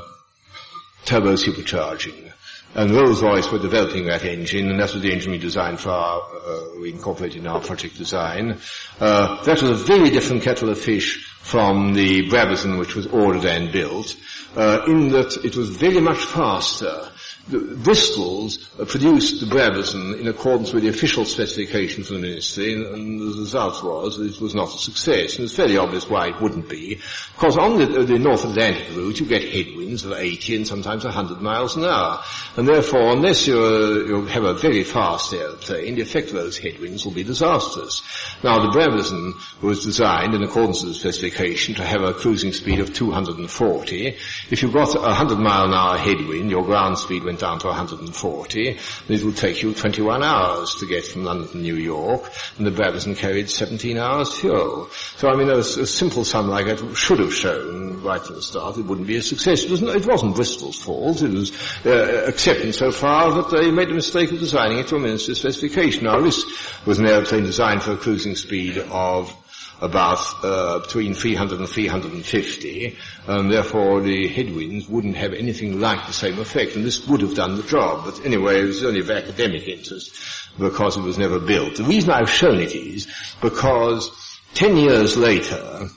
turbo 1.05 1.35
supercharging. 1.35 2.33
And 2.73 2.93
Rolls-Royce 2.93 3.51
were 3.51 3.59
developing 3.59 4.07
that 4.07 4.25
engine, 4.25 4.71
and 4.71 4.79
that 4.79 4.93
was 4.93 5.03
the 5.03 5.13
engine 5.13 5.33
we 5.33 5.39
designed 5.39 5.81
for 5.81 5.91
our, 5.91 6.21
uh, 6.21 6.81
we 6.81 6.91
incorporated 6.91 7.41
in 7.41 7.49
our 7.49 7.61
project 7.61 7.99
design. 7.99 8.59
Uh, 9.01 9.43
that 9.43 9.61
was 9.61 9.71
a 9.73 9.85
very 9.85 10.11
different 10.11 10.45
kettle 10.45 10.71
of 10.71 10.79
fish 10.79 11.27
from 11.41 11.95
the 11.95 12.29
Brabazon 12.31 12.79
which 12.79 12.95
was 12.95 13.09
ordered 13.09 13.45
and 13.45 13.73
built, 13.73 14.15
uh, 14.55 14.83
in 14.87 15.09
that 15.09 15.37
it 15.45 15.57
was 15.57 15.71
very 15.71 16.01
much 16.01 16.25
faster 16.25 17.11
the 17.49 17.59
Bristol's 17.59 18.71
uh, 18.79 18.85
produced 18.85 19.41
the 19.41 19.47
Brabazon 19.47 20.21
in 20.21 20.29
accordance 20.29 20.73
with 20.73 20.83
the 20.83 20.89
official 20.89 21.25
specification 21.25 22.03
of 22.03 22.09
the 22.09 22.19
ministry, 22.19 22.75
and, 22.75 23.21
the 23.21 23.41
result 23.41 23.83
was 23.83 24.19
that 24.19 24.35
it 24.35 24.41
was 24.41 24.55
not 24.55 24.69
a 24.69 24.79
success. 24.79 25.37
And 25.37 25.45
it's 25.45 25.57
fairly 25.57 25.77
obvious 25.77 26.09
why 26.09 26.29
it 26.29 26.41
wouldn't 26.41 26.69
be, 26.69 27.01
because 27.35 27.57
on 27.57 27.79
the, 27.79 28.05
the 28.05 28.19
North 28.19 28.45
Atlantic 28.45 28.95
route 28.95 29.21
you 29.21 29.27
get 29.27 29.43
headwinds 29.43 30.05
of 30.05 30.13
80 30.13 30.57
and 30.57 30.67
sometimes 30.67 31.05
100 31.05 31.41
miles 31.41 31.77
an 31.77 31.85
hour. 31.85 32.23
And 32.57 32.69
therefore, 32.69 33.13
unless 33.13 33.47
you 33.47 34.27
have 34.27 34.45
a 34.45 34.55
very 34.55 34.85
fast 34.85 35.33
aeroplane, 35.33 35.97
the 35.97 36.03
effect 36.03 36.29
of 36.29 36.35
those 36.35 36.59
headwinds 36.59 37.05
will 37.05 37.13
be 37.13 37.25
disastrous. 37.25 38.03
Now, 38.45 38.61
the 38.61 38.79
Brabazon 38.79 39.35
was 39.63 39.85
designed 39.85 40.35
in 40.35 40.43
accordance 40.43 40.83
with 40.83 40.93
the 40.93 40.99
specification 40.99 41.75
to 41.77 41.85
have 41.85 42.03
a 42.03 42.15
cruising 42.15 42.53
speed 42.53 42.81
of 42.81 42.93
240. 42.95 44.17
If 44.51 44.63
you've 44.63 44.73
got 44.73 44.95
a 44.95 45.01
100 45.01 45.39
mile 45.39 45.65
an 45.65 45.75
hour 45.75 45.99
headwind, 45.99 46.51
your 46.51 46.65
ground 46.65 46.99
speed 46.99 47.25
went 47.25 47.40
down 47.41 47.59
to 47.61 47.67
140, 47.67 48.79
it 49.09 49.23
will 49.25 49.33
take 49.33 49.63
you 49.63 49.75
21 49.75 50.23
hours 50.23 50.77
to 50.77 50.87
get 50.87 51.05
from 51.05 51.25
London 51.25 51.49
to 51.49 51.59
New 51.59 51.75
York, 51.75 52.31
and 52.59 52.67
the 52.67 52.71
Brabazon 52.71 53.17
carried 53.17 53.51
17 53.51 53.99
hours 53.99 54.33
fuel. 54.39 54.89
So 55.17 55.29
I 55.29 55.37
mean, 55.37 55.49
a, 55.49 55.59
a 55.59 55.65
simple 55.65 56.25
sum 56.25 56.49
like 56.49 56.67
that 56.67 56.95
should 56.95 57.19
have 57.19 57.35
shown 57.35 58.03
right 58.03 58.23
from 58.23 58.37
the 58.37 58.43
start 58.43 58.79
it 58.79 58.85
wouldn't 58.85 59.07
be 59.07 59.17
a 59.17 59.23
success. 59.23 59.65
It 59.65 59.71
wasn't, 59.71 59.91
it 59.91 60.07
wasn't 60.07 60.37
Bristol's 60.37 60.81
fault. 60.81 61.23
It 61.23 61.31
was 61.31 61.51
uh, 61.85 62.33
so 62.73 62.93
far 62.93 63.35
that 63.35 63.51
they 63.51 63.71
made 63.71 63.89
the 63.89 63.95
mistake 63.95 64.31
of 64.33 64.39
designing 64.39 64.79
it 64.79 64.89
to 64.89 64.97
a 64.97 65.01
minister's 65.01 65.39
specification. 65.39 66.05
Now 66.05 66.21
this 66.21 66.45
was 66.87 66.99
an 66.99 67.07
airplane 67.07 67.45
designed 67.45 67.83
for 67.83 67.93
a 67.93 67.97
cruising 67.97 68.37
speed 68.37 68.79
of 68.79 69.35
about 69.81 70.19
uh, 70.45 70.81
between 70.81 71.15
300 71.15 71.59
and 71.59 71.69
350, 71.69 72.97
and 73.27 73.51
therefore 73.51 74.01
the 74.01 74.29
headwinds 74.29 74.89
wouldn't 74.89 75.17
have 75.17 75.33
anything 75.33 75.81
like 75.81 76.07
the 76.07 76.13
same 76.13 76.39
effect, 76.39 76.77
and 76.77 76.85
this 76.85 77.07
would 77.07 77.21
have 77.23 77.35
done 77.35 77.57
the 77.57 77.63
job. 77.63 78.05
But 78.05 78.25
anyway, 78.25 78.61
it 78.61 78.65
was 78.65 78.85
only 78.85 79.01
of 79.01 79.11
academic 79.11 79.67
interest 79.69 80.15
because 80.59 80.97
it 80.97 81.03
was 81.03 81.19
never 81.19 81.39
built. 81.39 81.77
The 81.77 81.85
reason 81.85 82.11
I've 82.11 82.31
shown 82.31 82.61
it 82.61 82.75
is 82.75 83.09
because 83.41 84.11
10 84.55 84.77
years 84.77 85.17
later, 85.17 85.89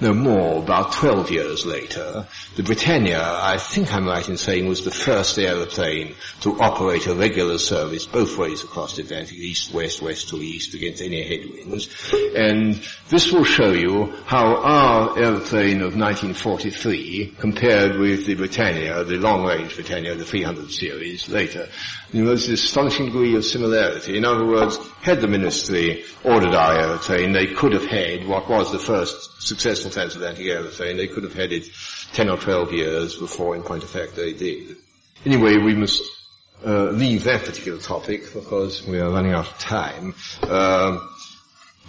no 0.00 0.12
more, 0.12 0.62
about 0.62 0.92
12 0.92 1.30
years 1.30 1.64
later, 1.64 2.26
the 2.56 2.62
Britannia, 2.62 3.22
I 3.22 3.56
think 3.56 3.92
I'm 3.94 4.06
right 4.06 4.28
in 4.28 4.36
saying, 4.36 4.68
was 4.68 4.84
the 4.84 4.90
first 4.90 5.38
aeroplane 5.38 6.14
to 6.42 6.60
operate 6.60 7.06
a 7.06 7.14
regular 7.14 7.58
service 7.58 8.06
both 8.06 8.36
ways 8.36 8.62
across 8.62 8.96
the 8.96 9.02
Atlantic, 9.02 9.38
east, 9.38 9.72
west, 9.72 10.02
west 10.02 10.28
to 10.30 10.36
east, 10.36 10.74
against 10.74 11.00
any 11.00 11.22
headwinds. 11.22 11.88
And 12.34 12.80
this 13.08 13.32
will 13.32 13.44
show 13.44 13.72
you 13.72 14.12
how 14.26 14.56
our 14.56 15.18
aeroplane 15.18 15.80
of 15.80 15.96
1943 15.96 17.36
compared 17.38 17.98
with 17.98 18.26
the 18.26 18.34
Britannia, 18.34 19.02
the 19.04 19.16
long-range 19.16 19.74
Britannia, 19.74 20.14
the 20.14 20.24
300 20.24 20.70
series 20.70 21.28
later. 21.30 21.68
There's 22.12 22.46
this 22.46 22.64
astonishing 22.64 23.06
degree 23.06 23.34
of 23.34 23.44
similarity. 23.44 24.16
In 24.16 24.24
other 24.24 24.46
words, 24.46 24.78
had 25.02 25.20
the 25.20 25.28
ministry 25.28 26.04
ordered 26.24 26.54
our 26.54 26.78
aeroplane, 26.78 27.32
they 27.32 27.46
could 27.46 27.72
have 27.72 27.86
had 27.86 28.26
what 28.26 28.48
was 28.48 28.72
the 28.72 28.78
first 28.78 29.42
successful 29.42 29.85
transatlantic 29.90 30.46
aeroplane. 30.46 30.96
They 30.96 31.08
could 31.08 31.24
have 31.24 31.34
had 31.34 31.52
it 31.52 31.68
10 32.12 32.28
or 32.28 32.36
12 32.36 32.72
years 32.72 33.16
before, 33.16 33.56
in 33.56 33.62
point 33.62 33.82
of 33.82 33.90
fact, 33.90 34.16
they 34.16 34.32
did. 34.32 34.76
Anyway, 35.24 35.56
we 35.58 35.74
must 35.74 36.02
uh, 36.64 36.90
leave 36.90 37.24
that 37.24 37.44
particular 37.44 37.78
topic 37.78 38.32
because 38.32 38.86
we 38.86 38.98
are 39.00 39.10
running 39.10 39.32
out 39.32 39.46
of 39.46 39.58
time. 39.58 40.14
Uh, 40.42 40.98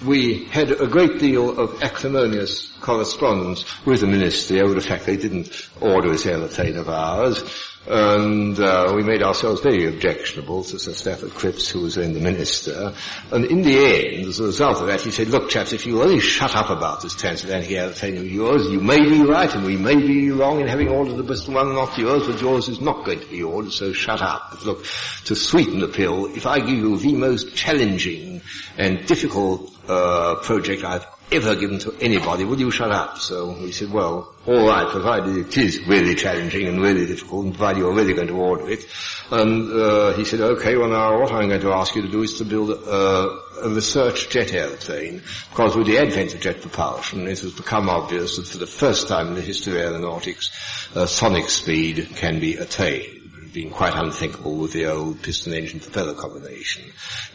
we 0.06 0.46
had 0.46 0.72
a 0.72 0.88
great 0.88 1.20
deal 1.20 1.60
of 1.60 1.82
acrimonious 1.82 2.72
correspondence 2.82 3.66
with 3.86 4.02
the 4.02 4.08
ministry 4.08 4.62
over 4.62 4.74
the 4.74 4.82
fact 4.82 5.06
they 5.06 5.18
didn't 5.18 5.70
order 5.82 6.12
this 6.12 6.26
aeroplane 6.26 6.78
of 6.78 6.88
ours 6.88 7.44
and 7.90 8.60
uh, 8.60 8.92
we 8.96 9.04
made 9.04 9.24
ourselves 9.24 9.62
very 9.62 9.86
objectionable 9.86 10.64
to 10.64 10.78
Sir 10.78 10.94
Stafford 10.94 11.34
Cripps, 11.34 11.70
who 11.70 11.82
was 11.82 11.96
then 11.96 12.14
the 12.14 12.20
minister. 12.20 12.94
And 13.32 13.46
in 13.46 13.62
the 13.62 13.78
end, 13.78 14.28
as 14.28 14.40
a 14.40 14.46
result 14.46 14.82
of 14.82 14.88
that, 14.88 15.02
he 15.02 15.12
said, 15.12 15.30
look 15.30 15.50
chaps, 15.50 15.72
if 15.72 15.86
you 15.86 16.02
only 16.02 16.20
shut 16.20 16.56
up 16.56 16.70
about 16.70 17.02
this 17.02 17.16
transatlantic 17.16 17.72
aeroplane 17.72 18.18
of 18.18 18.30
yours, 18.30 18.68
you 18.68 18.82
may 18.82 19.00
be 19.00 19.24
right 19.24 19.54
and 19.54 19.66
we 19.66 19.78
may 19.78 19.96
be 19.96 20.32
wrong 20.32 20.60
in 20.60 20.68
having 20.68 20.90
ordered 20.90 21.16
the 21.16 21.24
Bristol 21.24 21.54
one, 21.54 21.74
not 21.74 21.98
yours, 21.98 22.28
but 22.28 22.42
yours 22.42 22.68
is 22.68 22.82
not 22.82 23.06
going 23.06 23.22
to 23.22 23.28
be 23.28 23.42
ordered, 23.42 23.72
so 23.72 23.94
shut 23.94 24.22
up. 24.22 24.52
But 24.52 24.66
look, 24.66 24.86
to 25.26 25.36
sweeten 25.36 25.80
the 25.80 25.88
pill, 25.88 26.26
if 26.26 26.46
I 26.46 26.60
give 26.60 26.70
you 26.70 26.98
the 26.98 27.16
most 27.16 27.56
challenging 27.56 28.42
and 28.78 29.06
difficult 29.06 29.72
uh, 29.88 30.36
project 30.36 30.84
I've 30.84 31.06
ever 31.32 31.56
given 31.56 31.80
to 31.80 31.94
anybody, 32.00 32.46
will 32.46 32.60
you 32.60 32.72
shut 32.72 32.92
up? 32.92 33.18
So 33.18 33.54
he 33.54 33.72
said, 33.72 33.92
well, 33.92 34.34
all 34.46 34.68
right, 34.68 34.90
provided 34.90 35.36
it 35.38 35.58
is 35.58 35.86
really 35.86 36.16
challenging 36.16 36.68
and 36.68 36.82
really 36.82 37.06
difficult, 37.06 37.46
and 37.46 37.54
provided 37.54 37.80
you're 37.80 37.94
really 37.94 38.14
going 38.14 38.30
to 38.30 38.38
order 38.38 38.70
it. 38.70 38.86
And 39.30 39.72
uh, 39.72 40.14
he 40.14 40.24
said, 40.24 40.40
okay, 40.40 40.78
well 40.78 40.90
now 40.90 41.20
what 41.20 41.32
I'm 41.32 41.50
going 41.50 41.62
to 41.62 41.74
ask 41.74 41.96
you 41.96 42.02
to 42.04 42.12
do 42.12 42.24
is 42.24 42.38
to 42.38 42.46
build 42.46 42.70
a, 42.70 43.40
a 43.64 43.70
research 43.70 44.30
jet 44.30 44.54
aeroplane, 44.54 45.22
because 45.50 45.76
with 45.76 45.88
the 45.88 45.98
advent 45.98 46.34
of 46.34 46.40
jet 46.40 46.62
propulsion, 46.62 47.28
it 47.28 47.40
has 47.40 47.52
become 47.52 47.90
obvious 47.90 48.38
that 48.38 48.48
for 48.48 48.58
the 48.58 48.68
first 48.68 49.08
time 49.08 49.28
in 49.28 49.34
the 49.36 49.42
history 49.42 49.82
of 49.82 49.94
aeronautics, 49.94 50.52
uh, 50.96 51.06
sonic 51.06 51.50
speed 51.50 52.10
can 52.16 52.40
be 52.40 52.56
attained 52.56 53.17
been 53.58 53.72
quite 53.72 53.96
unthinkable 53.96 54.56
with 54.56 54.72
the 54.72 54.86
old 54.86 55.20
piston 55.24 55.52
engine 55.52 55.80
propeller 55.80 56.14
combination. 56.14 56.84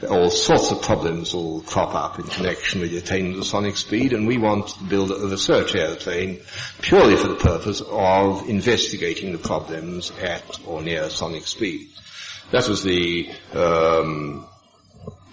All 0.08 0.30
sorts 0.30 0.70
of 0.70 0.80
problems 0.80 1.34
will 1.34 1.62
crop 1.62 1.96
up 1.96 2.20
in 2.20 2.26
connection 2.26 2.80
with 2.80 2.92
the 2.92 3.44
sonic 3.44 3.76
speed, 3.76 4.12
and 4.12 4.28
we 4.28 4.38
want 4.38 4.68
to 4.68 4.84
build 4.84 5.10
a 5.10 5.26
research 5.26 5.74
airplane 5.74 6.40
purely 6.80 7.16
for 7.16 7.26
the 7.26 7.34
purpose 7.34 7.82
of 7.84 8.48
investigating 8.48 9.32
the 9.32 9.38
problems 9.38 10.12
at 10.12 10.60
or 10.64 10.80
near 10.80 11.10
sonic 11.10 11.44
speed. 11.48 11.88
That 12.52 12.68
was 12.68 12.84
the 12.84 13.28
um, 13.52 14.46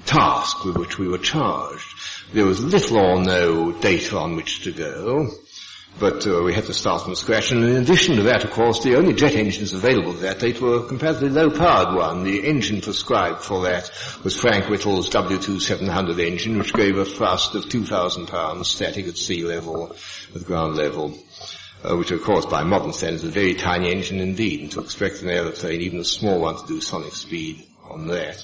task 0.08 0.66
with 0.66 0.76
which 0.76 0.98
we 0.98 1.08
were 1.08 1.20
charged. 1.20 1.86
There 2.34 2.46
was 2.46 2.64
little 2.64 2.98
or 2.98 3.22
no 3.22 3.74
data 3.74 4.18
on 4.18 4.36
which 4.36 4.64
to 4.64 4.72
go. 4.72 5.30
But 5.98 6.26
uh, 6.28 6.44
we 6.44 6.54
had 6.54 6.66
to 6.66 6.74
start 6.74 7.02
from 7.02 7.16
scratch. 7.16 7.52
And 7.52 7.64
in 7.64 7.76
addition 7.78 8.16
to 8.18 8.24
that, 8.24 8.44
of 8.44 8.52
course, 8.52 8.84
the 8.84 8.96
only 8.96 9.14
jet 9.14 9.36
engines 9.36 9.74
available 9.74 10.12
at 10.12 10.22
that 10.22 10.40
date 10.40 10.62
were 10.62 10.78
a 10.78 10.88
comparatively 10.88 11.30
low-powered 11.30 11.96
one. 11.96 12.24
The 12.24 12.46
engine 12.46 12.82
prescribed 12.82 13.42
for 13.42 13.64
that 13.64 13.92
was 14.24 14.40
Frank 14.40 14.66
Whittle's 14.66 15.10
W2700 15.10 16.20
engine, 16.26 16.58
which 16.58 16.74
gave 16.74 16.98
a 16.98 17.06
thrust 17.06 17.56
of 17.56 17.68
2,000 17.68 18.28
pounds 18.28 18.70
static 18.70 19.08
at 19.08 19.18
sea 19.18 19.44
level, 19.44 19.96
at 20.36 20.46
ground 20.46 20.76
level. 20.76 21.18
Uh, 21.82 21.96
which 21.96 22.12
of 22.12 22.22
course 22.22 22.46
by 22.46 22.62
modern 22.62 22.92
standards 22.92 23.24
is 23.24 23.30
a 23.30 23.32
very 23.32 23.54
tiny 23.54 23.90
engine 23.90 24.20
indeed, 24.20 24.60
and 24.60 24.72
to 24.72 24.82
expect 24.82 25.22
an 25.22 25.30
aeroplane, 25.30 25.80
even 25.80 26.00
a 26.00 26.04
small 26.04 26.42
one, 26.42 26.58
to 26.58 26.68
do 26.68 26.82
sonic 26.82 27.14
speed 27.14 27.66
on 27.90 28.08
that 28.08 28.44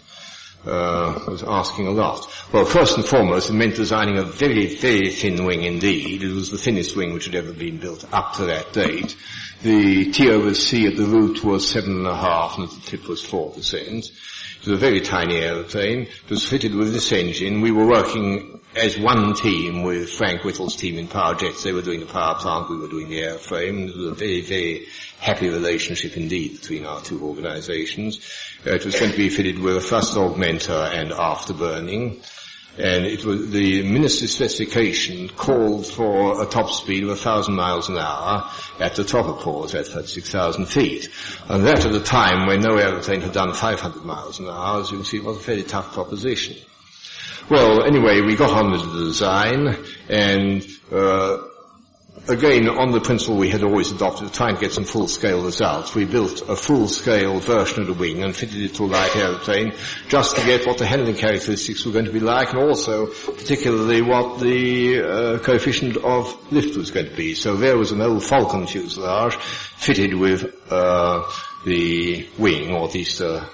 uh, 0.65 1.19
was 1.27 1.43
asking 1.43 1.87
a 1.87 1.91
lot. 1.91 2.27
Well, 2.51 2.65
first 2.65 2.97
and 2.97 3.05
foremost, 3.05 3.49
it 3.49 3.53
meant 3.53 3.75
designing 3.75 4.17
a 4.17 4.23
very, 4.23 4.75
very 4.75 5.11
thin 5.11 5.45
wing 5.45 5.63
indeed. 5.63 6.23
It 6.23 6.33
was 6.33 6.51
the 6.51 6.57
thinnest 6.57 6.95
wing 6.95 7.13
which 7.13 7.25
had 7.25 7.35
ever 7.35 7.53
been 7.53 7.77
built 7.77 8.05
up 8.13 8.33
to 8.33 8.45
that 8.45 8.73
date. 8.73 9.15
The 9.61 10.11
T 10.11 10.29
over 10.29 10.53
C 10.53 10.87
at 10.87 10.97
the 10.97 11.05
root 11.05 11.43
was 11.43 11.69
seven 11.69 11.97
and 11.97 12.07
a 12.07 12.15
half, 12.15 12.57
and 12.57 12.67
at 12.67 12.75
the 12.75 12.81
tip 12.81 13.07
was 13.07 13.23
four 13.23 13.51
percent. 13.51 14.11
It 14.65 14.71
was 14.71 14.81
a 14.81 14.85
very 14.85 15.01
tiny 15.01 15.35
aeroplane. 15.35 16.07
It 16.07 16.29
was 16.29 16.43
fitted 16.43 16.73
with 16.73 16.91
this 16.91 17.11
engine. 17.11 17.61
We 17.61 17.69
were 17.69 17.85
working 17.85 18.59
as 18.75 18.97
one 18.97 19.35
team 19.35 19.83
with 19.83 20.09
Frank 20.09 20.41
Whittle's 20.41 20.75
team 20.75 20.97
in 20.97 21.07
Power 21.07 21.35
Jets. 21.35 21.61
They 21.61 21.71
were 21.71 21.83
doing 21.83 21.99
the 21.99 22.07
power 22.07 22.33
plant, 22.33 22.71
we 22.71 22.77
were 22.77 22.87
doing 22.87 23.07
the 23.09 23.21
airframe. 23.21 23.87
It 23.87 23.95
was 23.95 24.07
a 24.07 24.13
very, 24.15 24.41
very 24.41 24.87
happy 25.19 25.49
relationship 25.49 26.17
indeed 26.17 26.61
between 26.61 26.83
our 26.83 26.99
two 26.99 27.23
organizations. 27.23 28.27
Uh, 28.65 28.71
it 28.71 28.83
was 28.83 28.99
going 28.99 29.11
to 29.11 29.17
be 29.17 29.29
fitted 29.29 29.59
with 29.59 29.77
a 29.77 29.81
thrust 29.81 30.15
augmenter 30.15 30.91
and 30.91 31.11
afterburning. 31.11 32.25
And 32.77 33.05
it 33.05 33.23
was, 33.23 33.51
the 33.51 33.83
ministry 33.83 34.27
specification 34.27 35.29
called 35.29 35.87
for 35.87 36.41
a 36.43 36.45
top 36.45 36.69
speed 36.69 37.03
of 37.03 37.09
1,000 37.09 37.53
miles 37.53 37.87
an 37.87 37.97
hour 37.97 38.49
at 38.79 38.95
the 38.95 39.03
top 39.03 39.27
of 39.27 39.39
port 39.39 39.73
at 39.73 39.87
36,000 39.87 40.65
feet. 40.65 41.09
And 41.47 41.65
that 41.65 41.85
at 41.85 41.95
a 41.95 42.01
time 42.01 42.47
when 42.47 42.59
no 42.59 42.75
aeroplane 42.75 43.21
had 43.21 43.31
done 43.31 43.53
500 43.53 44.03
miles 44.03 44.39
an 44.39 44.47
hour, 44.47 44.81
as 44.81 44.91
you 44.91 44.97
can 44.97 45.05
see, 45.05 45.17
it 45.17 45.23
was 45.23 45.37
a 45.37 45.41
fairly 45.41 45.63
tough 45.63 45.93
proposition. 45.93 46.57
Well, 47.49 47.83
anyway, 47.83 48.21
we 48.21 48.35
got 48.35 48.51
on 48.51 48.71
with 48.71 48.81
the 48.81 49.05
design, 49.05 49.77
and 50.09 50.67
uh, 50.91 51.37
again, 52.27 52.67
on 52.67 52.91
the 52.91 52.99
principle 52.99 53.37
we 53.37 53.49
had 53.49 53.63
always 53.63 53.91
adopted 53.91 54.27
to 54.27 54.33
try 54.33 54.49
and 54.49 54.59
get 54.59 54.71
some 54.71 54.83
full-scale 54.83 55.43
results, 55.43 55.93
we 55.95 56.05
built 56.05 56.41
a 56.49 56.55
full-scale 56.55 57.39
version 57.39 57.81
of 57.81 57.87
the 57.87 57.93
wing 57.93 58.23
and 58.23 58.35
fitted 58.35 58.61
it 58.61 58.75
to 58.75 58.83
a 58.83 58.87
light 58.87 59.15
aeroplane 59.15 59.73
just 60.07 60.35
to 60.35 60.45
get 60.45 60.65
what 60.65 60.77
the 60.77 60.85
handling 60.85 61.15
characteristics 61.15 61.85
were 61.85 61.91
going 61.91 62.05
to 62.05 62.11
be 62.11 62.19
like 62.19 62.49
and 62.49 62.59
also 62.59 63.07
particularly 63.07 64.01
what 64.01 64.39
the 64.39 65.01
uh, 65.01 65.39
coefficient 65.39 65.97
of 65.97 66.51
lift 66.51 66.75
was 66.77 66.91
going 66.91 67.09
to 67.09 67.15
be. 67.15 67.35
So 67.35 67.55
there 67.55 67.77
was 67.77 67.91
an 67.91 68.01
old 68.01 68.23
Falcon 68.23 68.67
fuselage 68.67 69.35
fitted 69.35 70.13
with 70.13 70.55
uh, 70.71 71.29
the 71.65 72.27
wing, 72.37 72.71
or 72.71 72.87
at 72.87 72.93
least 72.93 73.21
uh, 73.21 73.45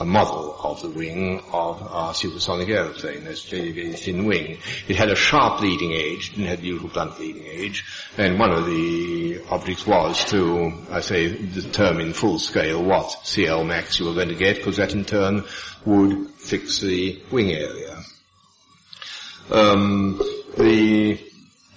a 0.00 0.04
model 0.04 0.56
of 0.64 0.80
the 0.80 0.88
wing 0.88 1.42
of 1.52 1.82
our 1.82 2.14
supersonic 2.14 2.68
aeroplane. 2.68 3.20
Very, 3.20 3.72
very 3.72 3.92
thin 3.92 4.24
wing. 4.24 4.58
It 4.88 4.96
had 4.96 5.10
a 5.10 5.14
sharp 5.14 5.60
leading 5.60 5.92
edge, 5.92 6.30
didn't 6.30 6.46
have 6.46 6.62
the 6.62 6.68
usual 6.68 6.88
blunt 6.88 7.20
leading 7.20 7.46
edge, 7.46 7.84
and 8.16 8.38
one 8.38 8.50
of 8.50 8.64
the 8.66 9.42
objects 9.50 9.86
was 9.86 10.24
to, 10.30 10.72
I 10.90 11.00
say, 11.00 11.28
determine 11.46 12.14
full 12.14 12.38
scale 12.38 12.82
what 12.82 13.10
CL 13.24 13.64
max 13.64 14.00
you 14.00 14.06
were 14.06 14.14
going 14.14 14.28
to 14.28 14.34
get, 14.34 14.56
because 14.56 14.78
that 14.78 14.94
in 14.94 15.04
turn 15.04 15.44
would 15.84 16.30
fix 16.30 16.80
the 16.80 17.22
wing 17.30 17.52
area. 17.52 18.02
Um, 19.50 20.18
the 20.56 21.20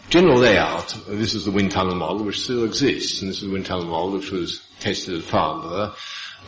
general 0.09 0.37
layout, 0.37 0.95
this 1.07 1.33
is 1.33 1.45
the 1.45 1.51
wind 1.51 1.71
tunnel 1.71 1.95
model, 1.95 2.23
which 2.23 2.41
still 2.41 2.63
exists, 2.63 3.21
and 3.21 3.29
this 3.29 3.41
is 3.41 3.47
the 3.47 3.53
wind 3.53 3.65
tunnel 3.65 3.87
model, 3.87 4.11
which 4.11 4.31
was 4.31 4.65
tested 4.79 5.17
at 5.17 5.23
Farnborough. 5.23 5.93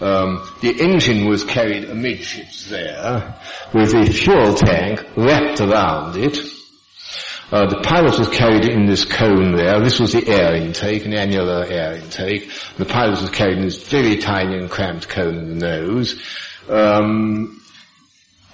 Um, 0.02 0.46
the 0.62 0.82
engine 0.82 1.28
was 1.28 1.46
carried 1.46 1.86
amidships 1.86 2.70
there 2.70 3.40
with 3.74 3.92
the 3.92 4.06
fuel 4.12 4.54
tank 4.54 5.06
wrapped 5.16 5.62
around 5.62 6.18
it. 6.18 6.38
Uh, 7.52 7.68
the 7.68 7.80
pilot 7.82 8.18
was 8.18 8.28
carried 8.30 8.66
in 8.66 8.88
this 8.88 9.06
cone 9.06 9.56
there. 9.56 9.80
This 9.80 10.00
was 10.00 10.14
the 10.14 10.28
air 10.28 10.56
intake, 10.56 11.06
an 11.06 11.14
annular 11.14 11.64
air 11.66 11.96
intake. 11.96 12.52
The 12.78 12.86
pilot 12.86 13.22
was 13.22 13.30
carried 13.30 13.60
in 13.60 13.64
this 13.64 13.88
very 13.88 14.18
tiny 14.18 14.58
and 14.58 14.70
cramped 14.70 15.08
cone 15.08 15.38
in 15.38 15.60
the 15.60 15.66
nose. 15.68 16.20
Um, 16.68 17.62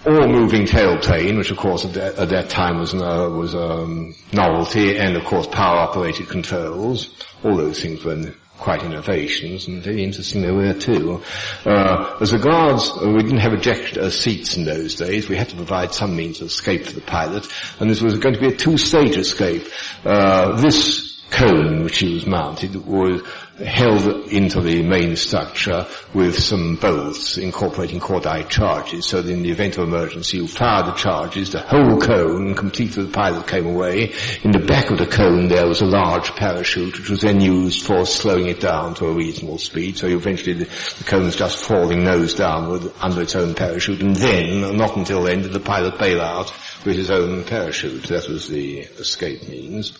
all 0.06 0.28
moving 0.28 0.66
tailplane, 0.66 1.38
which 1.38 1.52
of 1.52 1.58
course 1.58 1.86
at 1.86 1.94
that, 1.94 2.18
at 2.18 2.30
that 2.30 2.50
time 2.50 2.80
was, 2.80 2.94
uh, 2.94 3.30
was 3.32 3.56
um, 3.56 4.14
novelty, 4.34 4.98
and 4.98 5.16
of 5.16 5.24
course 5.24 5.48
power 5.48 5.78
operated 5.78 6.28
controls. 6.28 7.16
All 7.44 7.56
those 7.56 7.82
things 7.82 8.04
were 8.04 8.34
quite 8.62 8.84
innovations 8.84 9.68
and 9.68 9.82
very 9.84 10.04
interesting 10.04 10.42
they 10.42 10.52
were 10.52 10.74
too. 10.74 11.22
Uh, 11.66 12.18
as 12.22 12.32
regards, 12.32 12.92
uh, 12.92 13.10
we 13.10 13.24
didn't 13.24 13.40
have 13.40 13.54
ejector 13.54 14.10
seats 14.12 14.56
in 14.56 14.64
those 14.64 14.96
days. 14.96 15.28
We 15.28 15.36
had 15.36 15.50
to 15.50 15.56
provide 15.56 15.94
some 15.94 16.16
means 16.16 16.40
of 16.42 16.48
escape 16.48 16.86
for 16.86 16.94
the 16.94 17.02
pilot, 17.02 17.48
and 17.80 17.90
this 17.90 18.02
was 18.02 18.20
going 18.20 18.36
to 18.36 18.40
be 18.40 18.54
a 18.54 18.56
two-stage 18.56 19.18
escape. 19.18 19.64
Uh, 20.06 20.62
this 20.62 21.11
cone 21.32 21.84
which 21.84 22.00
he 22.00 22.14
was 22.14 22.26
mounted 22.26 22.76
was 22.86 23.22
held 23.58 24.06
into 24.32 24.60
the 24.62 24.82
main 24.84 25.16
structure 25.16 25.86
with 26.14 26.38
some 26.38 26.76
bolts 26.76 27.38
incorporating 27.38 28.00
cordite 28.00 28.50
charges 28.50 29.06
so 29.06 29.22
that 29.22 29.32
in 29.32 29.44
the 29.44 29.52
event 29.52 29.78
of 29.78 29.88
emergency 29.88 30.38
you 30.38 30.48
fire 30.48 30.84
the 30.84 30.94
charges, 30.94 31.52
the 31.52 31.60
whole 31.60 32.00
cone, 32.00 32.56
complete 32.56 32.96
with 32.98 33.08
the 33.08 33.14
pilot 33.14 33.48
came 33.48 33.68
away. 33.68 34.14
In 34.44 34.52
the 34.52 34.66
back 34.66 34.90
of 34.90 34.98
the 34.98 35.06
cone 35.06 35.48
there 35.48 35.68
was 35.68 35.82
a 35.82 35.86
large 35.86 36.32
parachute 36.36 36.98
which 36.98 37.10
was 37.10 37.22
then 37.22 37.40
used 37.40 37.86
for 37.86 38.06
slowing 38.06 38.48
it 38.48 38.60
down 38.60 38.96
to 38.96 39.06
a 39.08 39.14
reasonable 39.14 39.58
speed 39.58 39.98
so 39.98 40.08
eventually 40.08 40.54
the, 40.54 40.66
the 40.98 41.04
cone 41.06 41.26
was 41.26 41.36
just 41.36 41.64
falling 41.64 42.04
nose 42.04 42.34
downward 42.34 42.92
under 43.00 43.22
its 43.22 43.36
own 43.36 43.54
parachute 43.54 44.02
and 44.02 44.16
then, 44.16 44.78
not 44.78 44.98
until 44.98 45.24
then, 45.24 45.42
did 45.42 45.54
the 45.54 45.60
pilot 45.60 45.98
bail 45.98 46.22
out 46.22 46.52
with 46.86 46.96
his 46.96 47.12
own 47.12 47.44
parachute. 47.44 48.04
That 48.04 48.28
was 48.28 48.48
the 48.48 48.80
escape 48.80 49.48
means. 49.48 49.98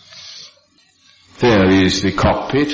There 1.42 1.68
is 1.68 2.02
the 2.02 2.12
cockpit. 2.12 2.72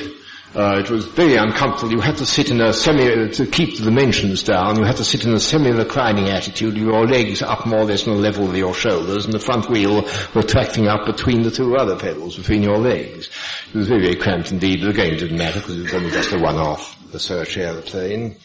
Uh, 0.54 0.78
it 0.78 0.90
was 0.90 1.06
very 1.06 1.36
uncomfortable. 1.36 1.90
You 1.90 2.00
had 2.00 2.18
to 2.18 2.26
sit 2.26 2.50
in 2.50 2.60
a 2.60 2.74
semi, 2.74 3.30
to 3.30 3.46
keep 3.46 3.78
the 3.78 3.84
dimensions 3.84 4.42
down, 4.42 4.76
you 4.76 4.84
had 4.84 4.96
to 4.96 5.04
sit 5.04 5.24
in 5.24 5.32
a 5.32 5.40
semi-reclining 5.40 6.28
attitude, 6.28 6.76
your 6.76 7.06
legs 7.06 7.40
up 7.40 7.64
more 7.64 7.78
or 7.78 7.84
less 7.86 8.06
on 8.06 8.16
the 8.16 8.20
level 8.20 8.46
of 8.46 8.54
your 8.54 8.74
shoulders, 8.74 9.24
and 9.24 9.32
the 9.32 9.38
front 9.38 9.70
wheel 9.70 10.06
retracting 10.34 10.86
up 10.86 11.06
between 11.06 11.40
the 11.44 11.50
two 11.50 11.76
other 11.76 11.96
pedals, 11.96 12.36
between 12.36 12.62
your 12.62 12.76
legs. 12.76 13.30
It 13.72 13.74
was 13.74 13.88
very, 13.88 14.02
very 14.02 14.16
cramped 14.16 14.52
indeed, 14.52 14.82
but 14.82 14.90
again 14.90 15.14
it 15.14 15.20
didn't 15.20 15.38
matter 15.38 15.60
because 15.60 15.78
it 15.78 15.84
was 15.84 15.94
only 15.94 16.10
just 16.10 16.32
a 16.32 16.38
one-off 16.38 16.94
research 17.14 17.56
aeroplane. 17.56 18.36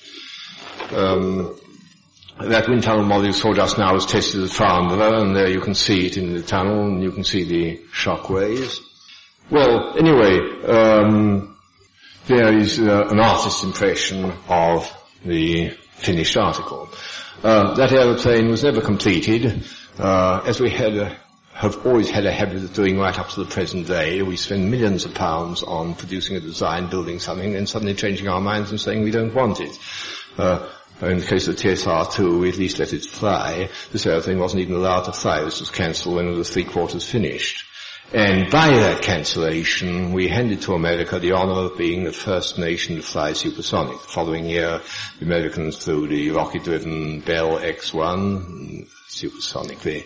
Um, 0.94 1.60
that 2.40 2.70
wind 2.70 2.84
tunnel 2.84 3.04
model 3.04 3.26
you 3.26 3.34
saw 3.34 3.54
just 3.54 3.78
now 3.78 3.94
was 3.94 4.06
tested 4.06 4.42
at 4.42 4.52
Farnborough, 4.52 5.20
and 5.20 5.36
there 5.36 5.50
you 5.50 5.60
can 5.60 5.76
see 5.76 6.06
it 6.08 6.16
in 6.16 6.34
the 6.34 6.44
tunnel, 6.44 6.86
and 6.86 7.04
you 7.04 7.12
can 7.12 7.26
see 7.26 7.44
the 7.44 7.82
shock 7.92 8.30
waves. 8.30 8.80
Well, 9.52 9.98
anyway, 9.98 10.40
um, 10.66 11.58
there 12.28 12.58
is 12.58 12.80
uh, 12.80 13.08
an 13.10 13.20
artist's 13.20 13.64
impression 13.64 14.32
of 14.48 14.90
the 15.26 15.70
finished 15.70 16.38
article. 16.38 16.90
Uh, 17.44 17.74
that 17.76 17.92
aeroplane 17.92 18.50
was 18.50 18.64
never 18.64 18.80
completed, 18.80 19.66
uh, 20.00 20.42
as 20.46 20.62
we 20.62 20.70
had 20.70 20.96
a, 20.96 21.18
have 21.52 21.86
always 21.86 22.10
had 22.10 22.26
a 22.26 22.32
habit 22.32 22.64
of 22.64 22.74
doing 22.74 22.98
right 22.98 23.20
up 23.20 23.30
to 23.30 23.44
the 23.44 23.50
present 23.50 23.86
day. 23.86 24.22
We 24.22 24.38
spend 24.38 24.72
millions 24.72 25.04
of 25.04 25.14
pounds 25.14 25.62
on 25.62 25.96
producing 25.96 26.38
a 26.38 26.40
design, 26.40 26.90
building 26.90 27.20
something, 27.20 27.54
and 27.56 27.68
suddenly 27.68 27.96
changing 27.96 28.30
our 28.30 28.42
minds 28.42 28.72
and 28.72 28.80
saying 28.80 29.04
we 29.04 29.12
don't 29.12 29.36
want 29.36 29.60
it. 29.60 29.78
Uh, 30.38 30.70
in 31.02 31.20
the 31.20 31.26
case 31.26 31.50
of 31.50 31.58
the 31.58 31.64
TSR-2, 31.64 32.40
we 32.40 32.50
at 32.50 32.58
least 32.58 32.80
let 32.80 32.94
it 32.94 33.04
fly. 33.04 33.70
This 33.92 34.06
aeroplane 34.06 34.40
wasn't 34.40 34.62
even 34.62 34.76
allowed 34.76 35.04
to 35.04 35.12
fly. 35.12 35.44
This 35.44 35.60
was 35.60 35.70
cancelled 35.70 36.16
when 36.16 36.30
it 36.30 36.38
was 36.38 36.50
three 36.50 36.64
quarters 36.64 37.08
finished. 37.08 37.66
And 38.14 38.52
by 38.52 38.68
that 38.68 39.02
cancellation, 39.02 40.14
we 40.14 40.28
handed 40.28 40.62
to 40.62 40.76
America 40.76 41.18
the 41.18 41.32
honor 41.32 41.72
of 41.72 41.80
being 41.80 42.04
the 42.04 42.12
first 42.12 42.60
nation 42.60 42.98
to 42.98 43.02
fly 43.02 43.34
supersonic. 43.34 44.00
The 44.04 44.08
following 44.08 44.46
year, 44.46 44.82
the 45.18 45.26
Americans 45.26 45.78
flew 45.78 46.08
the 46.08 46.30
rocket-driven 46.30 47.22
Bell 47.22 47.58
X-1 47.58 48.88
supersonically. 49.10 50.06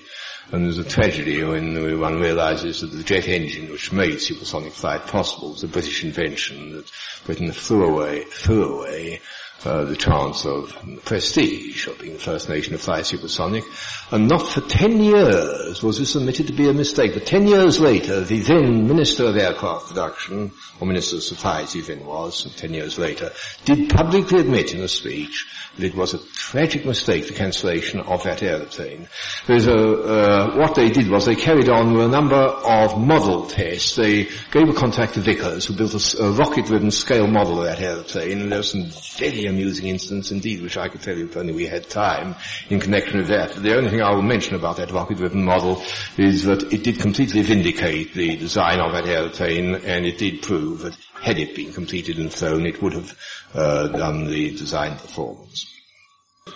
And 0.53 0.63
there's 0.63 0.77
a 0.77 0.85
tragedy 0.85 1.43
when 1.43 1.99
one 1.99 2.21
realizes 2.21 2.79
that 2.79 2.91
the 2.91 3.03
jet 3.03 3.27
engine 3.27 3.69
which 3.69 3.91
made 3.91 4.21
supersonic 4.21 4.71
flight 4.71 5.01
possible 5.07 5.51
was 5.51 5.65
a 5.65 5.67
British 5.67 6.05
invention 6.05 6.77
that 6.77 6.89
Britain 7.25 7.51
threw 7.51 7.89
away, 7.89 8.23
threw 8.23 8.79
away 8.79 9.19
uh, 9.65 9.83
the 9.85 9.95
chance 9.95 10.45
of 10.45 10.77
prestige 11.03 11.87
of 11.87 11.99
being 11.99 12.13
the 12.13 12.19
first 12.19 12.49
nation 12.49 12.73
to 12.73 12.79
fly 12.79 13.01
supersonic. 13.01 13.63
And 14.11 14.27
not 14.27 14.47
for 14.47 14.61
ten 14.61 15.03
years 15.03 15.83
was 15.83 15.99
this 15.99 16.15
admitted 16.15 16.47
to 16.47 16.53
be 16.53 16.69
a 16.69 16.73
mistake. 16.73 17.13
But 17.13 17.25
ten 17.25 17.47
years 17.47 17.79
later, 17.79 18.21
the 18.21 18.39
then 18.39 18.87
Minister 18.87 19.25
of 19.25 19.35
Aircraft 19.35 19.87
Production, 19.87 20.51
or 20.79 20.87
Minister 20.87 21.17
of 21.17 21.23
Supplies 21.23 21.73
he 21.73 21.81
then 21.81 22.05
was, 22.05 22.43
ten 22.55 22.73
years 22.73 22.97
later, 22.97 23.31
did 23.65 23.89
publicly 23.89 24.39
admit 24.39 24.73
in 24.73 24.81
a 24.81 24.87
speech 24.87 25.45
that 25.75 25.85
it 25.85 25.95
was 25.95 26.13
a 26.13 26.19
tragic 26.33 26.85
mistake, 26.85 27.27
the 27.27 27.33
cancellation 27.33 27.99
of 27.99 28.23
that 28.23 28.41
aeroplane. 28.41 29.07
A, 29.49 29.53
uh, 29.53 30.57
what 30.57 30.75
they 30.75 30.89
did 30.89 31.09
was 31.09 31.25
they 31.25 31.35
carried 31.35 31.69
on 31.69 31.93
with 31.93 32.05
a 32.05 32.09
number 32.09 32.35
of 32.35 32.97
model 32.97 33.47
tests. 33.47 33.95
They 33.95 34.23
gave 34.51 34.69
a 34.69 34.73
contract 34.73 35.15
to 35.15 35.19
Vickers, 35.19 35.65
who 35.65 35.73
built 35.75 35.93
a, 35.93 36.23
a 36.23 36.31
rocket-driven 36.31 36.91
scale 36.91 37.27
model 37.27 37.59
of 37.59 37.65
that 37.65 37.81
aeroplane, 37.81 38.41
and 38.41 38.51
there 38.51 38.59
were 38.59 38.63
some 38.63 38.85
very 39.17 39.46
amusing 39.47 39.87
incidents 39.87 40.31
indeed, 40.31 40.61
which 40.61 40.77
I 40.77 40.89
could 40.89 41.01
tell 41.01 41.17
you 41.17 41.25
if 41.25 41.37
only 41.37 41.53
we 41.53 41.65
had 41.65 41.89
time 41.89 42.35
in 42.69 42.79
connection 42.79 43.17
with 43.17 43.27
that. 43.27 43.53
The 43.53 43.75
only 43.75 43.89
thing 43.89 44.01
I 44.01 44.13
will 44.13 44.21
mention 44.21 44.55
about 44.55 44.77
that 44.77 44.91
rocket-driven 44.91 45.43
model 45.43 45.81
is 46.17 46.43
that 46.43 46.73
it 46.73 46.83
did 46.83 46.99
completely 46.99 47.41
vindicate 47.41 48.13
the 48.13 48.37
design 48.37 48.79
of 48.79 48.93
that 48.93 49.07
aeroplane, 49.07 49.75
and 49.75 50.05
it 50.05 50.17
did 50.17 50.41
prove 50.41 50.81
that 50.81 50.97
had 51.21 51.39
it 51.39 51.55
been 51.55 51.73
completed 51.73 52.19
and 52.19 52.31
flown, 52.31 52.65
it 52.65 52.81
would 52.81 52.93
have 52.93 53.17
uh, 53.53 53.87
done 53.87 54.25
the 54.25 54.51
design 54.51 54.97
performance. 54.97 55.73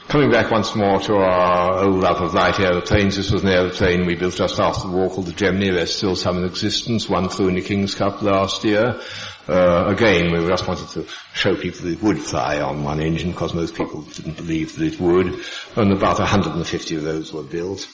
Coming 0.07 0.31
back 0.31 0.51
once 0.51 0.75
more 0.75 0.99
to 0.99 1.15
our 1.15 1.83
old 1.83 1.99
love 1.99 2.21
of 2.21 2.33
light 2.33 2.59
aeroplanes, 2.59 3.17
this 3.17 3.31
was 3.31 3.43
an 3.43 3.49
aeroplane 3.49 4.05
we 4.05 4.15
built 4.15 4.35
just 4.35 4.59
after 4.59 4.87
the 4.87 4.93
war 4.93 5.09
called 5.09 5.27
the 5.27 5.33
Gemini. 5.33 5.71
There's 5.71 5.95
still 5.95 6.15
some 6.15 6.37
in 6.37 6.45
existence. 6.45 7.09
One 7.09 7.29
flew 7.29 7.49
in 7.49 7.55
the 7.55 7.61
King's 7.61 7.95
Cup 7.95 8.21
last 8.21 8.63
year. 8.63 8.99
Uh, 9.47 9.85
again, 9.87 10.31
we 10.31 10.47
just 10.47 10.67
wanted 10.67 10.87
to 10.89 11.05
show 11.33 11.55
people 11.55 11.81
that 11.81 11.93
it 11.93 12.03
would 12.03 12.19
fly 12.19 12.59
on 12.59 12.83
one 12.83 13.01
engine 13.01 13.31
because 13.31 13.53
most 13.53 13.75
people 13.75 14.01
didn't 14.01 14.37
believe 14.37 14.75
that 14.75 14.93
it 14.93 14.99
would. 14.99 15.39
And 15.75 15.91
about 15.91 16.19
150 16.19 16.95
of 16.95 17.03
those 17.03 17.33
were 17.33 17.43
built. 17.43 17.87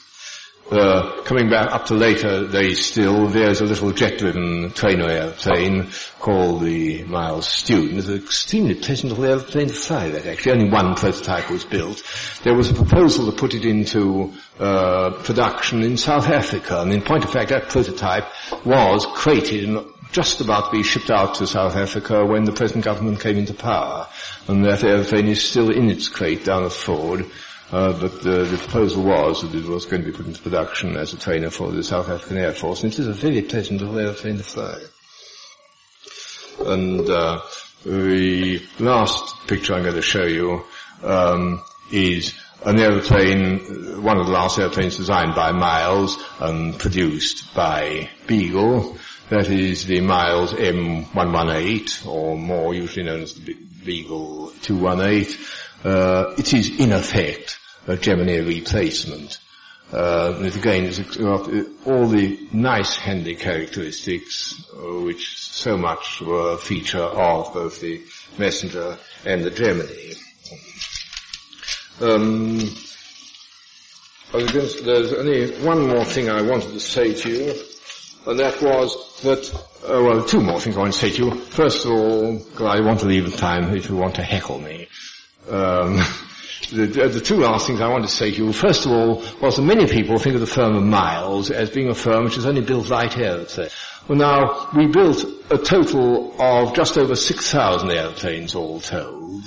Uh, 0.70 1.22
coming 1.24 1.50
back 1.50 1.72
up 1.72 1.86
to 1.86 1.94
later 1.94 2.46
days 2.50 2.86
still, 2.86 3.28
there's 3.28 3.62
a 3.62 3.64
little 3.64 3.94
jet-driven 3.94 4.70
trainer 4.72 5.08
airplane 5.08 5.90
called 6.20 6.62
the 6.62 7.04
Miles 7.06 7.48
Student. 7.48 8.00
It's 8.00 8.10
an 8.10 8.16
extremely 8.16 8.76
pleasant 8.76 9.14
little 9.14 9.40
airplane 9.40 9.70
to 9.70 9.74
fly 9.74 10.10
that 10.10 10.26
actually. 10.26 10.52
Only 10.52 10.70
one 10.70 10.96
prototype 10.96 11.50
was 11.50 11.64
built. 11.64 12.04
There 12.44 12.54
was 12.54 12.70
a 12.70 12.74
proposal 12.74 13.32
to 13.32 13.38
put 13.38 13.54
it 13.54 13.64
into 13.64 14.34
uh, 14.60 15.12
production 15.24 15.84
in 15.84 15.96
South 15.96 16.28
Africa, 16.28 16.82
and 16.82 16.92
in 16.92 17.02
point 17.02 17.24
of 17.24 17.32
fact 17.32 17.50
that 17.52 17.70
prototype 17.70 18.26
was 18.66 19.06
created 19.06 19.70
and 19.70 19.86
just 20.12 20.42
about 20.42 20.72
to 20.72 20.78
be 20.78 20.84
shipped 20.84 21.10
out 21.10 21.36
to 21.36 21.48
South 21.48 21.76
Africa 21.76 22.26
when 22.26 22.44
the 22.44 22.52
present 22.52 22.84
government 22.84 23.20
came 23.20 23.38
into 23.38 23.54
power. 23.54 24.08
And 24.48 24.66
that 24.66 24.84
airplane 24.84 25.28
is 25.28 25.44
still 25.44 25.70
in 25.70 25.90
its 25.90 26.08
crate 26.08 26.46
down 26.46 26.64
at 26.64 26.74
Ford. 26.74 27.26
Uh, 27.70 27.92
but 28.00 28.24
the, 28.24 28.46
the, 28.46 28.58
proposal 28.58 29.04
was 29.04 29.42
that 29.42 29.54
it 29.54 29.66
was 29.66 29.86
going 29.86 30.02
to 30.02 30.10
be 30.10 30.16
put 30.16 30.26
into 30.26 30.42
production 30.42 30.96
as 30.96 31.12
a 31.12 31.18
trainer 31.18 31.50
for 31.50 31.70
the 31.70 31.84
South 31.84 32.08
African 32.08 32.38
Air 32.38 32.54
Force, 32.54 32.84
and 32.84 32.94
it 32.94 33.00
is 33.00 33.08
a 33.08 33.14
very 33.14 33.42
pleasant 33.42 33.82
little 33.82 34.00
airplane 34.00 34.38
to 34.38 34.44
fly. 34.44 34.80
And 36.60 37.10
uh, 37.10 37.42
the 37.84 38.62
last 38.80 39.48
picture 39.48 39.74
I'm 39.74 39.84
going 39.84 39.96
to 39.96 40.02
show 40.02 40.24
you 40.24 40.64
um, 41.04 41.62
is 41.92 42.34
an 42.66 42.80
aeroplane, 42.80 44.02
one 44.02 44.18
of 44.18 44.28
the 44.28 44.32
last 44.32 44.58
airplanes 44.58 44.96
designed 44.96 45.36
by 45.36 45.52
Miles 45.52 46.24
and 46.40 46.80
produced 46.80 47.54
by 47.54 48.10
Beagle. 48.28 48.98
That 49.30 49.48
is 49.50 49.86
the 49.86 50.00
Miles 50.00 50.54
M118, 50.54 52.08
or 52.08 52.38
more 52.38 52.74
usually 52.74 53.06
known 53.06 53.24
as 53.24 53.34
the 53.34 53.58
Beagle 53.84 54.54
218. 54.62 55.46
Uh, 55.84 56.34
it 56.38 56.54
is 56.54 56.80
in 56.80 56.94
effect 56.94 57.60
a 57.88 57.98
Gemini 57.98 58.38
replacement. 58.38 59.40
Uh, 59.92 60.40
it 60.44 60.56
again 60.56 60.86
has 60.86 61.00
got 61.00 61.50
all 61.86 62.08
the 62.08 62.40
nice 62.54 62.96
handy 62.96 63.36
characteristics 63.36 64.66
uh, 64.74 65.02
which 65.02 65.38
so 65.38 65.78
much 65.78 66.22
were 66.22 66.54
a 66.54 66.58
feature 66.58 66.98
of 66.98 67.54
both 67.54 67.82
the 67.82 68.02
Messenger 68.38 68.98
and 69.26 69.44
the 69.44 69.52
Gemini. 69.52 70.14
Um, 72.00 72.60
there's 74.32 75.14
only 75.14 75.52
one 75.66 75.88
more 75.88 76.06
thing 76.06 76.30
I 76.30 76.42
wanted 76.42 76.72
to 76.72 76.80
say 76.80 77.14
to 77.14 77.30
you, 77.30 77.67
and 78.28 78.40
that 78.40 78.62
was 78.62 79.22
that, 79.22 79.54
uh, 79.86 80.04
well, 80.04 80.26
two 80.26 80.42
more 80.42 80.60
things 80.60 80.76
I 80.76 80.80
want 80.80 80.94
to 80.94 81.00
say 81.00 81.12
to 81.12 81.26
you. 81.26 81.36
First 81.36 81.86
of 81.86 81.92
all, 81.92 82.68
I 82.68 82.82
want 82.82 83.00
to 83.00 83.06
leave 83.06 83.32
the 83.32 83.38
time 83.38 83.74
if 83.76 83.90
you 83.90 83.96
want 83.96 84.16
to 84.16 84.24
heckle 84.24 84.60
me. 84.60 84.90
Um, 85.50 85.96
the, 86.72 86.88
the, 86.88 87.22
two 87.22 87.38
last 87.38 87.68
things 87.68 87.80
I 87.80 87.88
want 87.88 88.04
to 88.04 88.12
say 88.12 88.32
to 88.32 88.46
you, 88.46 88.52
first 88.52 88.86
of 88.86 88.92
all, 88.92 89.24
was 89.42 89.56
that 89.56 89.62
many 89.62 89.88
people 89.88 90.18
think 90.20 90.36
of 90.36 90.42
the 90.42 90.48
firm 90.48 90.76
of 90.76 90.84
Miles 90.84 91.52
as 91.52 91.70
being 91.70 91.88
a 91.88 91.96
firm 91.96 92.26
which 92.26 92.36
has 92.36 92.46
only 92.46 92.62
built 92.62 92.90
light 92.90 93.18
airplanes. 93.18 93.74
Well 94.10 94.18
now, 94.18 94.70
we 94.76 94.88
built 94.88 95.24
a 95.50 95.58
total 95.58 96.36
of 96.42 96.74
just 96.74 96.98
over 96.98 97.16
6,000 97.16 97.92
airplanes 97.92 98.56
all 98.56 98.80
told, 98.82 99.44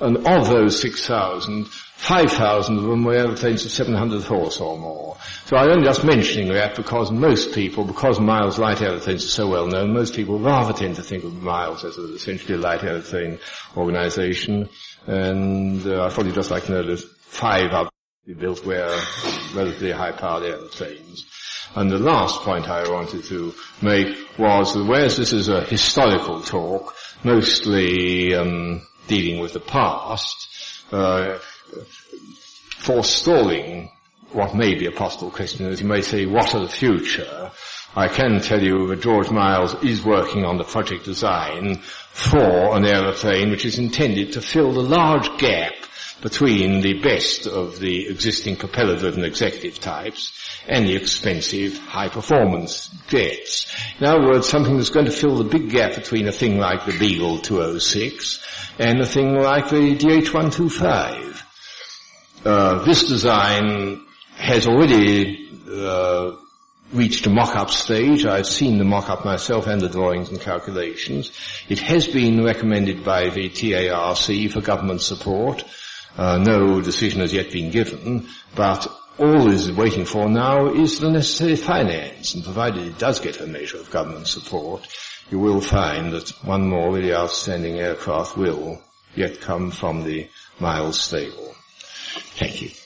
and 0.00 0.26
of 0.26 0.48
those 0.48 0.80
6,000, 0.80 1.66
5,000 1.66 2.78
of 2.78 2.82
them 2.82 3.04
were 3.04 3.14
airplanes 3.14 3.64
of 3.64 3.70
700 3.70 4.22
horse 4.22 4.60
or 4.60 4.78
more. 4.78 5.16
So 5.52 5.58
I'm 5.58 5.68
only 5.68 5.84
just 5.84 6.02
mentioning 6.02 6.48
that 6.54 6.76
because 6.76 7.10
most 7.10 7.54
people, 7.54 7.84
because 7.84 8.18
Miles 8.18 8.58
light 8.58 8.80
airplanes 8.80 9.22
are 9.22 9.28
so 9.28 9.50
well 9.50 9.66
known, 9.66 9.92
most 9.92 10.14
people 10.14 10.38
rather 10.38 10.72
tend 10.72 10.96
to 10.96 11.02
think 11.02 11.24
of 11.24 11.42
Miles 11.42 11.84
as 11.84 11.98
essentially 11.98 12.54
a 12.54 12.56
light 12.56 12.82
airplane 12.82 13.38
organization. 13.76 14.70
And 15.06 15.86
uh, 15.86 16.06
I 16.06 16.08
thought 16.08 16.24
you'd 16.24 16.34
just 16.34 16.50
like 16.50 16.64
to 16.64 16.72
know 16.72 16.82
that 16.84 17.00
five 17.00 17.70
are 17.74 17.90
built 18.38 18.64
where 18.64 18.88
relatively 19.52 19.90
high-powered 19.90 20.42
airplanes. 20.42 21.26
And 21.74 21.90
the 21.90 21.98
last 21.98 22.40
point 22.40 22.70
I 22.70 22.88
wanted 22.88 23.24
to 23.24 23.52
make 23.82 24.38
was 24.38 24.74
whereas 24.74 25.18
this 25.18 25.34
is 25.34 25.48
a 25.48 25.64
historical 25.64 26.40
talk, 26.40 26.94
mostly 27.24 28.34
um, 28.34 28.86
dealing 29.06 29.42
with 29.42 29.52
the 29.52 29.60
past, 29.60 30.48
uh, 30.92 31.36
forestalling 32.78 33.90
what 34.34 34.54
may 34.54 34.74
be 34.74 34.86
a 34.86 34.92
possible 34.92 35.30
question 35.30 35.66
is 35.66 35.80
you 35.80 35.86
may 35.86 36.02
say, 36.02 36.26
what 36.26 36.54
of 36.54 36.62
the 36.62 36.68
future? 36.68 37.50
I 37.94 38.08
can 38.08 38.40
tell 38.40 38.62
you 38.62 38.86
that 38.88 39.02
George 39.02 39.30
Miles 39.30 39.74
is 39.84 40.02
working 40.02 40.44
on 40.44 40.56
the 40.56 40.64
project 40.64 41.04
design 41.04 41.76
for 41.76 42.74
an 42.76 42.86
aeroplane 42.86 43.50
which 43.50 43.66
is 43.66 43.78
intended 43.78 44.32
to 44.32 44.40
fill 44.40 44.72
the 44.72 44.82
large 44.82 45.28
gap 45.38 45.74
between 46.22 46.80
the 46.80 47.02
best 47.02 47.46
of 47.46 47.80
the 47.80 48.08
existing 48.08 48.56
propeller-driven 48.56 49.24
executive 49.24 49.78
types 49.80 50.32
and 50.68 50.86
the 50.86 50.94
expensive 50.94 51.76
high-performance 51.78 52.88
jets. 53.08 53.70
In 53.98 54.06
other 54.06 54.24
words, 54.24 54.48
something 54.48 54.76
that's 54.76 54.90
going 54.90 55.06
to 55.06 55.12
fill 55.12 55.36
the 55.36 55.44
big 55.44 55.68
gap 55.70 55.96
between 55.96 56.28
a 56.28 56.32
thing 56.32 56.58
like 56.58 56.86
the 56.86 56.96
Beagle 56.96 57.38
206 57.40 58.76
and 58.78 59.00
a 59.00 59.06
thing 59.06 59.34
like 59.34 59.68
the 59.68 59.94
DH-125. 59.96 61.42
Uh, 62.44 62.84
this 62.84 63.06
design 63.06 64.00
has 64.36 64.66
already 64.66 65.50
uh, 65.68 66.32
reached 66.92 67.26
a 67.26 67.30
mock-up 67.30 67.70
stage. 67.70 68.26
I've 68.26 68.46
seen 68.46 68.78
the 68.78 68.84
mock-up 68.84 69.24
myself 69.24 69.66
and 69.66 69.80
the 69.80 69.88
drawings 69.88 70.30
and 70.30 70.40
calculations. 70.40 71.32
It 71.68 71.78
has 71.80 72.06
been 72.06 72.44
recommended 72.44 73.04
by 73.04 73.30
the 73.30 73.48
TARC 73.48 74.50
for 74.50 74.60
government 74.60 75.00
support. 75.00 75.64
Uh, 76.16 76.38
no 76.38 76.80
decision 76.80 77.20
has 77.20 77.32
yet 77.32 77.50
been 77.50 77.70
given, 77.70 78.28
but 78.54 78.86
all 79.18 79.50
is 79.50 79.72
waiting 79.72 80.04
for 80.04 80.28
now 80.28 80.72
is 80.72 81.00
the 81.00 81.10
necessary 81.10 81.56
finance, 81.56 82.34
and 82.34 82.44
provided 82.44 82.86
it 82.86 82.98
does 82.98 83.20
get 83.20 83.40
a 83.40 83.46
measure 83.46 83.78
of 83.78 83.90
government 83.90 84.26
support, 84.26 84.86
you 85.30 85.38
will 85.38 85.60
find 85.60 86.12
that 86.12 86.28
one 86.44 86.68
more 86.68 86.92
really 86.92 87.14
outstanding 87.14 87.78
aircraft 87.78 88.36
will 88.36 88.82
yet 89.14 89.40
come 89.40 89.70
from 89.70 90.04
the 90.04 90.28
Miles 90.60 91.00
stable. 91.00 91.54
Thank 92.36 92.62
you. 92.62 92.81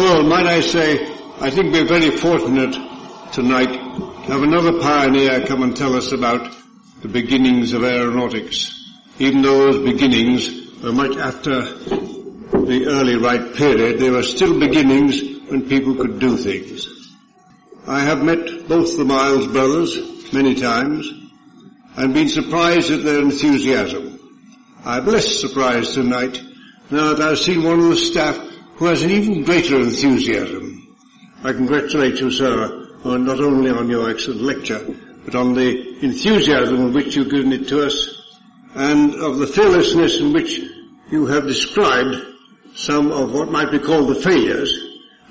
Well, 0.00 0.22
might 0.22 0.46
I 0.46 0.62
say, 0.62 1.14
I 1.42 1.50
think 1.50 1.74
we're 1.74 1.84
very 1.84 2.10
fortunate 2.10 2.72
tonight 3.32 3.70
to 3.70 4.32
have 4.32 4.42
another 4.42 4.80
pioneer 4.80 5.44
come 5.44 5.62
and 5.62 5.76
tell 5.76 5.94
us 5.94 6.12
about 6.12 6.56
the 7.02 7.08
beginnings 7.08 7.74
of 7.74 7.84
aeronautics, 7.84 8.96
even 9.18 9.42
though 9.42 9.70
those 9.70 9.84
beginnings 9.84 10.82
were 10.82 10.92
much 10.92 11.18
after 11.18 11.60
the 11.60 12.86
early 12.88 13.16
Wright 13.16 13.54
period, 13.54 14.00
they 14.00 14.08
were 14.08 14.22
still 14.22 14.58
beginnings 14.58 15.20
when 15.50 15.68
people 15.68 15.94
could 15.94 16.18
do 16.18 16.38
things. 16.38 16.88
I 17.86 18.00
have 18.00 18.24
met 18.24 18.68
both 18.68 18.96
the 18.96 19.04
Miles 19.04 19.48
brothers 19.48 19.98
many 20.32 20.54
times 20.54 21.12
and 21.98 22.14
been 22.14 22.30
surprised 22.30 22.90
at 22.90 23.04
their 23.04 23.20
enthusiasm. 23.20 24.18
I'm 24.82 25.04
less 25.04 25.42
surprised 25.42 25.92
tonight 25.92 26.42
now 26.90 27.12
that 27.12 27.20
I've 27.20 27.38
seen 27.38 27.62
one 27.62 27.80
of 27.80 27.88
the 27.90 27.96
staff 27.96 28.49
who 28.80 28.86
has 28.86 29.02
an 29.02 29.10
even 29.10 29.44
greater 29.44 29.76
enthusiasm. 29.76 30.96
I 31.44 31.52
congratulate 31.52 32.18
you, 32.18 32.30
sir, 32.30 32.88
on 33.04 33.26
not 33.26 33.38
only 33.38 33.68
on 33.68 33.90
your 33.90 34.08
excellent 34.08 34.40
lecture, 34.40 34.82
but 35.22 35.34
on 35.34 35.52
the 35.52 36.02
enthusiasm 36.02 36.84
with 36.84 36.94
which 36.94 37.14
you've 37.14 37.28
given 37.28 37.52
it 37.52 37.68
to 37.68 37.84
us, 37.84 38.32
and 38.74 39.14
of 39.16 39.36
the 39.36 39.46
fearlessness 39.46 40.20
in 40.20 40.32
which 40.32 40.62
you 41.10 41.26
have 41.26 41.46
described 41.46 42.24
some 42.74 43.12
of 43.12 43.34
what 43.34 43.50
might 43.50 43.70
be 43.70 43.78
called 43.78 44.08
the 44.08 44.14
failures, 44.14 44.72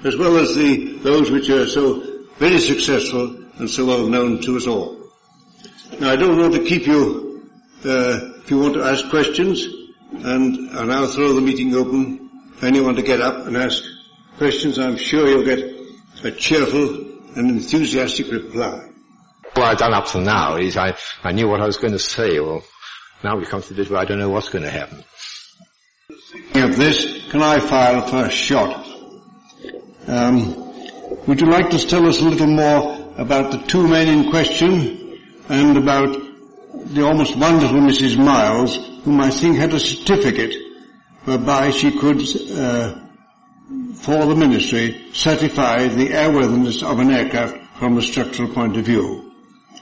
as 0.03 0.15
well 0.15 0.37
as 0.37 0.53
the, 0.53 0.99
those 0.99 1.31
which 1.31 1.49
are 1.49 1.65
so 1.65 2.27
very 2.37 2.59
successful 2.59 3.35
and 3.57 3.67
so 3.67 3.83
well 3.83 4.05
known 4.05 4.39
to 4.41 4.57
us 4.57 4.67
all. 4.67 4.95
Now 5.99 6.11
I 6.11 6.15
don't 6.15 6.37
want 6.37 6.53
to 6.53 6.63
keep 6.63 6.85
you, 6.85 7.49
uh, 7.83 8.29
if 8.43 8.51
you 8.51 8.59
want 8.59 8.75
to 8.75 8.83
ask 8.83 9.09
questions, 9.09 9.65
and 10.11 10.69
I'll 10.77 10.85
now 10.85 11.07
throw 11.07 11.33
the 11.33 11.41
meeting 11.41 11.73
open 11.73 12.28
for 12.59 12.65
anyone 12.65 12.95
to 12.95 13.01
get 13.01 13.21
up 13.21 13.47
and 13.47 13.55
ask 13.55 13.83
questions. 14.37 14.77
I'm 14.77 14.97
sure 14.97 15.27
you'll 15.27 15.45
get 15.45 15.59
a 16.23 16.31
cheerful 16.31 17.07
and 17.35 17.51
enthusiastic 17.51 18.29
reply. 18.31 18.89
What 19.53 19.65
I've 19.65 19.77
done 19.77 19.93
up 19.93 20.07
to 20.07 20.19
now 20.19 20.57
is 20.57 20.75
I, 20.75 20.95
I 21.23 21.31
knew 21.31 21.47
what 21.47 21.61
I 21.61 21.65
was 21.65 21.77
going 21.77 21.93
to 21.93 21.99
say. 21.99 22.39
Well, 22.39 22.61
now 23.23 23.37
we 23.37 23.45
come 23.45 23.61
to 23.61 23.73
this 23.73 23.89
where 23.89 23.99
I 23.99 24.05
don't 24.05 24.19
know 24.19 24.29
what's 24.29 24.49
going 24.49 24.65
to 24.65 24.69
happen. 24.69 25.03
Of 26.53 26.75
this, 26.75 27.29
can 27.31 27.41
I 27.41 27.59
fire 27.59 27.97
a 27.97 28.07
first 28.07 28.35
shot? 28.35 28.85
Um, 30.07 30.55
would 31.27 31.39
you 31.39 31.47
like 31.49 31.69
to 31.69 31.87
tell 31.87 32.07
us 32.07 32.19
a 32.19 32.25
little 32.25 32.47
more 32.47 33.13
about 33.17 33.51
the 33.51 33.57
two 33.59 33.87
men 33.87 34.07
in 34.07 34.29
question 34.29 35.17
and 35.47 35.77
about 35.77 36.09
the 36.73 37.05
almost 37.05 37.37
wonderful 37.37 37.79
Mrs. 37.79 38.17
Miles, 38.17 38.75
whom 39.03 39.21
I 39.21 39.29
think 39.29 39.57
had 39.57 39.73
a 39.73 39.79
certificate 39.79 40.68
whereby 41.25 41.71
she 41.71 41.91
could, 41.91 42.21
uh, 42.51 42.95
for 43.95 44.25
the 44.25 44.35
ministry, 44.35 45.05
certify 45.13 45.87
the 45.87 46.09
airworthiness 46.09 46.83
of 46.83 46.99
an 46.99 47.11
aircraft 47.11 47.57
from 47.77 47.97
a 47.97 48.01
structural 48.01 48.53
point 48.53 48.77
of 48.77 48.85
view. 48.85 49.31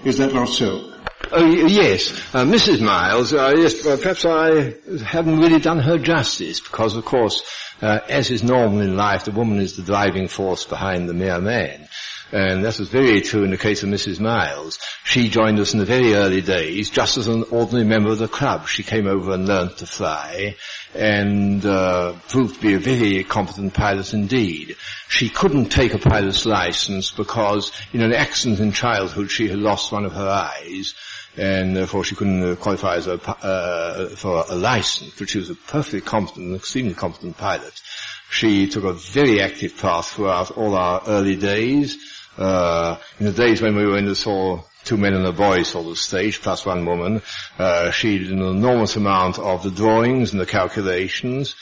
Is 0.04 0.18
that 0.18 0.34
not 0.34 0.50
so? 0.50 0.94
Oh, 1.32 1.46
yes. 1.46 2.12
Uh, 2.34 2.46
Mrs. 2.46 2.82
Miles, 2.82 3.34
uh, 3.34 3.54
yes, 3.58 3.84
well, 3.84 3.98
perhaps 3.98 4.26
I 4.26 4.76
haven't 5.04 5.40
really 5.40 5.60
done 5.60 5.80
her 5.80 5.98
justice 5.98 6.60
because, 6.60 6.96
of 6.96 7.06
course, 7.06 7.44
uh, 7.82 8.00
as 8.08 8.32
is 8.32 8.44
normal 8.44 8.82
in 8.82 8.96
life, 8.96 9.26
the 9.26 9.32
woman 9.32 9.60
is 9.60 9.76
the 9.76 9.84
driving 9.84 10.28
force 10.28 10.66
behind 10.66 11.10
the 11.10 11.14
mere 11.14 11.42
man. 11.42 11.88
And 12.32 12.66
that 12.66 12.78
was 12.78 12.90
very 12.90 13.22
true 13.22 13.44
in 13.44 13.52
the 13.52 13.58
case 13.58 13.84
of 13.84 13.90
Mrs. 13.90 14.20
Miles. 14.20 14.80
She 15.06 15.30
joined 15.30 15.60
us 15.60 15.74
in 15.74 15.80
the 15.80 15.86
very 15.86 16.14
early 16.14 16.42
days, 16.42 16.90
just 16.90 17.18
as 17.18 17.28
an 17.28 17.44
ordinary 17.52 17.86
member 17.86 18.10
of 18.10 18.18
the 18.18 18.28
club. 18.28 18.68
She 18.68 18.84
came 18.84 19.08
over 19.08 19.32
and 19.32 19.48
learnt 19.48 19.78
to 19.78 19.86
fly, 19.86 20.58
and 20.94 21.66
uh, 21.66 22.14
proved 22.28 22.56
to 22.56 22.62
be 22.62 22.74
a 22.74 22.80
very 22.80 23.24
competent 23.24 23.74
pilot 23.74 24.14
indeed. 24.14 24.76
She 25.08 25.30
couldn't 25.30 25.70
take 25.70 25.94
a 25.94 26.00
pilot's 26.00 26.46
license 26.46 27.12
because 27.12 27.72
in 27.94 28.02
an 28.02 28.14
accident 28.14 28.60
in 28.60 28.74
childhood 28.74 29.32
she 29.32 29.48
had 29.48 29.60
lost 29.60 29.94
one 29.94 30.04
of 30.04 30.12
her 30.12 30.28
eyes, 30.28 30.96
and 31.38 31.78
therefore 31.78 32.04
she 32.04 32.16
couldn't 32.16 32.44
uh, 32.44 32.56
qualify 32.56 32.96
as 32.96 33.08
a, 33.08 33.14
uh, 33.46 34.10
for 34.10 34.44
a 34.50 34.56
license, 34.56 35.14
but 35.18 35.30
she 35.30 35.38
was 35.38 35.50
a 35.50 35.56
perfectly 35.56 36.02
competent, 36.02 36.56
extremely 36.56 36.94
competent 36.94 37.38
pilot. 37.38 37.82
She 38.30 38.68
took 38.68 38.84
a 38.84 38.94
very 38.94 39.42
active 39.42 39.78
part 39.78 40.06
throughout 40.06 40.52
all 40.52 40.76
our 40.76 41.02
early 41.08 41.38
days. 41.38 41.98
Uh, 42.38 42.98
in 43.20 43.26
the 43.26 43.32
days 43.32 43.62
when 43.62 43.76
we 43.76 43.86
were 43.86 43.98
in 43.98 44.06
the 44.06 44.16
sort 44.16 44.64
two 44.84 44.98
men 44.98 45.14
and 45.14 45.26
a 45.26 45.34
boy 45.34 45.64
sort 45.64 45.88
of 45.88 45.98
stage, 45.98 46.42
plus 46.42 46.66
one 46.66 46.86
woman, 46.86 47.22
uh, 47.60 47.92
she 47.92 48.20
did 48.20 48.32
an 48.32 48.42
enormous 48.42 48.96
amount 48.96 49.38
of 49.38 49.62
the 49.64 49.72
drawings 49.72 50.32
and 50.32 50.40
the 50.40 50.46
calculations, 50.46 51.56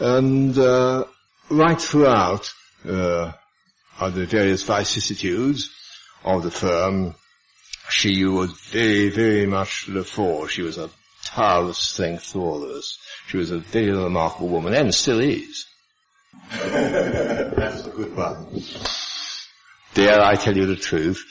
and 0.00 0.58
uh, 0.58 1.04
right 1.50 1.80
throughout 1.80 2.50
uh, 2.84 3.32
the 4.00 4.26
various 4.26 4.64
vicissitudes 4.64 5.70
of 6.24 6.42
the 6.42 6.50
firm, 6.50 7.14
she 7.88 8.24
was 8.24 8.50
very, 8.70 9.08
very 9.10 9.46
much 9.46 9.84
to 9.84 9.92
the 9.92 10.04
fore. 10.04 10.48
She 10.48 10.62
was 10.62 10.78
a 10.78 10.90
tireless 11.24 11.96
thing 11.96 12.18
through 12.18 12.42
all 12.42 12.76
us. 12.76 12.98
She 13.28 13.36
was 13.36 13.50
a 13.50 13.58
very 13.58 13.92
remarkable 13.92 14.48
woman, 14.48 14.74
and 14.74 14.92
still 14.92 15.20
is. 15.20 15.66
That's 16.50 17.86
a 17.86 17.90
good 17.90 18.16
one. 18.16 18.62
Dare 19.94 20.20
I 20.20 20.34
tell 20.34 20.56
you 20.56 20.66
the 20.66 20.76
truth? 20.76 21.24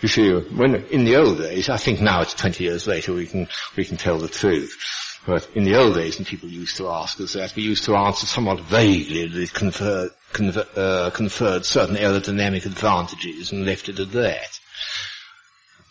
You 0.00 0.08
see, 0.08 0.32
when 0.32 0.74
in 0.86 1.04
the 1.04 1.16
old 1.16 1.38
days, 1.38 1.68
I 1.68 1.76
think 1.76 2.00
now 2.00 2.22
it's 2.22 2.34
20 2.34 2.64
years 2.64 2.88
later 2.88 3.12
we 3.12 3.26
can 3.26 3.48
we 3.76 3.84
can 3.84 3.96
tell 3.96 4.18
the 4.18 4.28
truth. 4.28 4.76
But 5.24 5.48
in 5.54 5.62
the 5.62 5.76
old 5.76 5.94
days, 5.94 6.18
when 6.18 6.24
people 6.24 6.48
used 6.48 6.76
to 6.78 6.88
ask 6.88 7.20
us 7.20 7.34
that, 7.34 7.54
we 7.54 7.62
used 7.62 7.84
to 7.84 7.94
answer 7.94 8.26
somewhat 8.26 8.58
vaguely 8.62 9.28
that 9.28 9.40
it 9.40 9.52
conferred, 9.52 10.10
confer, 10.32 10.66
uh, 10.74 11.10
conferred 11.10 11.64
certain 11.64 11.94
aerodynamic 11.94 12.66
advantages 12.66 13.52
and 13.52 13.64
left 13.64 13.88
it 13.88 14.00
at 14.00 14.10
that. 14.10 14.58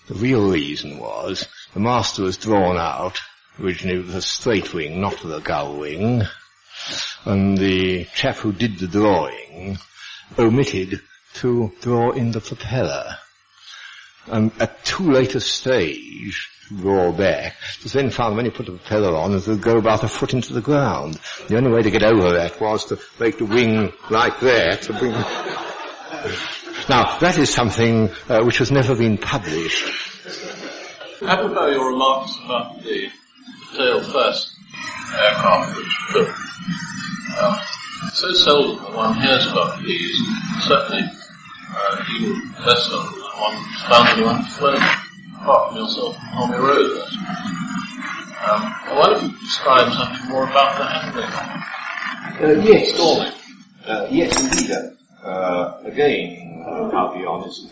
The 0.09 0.15
real 0.15 0.51
reason 0.51 0.99
was 0.99 1.47
the 1.73 1.79
master 1.79 2.23
was 2.23 2.35
drawn 2.35 2.75
out 2.75 3.21
originally 3.57 3.99
with 3.99 4.15
a 4.15 4.21
straight 4.21 4.73
wing, 4.73 4.99
not 4.99 5.23
with 5.23 5.33
a 5.33 5.39
gull 5.39 5.77
wing, 5.77 6.23
and 7.23 7.57
the 7.57 8.03
chap 8.13 8.35
who 8.35 8.51
did 8.51 8.79
the 8.79 8.87
drawing 8.87 9.77
omitted 10.37 10.99
to 11.35 11.71
draw 11.81 12.11
in 12.11 12.31
the 12.31 12.41
propeller. 12.41 13.17
And 14.27 14.51
at 14.59 14.83
too 14.85 15.11
late 15.11 15.35
a 15.35 15.39
stage 15.39 16.49
draw 16.77 17.11
back, 17.11 17.55
was 17.83 17.93
then 17.93 18.09
found 18.09 18.35
when 18.35 18.45
you 18.45 18.51
put 18.51 18.65
the 18.65 18.73
propeller 18.73 19.15
on, 19.15 19.33
it 19.33 19.47
would 19.47 19.61
go 19.61 19.77
about 19.77 20.03
a 20.03 20.07
foot 20.07 20.33
into 20.33 20.53
the 20.53 20.61
ground. 20.61 21.19
The 21.47 21.57
only 21.57 21.71
way 21.71 21.81
to 21.81 21.91
get 21.91 22.03
over 22.03 22.33
that 22.33 22.59
was 22.61 22.85
to 22.85 22.99
make 23.19 23.37
the 23.37 23.45
wing 23.45 23.91
like 24.09 24.39
that 24.39 24.89
now, 26.89 27.17
that 27.19 27.37
is 27.37 27.53
something 27.53 28.09
uh, 28.29 28.43
which 28.43 28.57
has 28.59 28.71
never 28.71 28.95
been 28.95 29.17
published. 29.17 29.89
How 31.21 31.45
about 31.45 31.71
your 31.71 31.91
remarks 31.91 32.37
about 32.45 32.81
the 32.83 33.09
tail 33.75 34.03
first 34.03 34.55
aircraft 35.13 35.77
which 35.77 35.97
built? 36.13 36.29
Um, 37.41 37.59
so 38.13 38.33
seldom 38.33 38.83
that 38.83 38.93
one 38.93 39.13
hears 39.21 39.45
about 39.47 39.81
these. 39.83 40.17
Certainly, 40.61 41.03
uh, 41.73 42.03
even 42.15 42.53
less 42.65 42.89
than 42.89 42.99
one 43.39 43.57
found 43.89 44.09
anyone 44.09 44.43
flown 44.45 44.81
apart 45.35 45.69
from 45.69 45.77
yourself 45.77 46.17
on 46.33 46.51
the 46.51 46.59
road. 46.59 47.01
Um, 48.41 48.61
why 48.97 49.05
don't 49.07 49.23
you 49.23 49.39
describe 49.39 49.91
something 49.93 50.29
more 50.29 50.43
about 50.43 50.77
the 50.77 50.85
handling? 50.85 51.29
Uh, 52.41 52.61
yes. 52.63 52.93
Stalling. 52.93 53.31
Uh, 53.85 54.07
yes, 54.09 54.41
indeed. 54.41 54.75
Uh, 55.23 55.77
again, 55.85 56.63
I'll 56.67 57.13
be 57.13 57.25
honest, 57.25 57.69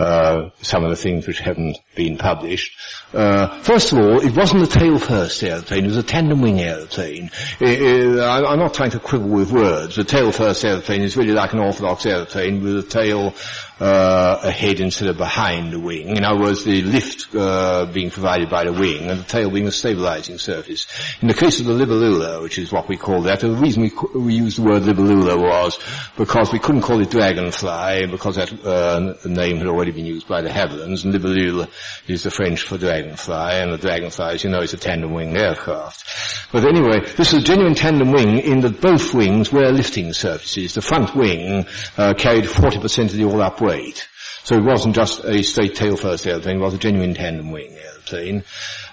uh, 0.00 0.50
some 0.62 0.82
of 0.82 0.90
the 0.90 0.96
things 0.96 1.26
which 1.26 1.40
haven't 1.40 1.78
been 1.94 2.16
published. 2.16 2.72
Uh, 3.12 3.60
first 3.62 3.92
of 3.92 3.98
all, 3.98 4.20
it 4.20 4.34
wasn't 4.34 4.62
a 4.62 4.66
tail 4.66 4.98
first 4.98 5.42
aeroplane, 5.42 5.84
it 5.84 5.88
was 5.88 5.96
a 5.96 6.02
tandem 6.02 6.40
wing 6.40 6.60
aeroplane. 6.60 7.30
It, 7.60 8.18
I'm 8.20 8.58
not 8.58 8.74
trying 8.74 8.92
to 8.92 8.98
quibble 9.00 9.28
with 9.28 9.52
words. 9.52 9.98
A 9.98 10.04
tail 10.04 10.32
first 10.32 10.64
aeroplane 10.64 11.02
is 11.02 11.16
really 11.16 11.32
like 11.32 11.52
an 11.52 11.58
orthodox 11.58 12.06
aeroplane 12.06 12.62
with 12.62 12.78
a 12.78 12.88
tail 12.88 13.34
uh, 13.80 14.38
ahead 14.42 14.78
instead 14.78 15.08
of 15.08 15.16
behind 15.16 15.72
the 15.72 15.80
wing. 15.80 16.16
In 16.16 16.24
other 16.24 16.40
words, 16.40 16.64
the 16.64 16.82
lift 16.82 17.34
uh, 17.34 17.86
being 17.86 18.10
provided 18.10 18.50
by 18.50 18.64
the 18.64 18.72
wing 18.72 19.10
and 19.10 19.20
the 19.20 19.24
tail 19.24 19.50
being 19.50 19.66
a 19.66 19.72
stabilizing 19.72 20.38
surface. 20.38 20.86
In 21.22 21.28
the 21.28 21.34
case 21.34 21.60
of 21.60 21.66
the 21.66 21.72
libellula, 21.72 22.42
which 22.42 22.58
is 22.58 22.70
what 22.70 22.88
we 22.88 22.96
call 22.98 23.22
that, 23.22 23.40
the 23.40 23.50
reason 23.50 23.82
we, 23.82 24.18
we 24.18 24.34
used 24.34 24.58
the 24.58 24.62
word 24.62 24.82
libellula 24.82 25.40
was 25.40 25.78
because 26.16 26.52
we 26.52 26.58
couldn't 26.58 26.82
call 26.82 27.00
it 27.00 27.10
dragonfly 27.10 28.06
because 28.06 28.36
that 28.36 28.52
uh, 28.64 29.16
name 29.26 29.56
had 29.56 29.66
already 29.66 29.89
been 29.92 30.06
used 30.06 30.28
by 30.28 30.40
de 30.40 30.48
Havillands, 30.48 31.04
and 31.04 31.14
libellula 31.14 31.68
is 32.06 32.22
the 32.22 32.30
French 32.30 32.62
for 32.62 32.78
dragonfly, 32.78 33.60
and 33.60 33.72
the 33.72 33.78
dragonfly, 33.78 34.34
as 34.34 34.44
you 34.44 34.50
know, 34.50 34.60
is 34.60 34.72
a 34.72 34.76
tandem-wing 34.76 35.36
aircraft. 35.36 36.50
But 36.52 36.64
anyway, 36.64 37.00
this 37.16 37.32
is 37.32 37.42
a 37.42 37.44
genuine 37.44 37.74
tandem 37.74 38.12
wing 38.12 38.38
in 38.38 38.60
that 38.60 38.80
both 38.80 39.14
wings 39.14 39.52
were 39.52 39.70
lifting 39.70 40.12
surfaces. 40.12 40.74
The 40.74 40.82
front 40.82 41.14
wing 41.14 41.66
uh, 41.96 42.14
carried 42.14 42.44
40% 42.44 43.04
of 43.04 43.12
the 43.12 43.24
all-up 43.24 43.60
weight. 43.60 44.08
So 44.44 44.56
it 44.56 44.64
wasn't 44.64 44.94
just 44.94 45.24
a 45.24 45.42
straight 45.42 45.74
tail 45.74 45.96
first 45.96 46.26
airplane, 46.26 46.56
it 46.56 46.60
was 46.60 46.74
a 46.74 46.78
genuine 46.78 47.14
tandem 47.14 47.50
wing 47.50 47.76
airplane. 47.76 48.44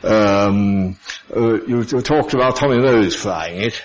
Um, 0.03 0.97
uh, 1.35 1.63
you 1.65 1.83
talked 1.83 2.33
about 2.33 2.57
Tommy 2.57 2.79
Rose 2.79 3.15
flying 3.15 3.61
it. 3.61 3.81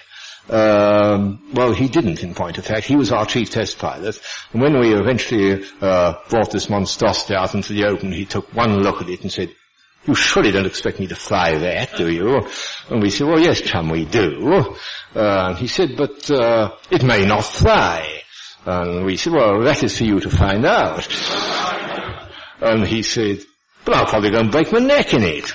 Um, 0.52 1.40
well, 1.54 1.72
he 1.72 1.88
didn't, 1.88 2.22
in 2.22 2.34
point 2.34 2.58
of 2.58 2.66
fact. 2.66 2.86
He 2.86 2.94
was 2.94 3.10
our 3.10 3.24
chief 3.24 3.50
test 3.50 3.78
pilot. 3.78 4.20
And 4.52 4.60
when 4.60 4.78
we 4.78 4.92
eventually 4.92 5.64
uh, 5.80 6.14
brought 6.28 6.50
this 6.50 6.68
monstrosity 6.68 7.34
out 7.34 7.54
into 7.54 7.72
the 7.72 7.86
open, 7.86 8.12
he 8.12 8.26
took 8.26 8.54
one 8.54 8.82
look 8.82 9.00
at 9.00 9.08
it 9.08 9.22
and 9.22 9.32
said, 9.32 9.54
you 10.04 10.14
surely 10.14 10.50
don't 10.50 10.66
expect 10.66 11.00
me 11.00 11.06
to 11.06 11.14
fly 11.14 11.56
that, 11.56 11.96
do 11.96 12.10
you? 12.10 12.46
And 12.90 13.00
we 13.00 13.08
said, 13.08 13.28
well, 13.28 13.38
yes, 13.38 13.62
chum, 13.62 13.88
we 13.88 14.04
do. 14.04 14.76
Uh, 15.14 15.54
he 15.54 15.68
said, 15.68 15.96
but 15.96 16.30
uh, 16.30 16.72
it 16.90 17.02
may 17.02 17.24
not 17.24 17.44
fly. 17.44 18.22
And 18.66 19.06
we 19.06 19.16
said, 19.16 19.32
well, 19.32 19.62
that 19.62 19.82
is 19.82 19.96
for 19.96 20.04
you 20.04 20.20
to 20.20 20.28
find 20.28 20.66
out. 20.66 21.08
and 22.60 22.86
he 22.86 23.02
said, 23.02 23.38
but 23.84 23.94
I'll 23.94 24.06
probably 24.06 24.30
go 24.30 24.40
and 24.40 24.52
break 24.52 24.70
my 24.70 24.80
neck 24.80 25.14
in 25.14 25.22
it. 25.22 25.52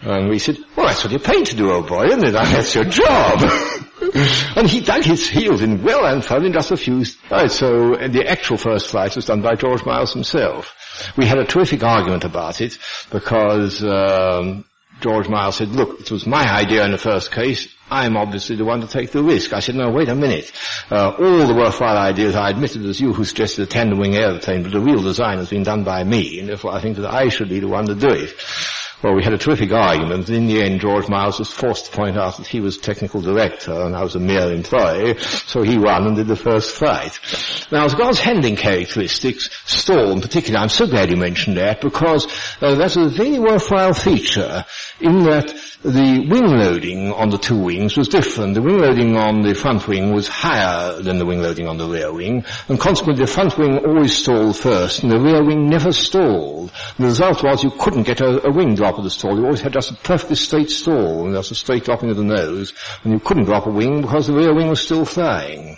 And 0.00 0.30
we 0.30 0.38
said, 0.38 0.56
well, 0.74 0.86
that's 0.86 1.04
what 1.04 1.10
you're 1.10 1.20
paid 1.20 1.46
to 1.46 1.56
do, 1.56 1.70
old 1.70 1.88
boy, 1.88 2.06
isn't 2.06 2.24
it? 2.24 2.32
That's 2.32 2.74
your 2.74 2.84
job. 2.84 3.40
and 4.56 4.68
he 4.68 4.80
dug 4.80 5.02
his 5.02 5.26
heels 5.26 5.62
in 5.62 5.82
well 5.82 6.04
and 6.04 6.44
in 6.44 6.52
just 6.52 6.76
few. 6.78 7.02
Right, 7.30 7.50
so 7.50 7.96
the 7.96 8.26
actual 8.28 8.58
first 8.58 8.90
flight 8.90 9.16
was 9.16 9.24
done 9.24 9.40
by 9.40 9.54
George 9.54 9.86
Miles 9.86 10.12
himself. 10.12 10.74
We 11.16 11.24
had 11.24 11.38
a 11.38 11.46
terrific 11.46 11.82
argument 11.82 12.24
about 12.24 12.60
it 12.60 12.78
because 13.10 13.82
um, 13.82 14.66
George 15.00 15.28
Miles 15.28 15.56
said, 15.56 15.68
look, 15.68 16.00
it 16.00 16.10
was 16.10 16.26
my 16.26 16.44
idea 16.44 16.84
in 16.84 16.92
the 16.92 16.98
first 16.98 17.32
case. 17.32 17.74
I'm 17.90 18.16
obviously 18.16 18.56
the 18.56 18.64
one 18.66 18.82
to 18.82 18.86
take 18.86 19.12
the 19.12 19.22
risk. 19.22 19.52
I 19.54 19.60
said, 19.60 19.76
no, 19.76 19.90
wait 19.90 20.08
a 20.08 20.14
minute. 20.14 20.52
Uh, 20.90 21.10
all 21.10 21.46
the 21.46 21.54
worthwhile 21.54 21.96
ideas 21.96 22.34
I 22.34 22.50
admitted 22.50 22.84
as 22.84 23.00
you 23.00 23.14
who 23.14 23.24
suggested 23.24 23.62
a 23.62 23.66
tandem 23.66 23.98
wing 23.98 24.14
airplane, 24.14 24.62
but 24.62 24.72
the 24.72 24.80
real 24.80 25.02
design 25.02 25.38
has 25.38 25.48
been 25.48 25.62
done 25.62 25.84
by 25.84 26.04
me, 26.04 26.38
and 26.38 26.48
therefore 26.48 26.72
I 26.72 26.80
think 26.82 26.98
that 26.98 27.12
I 27.12 27.28
should 27.28 27.48
be 27.48 27.60
the 27.60 27.68
one 27.68 27.86
to 27.86 27.94
do 27.94 28.08
it. 28.08 28.34
Well, 29.02 29.14
we 29.14 29.24
had 29.24 29.32
a 29.32 29.38
terrific 29.38 29.72
argument. 29.72 30.28
In 30.28 30.46
the 30.46 30.62
end, 30.62 30.80
George 30.80 31.08
Miles 31.08 31.40
was 31.40 31.50
forced 31.50 31.86
to 31.86 31.96
point 31.96 32.16
out 32.16 32.36
that 32.36 32.46
he 32.46 32.60
was 32.60 32.78
technical 32.78 33.20
director 33.20 33.72
and 33.72 33.96
I 33.96 34.02
was 34.04 34.14
a 34.14 34.20
mere 34.20 34.52
employee, 34.52 35.18
so 35.18 35.62
he 35.62 35.76
won 35.76 36.06
and 36.06 36.14
did 36.14 36.28
the 36.28 36.36
first 36.36 36.76
flight. 36.76 37.18
Now, 37.72 37.84
as 37.84 37.94
regards 37.94 38.20
handling 38.20 38.54
characteristics, 38.54 39.50
stall 39.64 40.12
in 40.12 40.20
particular, 40.20 40.60
I'm 40.60 40.68
so 40.68 40.86
glad 40.86 41.10
you 41.10 41.16
mentioned 41.16 41.56
that 41.56 41.80
because 41.80 42.28
uh, 42.60 42.76
that's 42.76 42.96
a 42.96 43.08
very 43.08 43.40
worthwhile 43.40 43.92
feature 43.92 44.64
in 45.00 45.24
that 45.24 45.52
the 45.82 46.24
wing 46.30 46.46
loading 46.46 47.12
on 47.12 47.30
the 47.30 47.38
two 47.38 47.58
wings 47.58 47.96
was 47.96 48.06
different. 48.06 48.54
The 48.54 48.62
wing 48.62 48.78
loading 48.78 49.16
on 49.16 49.42
the 49.42 49.54
front 49.54 49.88
wing 49.88 50.12
was 50.14 50.28
higher 50.28 51.02
than 51.02 51.18
the 51.18 51.26
wing 51.26 51.42
loading 51.42 51.66
on 51.66 51.76
the 51.76 51.88
rear 51.88 52.12
wing, 52.12 52.44
and 52.68 52.78
consequently 52.78 53.24
the 53.24 53.32
front 53.32 53.58
wing 53.58 53.78
always 53.78 54.16
stalled 54.16 54.56
first, 54.56 55.02
and 55.02 55.10
the 55.10 55.18
rear 55.18 55.42
wing 55.42 55.68
never 55.68 55.92
stalled. 55.92 56.70
The 56.98 57.06
result 57.06 57.42
was 57.42 57.64
you 57.64 57.72
couldn't 57.72 58.04
get 58.04 58.20
a, 58.20 58.46
a 58.46 58.52
wing 58.52 58.76
drop 58.76 58.91
of 58.98 59.04
the 59.04 59.10
stall. 59.10 59.36
You 59.36 59.44
always 59.44 59.60
had 59.60 59.72
just 59.72 59.90
a 59.90 59.94
perfectly 59.94 60.36
straight 60.36 60.70
stall, 60.70 61.26
and 61.26 61.34
just 61.34 61.50
a 61.50 61.54
straight 61.54 61.84
dropping 61.84 62.10
of 62.10 62.16
the 62.16 62.24
nose, 62.24 62.72
and 63.04 63.12
you 63.12 63.20
couldn't 63.20 63.44
drop 63.44 63.66
a 63.66 63.70
wing 63.70 64.02
because 64.02 64.26
the 64.26 64.34
rear 64.34 64.54
wing 64.54 64.68
was 64.68 64.82
still 64.82 65.04
flying. 65.04 65.76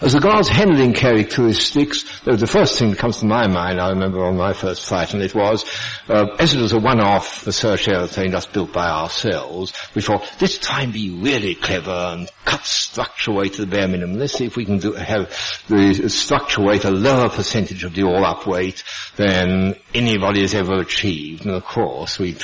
As 0.00 0.14
regards 0.14 0.48
handling 0.48 0.94
characteristics, 0.94 2.20
the 2.24 2.46
first 2.46 2.78
thing 2.78 2.90
that 2.90 2.98
comes 2.98 3.18
to 3.18 3.26
my 3.26 3.46
mind, 3.46 3.80
I 3.80 3.90
remember 3.90 4.24
on 4.24 4.36
my 4.36 4.52
first 4.52 4.86
flight, 4.86 5.12
and 5.12 5.22
it 5.22 5.34
was, 5.34 5.64
uh, 6.08 6.26
as 6.38 6.54
it 6.54 6.60
was 6.60 6.72
a 6.72 6.78
one-off 6.78 7.46
research 7.46 7.86
aeroplane 7.88 8.32
just 8.32 8.52
built 8.52 8.72
by 8.72 8.88
ourselves, 8.88 9.72
we 9.94 10.02
thought, 10.02 10.22
try 10.60 10.82
and 10.82 10.92
be 10.92 11.10
really 11.10 11.54
clever 11.54 11.90
and 11.90 12.30
cut 12.44 12.64
structure 12.64 13.32
weight 13.32 13.54
to 13.54 13.64
the 13.64 13.70
bare 13.70 13.88
minimum. 13.88 14.18
Let's 14.18 14.34
see 14.34 14.46
if 14.46 14.56
we 14.56 14.64
can 14.64 14.78
do, 14.78 14.92
have 14.94 15.28
the 15.68 16.08
structure 16.08 16.62
weight 16.62 16.84
a 16.84 16.90
lower 16.90 17.28
percentage 17.28 17.84
of 17.84 17.94
the 17.94 18.04
all-up 18.04 18.46
weight 18.46 18.82
than 19.16 19.76
anybody 19.94 20.40
has 20.40 20.54
ever 20.54 20.80
achieved. 20.80 21.44
And 21.44 21.54
of 21.54 21.64
course, 21.64 22.18
we 22.18 22.36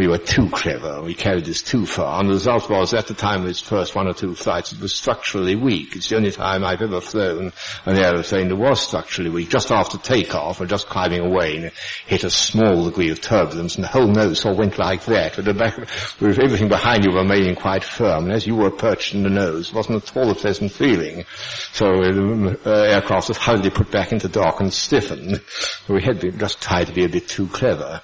we 0.00 0.08
were 0.08 0.16
too 0.16 0.48
clever. 0.48 1.02
We 1.02 1.12
carried 1.12 1.44
this 1.44 1.60
too 1.60 1.84
far. 1.84 2.20
And 2.20 2.30
the 2.30 2.32
result 2.32 2.70
was, 2.70 2.94
at 2.94 3.06
the 3.06 3.12
time 3.12 3.42
of 3.42 3.48
its 3.48 3.60
first 3.60 3.94
one 3.94 4.08
or 4.08 4.14
two 4.14 4.34
flights, 4.34 4.72
it 4.72 4.80
was 4.80 4.94
structurally 4.94 5.56
weak. 5.56 5.94
It's 5.94 6.08
the 6.08 6.16
only 6.16 6.30
time 6.30 6.64
I've 6.64 6.80
ever 6.80 7.02
flown 7.02 7.52
an 7.84 7.98
aeroplane 7.98 8.48
that 8.48 8.56
was 8.56 8.80
structurally 8.80 9.28
weak. 9.28 9.50
Just 9.50 9.70
after 9.70 9.98
takeoff, 9.98 10.58
or 10.58 10.64
just 10.64 10.88
climbing 10.88 11.20
away, 11.20 11.58
and 11.58 11.72
hit 12.06 12.24
a 12.24 12.30
small 12.30 12.86
degree 12.86 13.10
of 13.10 13.20
turbulence, 13.20 13.74
and 13.74 13.84
the 13.84 13.88
whole 13.88 14.06
nose 14.06 14.46
all 14.46 14.56
went 14.56 14.78
like 14.78 15.04
that, 15.04 15.36
with, 15.36 15.58
back, 15.58 15.76
with 15.76 16.38
everything 16.38 16.70
behind 16.70 17.04
you 17.04 17.12
remaining 17.12 17.54
quite 17.54 17.84
firm. 17.84 18.24
And 18.24 18.32
as 18.32 18.46
you 18.46 18.54
were 18.54 18.70
perched 18.70 19.14
in 19.14 19.22
the 19.22 19.28
nose, 19.28 19.68
it 19.68 19.74
wasn't 19.74 20.02
at 20.02 20.16
all 20.16 20.30
a 20.30 20.34
pleasant 20.34 20.72
feeling. 20.72 21.26
So 21.72 21.84
the 21.84 22.58
uh, 22.64 22.70
aircraft 22.70 23.28
was 23.28 23.36
hurriedly 23.36 23.68
put 23.68 23.90
back 23.90 24.12
into 24.12 24.28
dock 24.28 24.60
and 24.60 24.72
stiffened. 24.72 25.42
We 25.90 26.02
had 26.02 26.20
been 26.20 26.38
just 26.38 26.62
tried 26.62 26.86
to 26.86 26.94
be 26.94 27.04
a 27.04 27.08
bit 27.10 27.28
too 27.28 27.48
clever 27.48 28.00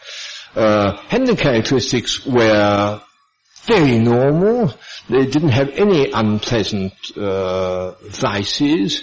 uh, 0.56 0.96
handling 1.08 1.36
characteristics 1.36 2.26
were 2.26 3.00
very 3.66 3.98
normal. 3.98 4.72
They 5.08 5.26
didn't 5.26 5.50
have 5.50 5.68
any 5.70 6.10
unpleasant 6.10 6.94
uh, 7.16 7.92
vices. 8.08 9.02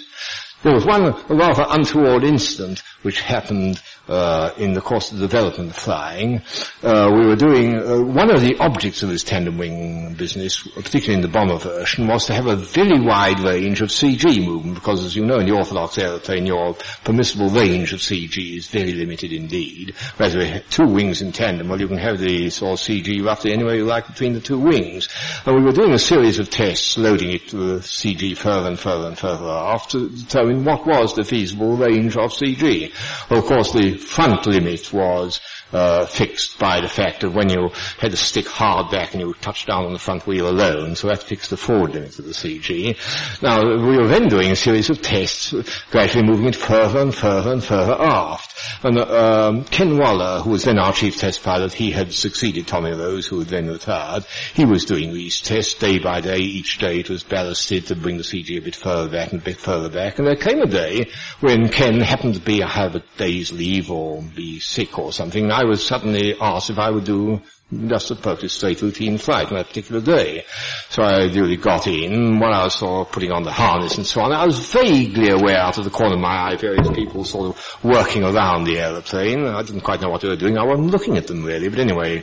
There 0.62 0.74
was 0.74 0.84
one 0.84 1.14
rather 1.28 1.64
untoward 1.68 2.24
incident 2.24 2.82
which 3.04 3.20
happened 3.20 3.80
uh, 4.08 4.50
in 4.56 4.72
the 4.72 4.80
course 4.80 5.12
of 5.12 5.18
development 5.18 5.70
of 5.70 5.76
flying. 5.76 6.42
Uh, 6.82 7.10
we 7.14 7.26
were 7.26 7.36
doing, 7.36 7.76
uh, 7.76 8.00
one 8.00 8.30
of 8.30 8.40
the 8.40 8.56
objects 8.58 9.02
of 9.02 9.08
this 9.08 9.22
tandem 9.22 9.58
wing 9.58 10.14
business, 10.14 10.66
particularly 10.74 11.14
in 11.14 11.20
the 11.20 11.28
bomber 11.28 11.58
version, 11.58 12.06
was 12.06 12.26
to 12.26 12.34
have 12.34 12.46
a 12.46 12.56
very 12.56 13.00
wide 13.00 13.40
range 13.40 13.80
of 13.80 13.88
CG 13.88 14.44
movement, 14.44 14.74
because 14.74 15.04
as 15.04 15.16
you 15.16 15.24
know 15.24 15.38
in 15.38 15.46
the 15.46 15.54
orthodox 15.54 15.98
aeroplane, 15.98 16.46
your 16.46 16.74
permissible 17.04 17.50
range 17.50 17.92
of 17.92 18.00
CG 18.00 18.56
is 18.56 18.66
very 18.68 18.92
limited 18.92 19.32
indeed. 19.32 19.94
Whereas 20.16 20.34
have 20.34 20.68
two 20.70 20.86
wings 20.86 21.22
in 21.22 21.32
tandem, 21.32 21.68
well 21.68 21.80
you 21.80 21.88
can 21.88 21.98
have 21.98 22.18
the 22.18 22.50
sort 22.50 22.80
of 22.80 22.86
CG 22.86 23.24
roughly 23.24 23.52
anywhere 23.52 23.76
you 23.76 23.84
like 23.84 24.06
between 24.06 24.32
the 24.32 24.40
two 24.40 24.58
wings. 24.58 25.08
And 25.46 25.56
we 25.56 25.62
were 25.62 25.72
doing 25.72 25.92
a 25.92 25.98
series 25.98 26.38
of 26.38 26.50
tests, 26.50 26.98
loading 26.98 27.32
it 27.32 27.48
to 27.48 27.56
the 27.56 27.80
CG 27.80 28.36
further 28.36 28.68
and 28.68 28.78
further 28.78 29.08
and 29.08 29.18
further 29.18 29.44
off 29.44 29.88
to 29.88 30.08
determine 30.08 30.64
what 30.64 30.86
was 30.86 31.14
the 31.14 31.24
feasible 31.24 31.76
range 31.76 32.16
of 32.16 32.32
CG. 32.32 32.93
Of 33.30 33.44
course, 33.44 33.72
the 33.72 33.96
front 33.96 34.46
limit 34.46 34.92
was 34.92 35.40
uh, 35.74 36.06
fixed 36.06 36.58
by 36.58 36.80
the 36.80 36.88
fact 36.88 37.20
that 37.20 37.30
when 37.30 37.50
you 37.50 37.70
had 37.98 38.12
to 38.12 38.16
stick 38.16 38.46
hard 38.46 38.90
back 38.90 39.12
and 39.12 39.20
you 39.20 39.34
touched 39.34 39.66
down 39.66 39.84
on 39.84 39.92
the 39.92 39.98
front 39.98 40.26
wheel 40.26 40.48
alone, 40.48 40.94
so 40.94 41.08
that 41.08 41.22
fixed 41.22 41.50
the 41.50 41.56
forward 41.56 41.92
limit 41.92 42.18
of 42.18 42.24
the 42.24 42.32
CG. 42.32 42.96
Now, 43.42 43.62
we 43.64 43.96
were 43.96 44.08
then 44.08 44.28
doing 44.28 44.50
a 44.50 44.56
series 44.56 44.90
of 44.90 45.02
tests, 45.02 45.54
gradually 45.90 46.26
moving 46.26 46.46
it 46.46 46.56
further 46.56 47.00
and 47.00 47.14
further 47.14 47.52
and 47.52 47.62
further 47.62 47.94
aft. 47.94 48.54
And 48.84 48.98
um, 48.98 49.64
Ken 49.64 49.98
Waller, 49.98 50.40
who 50.40 50.50
was 50.50 50.64
then 50.64 50.78
our 50.78 50.92
chief 50.92 51.16
test 51.16 51.42
pilot, 51.42 51.72
he 51.72 51.90
had 51.90 52.12
succeeded 52.12 52.66
Tommy 52.66 52.92
Rose, 52.92 53.26
who 53.26 53.40
had 53.40 53.48
then 53.48 53.68
retired. 53.68 54.24
He 54.54 54.64
was 54.64 54.84
doing 54.84 55.12
these 55.12 55.40
tests 55.40 55.74
day 55.74 55.98
by 55.98 56.20
day. 56.20 56.38
Each 56.38 56.78
day 56.78 57.00
it 57.00 57.10
was 57.10 57.22
ballasted 57.22 57.86
to 57.86 57.96
bring 57.96 58.16
the 58.16 58.22
CG 58.22 58.56
a 58.56 58.60
bit 58.60 58.76
further 58.76 59.10
back 59.10 59.32
and 59.32 59.40
a 59.40 59.44
bit 59.44 59.58
further 59.58 59.88
back. 59.88 60.18
And 60.18 60.26
there 60.26 60.36
came 60.36 60.60
a 60.60 60.66
day 60.66 61.10
when 61.40 61.68
Ken 61.68 62.00
happened 62.00 62.34
to 62.34 62.40
be 62.40 62.60
have 62.60 62.94
a 62.94 63.02
day's 63.16 63.52
leave 63.52 63.90
or 63.90 64.22
be 64.22 64.60
sick 64.60 64.98
or 64.98 65.12
something. 65.12 65.50
I 65.50 65.63
was 65.64 65.86
suddenly 65.86 66.34
asked 66.40 66.70
if 66.70 66.78
I 66.78 66.90
would 66.90 67.04
do 67.04 67.40
just 67.88 68.10
a 68.10 68.14
perfectly 68.14 68.48
straight 68.48 68.82
routine 68.82 69.18
flight 69.18 69.48
on 69.48 69.54
that 69.54 69.68
particular 69.68 70.00
day. 70.00 70.44
So 70.90 71.02
I 71.02 71.28
duly 71.28 71.56
got 71.56 71.86
in, 71.86 72.38
while 72.38 72.52
I 72.52 72.64
was 72.64 72.74
sort 72.76 73.06
of 73.06 73.12
putting 73.12 73.32
on 73.32 73.42
the 73.42 73.52
harness 73.52 73.96
and 73.96 74.06
so 74.06 74.20
on, 74.20 74.32
I 74.32 74.46
was 74.46 74.70
vaguely 74.70 75.30
aware 75.30 75.58
out 75.58 75.78
of 75.78 75.84
the 75.84 75.90
corner 75.90 76.14
of 76.14 76.20
my 76.20 76.50
eye 76.50 76.56
various 76.56 76.88
people 76.90 77.24
sort 77.24 77.56
of 77.56 77.78
working 77.82 78.22
around 78.22 78.64
the 78.64 78.78
aeroplane. 78.78 79.44
I 79.46 79.62
didn't 79.62 79.82
quite 79.82 80.00
know 80.00 80.10
what 80.10 80.20
they 80.20 80.28
were 80.28 80.36
doing. 80.36 80.58
I 80.58 80.64
wasn't 80.64 80.90
looking 80.90 81.16
at 81.16 81.26
them 81.26 81.44
really, 81.44 81.68
but 81.68 81.78
anyway, 81.78 82.18
a 82.18 82.22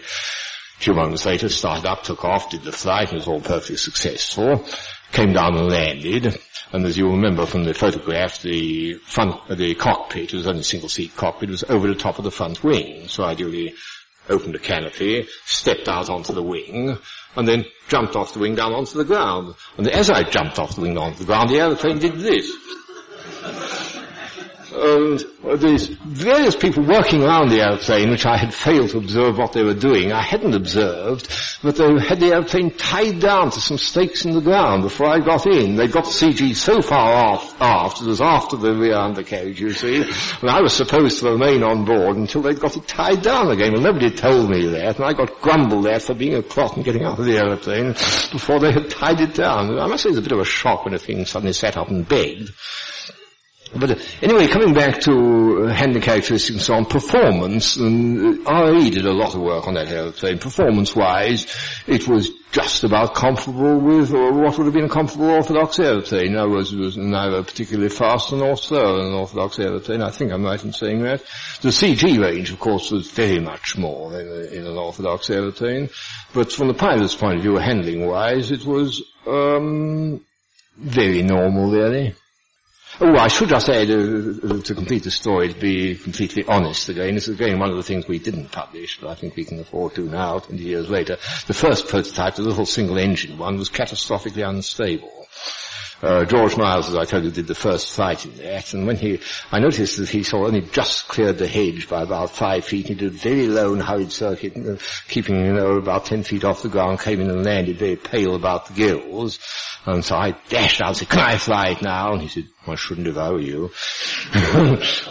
few 0.79 0.93
moments 0.93 1.25
later 1.25 1.49
started 1.49 1.85
up, 1.85 2.03
took 2.03 2.23
off, 2.23 2.51
did 2.51 2.63
the 2.63 2.71
flight, 2.71 3.09
and 3.09 3.17
was 3.17 3.27
all 3.27 3.41
perfectly 3.41 3.77
successful. 3.77 4.65
Came 5.11 5.33
down 5.33 5.57
and 5.57 5.67
landed. 5.67 6.39
And 6.71 6.85
as 6.85 6.97
you 6.97 7.09
remember 7.09 7.45
from 7.45 7.65
the 7.65 7.73
photograph, 7.73 8.41
the 8.41 8.95
front, 8.95 9.47
the 9.49 9.75
cockpit, 9.75 10.33
it 10.33 10.37
was 10.37 10.47
only 10.47 10.61
a 10.61 10.63
single 10.63 10.89
seat 10.89 11.15
cockpit, 11.15 11.49
was 11.49 11.63
over 11.65 11.87
the 11.87 11.95
top 11.95 12.17
of 12.17 12.23
the 12.23 12.31
front 12.31 12.63
wing. 12.63 13.07
So 13.07 13.23
I 13.23 13.35
duly 13.35 13.73
opened 14.29 14.55
the 14.55 14.59
canopy, 14.59 15.27
stepped 15.45 15.89
out 15.89 16.09
onto 16.09 16.33
the 16.33 16.43
wing, 16.43 16.97
and 17.35 17.47
then 17.47 17.65
jumped 17.89 18.15
off 18.15 18.33
the 18.33 18.39
wing 18.39 18.55
down 18.55 18.73
onto 18.73 18.97
the 18.97 19.03
ground. 19.03 19.55
And 19.77 19.87
as 19.89 20.09
I 20.09 20.23
jumped 20.23 20.59
off 20.59 20.75
the 20.75 20.81
wing 20.81 20.97
onto 20.97 21.19
the 21.19 21.25
ground, 21.25 21.49
the 21.49 21.59
aeroplane 21.59 21.99
did 21.99 22.13
this 22.13 22.49
and 24.71 25.23
these 25.59 25.87
various 25.87 26.55
people 26.55 26.85
working 26.85 27.23
around 27.23 27.49
the 27.49 27.61
airplane, 27.61 28.09
which 28.09 28.25
I 28.25 28.37
had 28.37 28.53
failed 28.53 28.89
to 28.91 28.97
observe 28.97 29.37
what 29.37 29.53
they 29.53 29.63
were 29.63 29.73
doing, 29.73 30.11
I 30.11 30.21
hadn't 30.21 30.53
observed, 30.53 31.27
but 31.61 31.75
they 31.75 31.99
had 31.99 32.19
the 32.19 32.33
airplane 32.33 32.71
tied 32.71 33.19
down 33.19 33.51
to 33.51 33.61
some 33.61 33.77
stakes 33.77 34.25
in 34.25 34.33
the 34.33 34.41
ground 34.41 34.83
before 34.83 35.07
I 35.07 35.19
got 35.19 35.45
in. 35.45 35.75
They 35.75 35.87
got 35.87 36.05
CG 36.05 36.55
so 36.55 36.81
far 36.81 37.13
off, 37.13 37.59
aft, 37.61 38.01
it 38.01 38.07
was 38.07 38.21
after 38.21 38.57
the 38.57 38.73
rear 38.73 38.95
undercarriage, 38.95 39.59
you 39.59 39.73
see, 39.73 39.97
and 39.97 40.49
I 40.49 40.61
was 40.61 40.73
supposed 40.73 41.19
to 41.19 41.31
remain 41.31 41.63
on 41.63 41.85
board 41.85 42.17
until 42.17 42.41
they'd 42.41 42.59
got 42.59 42.77
it 42.77 42.87
tied 42.87 43.21
down 43.21 43.51
again. 43.51 43.73
Well, 43.73 43.81
nobody 43.81 44.11
told 44.11 44.49
me 44.49 44.67
that, 44.67 44.97
and 44.97 45.05
I 45.05 45.13
got 45.13 45.41
grumbled 45.41 45.87
at 45.87 46.01
for 46.01 46.13
being 46.13 46.35
a 46.35 46.41
plot 46.41 46.75
and 46.75 46.85
getting 46.85 47.03
out 47.03 47.19
of 47.19 47.25
the 47.25 47.37
airplane 47.37 47.93
before 48.31 48.59
they 48.59 48.71
had 48.71 48.89
tied 48.89 49.19
it 49.21 49.33
down. 49.33 49.77
I 49.79 49.87
must 49.87 50.03
say 50.03 50.09
it 50.09 50.11
was 50.11 50.19
a 50.19 50.21
bit 50.21 50.31
of 50.31 50.39
a 50.39 50.45
shock 50.45 50.85
when 50.85 50.93
a 50.93 50.99
thing 50.99 51.25
suddenly 51.25 51.53
sat 51.53 51.77
up 51.77 51.89
and 51.89 52.07
begged. 52.07 52.51
But 53.73 53.91
uh, 53.91 53.95
anyway, 54.21 54.47
coming 54.47 54.73
back 54.73 54.99
to 55.01 55.65
uh, 55.65 55.73
handling 55.73 56.01
characteristics 56.01 56.49
and 56.49 56.61
so 56.61 56.73
on, 56.73 56.85
performance, 56.85 57.77
and 57.77 58.45
uh, 58.45 58.51
RAE 58.51 58.89
did 58.89 59.05
a 59.05 59.13
lot 59.13 59.33
of 59.33 59.41
work 59.41 59.67
on 59.67 59.75
that 59.75 59.87
aeroplane. 59.87 60.39
Performance-wise, 60.39 61.47
it 61.87 62.07
was 62.07 62.29
just 62.51 62.83
about 62.83 63.15
comparable 63.15 63.79
with 63.79 64.11
what 64.11 64.57
would 64.57 64.65
have 64.65 64.73
been 64.73 64.85
a 64.85 64.89
comparable 64.89 65.29
orthodox 65.29 65.79
other 66.35 66.49
words, 66.49 66.73
it 66.73 66.79
was 66.79 66.97
neither 66.97 67.43
particularly 67.43 67.89
fast 67.89 68.33
nor 68.33 68.57
than 68.97 69.07
an 69.07 69.13
orthodox 69.13 69.57
aeroplane. 69.57 70.01
I 70.01 70.11
think 70.11 70.33
I'm 70.33 70.43
right 70.43 70.61
in 70.61 70.73
saying 70.73 71.03
that. 71.03 71.23
The 71.61 71.69
CG 71.69 72.21
range, 72.21 72.51
of 72.51 72.59
course, 72.59 72.91
was 72.91 73.09
very 73.09 73.39
much 73.39 73.77
more 73.77 74.11
than 74.11 74.27
in 74.51 74.67
an 74.67 74.77
orthodox 74.77 75.29
aeroplane. 75.29 75.89
But 76.33 76.51
from 76.51 76.67
the 76.67 76.73
pilot's 76.73 77.15
point 77.15 77.37
of 77.37 77.41
view, 77.41 77.55
handling-wise, 77.55 78.51
it 78.51 78.65
was 78.65 79.01
um, 79.25 80.25
very 80.77 81.23
normal, 81.23 81.71
really. 81.71 82.15
Oh, 83.03 83.17
I 83.17 83.29
should 83.29 83.49
just 83.49 83.67
add, 83.67 83.89
uh, 83.89 84.61
to 84.61 84.75
complete 84.75 85.05
the 85.05 85.09
story, 85.09 85.51
to 85.51 85.59
be 85.59 85.95
completely 85.95 86.43
honest 86.47 86.87
again, 86.87 87.15
this 87.15 87.27
is 87.27 87.33
again 87.33 87.57
one 87.57 87.71
of 87.71 87.75
the 87.75 87.81
things 87.81 88.07
we 88.07 88.19
didn't 88.19 88.51
publish, 88.51 88.99
but 89.01 89.09
I 89.09 89.15
think 89.15 89.35
we 89.35 89.43
can 89.43 89.59
afford 89.59 89.95
to 89.95 90.01
now, 90.01 90.37
20 90.37 90.61
years 90.61 90.87
later. 90.87 91.17
The 91.47 91.55
first 91.55 91.87
prototype, 91.87 92.35
the 92.35 92.43
little 92.43 92.67
single 92.67 92.99
engine 92.99 93.39
one, 93.39 93.57
was 93.57 93.69
catastrophically 93.71 94.47
unstable. 94.47 95.25
Uh, 96.03 96.25
George 96.25 96.57
Miles, 96.57 96.89
as 96.89 96.95
I 96.95 97.05
told 97.05 97.25
you, 97.25 97.31
did 97.31 97.45
the 97.47 97.55
first 97.55 97.95
flight 97.95 98.25
in 98.25 98.37
that, 98.37 98.73
and 98.73 98.85
when 98.85 98.97
he, 98.97 99.19
I 99.51 99.59
noticed 99.59 99.97
that 99.97 100.09
he 100.09 100.21
saw 100.21 100.45
only 100.45 100.61
just 100.61 101.07
cleared 101.07 101.37
the 101.37 101.47
hedge 101.47 101.87
by 101.87 102.01
about 102.01 102.31
five 102.31 102.65
feet. 102.65 102.87
He 102.87 102.95
did 102.95 103.13
a 103.13 103.17
very 103.17 103.47
low 103.47 103.73
and 103.73 103.81
hurried 103.81 104.11
circuit, 104.11 104.57
uh, 104.57 104.77
keeping, 105.07 105.43
you 105.45 105.53
know, 105.53 105.73
about 105.73 106.05
ten 106.05 106.23
feet 106.23 106.43
off 106.43 106.63
the 106.63 106.69
ground, 106.69 107.01
came 107.01 107.21
in 107.21 107.29
and 107.29 107.43
landed 107.43 107.77
very 107.77 107.97
pale 107.97 108.35
about 108.35 108.67
the 108.67 108.73
gills. 108.73 109.37
And 109.83 110.05
so 110.05 110.15
I 110.15 110.35
dashed 110.49 110.79
out 110.79 110.89
and 110.89 110.97
said, 110.97 111.09
can 111.09 111.19
I 111.19 111.37
fly 111.37 111.69
it 111.69 111.81
now? 111.81 112.13
And 112.13 112.21
he 112.21 112.27
said, 112.27 112.47
I 112.67 112.75
shouldn't 112.75 113.07
if 113.07 113.17
I 113.17 113.31
were 113.31 113.39
you. 113.39 113.71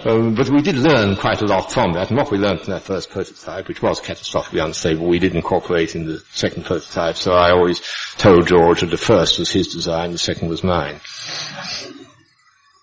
um, 0.05 0.35
but 0.37 0.49
we 0.49 0.63
did 0.63 0.77
learn 0.77 1.17
quite 1.17 1.43
a 1.43 1.47
lot 1.47 1.73
from 1.73 1.95
that. 1.95 2.11
And 2.11 2.17
what 2.17 2.31
we 2.31 2.39
learned 2.39 2.61
from 2.61 2.75
that 2.75 2.83
first 2.83 3.11
prototype, 3.11 3.67
which 3.67 3.83
was 3.83 4.01
catastrophically 4.01 4.65
unstable, 4.65 5.09
we 5.09 5.19
did 5.19 5.35
incorporate 5.35 5.97
in 5.97 6.07
the 6.07 6.23
second 6.33 6.67
prototype. 6.67 7.17
So 7.17 7.33
I 7.33 7.51
always 7.51 7.83
told 8.17 8.47
George 8.47 8.83
that 8.83 8.91
the 8.91 8.97
first 8.97 9.41
was 9.41 9.51
his 9.51 9.75
design, 9.75 10.13
the 10.13 10.19
second 10.19 10.49
was 10.49 10.63
mine. 10.63 11.01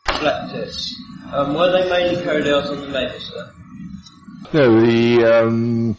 Flap 0.06 0.50
tests. 0.52 0.94
Um, 1.32 1.54
were 1.54 1.72
they 1.72 1.90
mainly 1.90 2.22
carried 2.22 2.48
out 2.48 2.68
on 2.68 2.82
the 2.82 2.88
Megastar? 2.88 3.54
No, 4.54 4.80
the 4.80 5.26
um, 5.26 5.98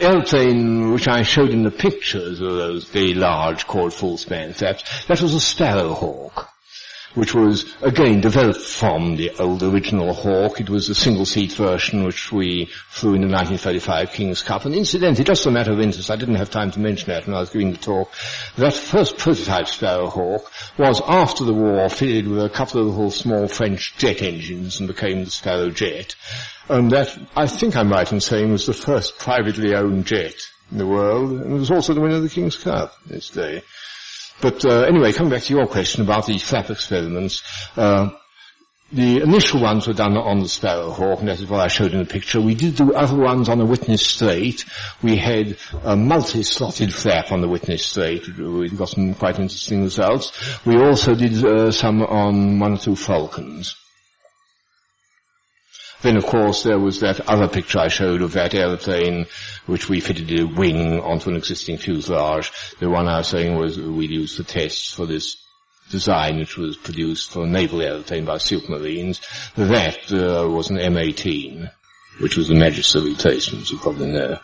airplane 0.00 0.92
which 0.92 1.08
I 1.08 1.22
showed 1.22 1.50
in 1.50 1.62
the 1.62 1.70
pictures 1.70 2.40
of 2.40 2.54
those 2.54 2.84
very 2.84 3.14
large, 3.14 3.66
called 3.66 3.94
full 3.94 4.18
span 4.18 4.52
flaps, 4.52 5.06
that 5.06 5.20
was 5.20 5.34
a 5.34 5.40
Sparrowhawk. 5.40 6.48
Which 7.16 7.34
was 7.34 7.74
again 7.80 8.20
developed 8.20 8.60
from 8.60 9.16
the 9.16 9.30
old 9.38 9.62
original 9.62 10.12
Hawk. 10.12 10.60
It 10.60 10.68
was 10.68 10.90
a 10.90 10.94
single 10.94 11.24
seat 11.24 11.52
version 11.52 12.04
which 12.04 12.30
we 12.30 12.66
flew 12.90 13.14
in 13.14 13.22
the 13.22 13.28
1935 13.28 14.12
King's 14.12 14.42
Cup. 14.42 14.66
And 14.66 14.74
incidentally, 14.74 15.24
just 15.24 15.46
a 15.46 15.50
matter 15.50 15.72
of 15.72 15.80
interest, 15.80 16.10
I 16.10 16.16
didn't 16.16 16.34
have 16.34 16.50
time 16.50 16.70
to 16.72 16.78
mention 16.78 17.08
that 17.08 17.26
when 17.26 17.34
I 17.34 17.40
was 17.40 17.48
giving 17.48 17.72
the 17.72 17.78
talk, 17.78 18.12
that 18.56 18.74
first 18.74 19.16
prototype 19.16 19.66
Sparrowhawk 19.66 20.50
was 20.78 21.00
after 21.00 21.44
the 21.44 21.54
war 21.54 21.88
fitted 21.88 22.28
with 22.28 22.44
a 22.44 22.50
couple 22.50 22.82
of 22.82 22.88
little 22.88 23.10
small 23.10 23.48
French 23.48 23.96
jet 23.96 24.20
engines 24.20 24.78
and 24.78 24.86
became 24.86 25.24
the 25.24 25.30
Sparrowjet. 25.30 26.14
And 26.68 26.90
that, 26.92 27.18
I 27.34 27.46
think 27.46 27.76
I'm 27.76 27.90
right 27.90 28.12
in 28.12 28.20
saying, 28.20 28.52
was 28.52 28.66
the 28.66 28.74
first 28.74 29.18
privately 29.18 29.74
owned 29.74 30.04
jet 30.04 30.34
in 30.70 30.78
the 30.78 30.86
world, 30.86 31.30
and 31.30 31.52
it 31.52 31.58
was 31.58 31.70
also 31.70 31.94
the 31.94 32.00
winner 32.00 32.16
of 32.16 32.22
the 32.22 32.28
King's 32.28 32.56
Cup 32.56 32.94
this 33.06 33.30
day. 33.30 33.62
But 34.40 34.64
uh, 34.64 34.82
anyway, 34.82 35.12
coming 35.12 35.32
back 35.32 35.42
to 35.44 35.54
your 35.54 35.66
question 35.66 36.02
about 36.02 36.26
the 36.26 36.38
flap 36.38 36.70
experiments, 36.70 37.42
uh, 37.76 38.10
the 38.92 39.20
initial 39.20 39.60
ones 39.60 39.88
were 39.88 39.94
done 39.94 40.16
on 40.16 40.38
the 40.38 40.48
Sparrowhawk, 40.48 41.18
and 41.18 41.28
that 41.28 41.40
is 41.40 41.46
what 41.46 41.60
I 41.60 41.66
showed 41.66 41.92
in 41.92 41.98
the 41.98 42.04
picture. 42.04 42.40
We 42.40 42.54
did 42.54 42.76
do 42.76 42.94
other 42.94 43.16
ones 43.16 43.48
on 43.48 43.58
the 43.58 43.64
Whitney 43.64 43.96
Straight. 43.96 44.64
We 45.02 45.16
had 45.16 45.56
a 45.82 45.96
multi-slotted 45.96 46.94
flap 46.94 47.32
on 47.32 47.40
the 47.40 47.48
Whitney 47.48 47.78
Straight. 47.78 48.28
We 48.38 48.68
got 48.68 48.90
some 48.90 49.14
quite 49.14 49.40
interesting 49.40 49.82
results. 49.82 50.64
We 50.64 50.76
also 50.76 51.14
did 51.14 51.44
uh, 51.44 51.72
some 51.72 52.02
on 52.02 52.60
one 52.60 52.74
or 52.74 52.78
two 52.78 52.94
Falcons. 52.94 53.74
Then 56.02 56.16
of 56.16 56.26
course 56.26 56.62
there 56.62 56.78
was 56.78 57.00
that 57.00 57.28
other 57.28 57.48
picture 57.48 57.78
I 57.78 57.88
showed 57.88 58.22
of 58.22 58.32
that 58.32 58.54
aeroplane 58.54 59.26
which 59.66 59.88
we 59.88 60.00
fitted 60.00 60.30
a 60.38 60.46
wing 60.46 61.00
onto 61.00 61.30
an 61.30 61.36
existing 61.36 61.78
fuselage. 61.78 62.52
The 62.78 62.90
one 62.90 63.08
I 63.08 63.18
was 63.18 63.28
saying 63.28 63.56
was 63.56 63.78
we 63.78 64.06
used 64.06 64.36
for 64.36 64.42
tests 64.42 64.92
for 64.92 65.06
this 65.06 65.36
design 65.90 66.38
which 66.38 66.56
was 66.56 66.76
produced 66.76 67.30
for 67.30 67.44
a 67.44 67.48
naval 67.48 67.82
aeroplane 67.82 68.24
by 68.24 68.36
Supermarines. 68.36 69.20
That 69.54 70.12
uh, 70.12 70.48
was 70.48 70.70
an 70.70 70.76
M18, 70.76 71.70
which 72.20 72.36
was 72.36 72.48
the 72.48 72.54
Magister 72.54 73.00
replacement, 73.00 73.70
you 73.70 73.78
probably 73.78 74.12
know. 74.12 74.38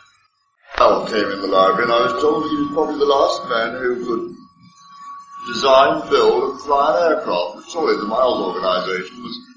Al 0.78 1.06
came 1.06 1.30
in 1.30 1.42
the 1.42 1.48
library 1.48 1.84
and 1.84 1.92
I 1.92 2.12
was 2.12 2.22
told 2.22 2.48
he 2.48 2.56
was 2.56 2.72
probably 2.72 2.98
the 2.98 3.04
last 3.04 3.48
man 3.48 3.82
who 3.82 4.06
could 4.06 4.36
design, 5.54 6.08
build 6.08 6.50
and 6.50 6.60
fly 6.62 6.96
an 6.96 7.12
aircraft. 7.12 7.70
Surely 7.70 7.96
the 7.96 8.06
Miles 8.06 8.40
organization 8.40 9.22
was 9.22 9.51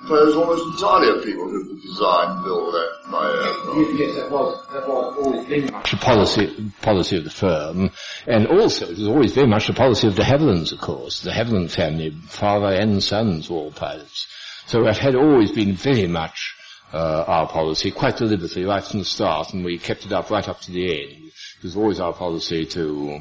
composed 0.00 0.36
almost 0.36 0.64
entirely 0.64 1.18
of 1.18 1.24
people 1.24 1.48
who 1.48 1.64
could 1.66 1.82
design, 1.82 2.42
build, 2.44 2.74
and 2.74 3.10
fly 3.10 3.26
aircraft. 3.26 3.98
Yes, 3.98 4.14
that 4.16 4.30
was, 4.30 4.66
that 4.72 4.88
was 4.88 5.16
always 5.18 5.46
very 5.46 5.70
much 5.70 5.90
the 5.90 5.96
policy, 5.96 6.72
policy 6.82 7.16
of 7.18 7.24
the 7.24 7.30
firm. 7.30 7.90
And 8.26 8.46
also, 8.46 8.86
it 8.86 8.98
was 8.98 9.06
always 9.06 9.34
very 9.34 9.46
much 9.46 9.66
the 9.66 9.74
policy 9.74 10.06
of 10.06 10.14
de 10.14 10.22
Havillands, 10.22 10.72
of 10.72 10.80
course. 10.80 11.22
De 11.22 11.30
Havilland 11.30 11.70
family, 11.70 12.10
father 12.10 12.74
and 12.74 13.02
sons 13.02 13.50
were 13.50 13.56
all 13.56 13.72
pilots. 13.72 14.26
So 14.66 14.86
it 14.86 14.98
had 14.98 15.14
always 15.14 15.52
been 15.52 15.74
very 15.74 16.06
much 16.06 16.54
uh, 16.92 17.24
our 17.26 17.48
policy, 17.48 17.90
quite 17.90 18.16
deliberately, 18.16 18.64
right 18.64 18.84
from 18.84 19.00
the 19.00 19.04
start, 19.04 19.52
and 19.52 19.64
we 19.64 19.78
kept 19.78 20.06
it 20.06 20.12
up 20.12 20.30
right 20.30 20.48
up 20.48 20.60
to 20.62 20.72
the 20.72 20.90
end. 20.90 21.24
It 21.58 21.64
was 21.64 21.76
always 21.76 22.00
our 22.00 22.12
policy 22.12 22.66
to 22.66 23.20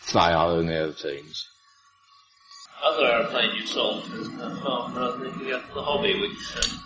fly 0.00 0.32
our 0.32 0.52
own 0.52 0.68
airplanes 0.68 1.46
other 2.82 3.06
aeroplane 3.06 3.54
you 3.54 3.66
sold 3.66 4.04
to 4.04 4.20
uh, 4.40 4.62
Farnborough, 4.62 5.16
the, 5.18 5.62
the 5.74 5.82
Hobby, 5.82 6.20
which 6.20 6.56
uh, 6.56 6.76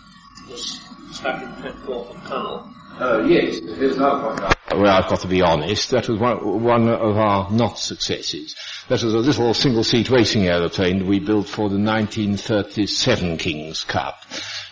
was 0.49 0.81
stuck 1.11 1.41
in 1.41 1.49
Penforth 1.61 2.27
Tunnel. 2.27 2.69
Uh, 2.99 3.23
yes, 3.27 3.59
there's 3.61 3.97
one. 3.97 4.37
Well, 4.71 4.87
I've 4.87 5.09
got 5.09 5.19
to 5.21 5.27
be 5.27 5.41
honest, 5.41 5.91
that 5.91 6.07
was 6.09 6.19
one, 6.19 6.63
one 6.63 6.89
of 6.89 7.17
our 7.17 7.51
not 7.51 7.77
successes. 7.77 8.55
That 8.87 9.03
was 9.03 9.13
a 9.13 9.19
little 9.19 9.53
single-seat 9.53 10.09
racing 10.09 10.47
aeroplane 10.47 11.05
we 11.05 11.19
built 11.19 11.47
for 11.47 11.69
the 11.69 11.77
1937 11.77 13.37
King's 13.37 13.83
Cup. 13.83 14.23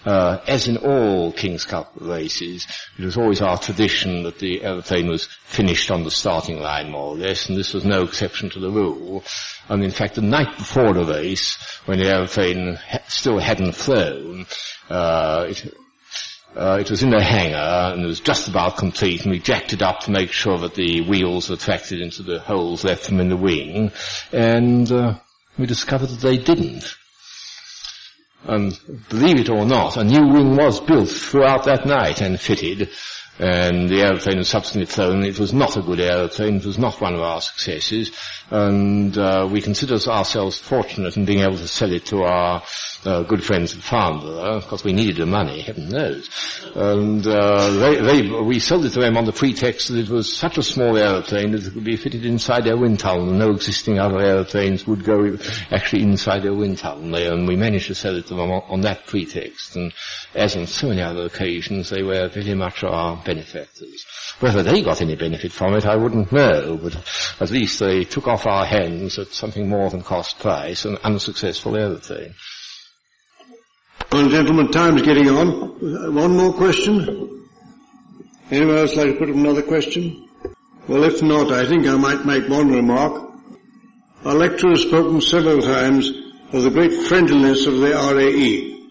Uh, 0.03 0.39
as 0.48 0.68
in 0.68 0.77
all 0.77 1.31
King's 1.31 1.65
Cup 1.65 1.91
races, 1.99 2.65
it 2.98 3.06
was 3.06 3.18
always 3.18 3.41
our 3.41 3.57
tradition 3.57 4.23
that 4.23 4.39
the 4.39 4.64
aeroplane 4.64 5.07
was 5.07 5.26
finished 5.26 5.91
on 5.91 6.03
the 6.03 6.11
starting 6.11 6.60
line 6.60 6.89
more 6.89 7.14
or 7.14 7.15
less, 7.15 7.48
and 7.49 7.57
this 7.57 7.73
was 7.73 7.85
no 7.85 8.03
exception 8.03 8.49
to 8.49 8.60
the 8.60 8.72
rule. 8.72 9.23
And 9.69 9.84
in 9.84 9.91
fact, 9.91 10.15
the 10.15 10.22
night 10.22 10.57
before 10.57 10.93
the 10.93 11.06
race, 11.06 11.57
when 11.85 11.99
the 11.99 12.07
aeroplane 12.07 12.76
ha- 12.76 13.03
still 13.07 13.38
hadn't 13.38 13.73
flown, 13.73 14.48
uh, 14.89 15.45
it, 15.49 15.73
uh, 16.56 16.78
it 16.80 16.90
was 16.90 17.03
in 17.03 17.10
the 17.10 17.23
hangar 17.23 17.94
and 17.94 18.03
it 18.03 18.07
was 18.07 18.19
just 18.19 18.48
about 18.48 18.78
complete 18.78 19.23
and 19.23 19.32
we 19.32 19.40
jacked 19.40 19.73
it 19.73 19.82
up 19.82 20.02
to 20.02 20.11
make 20.11 20.32
sure 20.32 20.57
that 20.57 20.76
the 20.76 21.02
wheels 21.02 21.49
were 21.49 21.56
tracted 21.56 22.02
into 22.02 22.23
the 22.23 22.40
holes 22.40 22.84
left 22.84 23.07
them 23.07 23.19
in 23.19 23.30
the 23.30 23.38
wing 23.38 23.91
and 24.32 24.91
uh, 24.91 25.15
we 25.57 25.65
discovered 25.65 26.07
that 26.07 26.22
they 26.22 26.38
didn't. 26.38 26.95
And 28.44 28.78
believe 29.10 29.40
it 29.40 29.49
or 29.49 29.65
not, 29.65 29.98
a 29.98 30.03
new 30.03 30.28
wing 30.28 30.56
was 30.56 30.80
built 30.80 31.10
throughout 31.10 31.65
that 31.65 31.86
night 31.86 32.22
and 32.22 32.40
fitted, 32.40 32.90
and 33.38 33.88
the 33.88 34.02
aeroplane 34.02 34.40
was 34.40 34.49
subsequently 34.49 34.91
flown. 34.91 35.23
It 35.23 35.38
was 35.38 35.53
not 35.53 35.78
a 35.78 35.82
good 35.82 35.99
aeroplane. 35.99 36.56
It 36.56 36.65
was 36.65 36.80
not 36.80 36.99
one 36.99 37.14
of 37.14 37.22
our 37.22 37.41
successes, 37.41 38.11
and 38.49 39.15
uh, 39.15 39.48
we 39.52 39.61
consider 39.61 39.95
ourselves 40.10 40.57
fortunate 40.57 41.18
in 41.18 41.26
being 41.26 41.41
able 41.41 41.57
to 41.57 41.68
sell 41.68 41.94
it 41.94 42.07
to 42.07 42.23
our 42.23 42.64
uh, 43.06 43.23
good 43.23 43.44
friends 43.44 43.76
at 43.76 43.82
Farnborough, 43.82 44.61
because 44.61 44.84
we 44.84 44.94
needed 44.94 45.18
the 45.18 45.26
money, 45.26 45.61
heaven 45.61 45.90
knows. 45.90 46.30
And 46.76 47.26
uh, 47.26 47.72
they, 47.72 47.95
they, 48.02 48.30
we 48.41 48.60
sold 48.60 48.86
it 48.86 48.91
to 48.91 48.99
them 48.99 49.18
on 49.18 49.26
the 49.26 49.32
pretext 49.32 49.88
that 49.88 49.98
it 49.98 50.10
was 50.10 50.32
such 50.32 50.57
a 50.57 50.64
small 50.64 50.98
aeroplane 50.98 51.52
that 51.52 51.65
it 51.65 51.73
could 51.73 51.84
be 51.84 51.98
fitted 51.98 52.26
inside 52.26 52.64
their 52.64 52.78
wind 52.78 52.99
tunnel, 52.99 53.26
no 53.26 53.52
existing 53.52 53.99
other 53.99 54.19
aeroplanes 54.19 54.86
would 54.86 55.03
go 55.03 55.38
actually 55.72 56.03
inside 56.03 56.44
their 56.44 56.53
wind 56.53 56.78
tunnel. 56.78 57.15
And 57.15 57.48
we 57.48 57.56
managed 57.56 57.88
to 57.88 57.95
sell 57.95 58.15
it 58.15 58.28
to 58.28 58.36
them 58.36 58.52
on, 58.52 58.64
on 58.68 58.82
that 58.82 59.07
pretext. 59.07 59.76
And 59.76 59.94
as 60.36 60.56
on 60.56 60.68
so 60.68 60.90
many 60.90 61.02
other 61.02 61.26
occasions, 61.26 61.90
they 61.90 62.03
were 62.03 62.30
very 62.30 62.53
much 62.56 62.84
our 62.84 63.22
benefactors. 63.23 64.06
Whether 64.40 64.64
they 64.64 64.82
got 64.82 65.02
any 65.02 65.15
benefit 65.15 65.52
from 65.52 65.76
it, 65.76 65.86
I 65.86 65.95
wouldn't 65.95 66.32
know, 66.32 66.78
but 66.78 66.95
at 67.40 67.52
least 67.52 67.80
they 67.80 68.03
took 68.03 68.28
off 68.28 68.48
our 68.48 68.65
hands 68.65 69.19
at 69.19 69.28
something 69.28 69.69
more 69.69 69.90
than 69.90 70.02
cost 70.02 70.40
price, 70.40 70.86
an 70.86 70.98
unsuccessful 71.03 71.76
aeroplane. 71.76 72.34
Well, 74.12 74.28
gentlemen, 74.28 74.68
time's 74.72 75.04
getting 75.04 75.30
on. 75.30 76.14
One 76.14 76.36
more 76.36 76.52
question? 76.52 77.48
Anyone 78.52 78.78
else 78.80 78.98
like 78.98 79.14
to 79.14 79.16
put 79.16 79.30
another 79.30 79.62
question? 79.62 80.28
Well, 80.90 81.06
if 81.06 81.24
not, 81.24 81.54
I 81.54 81.66
think 81.66 81.88
I 81.88 81.96
might 81.96 82.26
make 82.26 82.50
one 82.50 82.74
remark. 82.74 83.32
Our 84.26 84.34
lecturer 84.34 84.72
has 84.72 84.82
spoken 84.82 85.22
several 85.22 85.62
times 85.62 86.12
of 86.52 86.64
the 86.64 86.70
great 86.72 86.92
friendliness 87.08 87.66
of 87.68 87.78
the 87.78 87.92
RAE. 87.92 88.90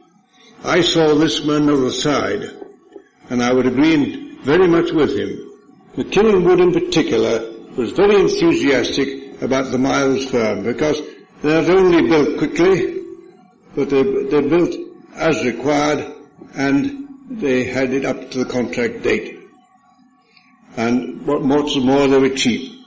I 0.65 0.81
saw 0.81 1.15
this 1.15 1.45
man 1.45 1.69
on 1.69 1.83
the 1.83 1.93
side, 1.93 2.57
and 3.29 3.43
I 3.43 3.53
would 3.53 3.67
agree 3.67 4.39
very 4.41 4.69
much 4.69 4.91
with 4.93 5.15
him. 5.19 5.51
McKinnon 5.97 6.45
Wood 6.45 6.61
in 6.61 6.73
particular 6.73 7.47
was 7.77 7.93
very 7.93 8.19
enthusiastic 8.19 9.43
about 9.43 9.71
the 9.71 9.79
Miles 9.79 10.31
firm 10.31 10.63
because 10.63 11.03
they 11.43 11.61
not 11.61 11.69
only 11.69 12.09
built 12.09 12.39
quickly, 12.39 13.05
but 13.75 13.91
they, 13.91 14.03
they 14.03 14.41
built 14.49 14.90
as 15.15 15.45
required 15.45 16.13
and 16.55 17.09
they 17.31 17.65
had 17.65 17.93
it 17.93 18.05
up 18.05 18.31
to 18.31 18.39
the 18.39 18.45
contract 18.45 19.03
date. 19.03 19.39
And 20.77 21.27
what 21.27 21.43
what's 21.43 21.77
more, 21.77 22.07
they 22.09 22.19
were 22.19 22.31
cheap. 22.31 22.81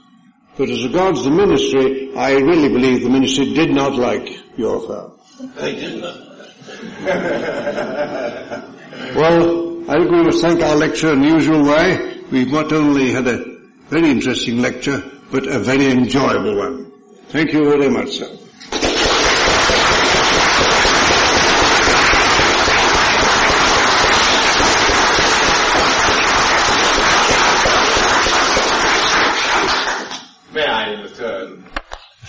But 0.56 0.70
as 0.70 0.84
regards 0.84 1.24
the 1.24 1.30
ministry, 1.30 2.14
I 2.16 2.34
really 2.34 2.68
believe 2.68 3.02
the 3.02 3.10
ministry 3.10 3.54
did 3.54 3.70
not 3.70 3.94
like 3.94 4.28
your 4.56 4.80
firm. 4.86 5.12
They 5.56 5.74
didn't. 5.74 6.02
well, 9.16 9.90
I 9.90 9.98
think 9.98 10.10
we 10.10 10.22
must 10.22 10.40
thank 10.40 10.62
our 10.62 10.76
lecturer 10.76 11.12
in 11.12 11.22
the 11.22 11.28
usual 11.28 11.64
way. 11.64 12.20
We've 12.30 12.50
not 12.50 12.72
only 12.72 13.12
had 13.12 13.26
a 13.26 13.44
very 13.88 14.10
interesting 14.10 14.62
lecture, 14.62 15.02
but 15.30 15.46
a 15.46 15.58
very 15.58 15.90
enjoyable 15.90 16.56
one. 16.56 16.92
Thank 17.28 17.52
you 17.52 17.64
very 17.64 17.90
much, 17.90 18.18
sir. 18.18 18.38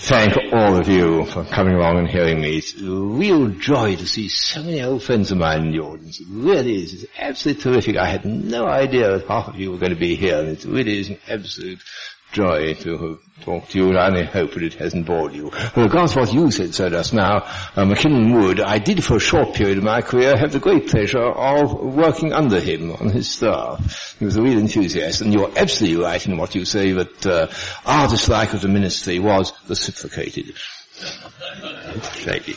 Thank 0.06 0.38
all 0.54 0.78
of 0.78 0.88
you 0.88 1.26
for 1.26 1.44
coming 1.46 1.74
along 1.74 1.98
and 1.98 2.08
hearing 2.08 2.40
me. 2.40 2.58
It's 2.58 2.80
a 2.80 2.86
real 2.86 3.48
joy 3.48 3.96
to 3.96 4.06
see 4.06 4.28
so 4.28 4.62
many 4.62 4.84
old 4.84 5.02
friends 5.02 5.32
of 5.32 5.40
mine 5.40 5.66
in 5.66 5.72
the 5.72 5.80
audience. 5.80 6.20
It 6.20 6.28
really 6.30 6.84
is. 6.84 6.94
It's 6.94 7.12
absolutely 7.18 7.64
terrific. 7.64 7.98
I 7.98 8.06
had 8.06 8.24
no 8.24 8.68
idea 8.68 9.18
that 9.18 9.28
half 9.28 9.48
of 9.48 9.56
you 9.56 9.72
were 9.72 9.80
going 9.80 9.94
to 9.94 10.00
be 10.00 10.16
here, 10.16 10.38
it 10.38 10.64
really 10.64 11.00
is 11.00 11.10
an 11.10 11.18
absolute 11.28 11.80
joy 12.36 12.74
to 12.76 12.98
have 12.98 13.44
talked 13.46 13.72
to 13.72 13.80
you, 13.80 13.88
and 13.90 13.98
I 13.98 14.08
only 14.08 14.26
hope 14.26 14.54
that 14.54 14.64
it 14.64 14.74
hasn't 14.74 15.06
bored 15.06 15.34
you. 15.34 15.52
Well, 15.76 15.86
regards 15.86 16.16
what 16.16 16.34
you 16.34 16.52
said, 16.52 16.76
sir, 16.76 16.90
just 16.90 17.14
now, 17.14 17.38
uh, 17.76 17.86
McKinnon 17.86 18.34
Wood, 18.36 18.60
I 18.60 18.78
did 18.78 19.04
for 19.04 19.16
a 19.16 19.20
short 19.20 19.56
period 19.56 19.78
of 19.78 19.84
my 19.86 20.02
career 20.02 20.36
have 20.38 20.52
the 20.52 20.60
great 20.60 20.90
pleasure 20.90 21.24
of 21.24 21.74
working 21.74 22.34
under 22.34 22.60
him 22.60 22.92
on 22.92 23.10
his 23.10 23.30
staff. 23.30 24.16
He 24.20 24.26
was 24.26 24.36
a 24.36 24.42
real 24.42 24.60
enthusiast, 24.60 25.22
and 25.22 25.34
you're 25.34 25.52
absolutely 25.58 26.04
right 26.04 26.26
in 26.28 26.38
what 26.38 26.56
you 26.56 26.66
say 26.66 26.92
that 26.92 27.26
uh, 27.26 27.48
our 27.86 28.10
dislike 28.10 28.54
of 28.54 28.62
the 28.62 28.68
ministry 28.68 29.20
was 29.20 29.54
reciprocated. 29.70 30.54
Thank 30.96 32.50
you. 32.50 32.56